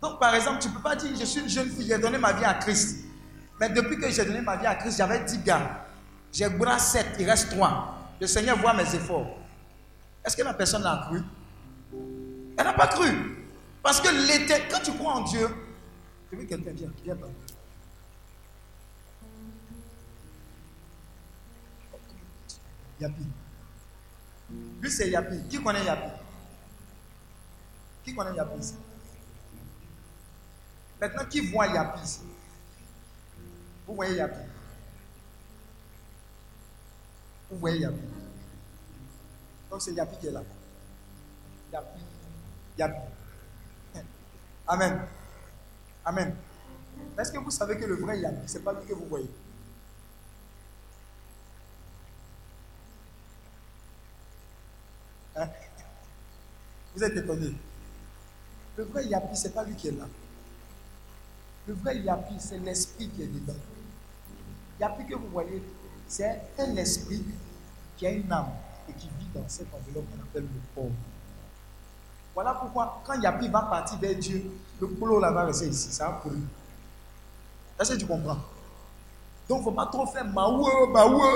Donc, 0.00 0.20
par 0.20 0.34
exemple, 0.34 0.60
tu 0.60 0.68
ne 0.68 0.74
peux 0.74 0.82
pas 0.82 0.94
dire, 0.94 1.10
je 1.18 1.24
suis 1.24 1.40
une 1.40 1.48
jeune 1.48 1.68
fille, 1.70 1.86
j'ai 1.88 1.98
donné 1.98 2.18
ma 2.18 2.32
vie 2.32 2.44
à 2.44 2.54
Christ. 2.54 3.04
Mais 3.60 3.68
depuis 3.68 3.98
que 3.98 4.08
j'ai 4.10 4.24
donné 4.24 4.40
ma 4.40 4.56
vie 4.56 4.66
à 4.66 4.76
Christ, 4.76 4.98
j'avais 4.98 5.24
10 5.24 5.38
gars. 5.38 5.86
J'ai 6.32 6.48
bras 6.48 6.78
7, 6.78 7.16
il 7.18 7.28
reste 7.28 7.50
3. 7.50 8.12
Le 8.20 8.26
Seigneur 8.26 8.58
voit 8.58 8.74
mes 8.74 8.94
efforts. 8.94 9.26
Est-ce 10.24 10.36
que 10.36 10.42
la 10.42 10.54
personne 10.54 10.84
a 10.86 11.06
cru? 11.08 11.22
Elle 12.56 12.64
n'a 12.64 12.72
pas 12.72 12.86
cru. 12.86 13.08
Parce 13.82 14.00
que 14.00 14.08
l'été, 14.08 14.54
quand 14.70 14.80
tu 14.80 14.92
crois 14.92 15.14
en 15.14 15.20
Dieu, 15.22 15.48
je 16.30 16.36
veux 16.36 16.44
que 16.44 16.48
quelqu'un 16.48 16.72
vienne, 16.72 16.92
viens 17.04 17.16
pas. 17.16 17.26
Yapi. 23.00 23.26
Lui, 24.80 24.90
c'est 24.90 25.08
Yapi. 25.08 25.48
Qui 25.48 25.62
connaît 25.62 25.84
Yapi? 25.84 26.10
Qui 28.04 28.14
connaît 28.14 28.36
Yapi 28.36 28.74
Maintenant, 31.00 31.24
qui 31.26 31.40
voit 31.52 31.68
Yapi 31.68 32.20
Vous 33.86 33.94
voyez 33.94 34.16
Yapi 34.16 34.40
Vous 37.50 37.58
voyez 37.58 37.80
Yapi 37.80 37.98
Donc, 39.70 39.82
c'est 39.82 39.92
Yapi 39.92 40.16
qui 40.18 40.26
est 40.26 40.32
là. 40.32 40.42
Yapi. 41.72 42.00
Yapi. 42.78 43.00
Amen. 44.66 45.00
Amen. 46.04 46.34
Est-ce 47.18 47.32
que 47.32 47.38
vous 47.38 47.50
savez 47.50 47.76
que 47.78 47.84
le 47.84 47.94
vrai 47.96 48.18
Yapi, 48.18 48.48
ce 48.48 48.58
n'est 48.58 48.64
pas 48.64 48.72
lui 48.72 48.86
que 48.86 48.94
vous 48.94 49.06
voyez? 49.06 49.30
Hein? 55.36 55.48
Vous 56.94 57.04
êtes 57.04 57.16
étonnés. 57.16 57.54
Le 58.76 58.84
vrai 58.84 59.06
Yapi, 59.06 59.36
ce 59.36 59.46
n'est 59.46 59.54
pas 59.54 59.62
lui 59.64 59.76
qui 59.76 59.88
est 59.88 59.92
là. 59.92 60.06
Le 61.68 61.74
vrai 61.74 61.98
Yapi, 61.98 62.34
c'est 62.38 62.58
l'esprit 62.60 63.10
qui 63.10 63.24
est 63.24 63.26
dedans. 63.26 63.52
Yapi 64.80 65.04
que 65.06 65.16
vous 65.16 65.28
voyez, 65.30 65.62
c'est 66.06 66.40
un 66.58 66.74
esprit 66.76 67.22
qui 67.94 68.06
a 68.06 68.10
une 68.10 68.32
âme 68.32 68.48
et 68.88 68.92
qui 68.94 69.06
vit 69.18 69.28
dans 69.34 69.46
cette 69.46 69.66
enveloppe 69.74 70.06
qu'on 70.10 70.22
appelle 70.22 70.44
le 70.44 70.60
corps. 70.74 70.90
Voilà 72.34 72.54
pourquoi, 72.54 73.02
quand 73.04 73.20
Yapi 73.20 73.48
va 73.48 73.60
partir 73.62 73.98
vers 73.98 74.14
Dieu, 74.14 74.50
le 74.80 74.86
boulot 74.86 75.20
là 75.20 75.30
va 75.30 75.44
rester 75.44 75.66
ici, 75.66 75.92
ça 75.92 76.06
va 76.06 76.12
pourrir. 76.12 76.40
Est-ce 77.78 77.92
que 77.92 77.98
tu 77.98 78.06
comprends? 78.06 78.38
Donc, 79.46 79.58
il 79.58 79.58
ne 79.58 79.62
faut 79.64 79.72
pas 79.72 79.86
trop 79.86 80.06
faire 80.06 80.24
maoué, 80.24 80.70
maoué. 80.88 81.28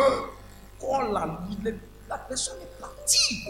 Oh 0.80 0.98
là, 1.12 1.40
la 2.08 2.18
personne 2.18 2.56
est 2.62 2.80
partie. 2.80 3.44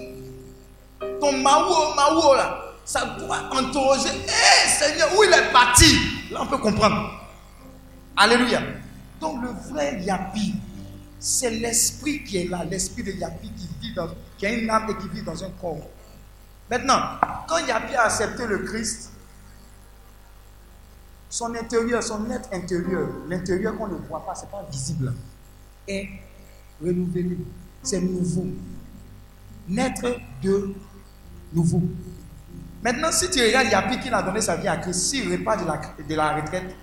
Ton 0.98 1.30
maoué, 1.30 1.94
maoué 1.94 2.36
là, 2.38 2.60
ça 2.84 3.06
doit 3.20 3.38
interroger. 3.56 4.08
Hé 4.26 4.68
Seigneur, 4.68 5.10
où 5.16 5.22
il 5.22 5.32
est 5.32 5.52
parti? 5.52 6.21
Là, 6.32 6.40
on 6.42 6.46
peut 6.46 6.58
comprendre. 6.58 7.10
Alléluia. 8.16 8.62
Donc, 9.20 9.42
le 9.42 9.50
vrai 9.70 10.02
Yapi, 10.02 10.54
c'est 11.18 11.50
l'esprit 11.50 12.24
qui 12.24 12.38
est 12.38 12.48
là, 12.48 12.64
l'esprit 12.64 13.02
de 13.04 13.12
Yapi 13.12 13.50
qui 13.52 13.68
vit 13.80 13.94
dans, 13.94 14.08
qui 14.38 14.46
a 14.46 14.52
une 14.52 14.68
âme 14.68 14.90
et 14.90 14.96
qui 14.96 15.08
vit 15.08 15.22
dans 15.22 15.44
un 15.44 15.50
corps. 15.60 15.86
Maintenant, 16.70 17.00
quand 17.46 17.58
Yapi 17.58 17.94
a 17.94 18.04
accepté 18.04 18.46
le 18.46 18.58
Christ, 18.58 19.12
son 21.28 21.54
intérieur, 21.54 22.02
son 22.02 22.28
être 22.30 22.48
intérieur, 22.52 23.08
l'intérieur 23.28 23.76
qu'on 23.76 23.88
ne 23.88 23.94
voit 23.94 24.24
pas, 24.24 24.34
ce 24.34 24.42
n'est 24.42 24.50
pas 24.50 24.66
visible, 24.70 25.14
est 25.86 26.08
renouvelé. 26.82 27.38
C'est 27.82 28.00
nouveau. 28.00 28.46
Naître 29.68 30.18
de 30.42 30.74
nouveau. 31.52 31.82
Maintenant, 32.82 33.12
si 33.12 33.30
tu 33.30 33.40
regardes 33.40 33.68
Yapi 33.70 34.00
qui 34.00 34.08
a 34.08 34.22
donné 34.22 34.40
sa 34.40 34.56
vie 34.56 34.66
à 34.66 34.76
Christ, 34.76 35.00
s'il 35.00 35.30
repart 35.30 35.62
de 35.62 35.66
la, 35.66 35.80
de 36.08 36.14
la 36.14 36.34
retraite, 36.34 36.74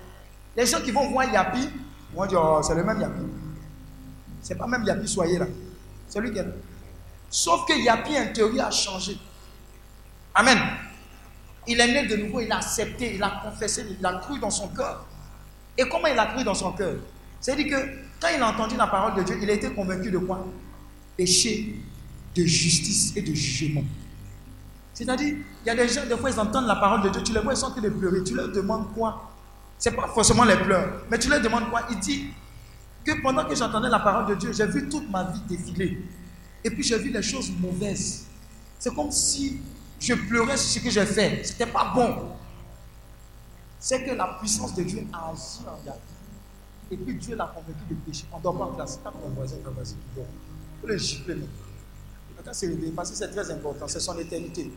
les 0.56 0.66
gens 0.66 0.82
qui 0.82 0.92
vont 0.92 1.10
voir 1.10 1.32
Yapi 1.32 1.70
vont 2.14 2.26
dire 2.26 2.42
oh, 2.42 2.62
c'est 2.64 2.76
le 2.76 2.84
même 2.84 3.02
Yapi. 3.02 3.22
C'est 4.42 4.56
pas 4.56 4.66
même 4.66 4.84
Yapi 4.84 5.08
soyez 5.08 5.38
là. 5.38 5.46
C'est 6.08 6.22
lui 6.22 6.32
qui 6.32 6.40
est 6.40 6.44
là. 6.44 6.52
Sauf 7.30 7.66
que 7.68 7.74
Yapi 7.74 8.16
intérieur 8.16 8.68
a 8.68 8.72
changé. 8.72 9.18
Amen. 10.34 10.58
Il 11.68 11.80
est 11.80 11.88
né 11.88 12.08
de 12.08 12.16
nouveau, 12.16 12.40
il 12.40 12.52
a 12.52 12.58
accepté, 12.58 13.16
il 13.16 13.22
a 13.22 13.42
confessé, 13.44 13.86
il 14.00 14.06
a 14.06 14.14
cru 14.20 14.40
dans 14.40 14.50
son 14.50 14.70
cœur. 14.70 15.06
Et 15.78 15.88
comment 15.88 16.08
il 16.08 16.18
a 16.18 16.28
cru 16.28 16.44
dans 16.44 16.56
son 16.56 16.72
cœur? 16.72 16.96
C'est-à-dire 17.42 17.68
que 17.68 17.90
quand 18.22 18.30
il 18.36 18.42
a 18.42 18.50
entendu 18.50 18.76
la 18.78 18.88
parole 18.88 19.16
de 19.16 19.24
Dieu, 19.24 19.38
il 19.42 19.50
a 19.50 19.54
été 19.54 19.70
convaincu 19.70 20.10
de 20.12 20.18
quoi? 20.18 20.46
Péché, 21.18 21.76
de 22.36 22.44
justice 22.46 23.14
et 23.16 23.22
de 23.22 23.34
jugement. 23.34 23.84
C'est-à-dire, 25.00 25.38
il 25.64 25.66
y 25.66 25.70
a 25.70 25.76
des 25.76 25.88
gens, 25.88 26.06
des 26.06 26.18
fois, 26.18 26.30
ils 26.30 26.38
entendent 26.38 26.68
la 26.68 26.76
parole 26.76 27.02
de 27.04 27.08
Dieu, 27.08 27.24
tu 27.24 27.32
les 27.32 27.40
vois, 27.40 27.54
ils 27.54 27.56
sont 27.56 27.68
en 27.68 27.72
train 27.72 27.80
de 27.80 27.88
pleurer. 27.88 28.22
Tu 28.22 28.36
leur 28.36 28.50
demandes 28.52 28.94
quoi? 28.94 29.32
Ce 29.78 29.88
n'est 29.88 29.96
pas 29.96 30.10
forcément 30.10 30.44
les 30.44 30.58
pleurs, 30.58 31.04
mais 31.10 31.18
tu 31.18 31.30
leur 31.30 31.40
demandes 31.42 31.70
quoi? 31.70 31.84
Il 31.90 32.00
dit 32.02 32.26
que 33.06 33.22
pendant 33.22 33.46
que 33.46 33.56
j'entendais 33.56 33.88
la 33.88 34.00
parole 34.00 34.26
de 34.26 34.36
Dieu, 34.36 34.52
j'ai 34.52 34.66
vu 34.66 34.90
toute 34.90 35.10
ma 35.10 35.24
vie 35.24 35.40
défiler. 35.48 36.06
Et 36.66 36.70
puis 36.70 36.84
j'ai 36.84 36.98
vu 36.98 37.12
les 37.12 37.22
choses 37.22 37.50
mauvaises. 37.62 38.26
C'est 38.78 38.94
comme 38.94 39.10
si 39.10 39.62
je 40.02 40.16
pleurais 40.16 40.58
sur 40.58 40.82
ce 40.82 40.86
que 40.86 40.90
j'ai 40.90 41.06
fait. 41.06 41.46
Ce 41.46 41.54
n'était 41.54 41.72
pas 41.72 41.94
bon. 41.96 42.34
C'est 43.80 44.04
que 44.04 44.12
la 44.12 44.38
puissance 44.42 44.76
de 44.76 44.84
Dieu 44.84 45.08
a 45.14 45.30
agi 45.30 45.62
en. 45.66 45.94
Et 46.92 46.98
puis 46.98 47.14
Dieu 47.14 47.38
l'a 47.38 47.46
convaincu 47.46 47.86
de 47.90 47.96
péché. 47.96 48.26
On 48.34 48.38
ne 48.40 48.44
doit 48.44 48.58
pas 48.58 48.66
en 48.66 48.74
classe. 48.74 49.00
Ton 49.02 49.12
voisin, 49.34 49.56
ton 49.64 49.72
voisin 49.72 49.96
qui 49.96 50.20
dort. 50.20 50.26
Faut 50.82 50.88
le 50.88 50.98
gifler. 50.98 51.38
Maintenant, 52.36 52.54
c'est 52.54 52.68
réveillé 52.68 52.92
parce 52.92 53.12
que 53.12 53.16
c'est 53.16 53.30
très 53.30 53.50
important. 53.50 53.88
C'est 53.88 54.02
son 54.02 54.20
éternité. 54.20 54.70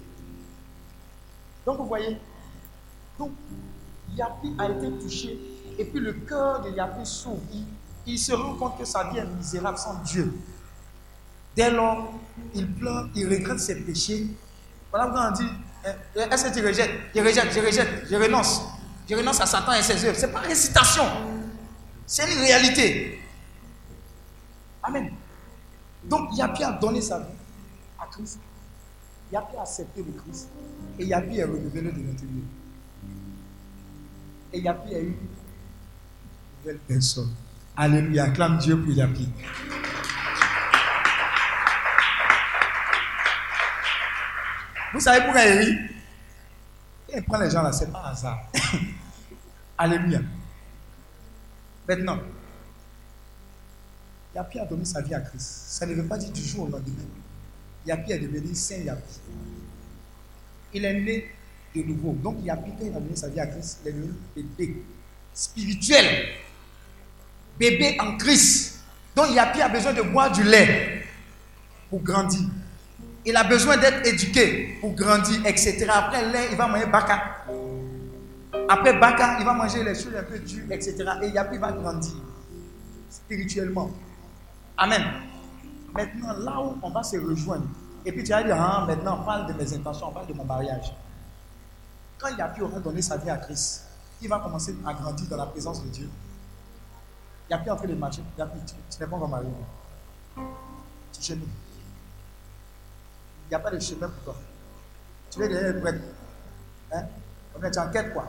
Donc, 1.66 1.78
vous 1.78 1.86
voyez. 1.86 2.18
Donc, 3.18 3.32
Yapi 4.16 4.54
a 4.58 4.70
été 4.70 4.90
touché. 4.98 5.38
Et 5.78 5.84
puis 5.84 6.00
le 6.00 6.12
cœur 6.12 6.62
de 6.62 6.70
Yapi 6.70 7.06
s'ouvre. 7.06 7.40
Il, 8.06 8.18
se 8.18 8.32
rend 8.32 8.54
compte 8.54 8.78
que 8.78 8.84
sa 8.84 9.04
vie 9.10 9.18
est 9.18 9.24
misérable 9.24 9.78
sans 9.78 9.94
Dieu. 10.02 10.32
Dès 11.54 11.70
lors, 11.70 12.12
il 12.54 12.70
pleure, 12.72 13.08
il 13.14 13.28
regrette 13.28 13.60
ses 13.60 13.80
péchés. 13.80 14.26
Voilà 14.90 15.06
pourquoi 15.06 15.28
on 15.28 15.32
dit 15.32 15.48
est-ce 16.14 16.44
que 16.44 16.54
tu 16.54 16.66
rejettes? 16.66 16.90
Je 17.14 17.20
rejette, 17.20 17.52
je 17.52 17.60
rejette, 17.60 18.06
je 18.08 18.16
renonce. 18.16 18.62
Je 19.08 19.16
renonce 19.16 19.40
à 19.40 19.46
Satan 19.46 19.72
et 19.72 19.82
ses 19.82 20.04
œuvres. 20.04 20.18
Ce 20.18 20.26
n'est 20.26 20.32
pas 20.32 20.42
une 20.42 20.48
récitation. 20.48 21.04
C'est 22.06 22.32
une 22.32 22.40
réalité. 22.40 23.20
Amen. 24.82 25.12
Donc, 26.04 26.36
Yapi 26.36 26.62
a 26.62 26.72
donné 26.72 27.00
sa 27.00 27.18
vie 27.18 27.34
à 27.98 28.06
Christ. 28.06 28.38
Yapi 29.32 29.56
a 29.56 29.62
accepté 29.62 30.02
le 30.02 30.12
Christ. 30.12 30.48
Et 30.98 31.06
Yapi 31.06 31.38
est 31.38 31.44
renouvelé 31.44 31.82
de 31.82 31.86
l'intérieur. 31.88 32.44
Et 34.52 34.60
Yapi 34.60 34.94
a 34.94 35.00
eu 35.00 35.06
une 35.06 35.16
nouvelle 36.60 36.78
personne? 36.86 37.34
Alléluia. 37.76 38.24
Acclame 38.24 38.58
Dieu 38.58 38.78
pour 38.80 38.92
Yapi. 38.92 39.28
Vous 44.92 45.00
savez 45.00 45.24
pourquoi 45.24 45.44
il 45.46 45.58
rit? 45.58 45.78
Il 47.14 47.22
prend 47.24 47.38
les 47.38 47.50
gens 47.50 47.62
là, 47.62 47.72
c'est 47.72 47.90
pas 47.90 48.08
hasard. 48.08 48.50
Alléluia. 49.78 50.20
Maintenant, 51.88 52.18
Yapi 54.34 54.58
a 54.58 54.66
donné 54.66 54.84
sa 54.84 55.00
vie 55.00 55.14
à 55.14 55.20
Christ? 55.20 55.64
Ça 55.68 55.86
ne 55.86 55.94
veut 55.94 56.04
pas 56.06 56.18
dire 56.18 56.30
du 56.30 56.42
jour 56.42 56.64
au 56.64 56.68
lendemain. 56.68 57.04
Yapi 57.86 58.12
est 58.12 58.18
devenu 58.18 58.54
Saint 58.54 58.76
Yapi. 58.76 59.20
Il 60.74 60.84
est 60.84 61.00
né 61.00 61.30
de 61.74 61.82
nouveau. 61.82 62.12
Donc 62.12 62.36
Yapi, 62.44 62.70
quand 62.78 62.84
il 62.84 62.96
a 62.96 63.00
donné 63.00 63.16
sa 63.16 63.28
vie 63.28 63.40
à 63.40 63.46
Christ, 63.46 63.80
il 63.84 63.88
est 63.88 63.92
devenu 63.92 64.12
bébé 64.34 64.82
spirituel. 65.32 66.28
Bébé 67.58 67.96
en 68.00 68.16
Christ. 68.16 68.80
Donc 69.14 69.30
Yapi 69.34 69.60
a 69.60 69.68
besoin 69.68 69.92
de 69.92 70.02
boire 70.02 70.32
du 70.32 70.42
lait 70.42 71.04
pour 71.90 72.02
grandir? 72.02 72.48
Il 73.24 73.36
a 73.36 73.44
besoin 73.44 73.76
d'être 73.76 74.06
éduqué 74.06 74.78
pour 74.80 74.94
grandir, 74.94 75.46
etc. 75.46 75.86
Après 75.88 76.24
lait, 76.32 76.48
il 76.50 76.56
va 76.56 76.66
manger 76.66 76.86
baka. 76.86 77.44
Après 78.68 78.98
baka, 78.98 79.36
il 79.38 79.44
va 79.44 79.52
manger 79.52 79.84
les 79.84 79.94
choses 79.94 80.14
un 80.18 80.24
peu 80.24 80.38
dures, 80.38 80.70
etc. 80.70 80.96
Et 81.22 81.28
Yapi 81.28 81.58
va 81.58 81.70
grandir 81.72 82.14
spirituellement. 83.10 83.90
Amen. 84.76 85.02
Maintenant, 85.94 86.32
là 86.38 86.60
où 86.60 86.78
on 86.82 86.90
va 86.90 87.02
se 87.02 87.16
rejoindre, 87.18 87.66
et 88.04 88.12
puis 88.12 88.24
tu 88.24 88.30
vas 88.30 88.42
dire, 88.42 88.56
ah, 88.58 88.84
maintenant 88.86 89.20
on 89.20 89.24
parle 89.24 89.46
de 89.46 89.52
mes 89.52 89.74
intentions, 89.74 90.08
on 90.08 90.12
parle 90.12 90.26
de 90.26 90.34
mon 90.34 90.44
mariage. 90.44 90.92
Quand 92.18 92.36
Yapi 92.36 92.62
aura 92.62 92.80
donné 92.80 93.02
sa 93.02 93.16
vie 93.16 93.30
à 93.30 93.36
Christ, 93.36 93.86
il 94.20 94.28
va 94.28 94.38
commencer 94.38 94.76
à 94.86 94.94
grandir 94.94 95.28
dans 95.28 95.36
la 95.36 95.46
présence 95.46 95.82
de 95.82 95.88
Dieu. 95.88 96.10
Yapi 97.50 97.68
est 97.68 97.70
en 97.70 97.76
train 97.76 97.86
de 97.86 97.94
marcher. 97.94 98.22
Yapi, 98.38 98.58
tu, 98.66 98.74
tu 98.90 99.00
n'es 99.00 99.06
pas 99.06 99.16
encore 99.16 99.28
marié. 99.28 99.48
Tu 101.12 101.22
chez 101.22 101.36
nous. 101.36 101.48
Il 103.46 103.48
n'y 103.50 103.54
a 103.54 103.58
pas 103.58 103.70
de 103.70 103.78
chemin 103.78 104.08
pour 104.08 104.24
toi. 104.24 104.36
Tu 105.30 105.38
veux 105.38 105.48
devenir 105.48 105.80
prêtre. 105.82 106.04
Hein? 106.92 107.04
On 107.54 107.62
est 107.62 107.78
en 107.78 107.90
quête, 107.90 108.12
quoi. 108.12 108.28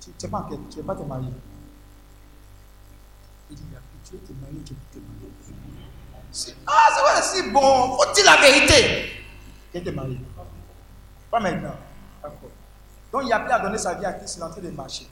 Tu 0.00 0.10
n'es 0.10 0.28
pas 0.30 0.38
en 0.38 0.42
quête, 0.42 0.68
tu 0.70 0.76
ne 0.76 0.82
veux 0.82 0.86
pas 0.86 0.94
te 0.94 1.02
marier. 1.02 1.32
Il 3.50 3.56
dit, 3.56 3.62
tu 4.04 4.12
veux 4.12 4.18
te 4.18 4.32
marier, 4.32 4.60
tu 4.64 4.74
veux 4.74 5.00
te 5.00 5.06
marier. 5.06 5.83
Ah, 6.66 6.88
c'est 6.94 7.00
vrai, 7.00 7.22
c'est 7.22 7.50
bon. 7.50 7.96
Faut 7.96 8.12
dire 8.12 8.24
la 8.24 8.40
vérité? 8.40 9.24
Tu 9.72 9.82
te 9.82 9.90
marier. 9.90 10.18
Pas 11.30 11.40
maintenant. 11.40 11.76
Donc 13.12 13.22
il 13.24 13.32
a 13.32 13.36
appelé 13.36 13.52
à 13.52 13.60
donner 13.60 13.78
sa 13.78 13.94
vie 13.94 14.04
à 14.04 14.12
Christ, 14.12 14.36
il 14.36 14.40
est 14.40 14.42
en 14.42 14.50
train 14.50 14.60
de 14.60 14.70
marcher. 14.70 15.06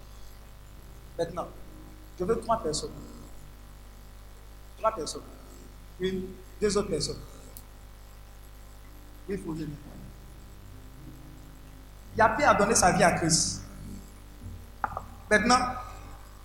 Maintenant, 1.17 1.47
je 2.19 2.25
veux 2.25 2.41
trois 2.41 2.61
personnes. 2.61 2.91
Trois 4.79 4.93
personnes. 4.93 5.23
Une, 6.01 6.27
deux 6.61 6.77
autres 6.77 6.89
personnes. 6.89 7.21
Oui, 9.29 9.41
faut 9.45 9.53
venir. 9.53 9.69
Il 12.17 12.21
a 12.21 12.25
appelé 12.25 12.45
à 12.45 12.55
donner 12.55 12.75
sa 12.75 12.91
vie 12.91 13.05
à 13.05 13.13
Christ. 13.13 13.63
Maintenant, 15.31 15.61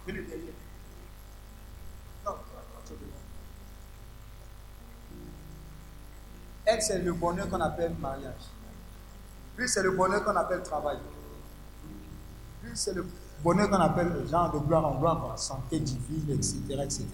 venez 0.06 0.22
derrière. 0.22 0.54
Non, 2.24 2.34
non, 2.34 2.98
Elle, 6.70 6.82
c'est 6.82 7.00
le 7.00 7.14
bonheur 7.14 7.50
qu'on 7.50 7.62
appelle 7.62 7.94
mariage. 7.98 8.44
Lui, 9.58 9.70
c'est 9.70 9.82
le 9.82 9.92
bonheur 9.92 10.22
qu'on 10.26 10.36
appelle 10.36 10.62
travail. 10.62 10.98
Lui, 12.62 12.72
c'est 12.74 12.94
le 12.94 13.06
bonheur 13.42 13.70
qu'on 13.70 13.78
appelle 13.78 14.10
le 14.10 14.28
genre 14.28 14.52
de 14.52 14.60
gloire 14.60 14.86
en 14.86 15.00
gloire, 15.00 15.40
santé 15.40 15.80
divine, 15.80 16.30
etc., 16.30 16.58
etc. 16.84 17.06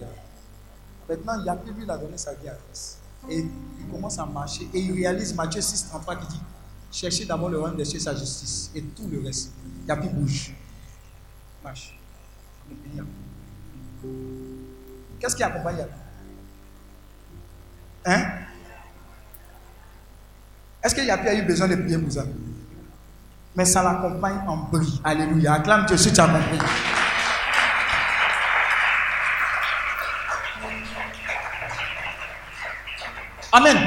Maintenant, 1.08 1.40
il 1.40 1.48
a 1.48 1.54
plus 1.54 1.72
lui, 1.72 1.84
il 1.84 1.90
a 1.90 1.96
donné 1.96 2.18
sa 2.18 2.34
vie 2.34 2.48
à 2.48 2.54
Christ. 2.54 2.98
Et 3.30 3.46
il 3.78 3.88
commence 3.92 4.18
à 4.18 4.26
marcher. 4.26 4.68
Et 4.74 4.80
il 4.80 4.92
réalise 4.92 5.32
Matthieu 5.32 5.60
6, 5.60 5.86
33 5.88 6.16
qui 6.16 6.26
dit 6.26 6.42
Cherchez 6.90 7.24
d'abord 7.24 7.48
le 7.48 7.58
royaume 7.58 7.78
de 7.78 7.84
Dieu, 7.84 8.00
sa 8.00 8.14
justice. 8.14 8.72
Et 8.74 8.82
tout 8.82 9.06
le 9.06 9.24
reste. 9.24 9.52
Il 9.82 9.88
y 9.88 9.90
a 9.92 9.96
plus 9.96 10.08
bouge. 10.08 10.52
Marche. 11.62 11.96
Qu'est-ce 15.20 15.36
qui 15.36 15.42
accompagne 15.44 15.86
Hein? 18.04 18.24
Est-ce 20.84 20.94
que 20.94 21.00
Yapi 21.00 21.28
a 21.28 21.34
eu 21.34 21.42
besoin 21.42 21.66
de 21.66 21.76
prier 21.76 21.96
pour 21.96 22.12
ça? 22.12 22.24
Mais 23.56 23.64
ça 23.64 23.82
l'accompagne 23.82 24.40
en 24.46 24.56
brie. 24.70 25.00
Alléluia. 25.02 25.54
Acclame 25.54 25.86
Dieu 25.86 25.96
si 25.96 26.12
tu 26.12 26.20
as. 26.20 26.28
Amen. 33.52 33.78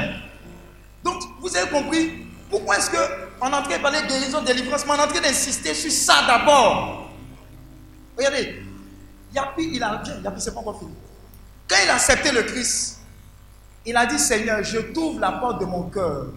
Donc, 1.04 1.22
vous 1.40 1.56
avez 1.56 1.70
compris 1.70 2.26
pourquoi 2.50 2.78
est-ce 2.78 2.90
qu'on 2.90 2.96
est 2.96 3.54
en 3.54 3.62
train 3.62 3.76
de 3.76 3.82
parler 3.82 4.02
de 4.02 4.08
guérison, 4.08 4.40
de 4.40 4.46
délivrance, 4.46 4.84
mais 4.84 4.92
on 4.92 4.96
est 4.96 5.02
en 5.02 5.06
train 5.06 5.20
d'insister 5.20 5.74
sur 5.74 5.92
ça 5.92 6.26
d'abord. 6.26 7.10
Regardez, 8.16 8.62
Yapi, 9.32 9.70
il 9.74 9.82
a 9.82 9.96
bien, 9.96 10.14
Yapi, 10.24 10.40
c'est 10.40 10.52
pas 10.52 10.60
encore 10.60 10.80
fini. 10.80 10.94
Quand 11.68 11.76
il 11.84 11.90
a 11.90 11.94
accepté 11.94 12.32
le 12.32 12.42
Christ, 12.42 13.00
il 13.86 13.96
a 13.96 14.06
dit 14.06 14.18
Seigneur, 14.18 14.64
je 14.64 14.78
t'ouvre 14.78 15.20
la 15.20 15.32
porte 15.32 15.60
de 15.60 15.66
mon 15.66 15.82
cœur. 15.90 16.28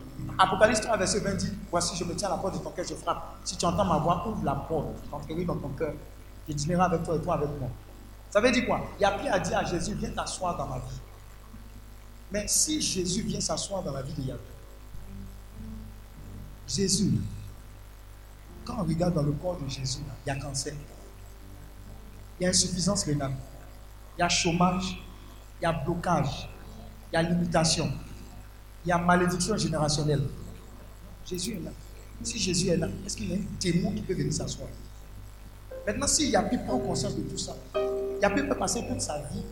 Apocalypse 0.43 0.81
3, 0.81 0.97
verset 0.97 1.19
20 1.19 1.35
dit 1.35 1.53
Voici, 1.69 1.95
je 1.95 2.03
me 2.03 2.15
tiens 2.15 2.27
à 2.29 2.31
la 2.31 2.37
porte 2.37 2.57
de 2.57 2.63
ton 2.63 2.71
cœur, 2.71 2.83
je 2.87 2.95
frappe. 2.95 3.35
Si 3.43 3.55
tu 3.55 3.63
entends 3.63 3.85
ma 3.85 3.99
voix, 3.99 4.27
ouvre 4.27 4.43
la 4.43 4.55
porte. 4.55 4.87
J'entrerai 5.11 5.45
dans 5.45 5.57
ton 5.57 5.69
cœur. 5.69 5.93
Je 6.49 6.53
dînerai 6.53 6.81
avec 6.81 7.03
toi 7.03 7.15
et 7.15 7.19
toi 7.19 7.35
avec 7.35 7.49
moi. 7.59 7.69
Ça 8.31 8.41
veut 8.41 8.51
dire 8.51 8.65
quoi? 8.65 8.81
Yapi 8.99 9.27
a 9.27 9.37
dit 9.37 9.53
à 9.53 9.63
Jésus 9.63 9.93
Viens 9.93 10.09
t'asseoir 10.09 10.57
dans 10.57 10.65
ma 10.65 10.79
vie. 10.79 10.99
Mais 12.31 12.47
si 12.47 12.81
Jésus 12.81 13.21
vient 13.21 13.39
s'asseoir 13.39 13.83
dans 13.83 13.91
la 13.91 14.01
vie 14.01 14.13
de 14.13 14.21
Yapi, 14.21 14.41
Jésus, 16.67 17.13
quand 18.65 18.77
on 18.79 18.83
regarde 18.83 19.13
dans 19.13 19.23
le 19.23 19.33
corps 19.33 19.59
de 19.59 19.69
Jésus, 19.69 19.99
il 20.25 20.29
y 20.29 20.31
a 20.31 20.39
cancer, 20.39 20.73
il 22.39 22.43
y 22.43 22.47
a 22.47 22.49
insuffisance 22.49 23.03
rénale, 23.03 23.35
il 24.17 24.21
y 24.21 24.23
a 24.23 24.29
chômage, 24.29 24.97
il 25.59 25.63
y 25.63 25.67
a 25.67 25.71
blocage, 25.71 26.49
il 27.11 27.15
y 27.15 27.17
a 27.17 27.21
limitation, 27.21 27.91
il 28.85 28.89
y 28.89 28.91
a 28.91 28.97
malédiction 28.97 29.57
générationnelle. 29.57 30.23
Jésus 31.25 31.53
est 31.53 31.65
là. 31.65 31.71
Si 32.23 32.37
Jésus 32.37 32.67
est 32.67 32.77
là, 32.77 32.87
est-ce 33.05 33.17
qu'il 33.17 33.29
y 33.29 33.33
a 33.33 33.37
un 33.37 33.41
démon 33.59 33.91
qui 33.91 34.01
peut 34.01 34.13
venir 34.13 34.33
s'asseoir? 34.33 34.69
Maintenant, 35.85 36.07
s'il 36.07 36.35
a 36.35 36.43
plus 36.43 36.59
prend 36.59 36.77
conscience 36.79 37.15
de 37.15 37.21
tout 37.21 37.37
ça, 37.37 37.55
il 37.75 38.25
a 38.25 38.29
peut 38.29 38.47
passer 38.55 38.85
toute 38.87 39.01
sa 39.01 39.17
vie 39.31 39.43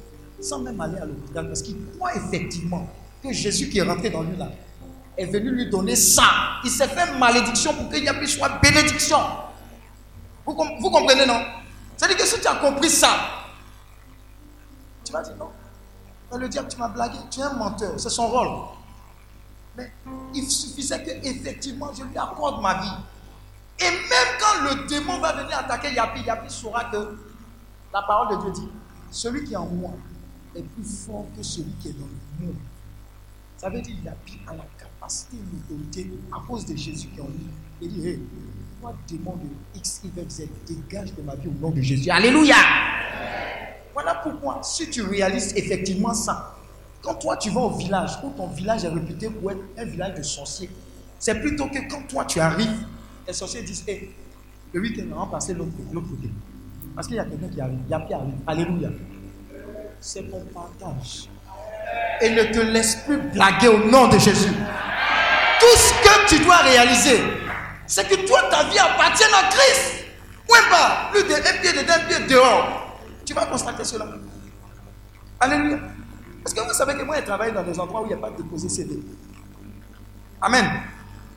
sans 0.41 0.59
même 0.59 0.79
aller 0.79 0.97
à 0.99 1.05
l'hôpital 1.05 1.47
parce 1.47 1.61
qu'il 1.61 1.75
croit 1.95 2.15
effectivement 2.15 2.87
que 3.23 3.33
Jésus 3.33 3.69
qui 3.69 3.79
est 3.79 3.83
rentré 3.83 4.09
dans 4.09 4.21
lui 4.21 4.37
là 4.37 4.51
est 5.17 5.25
venu 5.25 5.51
lui 5.51 5.69
donner 5.69 5.95
ça. 5.95 6.23
Il 6.63 6.69
s'est 6.69 6.87
fait 6.87 7.17
malédiction 7.17 7.73
pour 7.73 7.89
qu'il 7.89 8.03
y 8.03 8.07
ait 8.07 8.27
soit 8.27 8.59
bénédiction. 8.61 9.17
Vous, 10.45 10.55
vous 10.79 10.89
comprenez, 10.89 11.25
non? 11.25 11.41
C'est-à-dire 11.97 12.17
que 12.17 12.25
si 12.25 12.39
tu 12.39 12.47
as 12.47 12.55
compris 12.55 12.89
ça, 12.89 13.09
tu 15.03 15.11
vas 15.11 15.21
dire 15.21 15.35
non. 15.37 15.49
Le 16.37 16.47
diable, 16.47 16.67
tu 16.69 16.77
m'as 16.77 16.87
blagué, 16.87 17.17
tu 17.29 17.39
es 17.39 17.43
un 17.43 17.53
menteur, 17.53 17.99
c'est 17.99 18.09
son 18.09 18.27
rôle. 18.27 18.78
Mais 19.77 19.91
il 20.33 20.49
suffisait 20.49 21.03
que 21.03 21.11
effectivement 21.27 21.91
je 21.93 22.03
lui 22.03 22.17
accorde 22.17 22.61
ma 22.61 22.81
vie. 22.81 22.97
Et 23.79 23.89
même 23.89 24.37
quand 24.39 24.63
le 24.63 24.87
démon 24.87 25.19
va 25.19 25.33
venir 25.33 25.57
attaquer 25.57 25.93
Yapi, 25.93 26.21
Yapi 26.21 26.49
saura 26.51 26.85
que 26.85 27.17
la 27.93 28.01
parole 28.01 28.37
de 28.37 28.43
Dieu 28.43 28.51
dit 28.51 28.69
celui 29.11 29.43
qui 29.43 29.53
est 29.53 29.57
en 29.57 29.67
moi 29.67 29.91
est 30.55 30.61
plus 30.63 30.83
fort 30.83 31.25
que 31.35 31.43
celui 31.43 31.71
qui 31.79 31.89
est 31.89 31.93
dans 31.93 32.07
le 32.39 32.45
monde. 32.45 32.55
Ça 33.57 33.69
veut 33.69 33.81
dire 33.81 33.95
Yapi 34.03 34.39
a 34.47 34.55
la 34.55 34.65
capacité 34.77 35.37
l'autorité 35.51 36.11
à 36.31 36.41
cause 36.47 36.65
de 36.65 36.75
Jésus 36.75 37.07
qui 37.07 37.19
est 37.19 37.23
en 37.23 37.27
lui. 37.27 37.47
Il 37.81 37.93
dit 37.93 38.07
Hé, 38.07 38.19
toi, 38.81 38.93
démon 39.07 39.37
de 39.37 39.77
X, 39.77 40.01
Y, 40.03 40.29
Z, 40.29 40.43
dégage 40.67 41.13
de 41.13 41.21
ma 41.21 41.35
vie 41.35 41.47
au 41.47 41.51
nom 41.51 41.71
de 41.71 41.81
Jésus. 41.81 42.09
Alléluia. 42.09 42.55
Voilà 43.93 44.15
pourquoi, 44.15 44.61
si 44.63 44.89
tu 44.89 45.01
réalises 45.01 45.53
effectivement 45.55 46.13
ça, 46.13 46.58
quand 47.01 47.15
toi 47.15 47.37
tu 47.37 47.49
vas 47.49 47.61
au 47.61 47.71
village, 47.71 48.11
où 48.23 48.29
ton 48.31 48.47
village 48.47 48.83
est 48.83 48.89
réputé 48.89 49.29
pour 49.29 49.51
être 49.51 49.61
un 49.77 49.85
village 49.85 50.15
de 50.15 50.23
sorciers, 50.23 50.69
c'est 51.17 51.39
plutôt 51.39 51.67
que 51.67 51.79
quand 51.89 52.07
toi 52.07 52.25
tu 52.25 52.39
arrives, 52.39 52.85
les 53.27 53.33
sorciers 53.33 53.61
disent 53.61 53.83
Hé, 53.87 54.13
le 54.73 54.81
week-end, 54.81 55.05
on 55.15 55.25
va 55.25 55.31
passer 55.31 55.53
l'autre 55.53 55.71
côté. 55.93 56.29
Parce 56.95 57.07
qu'il 57.07 57.17
y 57.17 57.19
a 57.19 57.25
quelqu'un 57.25 57.47
qui 57.47 57.61
arrive, 57.61 57.79
il 57.85 57.91
y 57.91 57.93
a 57.93 58.01
qui 58.01 58.13
arrive. 58.13 58.33
Alléluia. 58.45 58.89
C'est 59.99 60.29
ton 60.29 60.41
partage. 60.53 61.29
Et 62.21 62.29
ne 62.29 62.43
te 62.43 62.59
laisse 62.59 62.97
plus 62.97 63.17
blaguer 63.17 63.67
au 63.69 63.89
nom 63.89 64.07
de 64.07 64.17
Jésus. 64.17 64.51
Tout 65.59 65.77
ce 65.77 65.93
que 66.03 66.35
tu 66.35 66.43
dois 66.43 66.57
réaliser, 66.57 67.19
c'est 67.87 68.07
que 68.07 68.27
toi, 68.27 68.41
ta 68.49 68.63
vie 68.69 68.79
appartient 68.79 69.23
à 69.23 69.49
Christ. 69.49 70.05
Point 70.47 70.69
pas. 70.69 71.09
Plus 71.11 71.23
d'un 71.23 71.41
pied 71.61 71.71
dedans, 71.71 71.93
pied 72.07 72.27
dehors. 72.27 72.97
Tu 73.25 73.33
vas 73.33 73.45
constater 73.45 73.83
cela. 73.83 74.07
Alléluia. 75.39 75.79
Parce 76.43 76.53
que 76.53 76.61
vous 76.61 76.73
savez 76.73 76.95
que 76.95 77.03
moi, 77.03 77.15
j'ai 77.17 77.25
travaillé 77.25 77.51
dans 77.51 77.63
des 77.63 77.79
endroits 77.79 78.01
où 78.01 78.05
il 78.05 78.09
n'y 78.09 78.13
a 78.13 78.17
pas 78.17 78.29
de 78.29 78.37
déposé 78.37 78.69
CV. 78.69 78.99
Amen. 80.41 80.65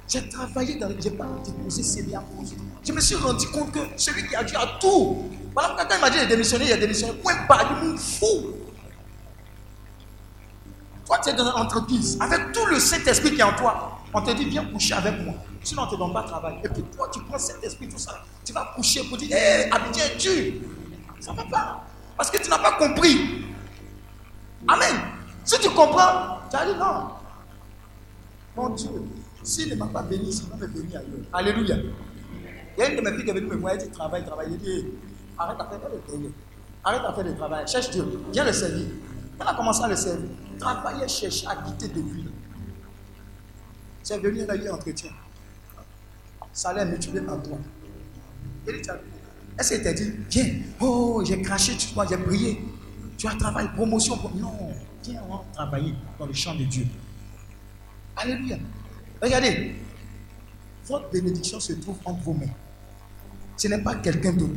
J'ai 0.09 0.29
travaillé 0.29 0.77
dans. 0.77 0.91
J'ai 1.01 1.11
pas 1.11 1.27
déposé 1.45 1.83
CV 1.83 2.15
à 2.15 2.21
cause. 2.21 2.55
Je 2.85 2.93
me 2.93 3.01
suis 3.01 3.17
rendu 3.17 3.47
compte 3.49 3.73
que 3.73 3.81
celui 3.97 4.27
qui 4.29 4.37
a 4.37 4.45
dû 4.45 4.55
à 4.57 4.79
tout. 4.81 5.31
Voilà 5.53 5.71
pourquoi 5.71 5.87
quand 5.87 5.95
il 5.97 6.01
m'a 6.01 6.11
dit 6.11 6.21
de 6.21 6.25
démissionner, 6.27 6.67
il 6.67 6.73
a 6.73 6.77
démissionné. 6.77 7.15
Point 7.15 7.47
pas, 7.49 7.69
il 7.71 7.89
me 7.89 7.97
fou. 7.97 8.55
Toi, 11.07 11.19
tu 11.23 11.31
es 11.31 11.35
dans 11.35 11.45
une 11.45 11.63
entreprise 11.63 12.17
avec 12.21 12.53
tout 12.53 12.65
le 12.67 12.79
Saint-Esprit 12.79 13.35
qui 13.35 13.41
est 13.41 13.45
en 13.45 13.55
toi. 13.55 13.99
On 14.15 14.21
te 14.21 14.31
dit, 14.33 14.45
viens 14.45 14.65
coucher 14.67 14.95
avec 14.95 15.21
moi. 15.25 15.35
Sinon, 15.65 15.83
on 15.83 15.87
ne 15.87 15.91
te 15.91 15.97
donne 15.97 16.13
pas 16.13 16.23
de 16.23 16.29
travail. 16.29 16.55
Et 16.65 16.69
puis 16.69 16.83
toi, 16.95 17.09
tu 17.13 17.21
prends 17.23 17.39
cet 17.39 17.63
esprit, 17.65 17.89
tout 17.89 17.99
ça. 17.99 18.23
Tu 18.45 18.53
vas 18.53 18.73
coucher 18.77 19.05
pour 19.05 19.17
dire, 19.17 19.35
hé, 19.37 19.71
Abidjan 19.71 20.05
est 20.05 20.17
dur. 20.17 20.55
Ça 21.21 21.33
ne 21.33 21.37
va 21.37 21.45
pas. 21.45 21.85
Parce 22.17 22.31
que 22.31 22.43
tu 22.43 22.51
n'as 22.51 22.59
pas 22.59 22.73
compris. 22.73 23.47
Amen. 24.69 24.97
Si 25.45 25.59
tu 25.59 25.69
comprends, 25.71 26.39
tu 26.51 26.57
as 26.57 26.67
dit 26.67 26.79
non. 26.79 27.11
Mon 28.57 28.69
Dieu, 28.71 28.91
s'il 29.43 29.71
ne 29.71 29.75
m'a 29.77 29.87
pas 29.87 30.03
béni, 30.03 30.31
il 30.31 30.49
va 30.49 30.57
me 30.57 30.67
bénir 30.67 31.01
ailleurs. 31.01 31.27
Alléluia. 31.33 31.77
Il 32.77 32.81
y 32.81 32.83
a 32.83 32.91
une 32.91 32.97
de 32.97 33.01
mes 33.03 33.17
filles 33.17 33.25
qui 33.25 33.31
est 33.31 33.35
venue 33.35 33.47
me 33.47 33.57
voir, 33.57 33.75
elle 33.75 33.81
dit 33.81 33.91
travaille, 33.91 34.25
travaille. 34.25 34.53
Il 34.53 34.59
dit 34.59 34.87
arrête 35.39 35.61
à 35.61 35.67
faire 35.67 35.79
le 35.93 36.01
travail. 36.01 36.33
Arrête 36.85 37.03
à 37.05 37.13
faire 37.13 37.25
le 37.25 37.37
travail. 37.37 37.69
Cherche 37.69 37.91
Dieu. 37.91 38.05
Viens 38.33 38.45
le 38.45 38.53
servir. 38.53 38.87
Elle 39.41 39.49
a 39.49 39.55
commencé 39.55 39.83
à 39.83 39.89
le 39.89 39.97
servir. 39.97 40.29
Travailler, 40.59 41.09
chercher 41.09 41.47
à 41.49 41.57
quitter 41.57 41.89
depuis. 41.89 42.29
C'est 44.03 44.19
venu, 44.19 44.41
elle 44.49 44.63
eu 44.63 44.69
un 44.69 44.75
entretien. 44.75 45.11
Salaire 46.53 46.87
multiplié 46.87 47.23
par 47.23 47.43
toi. 47.43 47.57
Est-ce 48.67 49.71
qu'elle 49.71 49.83
t'a 49.83 49.93
dit, 49.93 50.13
viens, 50.31 50.55
oh, 50.81 51.23
j'ai 51.25 51.41
craché 51.41 51.77
tu 51.77 51.93
toi, 51.93 52.07
j'ai 52.09 52.17
prié. 52.17 52.61
Tu 53.23 53.29
as 53.29 53.37
travaillé, 53.37 53.69
promotion. 53.77 54.19
Non, 54.35 54.51
viens, 55.05 55.23
travailler 55.55 55.95
dans 56.19 56.27
le 56.27 56.33
champ 56.33 56.57
de 56.57 56.65
Dieu. 56.65 56.89
Alléluia. 58.17 58.57
Regardez, 59.23 59.77
votre 60.89 61.09
bénédiction 61.09 61.61
se 61.61 61.75
trouve 61.75 61.99
entre 62.05 62.21
vos 62.25 62.33
mains. 62.33 62.51
Ce 63.57 63.69
n'est 63.69 63.79
pas 63.79 63.95
quelqu'un 63.95 64.33
d'autre. 64.33 64.57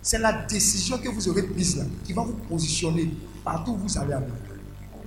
C'est 0.00 0.18
la 0.18 0.32
décision 0.32 0.96
que 0.96 1.10
vous 1.10 1.28
aurez 1.28 1.42
prise 1.42 1.76
là 1.76 1.84
qui 2.02 2.14
va 2.14 2.22
vous 2.22 2.32
positionner 2.48 3.10
partout 3.44 3.72
où 3.72 3.76
vous 3.76 3.98
allez 3.98 4.14
aller. 4.14 4.26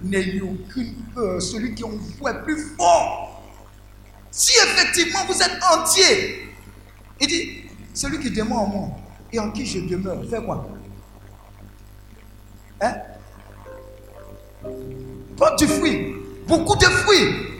N'ayez 0.03 0.41
aucune 0.41 0.93
peur. 1.15 1.41
Celui 1.41 1.73
qui 1.73 1.83
en 1.83 1.89
vous 1.89 2.27
est 2.27 2.43
plus 2.43 2.75
fort. 2.77 3.41
Si 4.29 4.53
effectivement 4.67 5.25
vous 5.27 5.41
êtes 5.41 5.59
entier, 5.63 6.47
il 7.19 7.27
dit 7.27 7.63
celui 7.91 8.19
qui 8.19 8.29
demeure 8.29 8.59
en 8.59 8.67
moi 8.67 8.89
et 9.31 9.39
en 9.39 9.49
qui 9.49 9.65
je 9.65 9.79
demeure, 9.79 10.23
fait 10.29 10.45
quoi? 10.45 10.67
Hein? 12.81 12.93
Porte 15.37 15.59
du 15.59 15.67
fruit. 15.67 16.15
Beaucoup 16.47 16.75
de 16.75 16.85
fruits. 16.85 17.53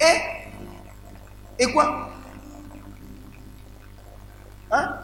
Et 0.00 0.36
Et 1.58 1.72
quoi? 1.72 2.10
Hein? 4.70 4.98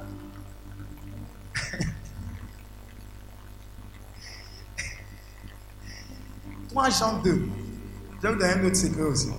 3 6.71 6.91
Jean 6.91 7.23
2. 7.23 7.49
Je 8.23 8.27
vais 8.27 8.33
vous 8.33 8.39
donner 8.41 8.53
un 8.55 8.65
autre 8.65 8.77
secret 8.77 9.03
aussi. 9.03 9.31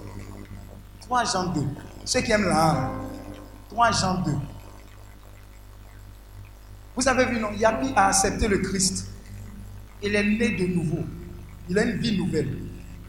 3 1.02 1.24
Jean 1.26 1.46
2. 1.54 1.62
Ceux 2.06 2.22
qui 2.22 2.32
aiment 2.32 2.48
la 2.48 2.70
âme. 2.70 2.92
3 3.70 3.92
Jean 3.92 4.22
2. 4.22 4.32
Vous 6.96 7.08
avez 7.08 7.26
vu, 7.26 7.40
non 7.40 7.52
Yapi 7.52 7.94
a 7.96 8.08
accepté 8.08 8.48
le 8.48 8.60
Christ. 8.60 9.08
Il 10.02 10.16
est 10.16 10.24
né 10.24 10.50
de 10.56 10.68
nouveau. 10.74 11.04
Il 11.70 11.78
a 11.80 11.84
une 11.84 11.98
vie 11.98 12.18
nouvelle. 12.18 12.58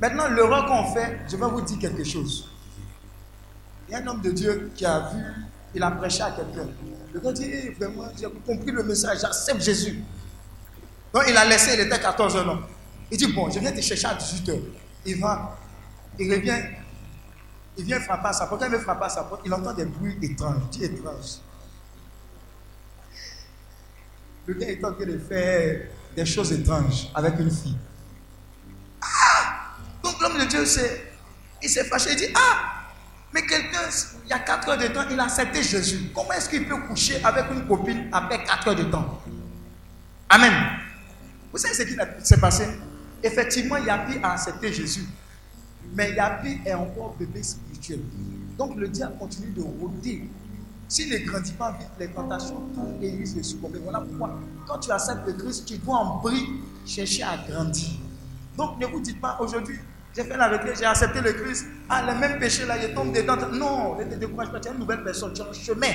Maintenant, 0.01 0.29
l'erreur 0.29 0.67
qu'on 0.67 0.93
fait, 0.95 1.21
je 1.31 1.37
vais 1.37 1.47
vous 1.47 1.61
dire 1.61 1.79
quelque 1.79 2.05
chose. 2.05 2.49
Il 3.89 3.93
y 3.93 3.95
a 3.95 3.99
un 3.99 4.07
homme 4.07 4.21
de 4.21 4.31
Dieu 4.31 4.71
qui 4.75 4.87
a 4.87 5.11
vu, 5.13 5.23
il 5.75 5.83
a 5.83 5.91
prêché 5.91 6.23
à 6.23 6.31
quelqu'un. 6.31 6.69
Le 7.13 7.21
gars 7.21 7.33
dit, 7.33 7.51
Eh, 7.53 7.71
vraiment, 7.71 8.05
j'ai 8.19 8.27
compris 8.47 8.71
le 8.71 8.83
message, 8.83 9.21
j'accepte 9.21 9.61
Jésus. 9.61 10.03
Donc 11.13 11.25
il 11.29 11.37
a 11.37 11.45
laissé, 11.45 11.75
il 11.75 11.81
était 11.81 12.01
14 12.01 12.37
ans. 12.37 12.59
Il 13.11 13.19
dit, 13.19 13.33
bon, 13.33 13.49
je 13.51 13.61
viens 13.61 13.71
te 13.71 13.81
chercher 13.81 14.09
à 14.09 14.15
18 14.15 14.49
heures. 14.49 14.59
Il 15.07 15.21
va, 15.21 15.57
il 16.19 16.33
revient, 16.33 16.59
il 17.77 17.85
vient 17.85 18.01
frapper 18.01 18.29
à 18.29 18.33
sa 18.33 18.47
porte. 18.47 18.61
Quand 18.61 18.67
il 18.67 18.73
veut 18.73 18.81
frapper 18.81 19.05
à 19.05 19.09
sa 19.09 19.23
porte, 19.25 19.43
il 19.45 19.53
entend 19.55 19.73
des 19.75 19.85
bruits 19.85 20.19
étranges. 20.23 20.63
Il 20.73 20.79
dit 20.79 20.85
étrange. 20.85 21.39
Le 24.47 24.55
gars 24.55 24.69
est 24.69 24.85
en 24.85 24.93
train 24.93 25.07
de 25.07 25.19
faire 25.19 25.87
des 26.17 26.27
choses 26.27 26.53
étranges 26.53 27.09
avec 27.15 27.39
une 27.39 27.51
fille. 27.51 27.77
Ah 29.03 29.75
Donc 30.03 30.21
l'homme 30.21 30.39
de 30.39 30.45
Dieu, 30.45 30.65
s'est- 30.65 31.11
fâché. 31.85 32.11
Il 32.13 32.17
dit, 32.17 32.27
ah 32.35 32.71
mais 33.33 33.43
quelqu'un, 33.43 33.81
il 34.25 34.31
y 34.31 34.33
a 34.33 34.39
4 34.39 34.69
heures 34.69 34.79
de 34.79 34.87
temps, 34.89 35.05
il 35.11 35.19
a 35.19 35.25
accepté 35.25 35.63
Jésus. 35.63 36.11
Comment 36.15 36.33
est-ce 36.33 36.49
qu'il 36.49 36.69
peut 36.69 36.77
coucher 36.87 37.21
avec 37.25 37.47
une 37.51 37.67
copine 37.67 38.09
après 38.13 38.45
4 38.45 38.69
heures 38.69 38.77
de 38.77 38.85
temps? 38.85 39.21
Amen. 40.29 40.53
Vous 41.51 41.59
savez 41.59 41.75
ce 41.75 41.83
qui 41.83 41.97
s'est 42.23 42.39
passé? 42.41 42.67
Effectivement, 43.23 43.79
Yapi 43.79 44.19
a 44.23 44.33
accepté 44.35 44.73
Jésus. 44.73 45.07
Mais 45.97 46.13
Yapi 46.13 46.61
est 46.65 46.75
encore 46.75 47.17
bébé 47.19 47.43
spirituel. 47.43 48.01
Donc 48.59 48.77
le 48.77 48.87
diable 48.89 49.17
continue 49.19 49.51
de 49.53 49.63
rôder. 49.63 50.29
S'il 50.95 51.11
ne 51.11 51.19
grandit 51.27 51.51
pas 51.55 51.73
vite, 51.73 51.89
les 51.99 52.07
tentations 52.07 52.61
tournent 52.73 53.03
et 53.03 53.09
il 53.09 53.19
risque 53.19 53.39
de 53.39 53.43
succomber. 53.43 53.81
Voilà 53.83 53.99
pourquoi, 53.99 54.39
quand 54.65 54.79
tu 54.79 54.93
acceptes 54.93 55.27
le 55.27 55.33
Christ, 55.33 55.67
tu 55.67 55.77
dois 55.79 55.97
en 55.97 56.19
bris 56.21 56.47
chercher 56.87 57.25
à 57.25 57.37
grandir. 57.37 57.89
Donc 58.57 58.79
ne 58.79 58.87
vous 58.87 59.01
dites 59.01 59.21
pas 59.21 59.37
aujourd'hui, 59.41 59.77
j'ai 60.15 60.23
fait 60.23 60.37
la 60.37 60.47
retraite, 60.47 60.79
j'ai 60.79 60.85
accepté 60.85 61.21
le 61.21 61.33
Christ. 61.33 61.67
Ah, 61.89 62.13
le 62.13 62.17
même 62.21 62.39
péché 62.39 62.65
là, 62.65 62.77
il 62.81 62.95
tombe 62.95 63.13
dedans. 63.13 63.37
Non, 63.53 63.99
ne 63.99 64.05
te 64.05 64.15
décourage 64.15 64.53
pas, 64.53 64.61
tu 64.61 64.69
es 64.69 64.71
une 64.71 64.79
nouvelle 64.79 65.03
personne, 65.03 65.33
tu 65.35 65.43
es 65.43 65.45
en 65.45 65.53
chemin. 65.53 65.93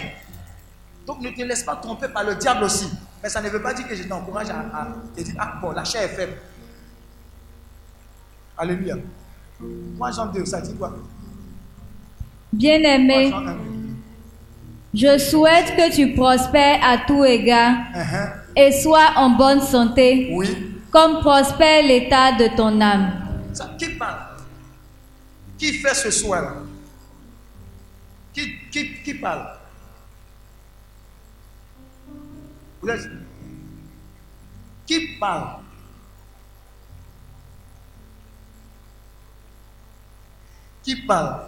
Donc 1.08 1.22
ne 1.22 1.30
te 1.30 1.44
laisse 1.44 1.64
pas 1.64 1.78
tromper 1.78 2.10
par 2.10 2.26
le 2.26 2.36
diable 2.36 2.66
aussi. 2.66 2.90
Mais 3.24 3.30
ça 3.30 3.42
ne 3.42 3.48
veut 3.48 3.62
pas 3.62 3.74
dire 3.74 3.88
que 3.88 3.96
je 3.96 4.04
t'encourage 4.04 4.50
à, 4.50 4.60
à 4.60 4.88
te 5.16 5.22
dire, 5.22 5.36
ah 5.40 5.60
bon, 5.62 5.72
la 5.72 5.86
chair 5.86 6.02
est 6.04 6.10
faible. 6.10 6.34
Alléluia. 8.58 8.98
Moi, 9.62 10.12
Jean 10.12 10.26
2, 10.26 10.44
ça 10.44 10.60
dit 10.60 10.76
quoi? 10.76 10.94
Bien-aimé, 12.52 13.30
Jean 13.30 13.48
1. 13.48 13.79
Je 14.94 15.18
souhaite 15.18 15.76
que 15.76 15.96
tu 15.96 16.14
prospères 16.16 16.80
à 16.84 16.98
tout 17.06 17.24
égard 17.26 17.76
Uh-huh. 17.96 18.32
et 18.56 18.72
sois 18.72 19.12
en 19.16 19.32
bonne 19.32 19.62
santé, 19.62 20.30
Oui. 20.34 20.82
comme 20.92 21.20
prospère 21.20 21.84
l'état 21.84 22.32
de 22.34 22.56
ton 22.56 22.80
âme. 22.82 23.12
Ça, 23.54 23.76
qui 23.78 23.90
parle? 23.90 24.20
Qui 25.58 25.74
fait 25.74 25.94
ce 25.94 26.10
soir-là 26.12 26.54
qui, 28.34 28.54
qui, 28.72 28.94
qui 29.04 29.14
parle? 29.16 29.46
Vous 32.82 32.90
êtes- 32.90 33.10
Qui 34.88 35.18
parle? 35.20 35.58
Qui 40.84 40.96
parle? 41.06 41.46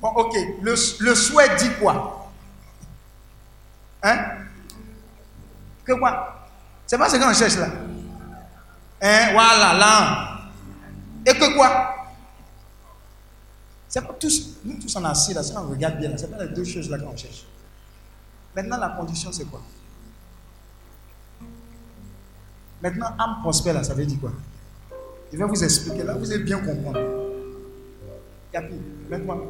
Bon, 0.00 0.08
ok. 0.08 0.36
Le, 0.62 0.76
souhait 1.14 1.56
dit 1.56 1.70
quoi? 1.80 2.30
Hein? 4.02 4.18
Que 5.84 5.92
quoi? 5.92 6.48
C'est 6.86 6.98
pas 6.98 7.08
ce 7.08 7.16
qu'on 7.16 7.32
cherche 7.32 7.56
là. 7.56 7.68
Hein, 9.02 9.32
voilà, 9.32 9.74
là. 9.74 10.38
Et 11.26 11.32
que 11.32 11.56
quoi? 11.56 11.94
C'est 13.88 14.06
pas 14.06 14.12
tous, 14.14 14.58
nous 14.64 14.78
tous 14.78 14.94
est 14.94 15.04
assis 15.04 15.32
là, 15.32 15.42
si 15.42 15.56
on 15.56 15.68
regarde 15.70 15.98
bien 15.98 16.10
là, 16.10 16.18
c'est 16.18 16.30
pas 16.30 16.44
les 16.44 16.52
deux 16.52 16.64
choses 16.64 16.90
là 16.90 16.98
qu'on 16.98 17.16
cherche. 17.16 17.46
Maintenant, 18.54 18.76
la 18.78 18.90
condition 18.90 19.32
c'est 19.32 19.44
quoi? 19.44 19.62
Maintenant, 22.82 23.06
âme 23.18 23.38
prospère 23.40 23.74
là, 23.74 23.82
ça 23.82 23.94
veut 23.94 24.04
dire 24.04 24.20
quoi? 24.20 24.32
Je 25.32 25.38
vais 25.38 25.44
vous 25.44 25.64
expliquer 25.64 26.04
là, 26.04 26.14
vous 26.14 26.30
allez 26.30 26.42
bien 26.42 26.58
comprendre. 26.58 27.00
Yapi, 28.52 28.74
mets-toi, 29.08 29.46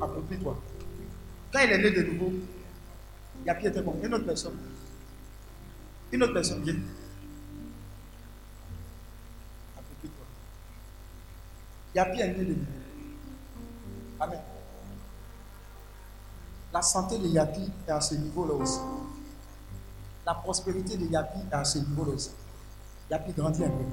approprie-toi. 0.00 0.56
Quand 1.52 1.60
il 1.60 1.70
est 1.72 1.78
né 1.78 1.90
de 1.90 2.02
nouveau, 2.02 2.32
Yapi 3.46 3.66
était 3.66 3.82
bon? 3.82 3.96
Une 4.02 4.14
autre 4.14 4.26
personne. 4.26 4.56
Une 6.12 6.22
autre 6.22 6.34
personne, 6.34 6.62
viens. 6.62 6.76
Approprie-toi. 9.78 10.24
Yapi 11.94 12.20
est 12.20 12.28
né 12.28 12.44
de 12.44 12.54
nouveau? 12.54 12.72
Amen. 14.20 14.40
La 16.72 16.82
santé 16.82 17.18
de 17.18 17.26
Yapi 17.28 17.70
est 17.86 17.90
à 17.90 18.00
ce 18.00 18.14
niveau-là 18.14 18.54
aussi. 18.54 18.80
La 20.26 20.34
prospérité 20.34 20.96
de 20.98 21.06
Yapi 21.06 21.38
est 21.50 21.54
à 21.54 21.64
ce 21.64 21.78
niveau-là 21.78 22.12
aussi. 22.12 22.30
Yapi 23.10 23.32
grandit 23.32 23.64
un 23.64 23.70
peu. 23.70 23.84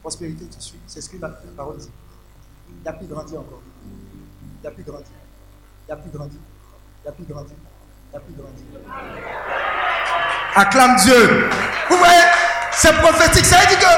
Prospérité, 0.00 0.46
tu 0.46 0.60
suis. 0.60 0.78
C'est 0.86 1.00
ce 1.00 1.10
que 1.10 1.16
la 1.16 1.30
parole 1.56 1.78
dit. 1.78 1.90
Yapi 2.86 3.06
grandit 3.06 3.36
encore. 3.36 3.62
Yapi 4.62 4.82
grandit. 4.82 5.06
Yapi 5.88 6.08
grandit. 6.12 6.40
Yapi 7.06 7.22
grandit. 7.28 7.56
Yapi 8.12 8.32
grandit. 8.36 8.64
Acclame 10.54 10.96
Dieu. 10.96 11.48
Vous 11.88 11.96
voyez, 11.96 12.24
c'est 12.72 12.92
prophétique. 13.00 13.46
Ça 13.46 13.58
veut 13.60 13.66
dire 13.68 13.78
que 13.78 13.94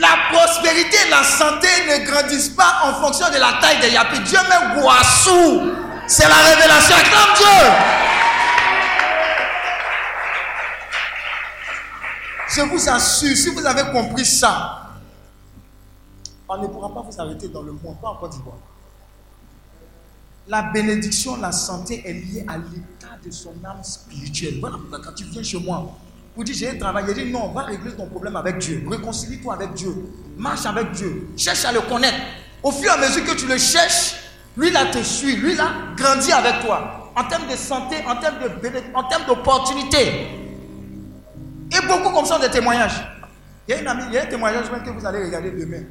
la 0.00 0.08
prospérité 0.32 0.96
la 1.10 1.22
santé 1.22 1.68
ne 1.88 2.04
grandissent 2.10 2.50
pas 2.50 2.80
en 2.84 2.94
fonction 2.94 3.28
de 3.30 3.38
la 3.38 3.58
taille 3.60 3.78
des 3.80 3.90
yapis. 3.90 4.20
Dieu 4.20 4.38
met 4.48 4.80
Guassou. 4.80 5.72
C'est 6.08 6.28
la 6.28 6.34
révélation. 6.34 6.96
Acclame 6.96 7.34
Dieu. 7.36 7.72
Je 12.48 12.62
vous 12.62 12.88
assure, 12.88 13.36
si 13.36 13.50
vous 13.50 13.66
avez 13.66 13.90
compris 13.92 14.24
ça, 14.24 14.85
on 16.48 16.62
ne 16.62 16.66
pourra 16.68 16.92
pas 16.92 17.02
vous 17.02 17.20
arrêter 17.20 17.48
dans 17.48 17.62
le 17.62 17.72
monde, 17.72 17.96
pas 18.00 18.10
en 18.10 18.16
Côte 18.16 18.32
d'Ivoire. 18.32 18.56
La 20.48 20.62
bénédiction, 20.62 21.36
la 21.36 21.50
santé 21.50 22.02
est 22.06 22.12
liée 22.12 22.44
à 22.46 22.56
l'état 22.56 23.16
de 23.24 23.30
son 23.32 23.54
âme 23.64 23.82
spirituelle. 23.82 24.58
Voilà 24.60 24.76
pourquoi 24.76 25.00
quand 25.04 25.14
tu 25.14 25.24
viens 25.24 25.42
chez 25.42 25.58
moi, 25.58 25.92
vous 26.36 26.44
dites 26.44 26.54
j'ai 26.54 26.70
un 26.70 26.78
travail, 26.78 27.04
je 27.08 27.12
dis 27.14 27.32
non, 27.32 27.48
va 27.48 27.62
régler 27.62 27.92
ton 27.92 28.06
problème 28.06 28.36
avec 28.36 28.58
Dieu. 28.58 28.86
Réconcilie-toi 28.88 29.54
avec 29.54 29.72
Dieu. 29.74 29.92
Marche 30.36 30.66
avec 30.66 30.92
Dieu. 30.92 31.28
Cherche 31.36 31.64
à 31.64 31.72
le 31.72 31.80
connaître. 31.80 32.18
Au 32.62 32.70
fur 32.70 32.86
et 32.86 32.94
à 32.94 32.96
mesure 32.96 33.24
que 33.24 33.34
tu 33.34 33.46
le 33.46 33.58
cherches, 33.58 34.16
lui 34.56 34.70
là 34.70 34.86
te 34.86 35.02
suit, 35.02 35.36
lui 35.36 35.56
là 35.56 35.68
grandit 35.96 36.32
avec 36.32 36.60
toi. 36.64 37.10
En 37.16 37.24
termes 37.24 37.48
de 37.50 37.56
santé, 37.56 37.96
en 38.06 38.16
termes 38.16 38.38
de 38.38 38.48
en 38.94 39.04
termes 39.04 39.24
d'opportunité. 39.26 40.28
Et 41.72 41.86
beaucoup 41.88 42.10
comme 42.10 42.26
ça 42.26 42.38
des 42.38 42.50
témoignages. 42.50 43.02
Il 43.66 43.74
y 43.74 43.78
a 43.78 43.80
une 43.80 43.88
amie, 43.88 44.04
il 44.08 44.14
y 44.14 44.18
a 44.18 44.22
un 44.22 44.26
témoignage 44.26 44.66
que 44.70 44.90
vous 44.90 45.04
allez 45.04 45.24
regarder 45.24 45.50
demain. 45.50 45.82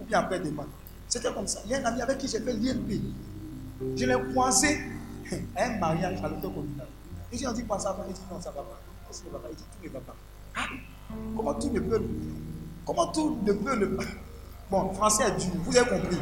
Ou 0.00 0.04
bien 0.04 0.20
après-demain. 0.20 0.66
C'était 1.08 1.32
comme 1.32 1.46
ça. 1.46 1.60
Il 1.64 1.70
y 1.70 1.74
a 1.74 1.80
un 1.80 1.84
ami 1.84 2.02
avec 2.02 2.18
qui 2.18 2.28
j'ai 2.28 2.40
fait 2.40 2.52
l'INP. 2.52 3.00
Je 3.96 4.04
l'ai 4.04 4.32
croisé 4.32 4.80
à 5.56 5.64
un 5.66 5.78
mariage 5.78 6.18
à 6.22 6.28
l'hôtel 6.28 6.50
communal. 6.52 6.86
Et 7.32 7.38
j'ai 7.38 7.52
dit, 7.52 7.64
quoi 7.64 7.78
ça 7.78 7.96
Il 8.08 8.14
dit, 8.14 8.20
non, 8.30 8.40
ça 8.40 8.50
va 8.50 8.62
pas. 8.62 8.80
Qu'est-ce 9.06 9.22
qui 9.22 9.28
va 9.30 9.38
pas 9.38 9.48
Il 9.50 9.56
dit, 9.56 9.64
tout 9.80 9.88
ne 9.88 9.92
va 9.92 10.00
pas. 10.00 10.14
Ah, 10.56 10.66
comment 11.36 11.54
tout 11.54 11.70
ne 11.70 11.80
peut 11.80 12.02
Comment 12.86 13.06
tout 13.12 13.38
ne 13.44 13.52
peut 13.52 13.96
pas 13.96 14.04
Bon, 14.70 14.92
français 14.94 15.24
est 15.24 15.36
dur, 15.36 15.50
vous 15.64 15.76
avez 15.76 15.88
compris. 15.90 16.18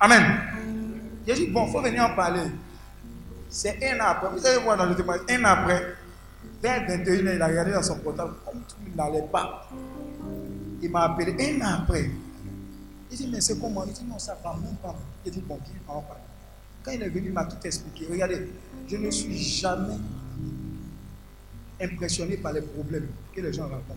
Amen. 0.00 0.22
J'ai 1.26 1.34
dit, 1.34 1.46
bon, 1.46 1.66
il 1.66 1.72
faut 1.72 1.80
venir 1.80 2.04
en 2.04 2.14
parler. 2.14 2.42
C'est 3.48 3.78
un 3.88 4.00
après. 4.00 4.28
Vous 4.30 4.46
allez 4.46 4.58
voir 4.62 4.76
dans 4.76 4.86
le 4.86 4.94
témoignage, 4.94 5.26
un 5.30 5.44
après, 5.44 5.94
vers 6.62 6.86
21 6.86 7.14
h 7.14 7.34
il 7.34 7.42
a 7.42 7.46
regardé 7.46 7.72
dans 7.72 7.82
son 7.82 7.98
portable, 7.98 8.34
comme 8.44 8.60
tout 8.68 8.96
n'allait 8.96 9.22
pas. 9.32 9.68
Il 10.84 10.90
m'a 10.90 11.04
appelé 11.04 11.34
un 11.40 11.62
an 11.62 11.82
après. 11.82 12.10
Il 13.10 13.16
dit, 13.16 13.26
mais 13.28 13.40
c'est 13.40 13.58
comment? 13.58 13.84
Il 13.86 13.92
dit, 13.94 14.04
non, 14.04 14.18
ça 14.18 14.38
va 14.44 14.54
même 14.54 14.76
pas. 14.76 14.94
Il 15.24 15.32
dit, 15.32 15.40
bon, 15.40 15.58
on 15.88 15.94
va 15.94 16.00
parler. 16.02 16.22
Quand 16.82 16.90
il 16.92 17.02
est 17.02 17.08
venu, 17.08 17.28
il 17.28 17.32
m'a 17.32 17.46
tout 17.46 17.56
expliqué. 17.64 18.06
Regardez, 18.10 18.50
je 18.86 18.96
ne 18.98 19.10
suis 19.10 19.34
jamais 19.38 19.96
impressionné 21.80 22.36
par 22.36 22.52
les 22.52 22.60
problèmes 22.60 23.08
que 23.34 23.40
les 23.40 23.50
gens 23.50 23.62
rencontrent. 23.62 23.96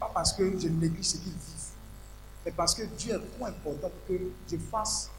Pas 0.00 0.10
parce 0.12 0.32
que 0.32 0.58
je 0.58 0.66
néglige 0.66 1.04
ce 1.04 1.16
qu'ils 1.18 1.30
vivent, 1.30 1.72
mais 2.44 2.50
parce 2.50 2.74
que 2.74 2.82
Dieu 2.98 3.14
est 3.14 3.36
trop 3.36 3.46
important 3.46 3.88
pour 3.88 4.16
que 4.16 4.20
je 4.50 4.56
fasse 4.56 5.10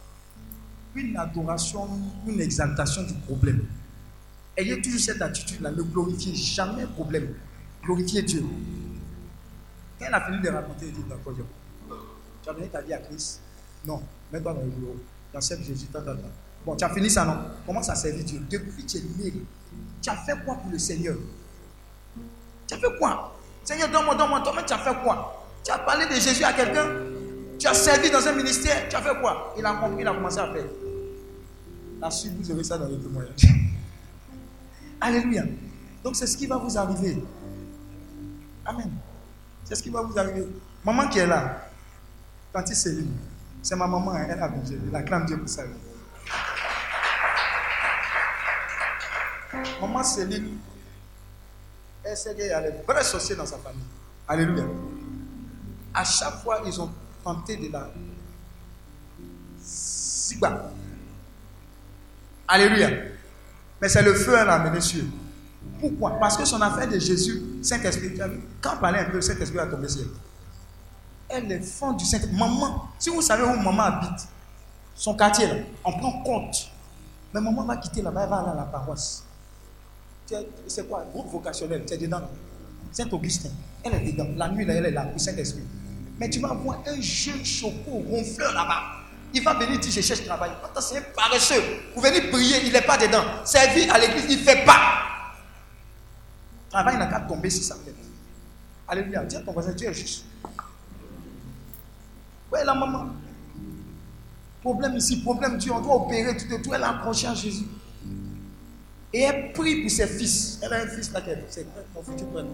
une 0.94 1.16
adoration, 1.16 1.88
une 2.28 2.42
exaltation 2.42 3.04
du 3.04 3.14
problème. 3.14 3.66
Ayez 4.58 4.82
toujours 4.82 5.00
cette 5.00 5.22
attitude-là, 5.22 5.72
ne 5.72 5.84
glorifiez 5.84 6.36
jamais 6.36 6.82
le 6.82 6.90
problème. 6.90 7.34
Glorifiez 7.82 8.24
Dieu. 8.24 8.44
Elle 10.00 10.14
a 10.14 10.22
fini 10.22 10.40
de 10.42 10.50
raconter, 10.50 10.88
il 10.88 10.94
dit. 10.94 11.04
Tu 12.44 12.50
as 12.50 12.54
donné 12.54 12.68
ta 12.68 12.82
vie 12.82 12.94
à 12.94 12.98
Christ 13.00 13.42
Non. 13.86 14.02
Mets-toi 14.32 14.54
dans 14.54 14.62
le 14.62 14.68
bureau. 14.68 14.96
Tu 15.32 15.38
acceptes 15.38 15.64
Jésus. 15.64 15.88
ta, 15.88 16.02
ta, 16.02 16.14
ta. 16.14 16.22
Bon, 16.66 16.76
tu 16.76 16.84
as 16.84 16.90
fini 16.90 17.10
ça, 17.10 17.26
non? 17.26 17.38
Commence 17.66 17.90
à 17.90 17.96
servir 17.96 18.24
Dieu? 18.24 18.42
Depuis 18.50 18.84
que 18.84 18.90
tu 18.90 18.98
es 18.98 19.02
né, 19.02 19.34
tu 20.02 20.10
as 20.10 20.16
fait 20.16 20.34
quoi 20.46 20.56
pour 20.56 20.72
le 20.72 20.80
Seigneur? 20.80 21.16
Tu 22.68 22.74
as 22.74 22.78
fait 22.78 22.98
quoi? 22.98 23.36
Seigneur, 23.64 23.90
donne-moi, 23.90 24.16
donne-moi. 24.16 24.42
Toi-même, 24.42 24.66
tu 24.66 24.74
as 24.74 24.78
fait 24.80 24.96
quoi? 25.04 25.46
Tu 25.64 25.72
as 25.72 25.80
parlé 25.80 26.06
de 26.06 26.14
Jésus 26.14 26.44
à 26.44 26.54
quelqu'un? 26.54 26.88
Tu 27.58 27.68
as 27.68 27.74
servi 27.74 28.10
dans 28.10 28.26
un 28.26 28.34
ministère? 28.34 28.88
Tu 28.90 28.96
as 28.96 29.02
fait 29.02 29.20
quoi? 29.20 29.54
Il 29.58 29.66
a 29.66 29.74
compris, 29.76 30.02
il 30.02 30.08
a 30.08 30.14
commencé 30.14 30.40
à 30.40 30.52
faire. 30.54 30.66
La 32.00 32.10
suite, 32.10 32.34
vous 32.40 32.52
aurez 32.52 32.64
ça 32.64 32.78
dans 32.78 32.88
les 32.88 32.98
témoignages. 32.98 33.46
Alléluia. 35.02 35.44
Donc, 36.04 36.16
c'est 36.16 36.28
ce 36.28 36.38
qui 36.38 36.48
va 36.48 36.58
vous 36.58 36.78
arriver. 36.78 37.22
Amen. 38.66 38.92
C'est 39.70 39.76
ce 39.76 39.84
qui 39.84 39.92
va 39.92 40.02
vous 40.02 40.18
arriver? 40.18 40.48
Maman 40.84 41.08
qui 41.10 41.20
est 41.20 41.28
là, 41.28 41.70
Tante 42.52 42.70
Céline, 42.70 43.16
c'est 43.62 43.76
ma 43.76 43.86
maman, 43.86 44.14
hein, 44.14 44.26
elle 44.28 44.42
a 44.42 44.48
bougé. 44.48 44.80
Elle 44.88 44.96
acclame 44.96 45.28
Dieu 45.28 45.38
pour 45.38 45.48
ça. 45.48 45.62
Maman 49.80 50.04
Céline, 50.04 50.58
elle 52.04 52.18
sait 52.18 52.34
qu'il 52.34 52.48
y 52.48 52.50
a 52.50 52.62
les 52.62 52.72
vrais 52.88 53.04
sorciers 53.04 53.36
dans 53.36 53.46
sa 53.46 53.60
famille. 53.60 53.84
Alléluia. 54.28 54.64
À 55.94 56.04
chaque 56.04 56.42
fois, 56.42 56.64
ils 56.66 56.82
ont 56.82 56.90
tenté 57.24 57.58
de 57.58 57.72
la 57.72 57.92
Siba. 59.62 60.72
Alléluia. 62.48 62.90
Mais 63.80 63.88
c'est 63.88 64.02
le 64.02 64.16
feu, 64.16 64.36
elle 64.36 64.50
a 64.50 64.56
amené 64.56 64.82
sur. 64.82 65.04
Pourquoi? 65.80 66.20
Parce 66.20 66.38
que 66.38 66.46
son 66.46 66.62
affaire 66.62 66.88
de 66.88 67.00
Jésus, 67.00 67.42
Saint-Esprit, 67.62 68.18
quand 68.62 68.74
on 68.76 68.78
parlait 68.78 69.00
un 69.00 69.10
peu, 69.10 69.22
Saint-Esprit 69.22 69.60
a 69.60 69.68
tombé 69.68 69.88
sur 69.88 70.06
elle. 71.30 71.52
Est 71.52 71.62
fond 71.62 71.94
du 71.94 72.06
Saint-Esprit. 72.06 72.36
Maman, 72.36 72.90
si 72.98 73.10
vous 73.10 73.22
savez 73.22 73.44
où 73.44 73.56
maman 73.62 73.84
habite, 73.84 74.28
son 74.96 75.16
quartier, 75.16 75.48
là, 75.48 75.54
on 75.86 75.98
prend 75.98 76.24
compte. 76.24 76.70
Mais 77.34 77.40
maman 77.40 77.64
va 77.64 77.78
quitter 77.78 78.02
là-bas, 78.02 78.24
elle 78.24 78.30
va 78.30 78.38
aller 78.38 78.50
à 78.50 78.56
la 78.56 78.64
paroisse. 78.64 79.24
C'est 80.68 80.88
quoi 80.88 81.06
Groupe 81.12 81.32
vocationnel, 81.32 81.84
tu 81.86 81.94
es 81.94 81.98
dedans. 81.98 82.22
Saint-Augustin, 82.92 83.50
elle 83.84 83.94
est 83.96 84.12
dedans. 84.12 84.28
La 84.36 84.50
nuit, 84.50 84.66
là, 84.66 84.74
elle 84.74 84.88
est 84.88 84.92
là, 84.92 85.04
pour 85.04 85.20
Saint-Esprit. 85.20 85.64
Mais 86.20 86.30
tu 86.30 86.40
vas 86.40 86.54
voir 86.54 86.80
un 86.86 87.00
jeune 87.00 87.46
choco 87.46 88.04
ronfleur 88.10 88.54
là-bas. 88.54 88.82
Il 89.34 89.44
va 89.44 89.54
venir 89.54 89.80
dire 89.80 89.92
Je 89.92 90.02
cherche 90.02 90.26
travail. 90.26 90.52
Attends, 90.64 90.82
c'est 90.82 90.98
un 90.98 91.04
paresseux. 91.16 91.62
Vous 91.96 92.02
venez 92.02 92.22
prier, 92.22 92.66
il 92.66 92.74
n'est 92.74 92.82
pas 92.82 92.98
dedans. 92.98 93.24
Servir 93.46 93.94
à 93.94 94.00
l'église, 94.00 94.26
il 94.30 94.40
ne 94.40 94.44
fait 94.44 94.66
pas. 94.66 94.80
Travail 96.70 96.98
n'a 96.98 97.08
qu'à 97.08 97.22
tomber 97.22 97.50
sur 97.50 97.64
sa 97.64 97.76
tête. 97.84 97.96
Alléluia. 98.88 99.24
Dis 99.26 99.36
à 99.36 99.42
ton 99.42 99.52
voisin, 99.54 99.74
Dieu 99.74 99.90
est 99.90 99.94
juste. 99.94 100.26
Ouais, 102.52 102.64
la 102.66 102.74
maman? 102.74 103.08
Problème 104.62 104.96
ici, 104.98 105.22
problème 105.22 105.58
Dieu, 105.58 105.72
on 105.72 105.80
doit 105.82 105.96
opérer 105.96 106.36
tout 106.36 106.54
et 106.54 106.62
tout. 106.62 106.74
Elle 106.74 106.84
a 106.84 106.98
accroché 106.98 107.28
à 107.28 107.34
Jésus? 107.34 107.66
Et 109.14 109.22
elle 109.22 109.54
prie 109.54 109.82
pour 109.82 109.90
ses 109.92 110.06
fils. 110.08 110.60
Elle 110.62 110.74
a 110.74 110.84
un 110.84 110.88
fils 110.88 111.12
là, 111.12 111.22
qu'elle- 111.22 111.46
c'est 111.50 111.66
mon 111.96 112.04
futur 112.04 112.28
prêtre. 112.28 112.48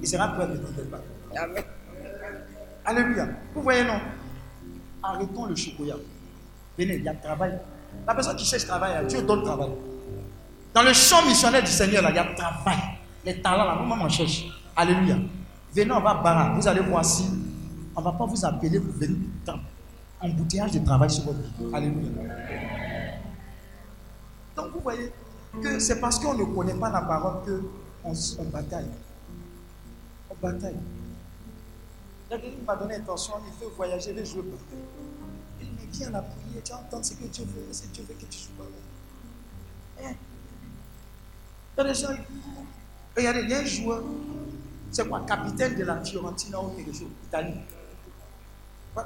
Il 0.00 0.08
sera 0.08 0.28
prêtre, 0.28 0.52
ne 0.52 0.82
pas. 0.84 1.00
Amen. 1.36 1.64
Alléluia. 2.84 3.28
Vous 3.54 3.62
voyez, 3.62 3.84
non? 3.84 4.00
Arrêtons 5.02 5.46
le 5.46 5.54
chocolat. 5.54 5.96
Venez, 6.78 6.96
il 6.96 7.02
y 7.04 7.08
a 7.08 7.14
travail. 7.14 7.58
La 8.06 8.14
personne 8.14 8.36
qui 8.36 8.44
cherche 8.44 8.66
travail, 8.66 9.06
Dieu 9.06 9.22
donne 9.22 9.44
travail. 9.44 9.70
Dans 10.74 10.82
le 10.82 10.92
champ 10.92 11.24
missionnaire 11.26 11.62
du 11.62 11.70
Seigneur, 11.70 12.02
là, 12.02 12.10
il 12.10 12.16
y 12.16 12.18
a 12.18 12.24
travail. 12.34 12.78
Les 13.24 13.40
talents, 13.40 13.64
là, 13.64 13.78
nous-mêmes, 13.80 14.02
on 14.02 14.08
cherche. 14.08 14.46
Alléluia. 14.74 15.16
Venez, 15.74 15.92
on 15.92 16.00
va. 16.00 16.54
Vous 16.56 16.66
allez 16.66 16.80
voir 16.80 17.04
si 17.04 17.24
on 17.94 18.00
ne 18.00 18.04
va 18.04 18.12
pas 18.12 18.24
vous 18.24 18.44
appeler 18.44 18.80
pour 18.80 18.94
venir 18.94 19.18
dans 19.44 19.58
embouteillage 20.20 20.72
de 20.72 20.78
travail 20.84 21.10
sur 21.10 21.24
votre 21.24 21.38
vie. 21.38 21.74
Alléluia. 21.74 22.08
Donc, 24.56 24.72
vous 24.72 24.80
voyez 24.80 25.12
que 25.62 25.78
c'est 25.78 26.00
parce 26.00 26.18
qu'on 26.18 26.34
ne 26.34 26.44
connaît 26.44 26.74
pas 26.74 26.90
la 26.90 27.02
parole 27.02 27.42
qu'on 27.44 28.12
on 28.38 28.44
bataille. 28.44 28.88
On 30.30 30.34
bataille. 30.46 30.76
Quelqu'un 32.28 32.48
m'a 32.66 32.76
donné 32.76 32.94
intention, 32.96 33.34
il 33.46 33.62
veut 33.62 33.72
voyager, 33.76 34.12
jouer 34.24 34.42
pour 34.42 34.58
Il 35.60 35.68
me 35.68 35.92
vient 35.92 36.08
à 36.08 36.10
la 36.12 36.22
prière, 36.22 36.62
tu 36.64 36.72
entends 36.72 37.02
ce 37.02 37.12
que 37.12 37.24
Dieu 37.24 37.44
veut, 37.44 37.66
c'est 37.72 37.92
Dieu 37.92 38.04
veut 38.08 38.14
que 38.14 38.24
tu 38.24 38.38
joues 38.38 38.52
pas. 38.56 38.64
Hein? 40.02 40.14
Il 41.76 41.78
y 41.78 41.80
a 41.80 41.84
des 41.92 41.94
gens, 41.98 42.12
ils- 42.12 43.16
regardez, 43.16 43.40
il 43.42 43.50
y 43.50 43.54
a 43.54 43.58
un 43.60 43.64
joueur, 43.64 44.02
c'est 44.90 45.08
quoi, 45.08 45.24
capitaine 45.26 45.74
de 45.76 45.84
la 45.84 46.02
Fiorentina 46.04 46.60
ou 46.60 46.70
quelque 46.70 46.92
chose, 46.92 47.08
Italie. 47.24 47.54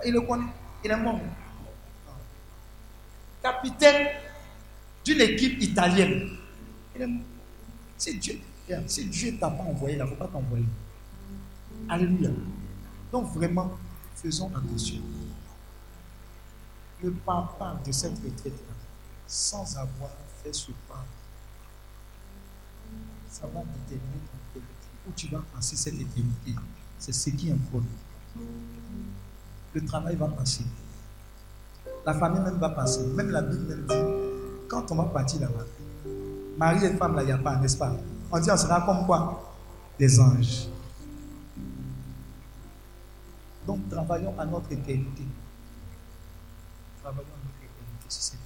Il 0.05 0.13
le 0.13 0.21
connaît, 0.23 0.51
il 0.85 0.91
est 0.91 0.97
mort. 0.97 1.21
Capitaine 3.43 4.09
d'une 5.05 5.21
équipe 5.21 5.63
italienne. 5.63 6.31
Il 6.97 7.03
est 7.03 8.15
Dieu. 8.15 8.41
Si 8.89 9.05
Dieu 9.07 9.37
t'a 9.39 9.49
pas 9.51 9.63
envoyé, 9.63 9.97
il 9.97 10.03
ne 10.03 10.07
faut 10.07 10.17
pas 10.17 10.27
t'envoyer. 10.27 10.65
Alléluia. 11.89 12.31
Donc 13.13 13.33
vraiment, 13.33 13.71
faisons 14.17 14.51
attention. 14.57 14.97
Ne 17.03 17.11
pars 17.11 17.55
pas 17.57 17.77
de 17.87 17.93
cette 17.93 18.17
retraite-là 18.17 18.75
sans 19.27 19.77
avoir 19.77 20.11
fait 20.43 20.53
ce 20.53 20.73
pas. 20.89 21.05
Où 23.55 25.13
tu 25.15 25.29
vas 25.29 25.43
passer 25.55 25.77
cette 25.77 25.95
éternité. 25.95 26.55
C'est 26.99 27.13
ce 27.13 27.31
qui 27.31 27.51
importe. 27.51 27.85
Le 29.75 29.85
travail 29.85 30.17
va 30.17 30.29
passer. 30.29 30.65
La 32.05 32.15
famille 32.15 32.41
même 32.41 32.59
va 32.59 32.71
passer. 32.71 33.05
Même 33.07 33.31
la 33.31 33.43
Bible 33.43 33.65
même 33.65 33.87
dit, 33.87 34.69
quand 34.69 34.91
on 34.91 34.97
va 34.97 35.05
partir 35.05 35.41
là-bas, 35.41 35.65
mari 36.57 36.87
et 36.87 36.97
femme 36.97 37.15
là, 37.15 37.23
il 37.23 37.27
n'y 37.27 37.33
a 37.33 37.39
pas, 37.39 37.57
n'est-ce 37.57 37.77
pas? 37.77 37.97
On 38.31 38.41
dit 38.41 38.51
on 38.51 38.57
sera 38.57 38.81
comme 38.83 39.07
quoi? 39.07 39.55
Des 39.99 40.19
anges. 40.21 40.69
Donc 43.67 43.89
travaillons 43.89 44.39
à 44.39 44.45
notre 44.45 44.73
éternité. 44.73 45.25
Travaillons 47.03 47.27
à 47.27 47.45
notre 47.45 47.63
éternité. 47.63 48.39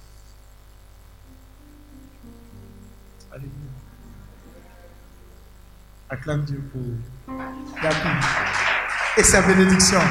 Alléluia. 3.31 3.70
Acclame 6.11 6.43
Dieu 6.43 6.61
pour 6.73 6.81
la 7.81 7.89
vie 7.89 8.25
et 9.15 9.23
sa 9.23 9.41
bénédiction. 9.43 10.01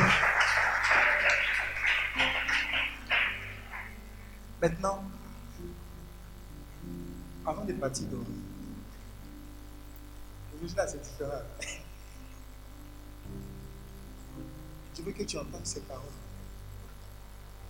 Maintenant, 4.63 5.05
avant 7.45 7.67
de 7.67 7.75
partir 7.75 8.07
donc, 8.07 8.25
aujourd'hui 10.55 10.75
là 10.75 10.87
c'est. 10.89 11.03
Je 14.97 15.03
veux 15.03 15.13
que 15.13 15.23
tu 15.25 15.37
entendes 15.37 15.67
ces 15.67 15.81
paroles. 15.81 16.03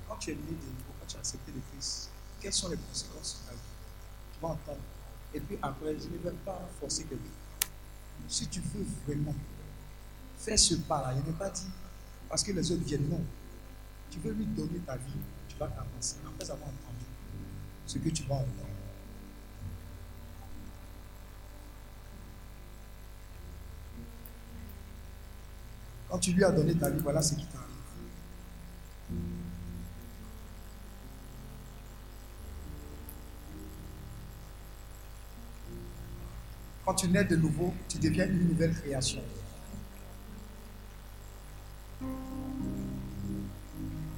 Quand 0.09 0.15
tu 0.19 0.31
es 0.31 0.35
né 0.35 0.41
de 0.41 0.53
nouveau, 0.53 0.95
quand 1.01 1.07
tu 1.09 1.17
as 1.17 1.19
accepté 1.19 1.51
le 1.51 1.61
Christ, 1.73 2.11
quelles 2.41 2.53
sont 2.53 2.69
les 2.69 2.77
conséquences 2.77 3.43
de 3.43 3.49
ta 3.49 3.55
vie? 3.55 3.61
Tu 4.35 4.41
vas 4.41 4.49
entendre. 4.51 4.79
Et 5.35 5.41
puis 5.41 5.59
après, 5.61 5.97
je 5.99 6.07
ne 6.07 6.19
vais 6.19 6.37
pas 6.45 6.61
forcer 6.79 7.03
quelqu'un. 7.03 7.40
Si 8.29 8.47
tu 8.49 8.61
veux 8.61 8.87
vraiment 9.07 9.35
faire 10.39 10.59
ce 10.59 10.75
pas-là, 10.75 11.15
il 11.15 11.31
n'est 11.31 11.39
pas 11.39 11.51
dit 11.51 11.69
parce 12.29 12.43
que 12.45 12.53
les 12.53 12.71
autres 12.73 12.85
viennent, 12.85 13.09
non. 13.09 13.21
Tu 14.11 14.19
veux 14.21 14.33
lui 14.33 14.47
donner 14.47 14.79
ta 14.87 14.97
vie, 14.97 15.13
tu 15.49 15.57
vas 15.57 15.69
t'avancer 15.69 16.17
après 16.27 16.51
avoir 16.51 16.69
entendu 16.69 17.05
ce 17.87 17.99
que 17.99 18.09
tu 18.09 18.23
vas 18.25 18.37
entendre. 18.37 18.67
Quand 26.09 26.19
tu 26.19 26.33
lui 26.33 26.43
as 26.45 26.51
donné 26.51 26.75
ta 26.75 26.91
vie, 26.91 27.01
voilà 27.01 27.23
ce 27.23 27.35
qui 27.35 27.47
t'arrive. 27.47 27.67
Quand 36.85 36.95
tu 36.95 37.09
nais 37.09 37.25
de 37.25 37.37
nouveau, 37.37 37.73
tu 37.89 37.99
deviens 37.99 38.27
une 38.27 38.49
nouvelle 38.49 38.75
création. 38.75 39.23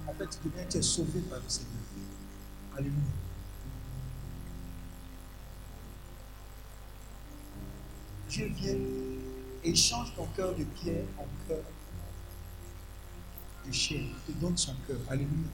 En 0.07 0.13
fait, 0.15 0.27
tu 0.29 0.49
deviens, 0.49 0.65
tu 0.69 0.79
es 0.79 0.83
sauvé 0.83 1.21
par 1.29 1.39
le 1.39 1.49
Seigneur. 1.49 1.73
Alléluia. 2.77 2.97
Dieu 8.29 8.51
vient 8.57 8.77
Et 9.65 9.75
change 9.75 10.15
ton 10.17 10.27
cœur 10.35 10.55
de 10.57 10.65
pierre 10.65 11.05
en 11.19 11.27
cœur 11.47 11.59
de 13.67 13.73
chair. 13.73 14.05
Te 14.27 14.33
donne 14.33 14.57
son 14.57 14.75
cœur. 14.87 14.99
Alléluia. 15.09 15.49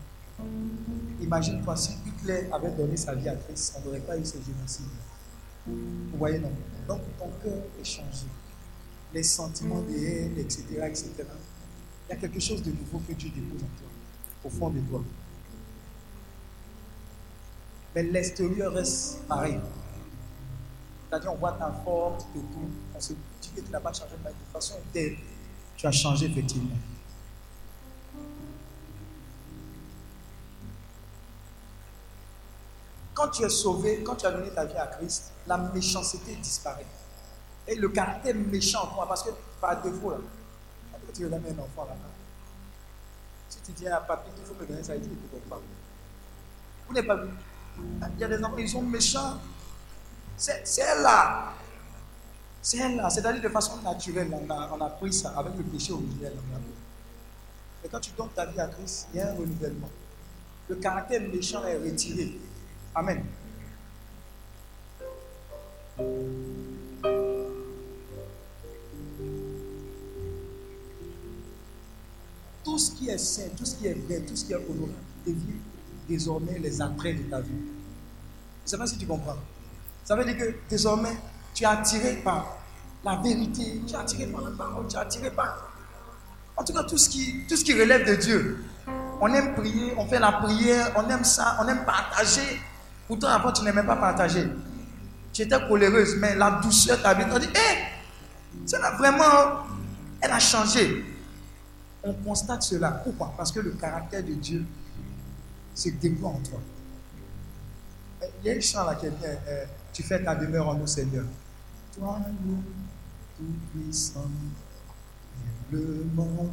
Imagine-toi 1.21 1.77
si 1.77 1.95
Hitler 2.07 2.49
avait 2.53 2.71
donné 2.71 2.97
sa 2.97 3.15
vie 3.15 3.29
à 3.29 3.35
Christ, 3.35 3.75
on 3.77 3.85
n'aurait 3.85 4.01
pas 4.01 4.17
eu 4.17 4.25
ce 4.25 4.37
génocide. 4.41 4.87
Vous 6.13 6.19
voyez, 6.19 6.39
non 6.39 6.53
Donc 6.87 7.01
ton 7.19 7.31
cœur 7.43 7.63
est 7.81 7.85
changé. 7.85 8.27
Les 9.13 9.23
sentiments 9.23 9.83
de 9.83 9.95
haine, 9.95 10.39
etc., 10.39 10.65
etc. 10.87 11.13
Il 11.19 12.11
y 12.11 12.13
a 12.13 12.17
quelque 12.17 12.41
chose 12.41 12.63
de 12.63 12.71
nouveau 12.71 13.01
que 13.07 13.13
Dieu 13.13 13.31
dépose 13.31 13.63
en 13.63 13.79
toi, 13.79 13.89
au 14.45 14.51
fond 14.51 14.71
de 14.71 14.81
toi. 14.81 15.03
Mais 17.95 18.03
l'extérieur 18.03 18.73
reste 18.73 19.21
pareil. 19.27 19.59
C'est-à-dire, 21.09 21.33
on 21.33 21.37
voit 21.37 21.53
ta 21.53 21.73
force, 21.85 22.27
de 22.35 22.41
tout. 22.41 22.71
On 22.95 23.01
se 23.01 23.13
dit 23.13 23.51
que 23.55 23.61
tu 23.61 23.71
n'as 23.71 23.81
pas 23.81 23.93
changé, 23.93 24.13
de 24.13 24.29
toute 24.29 24.53
façon, 24.53 24.75
tu 24.93 25.87
as 25.87 25.93
changé 25.93 26.27
effectivement. 26.27 26.77
Quand 33.19 33.31
tu 33.31 33.43
es 33.43 33.49
sauvé, 33.49 34.05
quand 34.05 34.15
tu 34.15 34.27
as 34.27 34.31
donné 34.31 34.49
ta 34.51 34.65
vie 34.65 34.77
à 34.77 34.87
Christ, 34.87 35.33
la 35.45 35.59
méchanceté 35.59 36.37
disparaît. 36.37 36.87
Et 37.67 37.75
le 37.75 37.89
caractère 37.89 38.33
méchant 38.37 38.95
parce 39.09 39.25
que 39.25 39.31
par 39.61 39.83
défaut, 39.83 40.13
là, 40.13 40.19
tu 41.13 41.23
donnes 41.23 41.35
un 41.35 41.63
enfant 41.63 41.85
là, 41.87 41.97
si 43.49 43.59
tu 43.61 43.73
dis 43.73 43.89
à 43.89 43.97
papy, 43.97 44.31
il 44.39 44.45
faut 44.45 44.55
me 44.55 44.65
donner 44.65 44.85
ça, 44.85 44.95
il 44.95 45.03
dit, 45.03 45.09
il 45.11 45.41
pas. 45.41 45.61
Vous 46.87 46.95
n'avez 46.95 47.09
pas 47.09 47.17
vu 47.17 47.31
Il 48.15 48.21
y 48.21 48.25
a 48.25 48.29
des 48.29 48.39
enfants, 48.45 48.57
ils 48.57 48.69
sont 48.69 48.83
méchants. 48.83 49.39
C'est 50.37 50.63
là. 51.03 51.55
C'est 52.63 52.89
là. 52.97 53.11
C'est-à-dire 53.11 53.43
de 53.43 53.49
façon 53.49 53.79
naturelle, 53.83 54.31
on 54.33 54.49
a, 54.49 54.71
on 54.73 54.81
a 54.81 54.91
pris 54.91 55.13
ça 55.13 55.31
avec 55.37 55.57
le 55.57 55.65
péché 55.65 55.93
originel. 55.93 56.35
Mais 57.83 57.89
quand 57.89 57.99
tu 57.99 58.13
donnes 58.13 58.31
ta 58.33 58.47
vie 58.47 58.61
à 58.61 58.69
Christ, 58.69 59.09
il 59.13 59.19
y 59.19 59.21
a 59.21 59.31
un 59.31 59.35
renouvellement. 59.35 59.91
Le 60.69 60.77
caractère 60.77 61.21
méchant 61.23 61.65
est 61.65 61.79
retiré. 61.79 62.39
Amen. 62.95 63.25
Tout 72.65 72.79
ce 72.79 72.91
qui 72.93 73.09
est 73.09 73.19
saint, 73.19 73.43
tout 73.57 73.65
ce 73.65 73.77
qui 73.77 73.87
est 73.87 73.95
vrai, 73.95 74.21
tout 74.21 74.37
ce 74.37 74.45
qui 74.45 74.53
est 74.53 74.57
honorable 74.57 74.93
devient 75.27 75.59
désormais 76.09 76.59
les 76.59 76.81
attraits 76.81 77.17
de 77.19 77.31
ta 77.31 77.41
vie. 77.41 77.49
Je 77.51 78.65
ne 78.65 78.69
sais 78.69 78.79
pas 78.79 78.87
si 78.87 78.99
tu 78.99 79.07
comprends. 79.07 79.37
Ça 80.05 80.17
veut 80.17 80.25
dire 80.25 80.37
que 80.37 80.55
désormais, 80.69 81.17
tu 81.55 81.65
es 81.65 81.67
attiré 81.67 82.17
par 82.17 82.59
la 83.05 83.17
vérité, 83.17 83.81
tu 83.87 83.95
es 83.95 83.97
attiré 83.97 84.27
par 84.27 84.43
la 84.43 84.51
parole, 84.51 84.87
tu 84.89 84.97
es 84.97 84.99
attiré 84.99 85.31
par. 85.31 85.71
En 86.57 86.65
tout 86.65 86.73
cas, 86.73 86.83
tout 86.85 86.99
ce 86.99 87.09
qui, 87.09 87.45
tout 87.49 87.57
ce 87.57 87.65
qui 87.65 87.79
relève 87.79 88.07
de 88.09 88.15
Dieu. 88.17 88.65
On 89.21 89.33
aime 89.33 89.55
prier, 89.55 89.95
on 89.97 90.07
fait 90.07 90.19
la 90.19 90.33
prière, 90.33 90.93
on 90.97 91.09
aime 91.09 91.25
ça, 91.25 91.59
on 91.61 91.69
aime 91.69 91.85
partager. 91.85 92.61
Pourtant, 93.09 93.29
avant, 93.29 93.51
tu 93.51 93.65
n'aimais 93.65 93.83
pas 93.83 93.97
partager. 93.97 94.47
Tu 95.33 95.43
étais 95.43 95.57
coléreuse, 95.67 96.17
mais 96.19 96.37
la 96.37 96.61
douceur 96.63 97.03
t'habite. 97.03 97.29
On 97.33 97.39
dit, 97.39 97.47
hé, 97.47 97.79
c'est 98.67 98.79
là 98.79 98.95
vraiment, 98.97 99.67
elle 100.21 100.31
a 100.31 100.39
changé. 100.39 101.05
On 102.05 102.13
constate 102.13 102.63
cela. 102.63 102.91
Pourquoi? 102.91 103.33
Parce 103.37 103.51
que 103.51 103.61
le 103.61 103.71
caractère 103.71 104.23
de 104.23 104.35
Dieu 104.35 104.65
se 105.75 105.89
déploie 105.89 106.31
en 106.31 106.41
toi. 106.41 106.61
Il 108.43 108.47
y 108.47 108.51
a 108.53 108.57
un 108.57 108.61
chant 108.61 108.85
là 108.85 108.95
qui 108.95 109.07
est 109.07 109.11
bien. 109.11 109.31
Euh, 109.49 109.65
tu 109.93 110.03
fais 110.03 110.23
ta 110.23 110.35
demeure 110.35 110.69
en 110.69 110.75
nous, 110.75 110.87
Seigneur. 110.87 111.25
Toi, 111.97 112.21
nous, 112.45 112.63
tout 113.37 113.55
puissant, 113.73 114.31
le 115.73 116.05
monde 116.15 116.51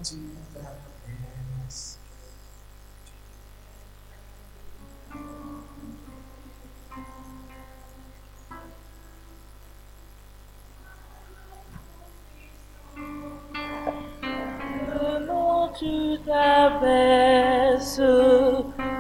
Nom 15.28 15.70
tu 15.78 16.20
t'abaisses, 16.26 18.02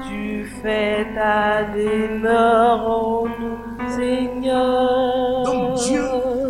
tu 0.07 0.45
fais 0.61 1.07
ta 1.13 1.63
demeure 1.73 2.89
en 2.89 3.25
nous, 3.25 3.89
Seigneur. 3.95 5.43
Donc 5.43 5.77
Dieu 5.79 6.03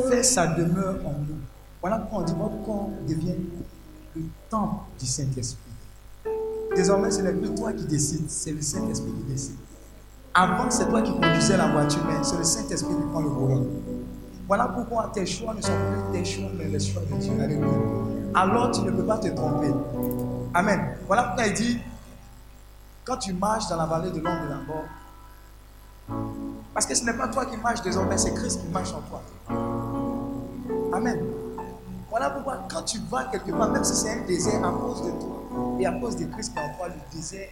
fait 0.10 0.24
sa 0.24 0.48
demeure 0.48 0.96
en 1.06 1.12
nous. 1.20 1.36
Voilà 1.82 2.00
pourquoi 2.00 2.20
on 2.20 2.24
dit 2.24 2.34
votre 2.34 2.64
corps 2.64 2.90
devient 3.08 3.36
le 4.16 4.24
temple 4.50 4.86
du 5.00 5.06
Saint-Esprit. 5.06 5.62
Désormais, 6.76 7.12
ce 7.12 7.22
n'est 7.22 7.34
plus 7.34 7.54
toi 7.54 7.72
qui 7.74 7.86
décides, 7.86 8.30
c'est 8.30 8.52
le 8.52 8.62
Saint-Esprit 8.62 9.12
qui 9.12 9.32
décide. 9.32 9.56
Avant, 10.34 10.70
c'est 10.70 10.90
toi 10.90 11.02
qui 11.02 11.14
conduisais 11.14 11.56
la 11.56 11.68
voiture, 11.68 12.04
mais 12.08 12.24
c'est 12.24 12.38
le 12.38 12.44
Saint-Esprit 12.44 12.94
qui 12.94 13.04
prend 13.10 13.22
le 13.22 13.30
volant. 13.30 13.64
Voilà 14.48 14.68
pourquoi 14.68 15.10
tes 15.14 15.26
choix 15.26 15.54
ne 15.54 15.62
sont 15.62 15.72
plus 15.72 16.20
tes 16.20 16.26
choix, 16.26 16.50
mais 16.56 16.66
les 16.66 16.80
choix 16.80 17.02
de 17.02 17.16
Dieu. 17.18 17.34
Alléluia. 17.42 17.68
Alors 18.34 18.72
tu 18.72 18.82
ne 18.82 18.92
peux 18.92 19.06
pas 19.06 19.18
te 19.18 19.28
tromper. 19.30 19.74
Amen. 20.54 20.98
Voilà 21.08 21.24
pourquoi 21.24 21.48
il 21.48 21.54
dit, 21.54 21.80
quand 23.04 23.18
tu 23.18 23.34
marches 23.34 23.68
dans 23.70 23.78
la 23.78 23.86
vallée 23.86 24.12
de 24.12 24.20
l'ombre 24.20 24.44
de 24.44 24.50
la 24.50 24.58
mort, 24.68 24.86
parce 26.74 26.86
que 26.86 26.94
ce 26.94 27.04
n'est 27.06 27.14
pas 27.14 27.28
toi 27.30 27.46
qui 27.46 27.58
marches 27.58 27.82
désormais, 27.82 28.18
c'est 28.18 28.34
Christ 28.34 28.62
qui 28.62 28.68
marche 28.68 28.94
en 28.94 29.02
toi. 29.02 29.22
Amen. 30.94 31.20
Voilà 32.10 32.30
pourquoi 32.30 32.60
quand 32.70 32.84
tu 32.84 33.00
vas 33.10 33.26
quelque 33.26 33.52
part, 33.52 33.72
même 33.72 33.84
si 33.84 33.96
c'est 33.96 34.12
un 34.12 34.26
désert 34.26 34.64
à 34.64 34.72
cause 34.72 35.04
de 35.06 35.12
toi 35.12 35.44
et 35.80 35.86
à 35.86 35.92
cause 35.94 36.16
de 36.16 36.26
Christ 36.26 36.54
qui 36.54 36.60
en 36.60 36.78
toi, 36.78 36.88
le 36.88 37.16
désert 37.16 37.50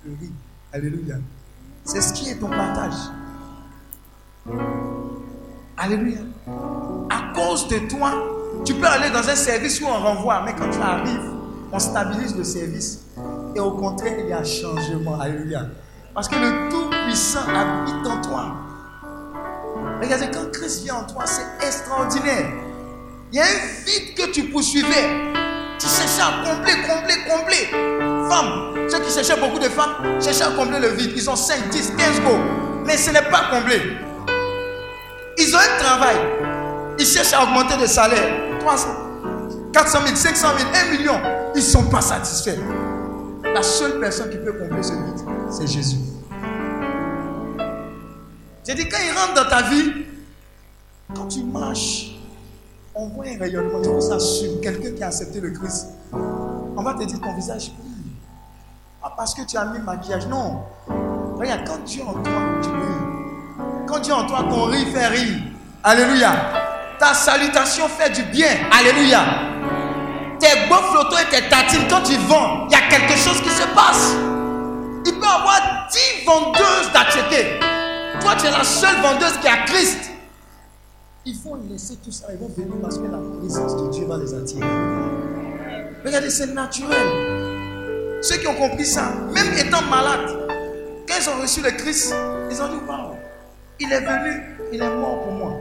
fleurit. 0.00 0.32
Alléluia. 0.72 1.16
C'est 1.84 2.00
ce 2.00 2.12
qui 2.12 2.30
est 2.30 2.36
ton 2.36 2.48
partage. 2.48 2.94
Alléluia. 5.76 6.20
À 7.10 7.34
cause 7.34 7.68
de 7.68 7.78
toi, 7.88 8.12
tu 8.64 8.74
peux 8.74 8.86
aller 8.86 9.10
dans 9.10 9.28
un 9.28 9.34
service 9.34 9.80
où 9.80 9.86
on 9.86 9.98
renvoie, 9.98 10.42
mais 10.44 10.54
quand 10.58 10.70
tu 10.70 10.78
arrives, 10.80 11.30
on 11.72 11.78
stabilise 11.78 12.36
le 12.36 12.44
service. 12.44 13.00
Et 13.54 13.60
au 13.60 13.72
contraire, 13.72 14.14
il 14.18 14.28
y 14.28 14.32
a 14.32 14.38
un 14.38 14.44
changement. 14.44 15.18
Alléluia. 15.20 15.66
Parce 16.14 16.28
que 16.28 16.36
le 16.36 16.68
Tout-Puissant 16.70 17.40
habite 17.48 18.06
en 18.06 18.20
toi. 18.20 18.54
Regardez, 20.00 20.26
quand 20.32 20.50
Christ 20.52 20.84
vient 20.84 20.96
en 20.96 21.04
toi, 21.04 21.24
c'est 21.26 21.66
extraordinaire. 21.66 22.50
Il 23.32 23.38
y 23.38 23.40
a 23.40 23.44
un 23.44 23.84
vide 23.86 24.14
que 24.14 24.30
tu 24.30 24.44
poursuivais. 24.44 25.32
Tu 25.78 25.86
cherchais 25.86 26.20
à 26.20 26.44
combler, 26.44 26.72
combler, 26.86 27.14
combler. 27.28 28.28
Femmes, 28.28 28.88
ceux 28.90 29.00
qui 29.00 29.10
cherchaient 29.10 29.40
beaucoup 29.40 29.58
de 29.58 29.68
femmes, 29.68 30.20
cherchaient 30.20 30.44
à 30.44 30.50
combler 30.50 30.80
le 30.80 30.88
vide. 30.88 31.12
Ils 31.16 31.30
ont 31.30 31.36
5, 31.36 31.70
10, 31.70 31.94
15 31.96 32.20
go. 32.20 32.36
Mais 32.84 32.96
ce 32.96 33.10
n'est 33.10 33.22
pas 33.22 33.50
comblé. 33.50 33.80
Ils 35.44 35.56
ont 35.56 35.58
un 35.58 35.78
travail. 35.82 36.16
Ils 37.00 37.04
cherchent 37.06 37.32
à 37.32 37.42
augmenter 37.42 37.76
le 37.76 37.88
salaire. 37.88 38.60
300, 38.60 38.88
400 39.72 39.98
000, 40.04 40.14
500 40.14 40.48
000, 40.56 40.70
1 40.72 40.96
million. 40.96 41.20
Ils 41.54 41.58
ne 41.58 41.64
sont 41.64 41.86
pas 41.86 42.00
satisfaits. 42.00 42.60
La 43.52 43.60
seule 43.60 43.98
personne 43.98 44.30
qui 44.30 44.36
peut 44.36 44.52
combler 44.52 44.84
ce 44.84 44.92
vide, 44.92 45.26
c'est 45.50 45.66
Jésus. 45.66 45.98
J'ai 48.64 48.74
dit, 48.74 48.88
quand 48.88 48.98
il 49.04 49.18
rentre 49.18 49.34
dans 49.34 49.50
ta 49.50 49.62
vie, 49.62 50.04
quand 51.12 51.26
tu 51.26 51.42
marches, 51.42 52.20
on 52.94 53.08
voit 53.08 53.24
un 53.26 53.38
rayonnement, 53.38 53.82
tu 53.82 54.00
ça 54.00 54.20
sur 54.20 54.60
quelqu'un 54.60 54.92
qui 54.92 55.02
a 55.02 55.08
accepté 55.08 55.40
le 55.40 55.50
Christ. 55.50 55.88
On 56.12 56.82
va 56.84 56.94
te 56.94 57.02
dire, 57.02 57.20
ton 57.20 57.34
visage 57.34 57.72
brille. 57.72 58.12
Pas 59.02 59.12
parce 59.16 59.34
que 59.34 59.42
tu 59.42 59.56
as 59.56 59.64
mis 59.64 59.80
maquillage, 59.80 60.28
non. 60.28 60.60
Regarde, 61.36 61.62
quand 61.66 61.84
Dieu 61.84 62.04
en 62.06 62.12
toi, 62.12 62.32
tu 62.62 62.68
brilles. 62.68 63.01
Quand 63.92 63.98
Dieu 63.98 64.14
en 64.14 64.26
toi, 64.26 64.46
ton 64.48 64.64
rire 64.64 64.86
fait 64.90 65.06
rire. 65.06 65.42
Alléluia. 65.84 66.32
Ta 66.98 67.12
salutation 67.12 67.86
fait 67.88 68.08
du 68.08 68.22
bien. 68.22 68.48
Alléluia. 68.70 69.20
Tes 70.40 70.66
beaux 70.66 70.76
photos 70.76 71.20
et 71.20 71.26
tes 71.26 71.46
tatines, 71.50 71.86
quand 71.90 72.00
tu 72.00 72.16
vends, 72.26 72.66
il 72.68 72.72
y 72.72 72.74
a 72.74 72.88
quelque 72.88 73.18
chose 73.18 73.38
qui 73.42 73.50
se 73.50 73.66
passe. 73.74 74.14
Il 75.04 75.12
peut 75.12 75.26
y 75.26 75.28
avoir 75.28 75.88
10 75.92 76.24
vendeuses 76.24 76.90
d'acheter. 76.94 77.60
Toi, 78.22 78.34
tu 78.38 78.46
es 78.46 78.50
la 78.50 78.64
seule 78.64 78.96
vendeuse 79.02 79.36
qui 79.42 79.48
a 79.48 79.58
Christ. 79.66 80.10
Il 81.26 81.36
faut 81.36 81.58
laisser 81.68 81.96
tout 81.96 82.12
ça. 82.12 82.28
Ils 82.32 82.38
vont 82.38 82.48
venir 82.48 82.72
parce 82.80 82.96
que 82.96 83.04
la 83.04 83.18
présence 83.40 83.76
de 83.76 83.90
Dieu 83.90 84.06
va 84.06 84.16
les 84.16 84.32
attirer. 84.32 84.66
Regardez, 86.02 86.30
c'est 86.30 86.54
naturel. 86.54 88.22
Ceux 88.22 88.38
qui 88.38 88.46
ont 88.46 88.54
compris 88.54 88.86
ça, 88.86 89.12
même 89.34 89.52
étant 89.58 89.82
malades, 89.82 90.48
quand 91.06 91.14
ils 91.20 91.28
ont 91.28 91.42
reçu 91.42 91.60
le 91.60 91.72
Christ, 91.72 92.14
ils 92.50 92.62
ont 92.62 92.68
dit 92.68 92.80
Waouh, 92.88 93.11
il 93.80 93.92
est 93.92 94.00
venu, 94.00 94.42
il 94.72 94.82
est 94.82 94.96
mort 94.96 95.22
pour 95.22 95.32
moi. 95.32 95.60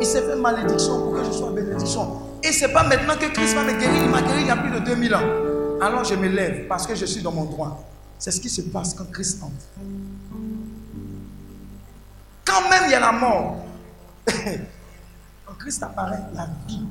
Il 0.00 0.06
s'est 0.06 0.22
fait 0.22 0.36
malédiction 0.36 1.00
pour 1.00 1.14
que 1.14 1.24
je 1.24 1.30
sois 1.30 1.52
bénédiction. 1.52 2.20
Et 2.42 2.52
ce 2.52 2.66
n'est 2.66 2.72
pas 2.72 2.84
maintenant 2.84 3.16
que 3.16 3.26
Christ 3.32 3.54
va 3.54 3.64
me 3.64 3.72
guérir. 3.72 4.04
Il 4.04 4.10
m'a 4.10 4.22
guéri 4.22 4.42
il 4.42 4.46
y 4.46 4.50
a 4.50 4.56
plus 4.56 4.70
de 4.70 4.78
2000 4.80 5.14
ans. 5.14 5.20
Alors 5.80 6.04
je 6.04 6.14
me 6.14 6.28
lève 6.28 6.66
parce 6.66 6.86
que 6.86 6.94
je 6.94 7.06
suis 7.06 7.22
dans 7.22 7.32
mon 7.32 7.44
droit. 7.44 7.82
C'est 8.18 8.30
ce 8.30 8.40
qui 8.40 8.48
se 8.48 8.62
passe 8.62 8.94
quand 8.94 9.10
Christ 9.10 9.42
entre. 9.42 9.54
Quand 12.44 12.68
même 12.68 12.82
il 12.86 12.90
y 12.92 12.94
a 12.94 13.00
la 13.00 13.12
mort, 13.12 13.64
quand 14.26 15.54
Christ 15.58 15.82
apparaît, 15.82 16.22
la 16.34 16.48
vie 16.68 16.84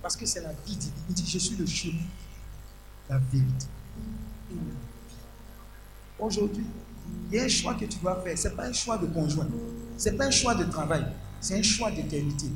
Parce 0.00 0.16
que 0.16 0.24
c'est 0.24 0.40
la 0.40 0.52
vie. 0.64 0.78
Il 1.08 1.14
dit, 1.14 1.28
je 1.28 1.38
suis 1.38 1.56
le 1.56 1.66
chemin, 1.66 2.02
la 3.10 3.18
vérité 3.18 3.66
la 4.50 4.56
vie. 4.56 5.16
Aujourd'hui, 6.18 6.66
il 7.30 7.36
y 7.36 7.40
a 7.40 7.44
un 7.44 7.48
choix 7.48 7.74
que 7.74 7.84
tu 7.84 7.98
dois 7.98 8.20
faire. 8.22 8.38
Ce 8.38 8.48
n'est 8.48 8.54
pas 8.54 8.66
un 8.66 8.72
choix 8.72 8.98
de 8.98 9.06
conjoint. 9.06 9.48
Ce 9.96 10.08
n'est 10.08 10.16
pas 10.16 10.26
un 10.26 10.30
choix 10.30 10.54
de 10.54 10.64
travail. 10.64 11.04
C'est 11.40 11.58
un 11.58 11.62
choix 11.62 11.90
d'éternité. 11.90 12.46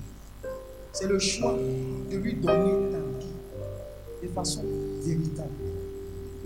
C'est 0.93 1.07
le 1.07 1.19
choix 1.19 1.55
de 2.11 2.17
lui 2.17 2.35
donner 2.35 2.91
ta 2.91 2.99
vie 2.99 4.23
de 4.23 4.29
façon 4.29 4.65
véritable. 5.03 5.51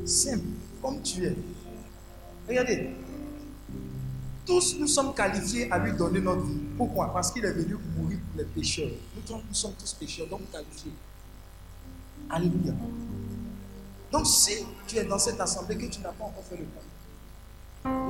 Simple, 0.05 0.45
comme 0.81 1.01
tu 1.03 1.25
es. 1.25 1.37
Regardez, 2.49 2.91
tous 4.45 4.77
nous 4.79 4.89
sommes 4.89 5.15
qualifiés 5.15 5.71
à 5.71 5.79
lui 5.79 5.93
donner 5.93 6.21
notre 6.21 6.43
vie. 6.43 6.59
Pourquoi? 6.77 7.13
Parce 7.13 7.31
qu'il 7.31 7.45
est 7.45 7.53
venu 7.53 7.77
mourir 7.97 8.19
pour 8.19 8.39
les 8.39 8.45
pécheurs. 8.45 8.91
Nous, 9.17 9.55
sommes 9.55 9.75
tous 9.79 9.95
pécheurs, 9.95 10.27
donc 10.27 10.41
qualifiés. 10.51 10.93
Alléluia. 12.29 12.73
Donc 14.11 14.27
si 14.27 14.53
tu 14.87 14.97
es 14.97 15.05
dans 15.05 15.19
cette 15.19 15.41
assemblée 15.41 15.77
que 15.77 15.87
tu 15.87 16.01
n'as 16.01 16.13
pas 16.13 16.25
encore 16.25 16.45
fait 16.49 16.57
le 16.57 16.65
pas, 16.65 16.81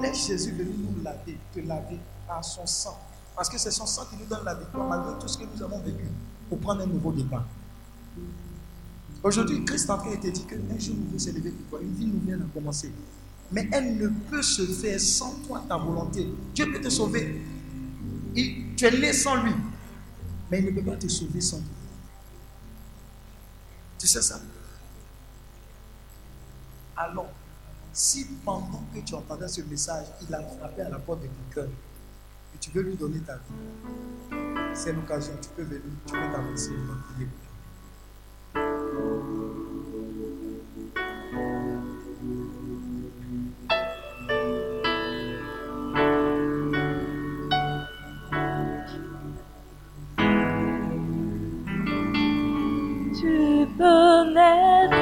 laisse 0.01 0.27
Jésus 0.27 0.53
venir 0.53 0.75
nous 0.79 1.03
laver, 1.03 1.39
te 1.55 1.61
laver 1.61 1.99
par 2.27 2.45
son 2.45 2.67
sang. 2.67 2.99
Parce 3.35 3.49
que 3.49 3.59
c'est 3.59 3.71
son 3.71 3.87
sang 3.87 4.05
qui 4.11 4.17
nous 4.17 4.27
donne 4.27 4.45
la 4.45 4.55
victoire 4.55 4.87
malgré 4.87 5.19
tout 5.19 5.29
ce 5.29 5.39
que 5.39 5.45
nous 5.45 5.63
avons 5.63 5.79
vécu 5.79 6.05
pour 6.49 6.59
prendre 6.59 6.83
un 6.83 6.87
nouveau 6.87 7.13
départ. 7.13 7.45
Aujourd'hui, 9.23 9.65
Christ 9.65 9.89
en 9.89 9.99
train 9.99 10.11
de 10.11 10.17
te 10.17 10.27
dire 10.29 10.47
qu'un 10.47 10.79
jour 10.79 10.97
nouveau 10.97 11.19
s'est 11.19 11.33
levé 11.33 11.51
pour 11.51 11.79
toi, 11.79 11.81
une 11.81 11.95
vie 11.95 12.07
nouvelle 12.07 12.43
a 12.43 12.53
commencé. 12.53 12.93
Mais 13.53 13.69
elle 13.73 13.97
ne 13.97 14.09
peut 14.09 14.43
se 14.43 14.63
faire 14.67 15.01
sans 15.01 15.35
toi, 15.47 15.63
ta 15.69 15.77
volonté. 15.77 16.27
Dieu 16.55 16.73
peut 16.73 16.81
te 16.81 16.89
sauver. 16.89 17.41
Tu 18.35 18.85
es 18.85 18.99
né 18.99 19.13
sans 19.13 19.43
lui. 19.43 19.53
Mais 20.51 20.59
il 20.59 20.67
ne 20.67 20.71
peut 20.73 20.91
pas 20.91 20.97
te 20.97 21.07
sauver 21.07 21.41
sans 21.41 21.59
toi. 21.59 21.67
Tu 23.99 24.07
sais 24.07 24.23
ça? 24.23 24.41
Alors, 26.97 27.31
si 27.93 28.25
pendant 28.45 28.83
que 28.95 29.01
tu 29.01 29.15
entendais 29.15 29.49
ce 29.49 29.61
message, 29.63 30.07
il 30.27 30.35
a 30.35 30.43
frappé 30.43 30.83
à 30.83 30.89
la 30.89 30.99
porte 30.99 31.23
de 31.23 31.29
cœur, 31.55 31.67
et 31.67 32.59
tu 32.59 32.71
veux 32.71 32.83
lui 32.83 32.97
donner 32.97 33.21
ta 33.21 33.37
vie, 33.37 33.43
c'est 34.75 34.93
l'occasion, 34.93 35.35
tu 35.41 35.49
peux 35.51 35.63
venir, 35.63 35.83
tu 36.07 36.13
peux 36.13 36.33
t'avancer. 36.33 36.73
Tu 53.15 53.67
peux 53.79 55.02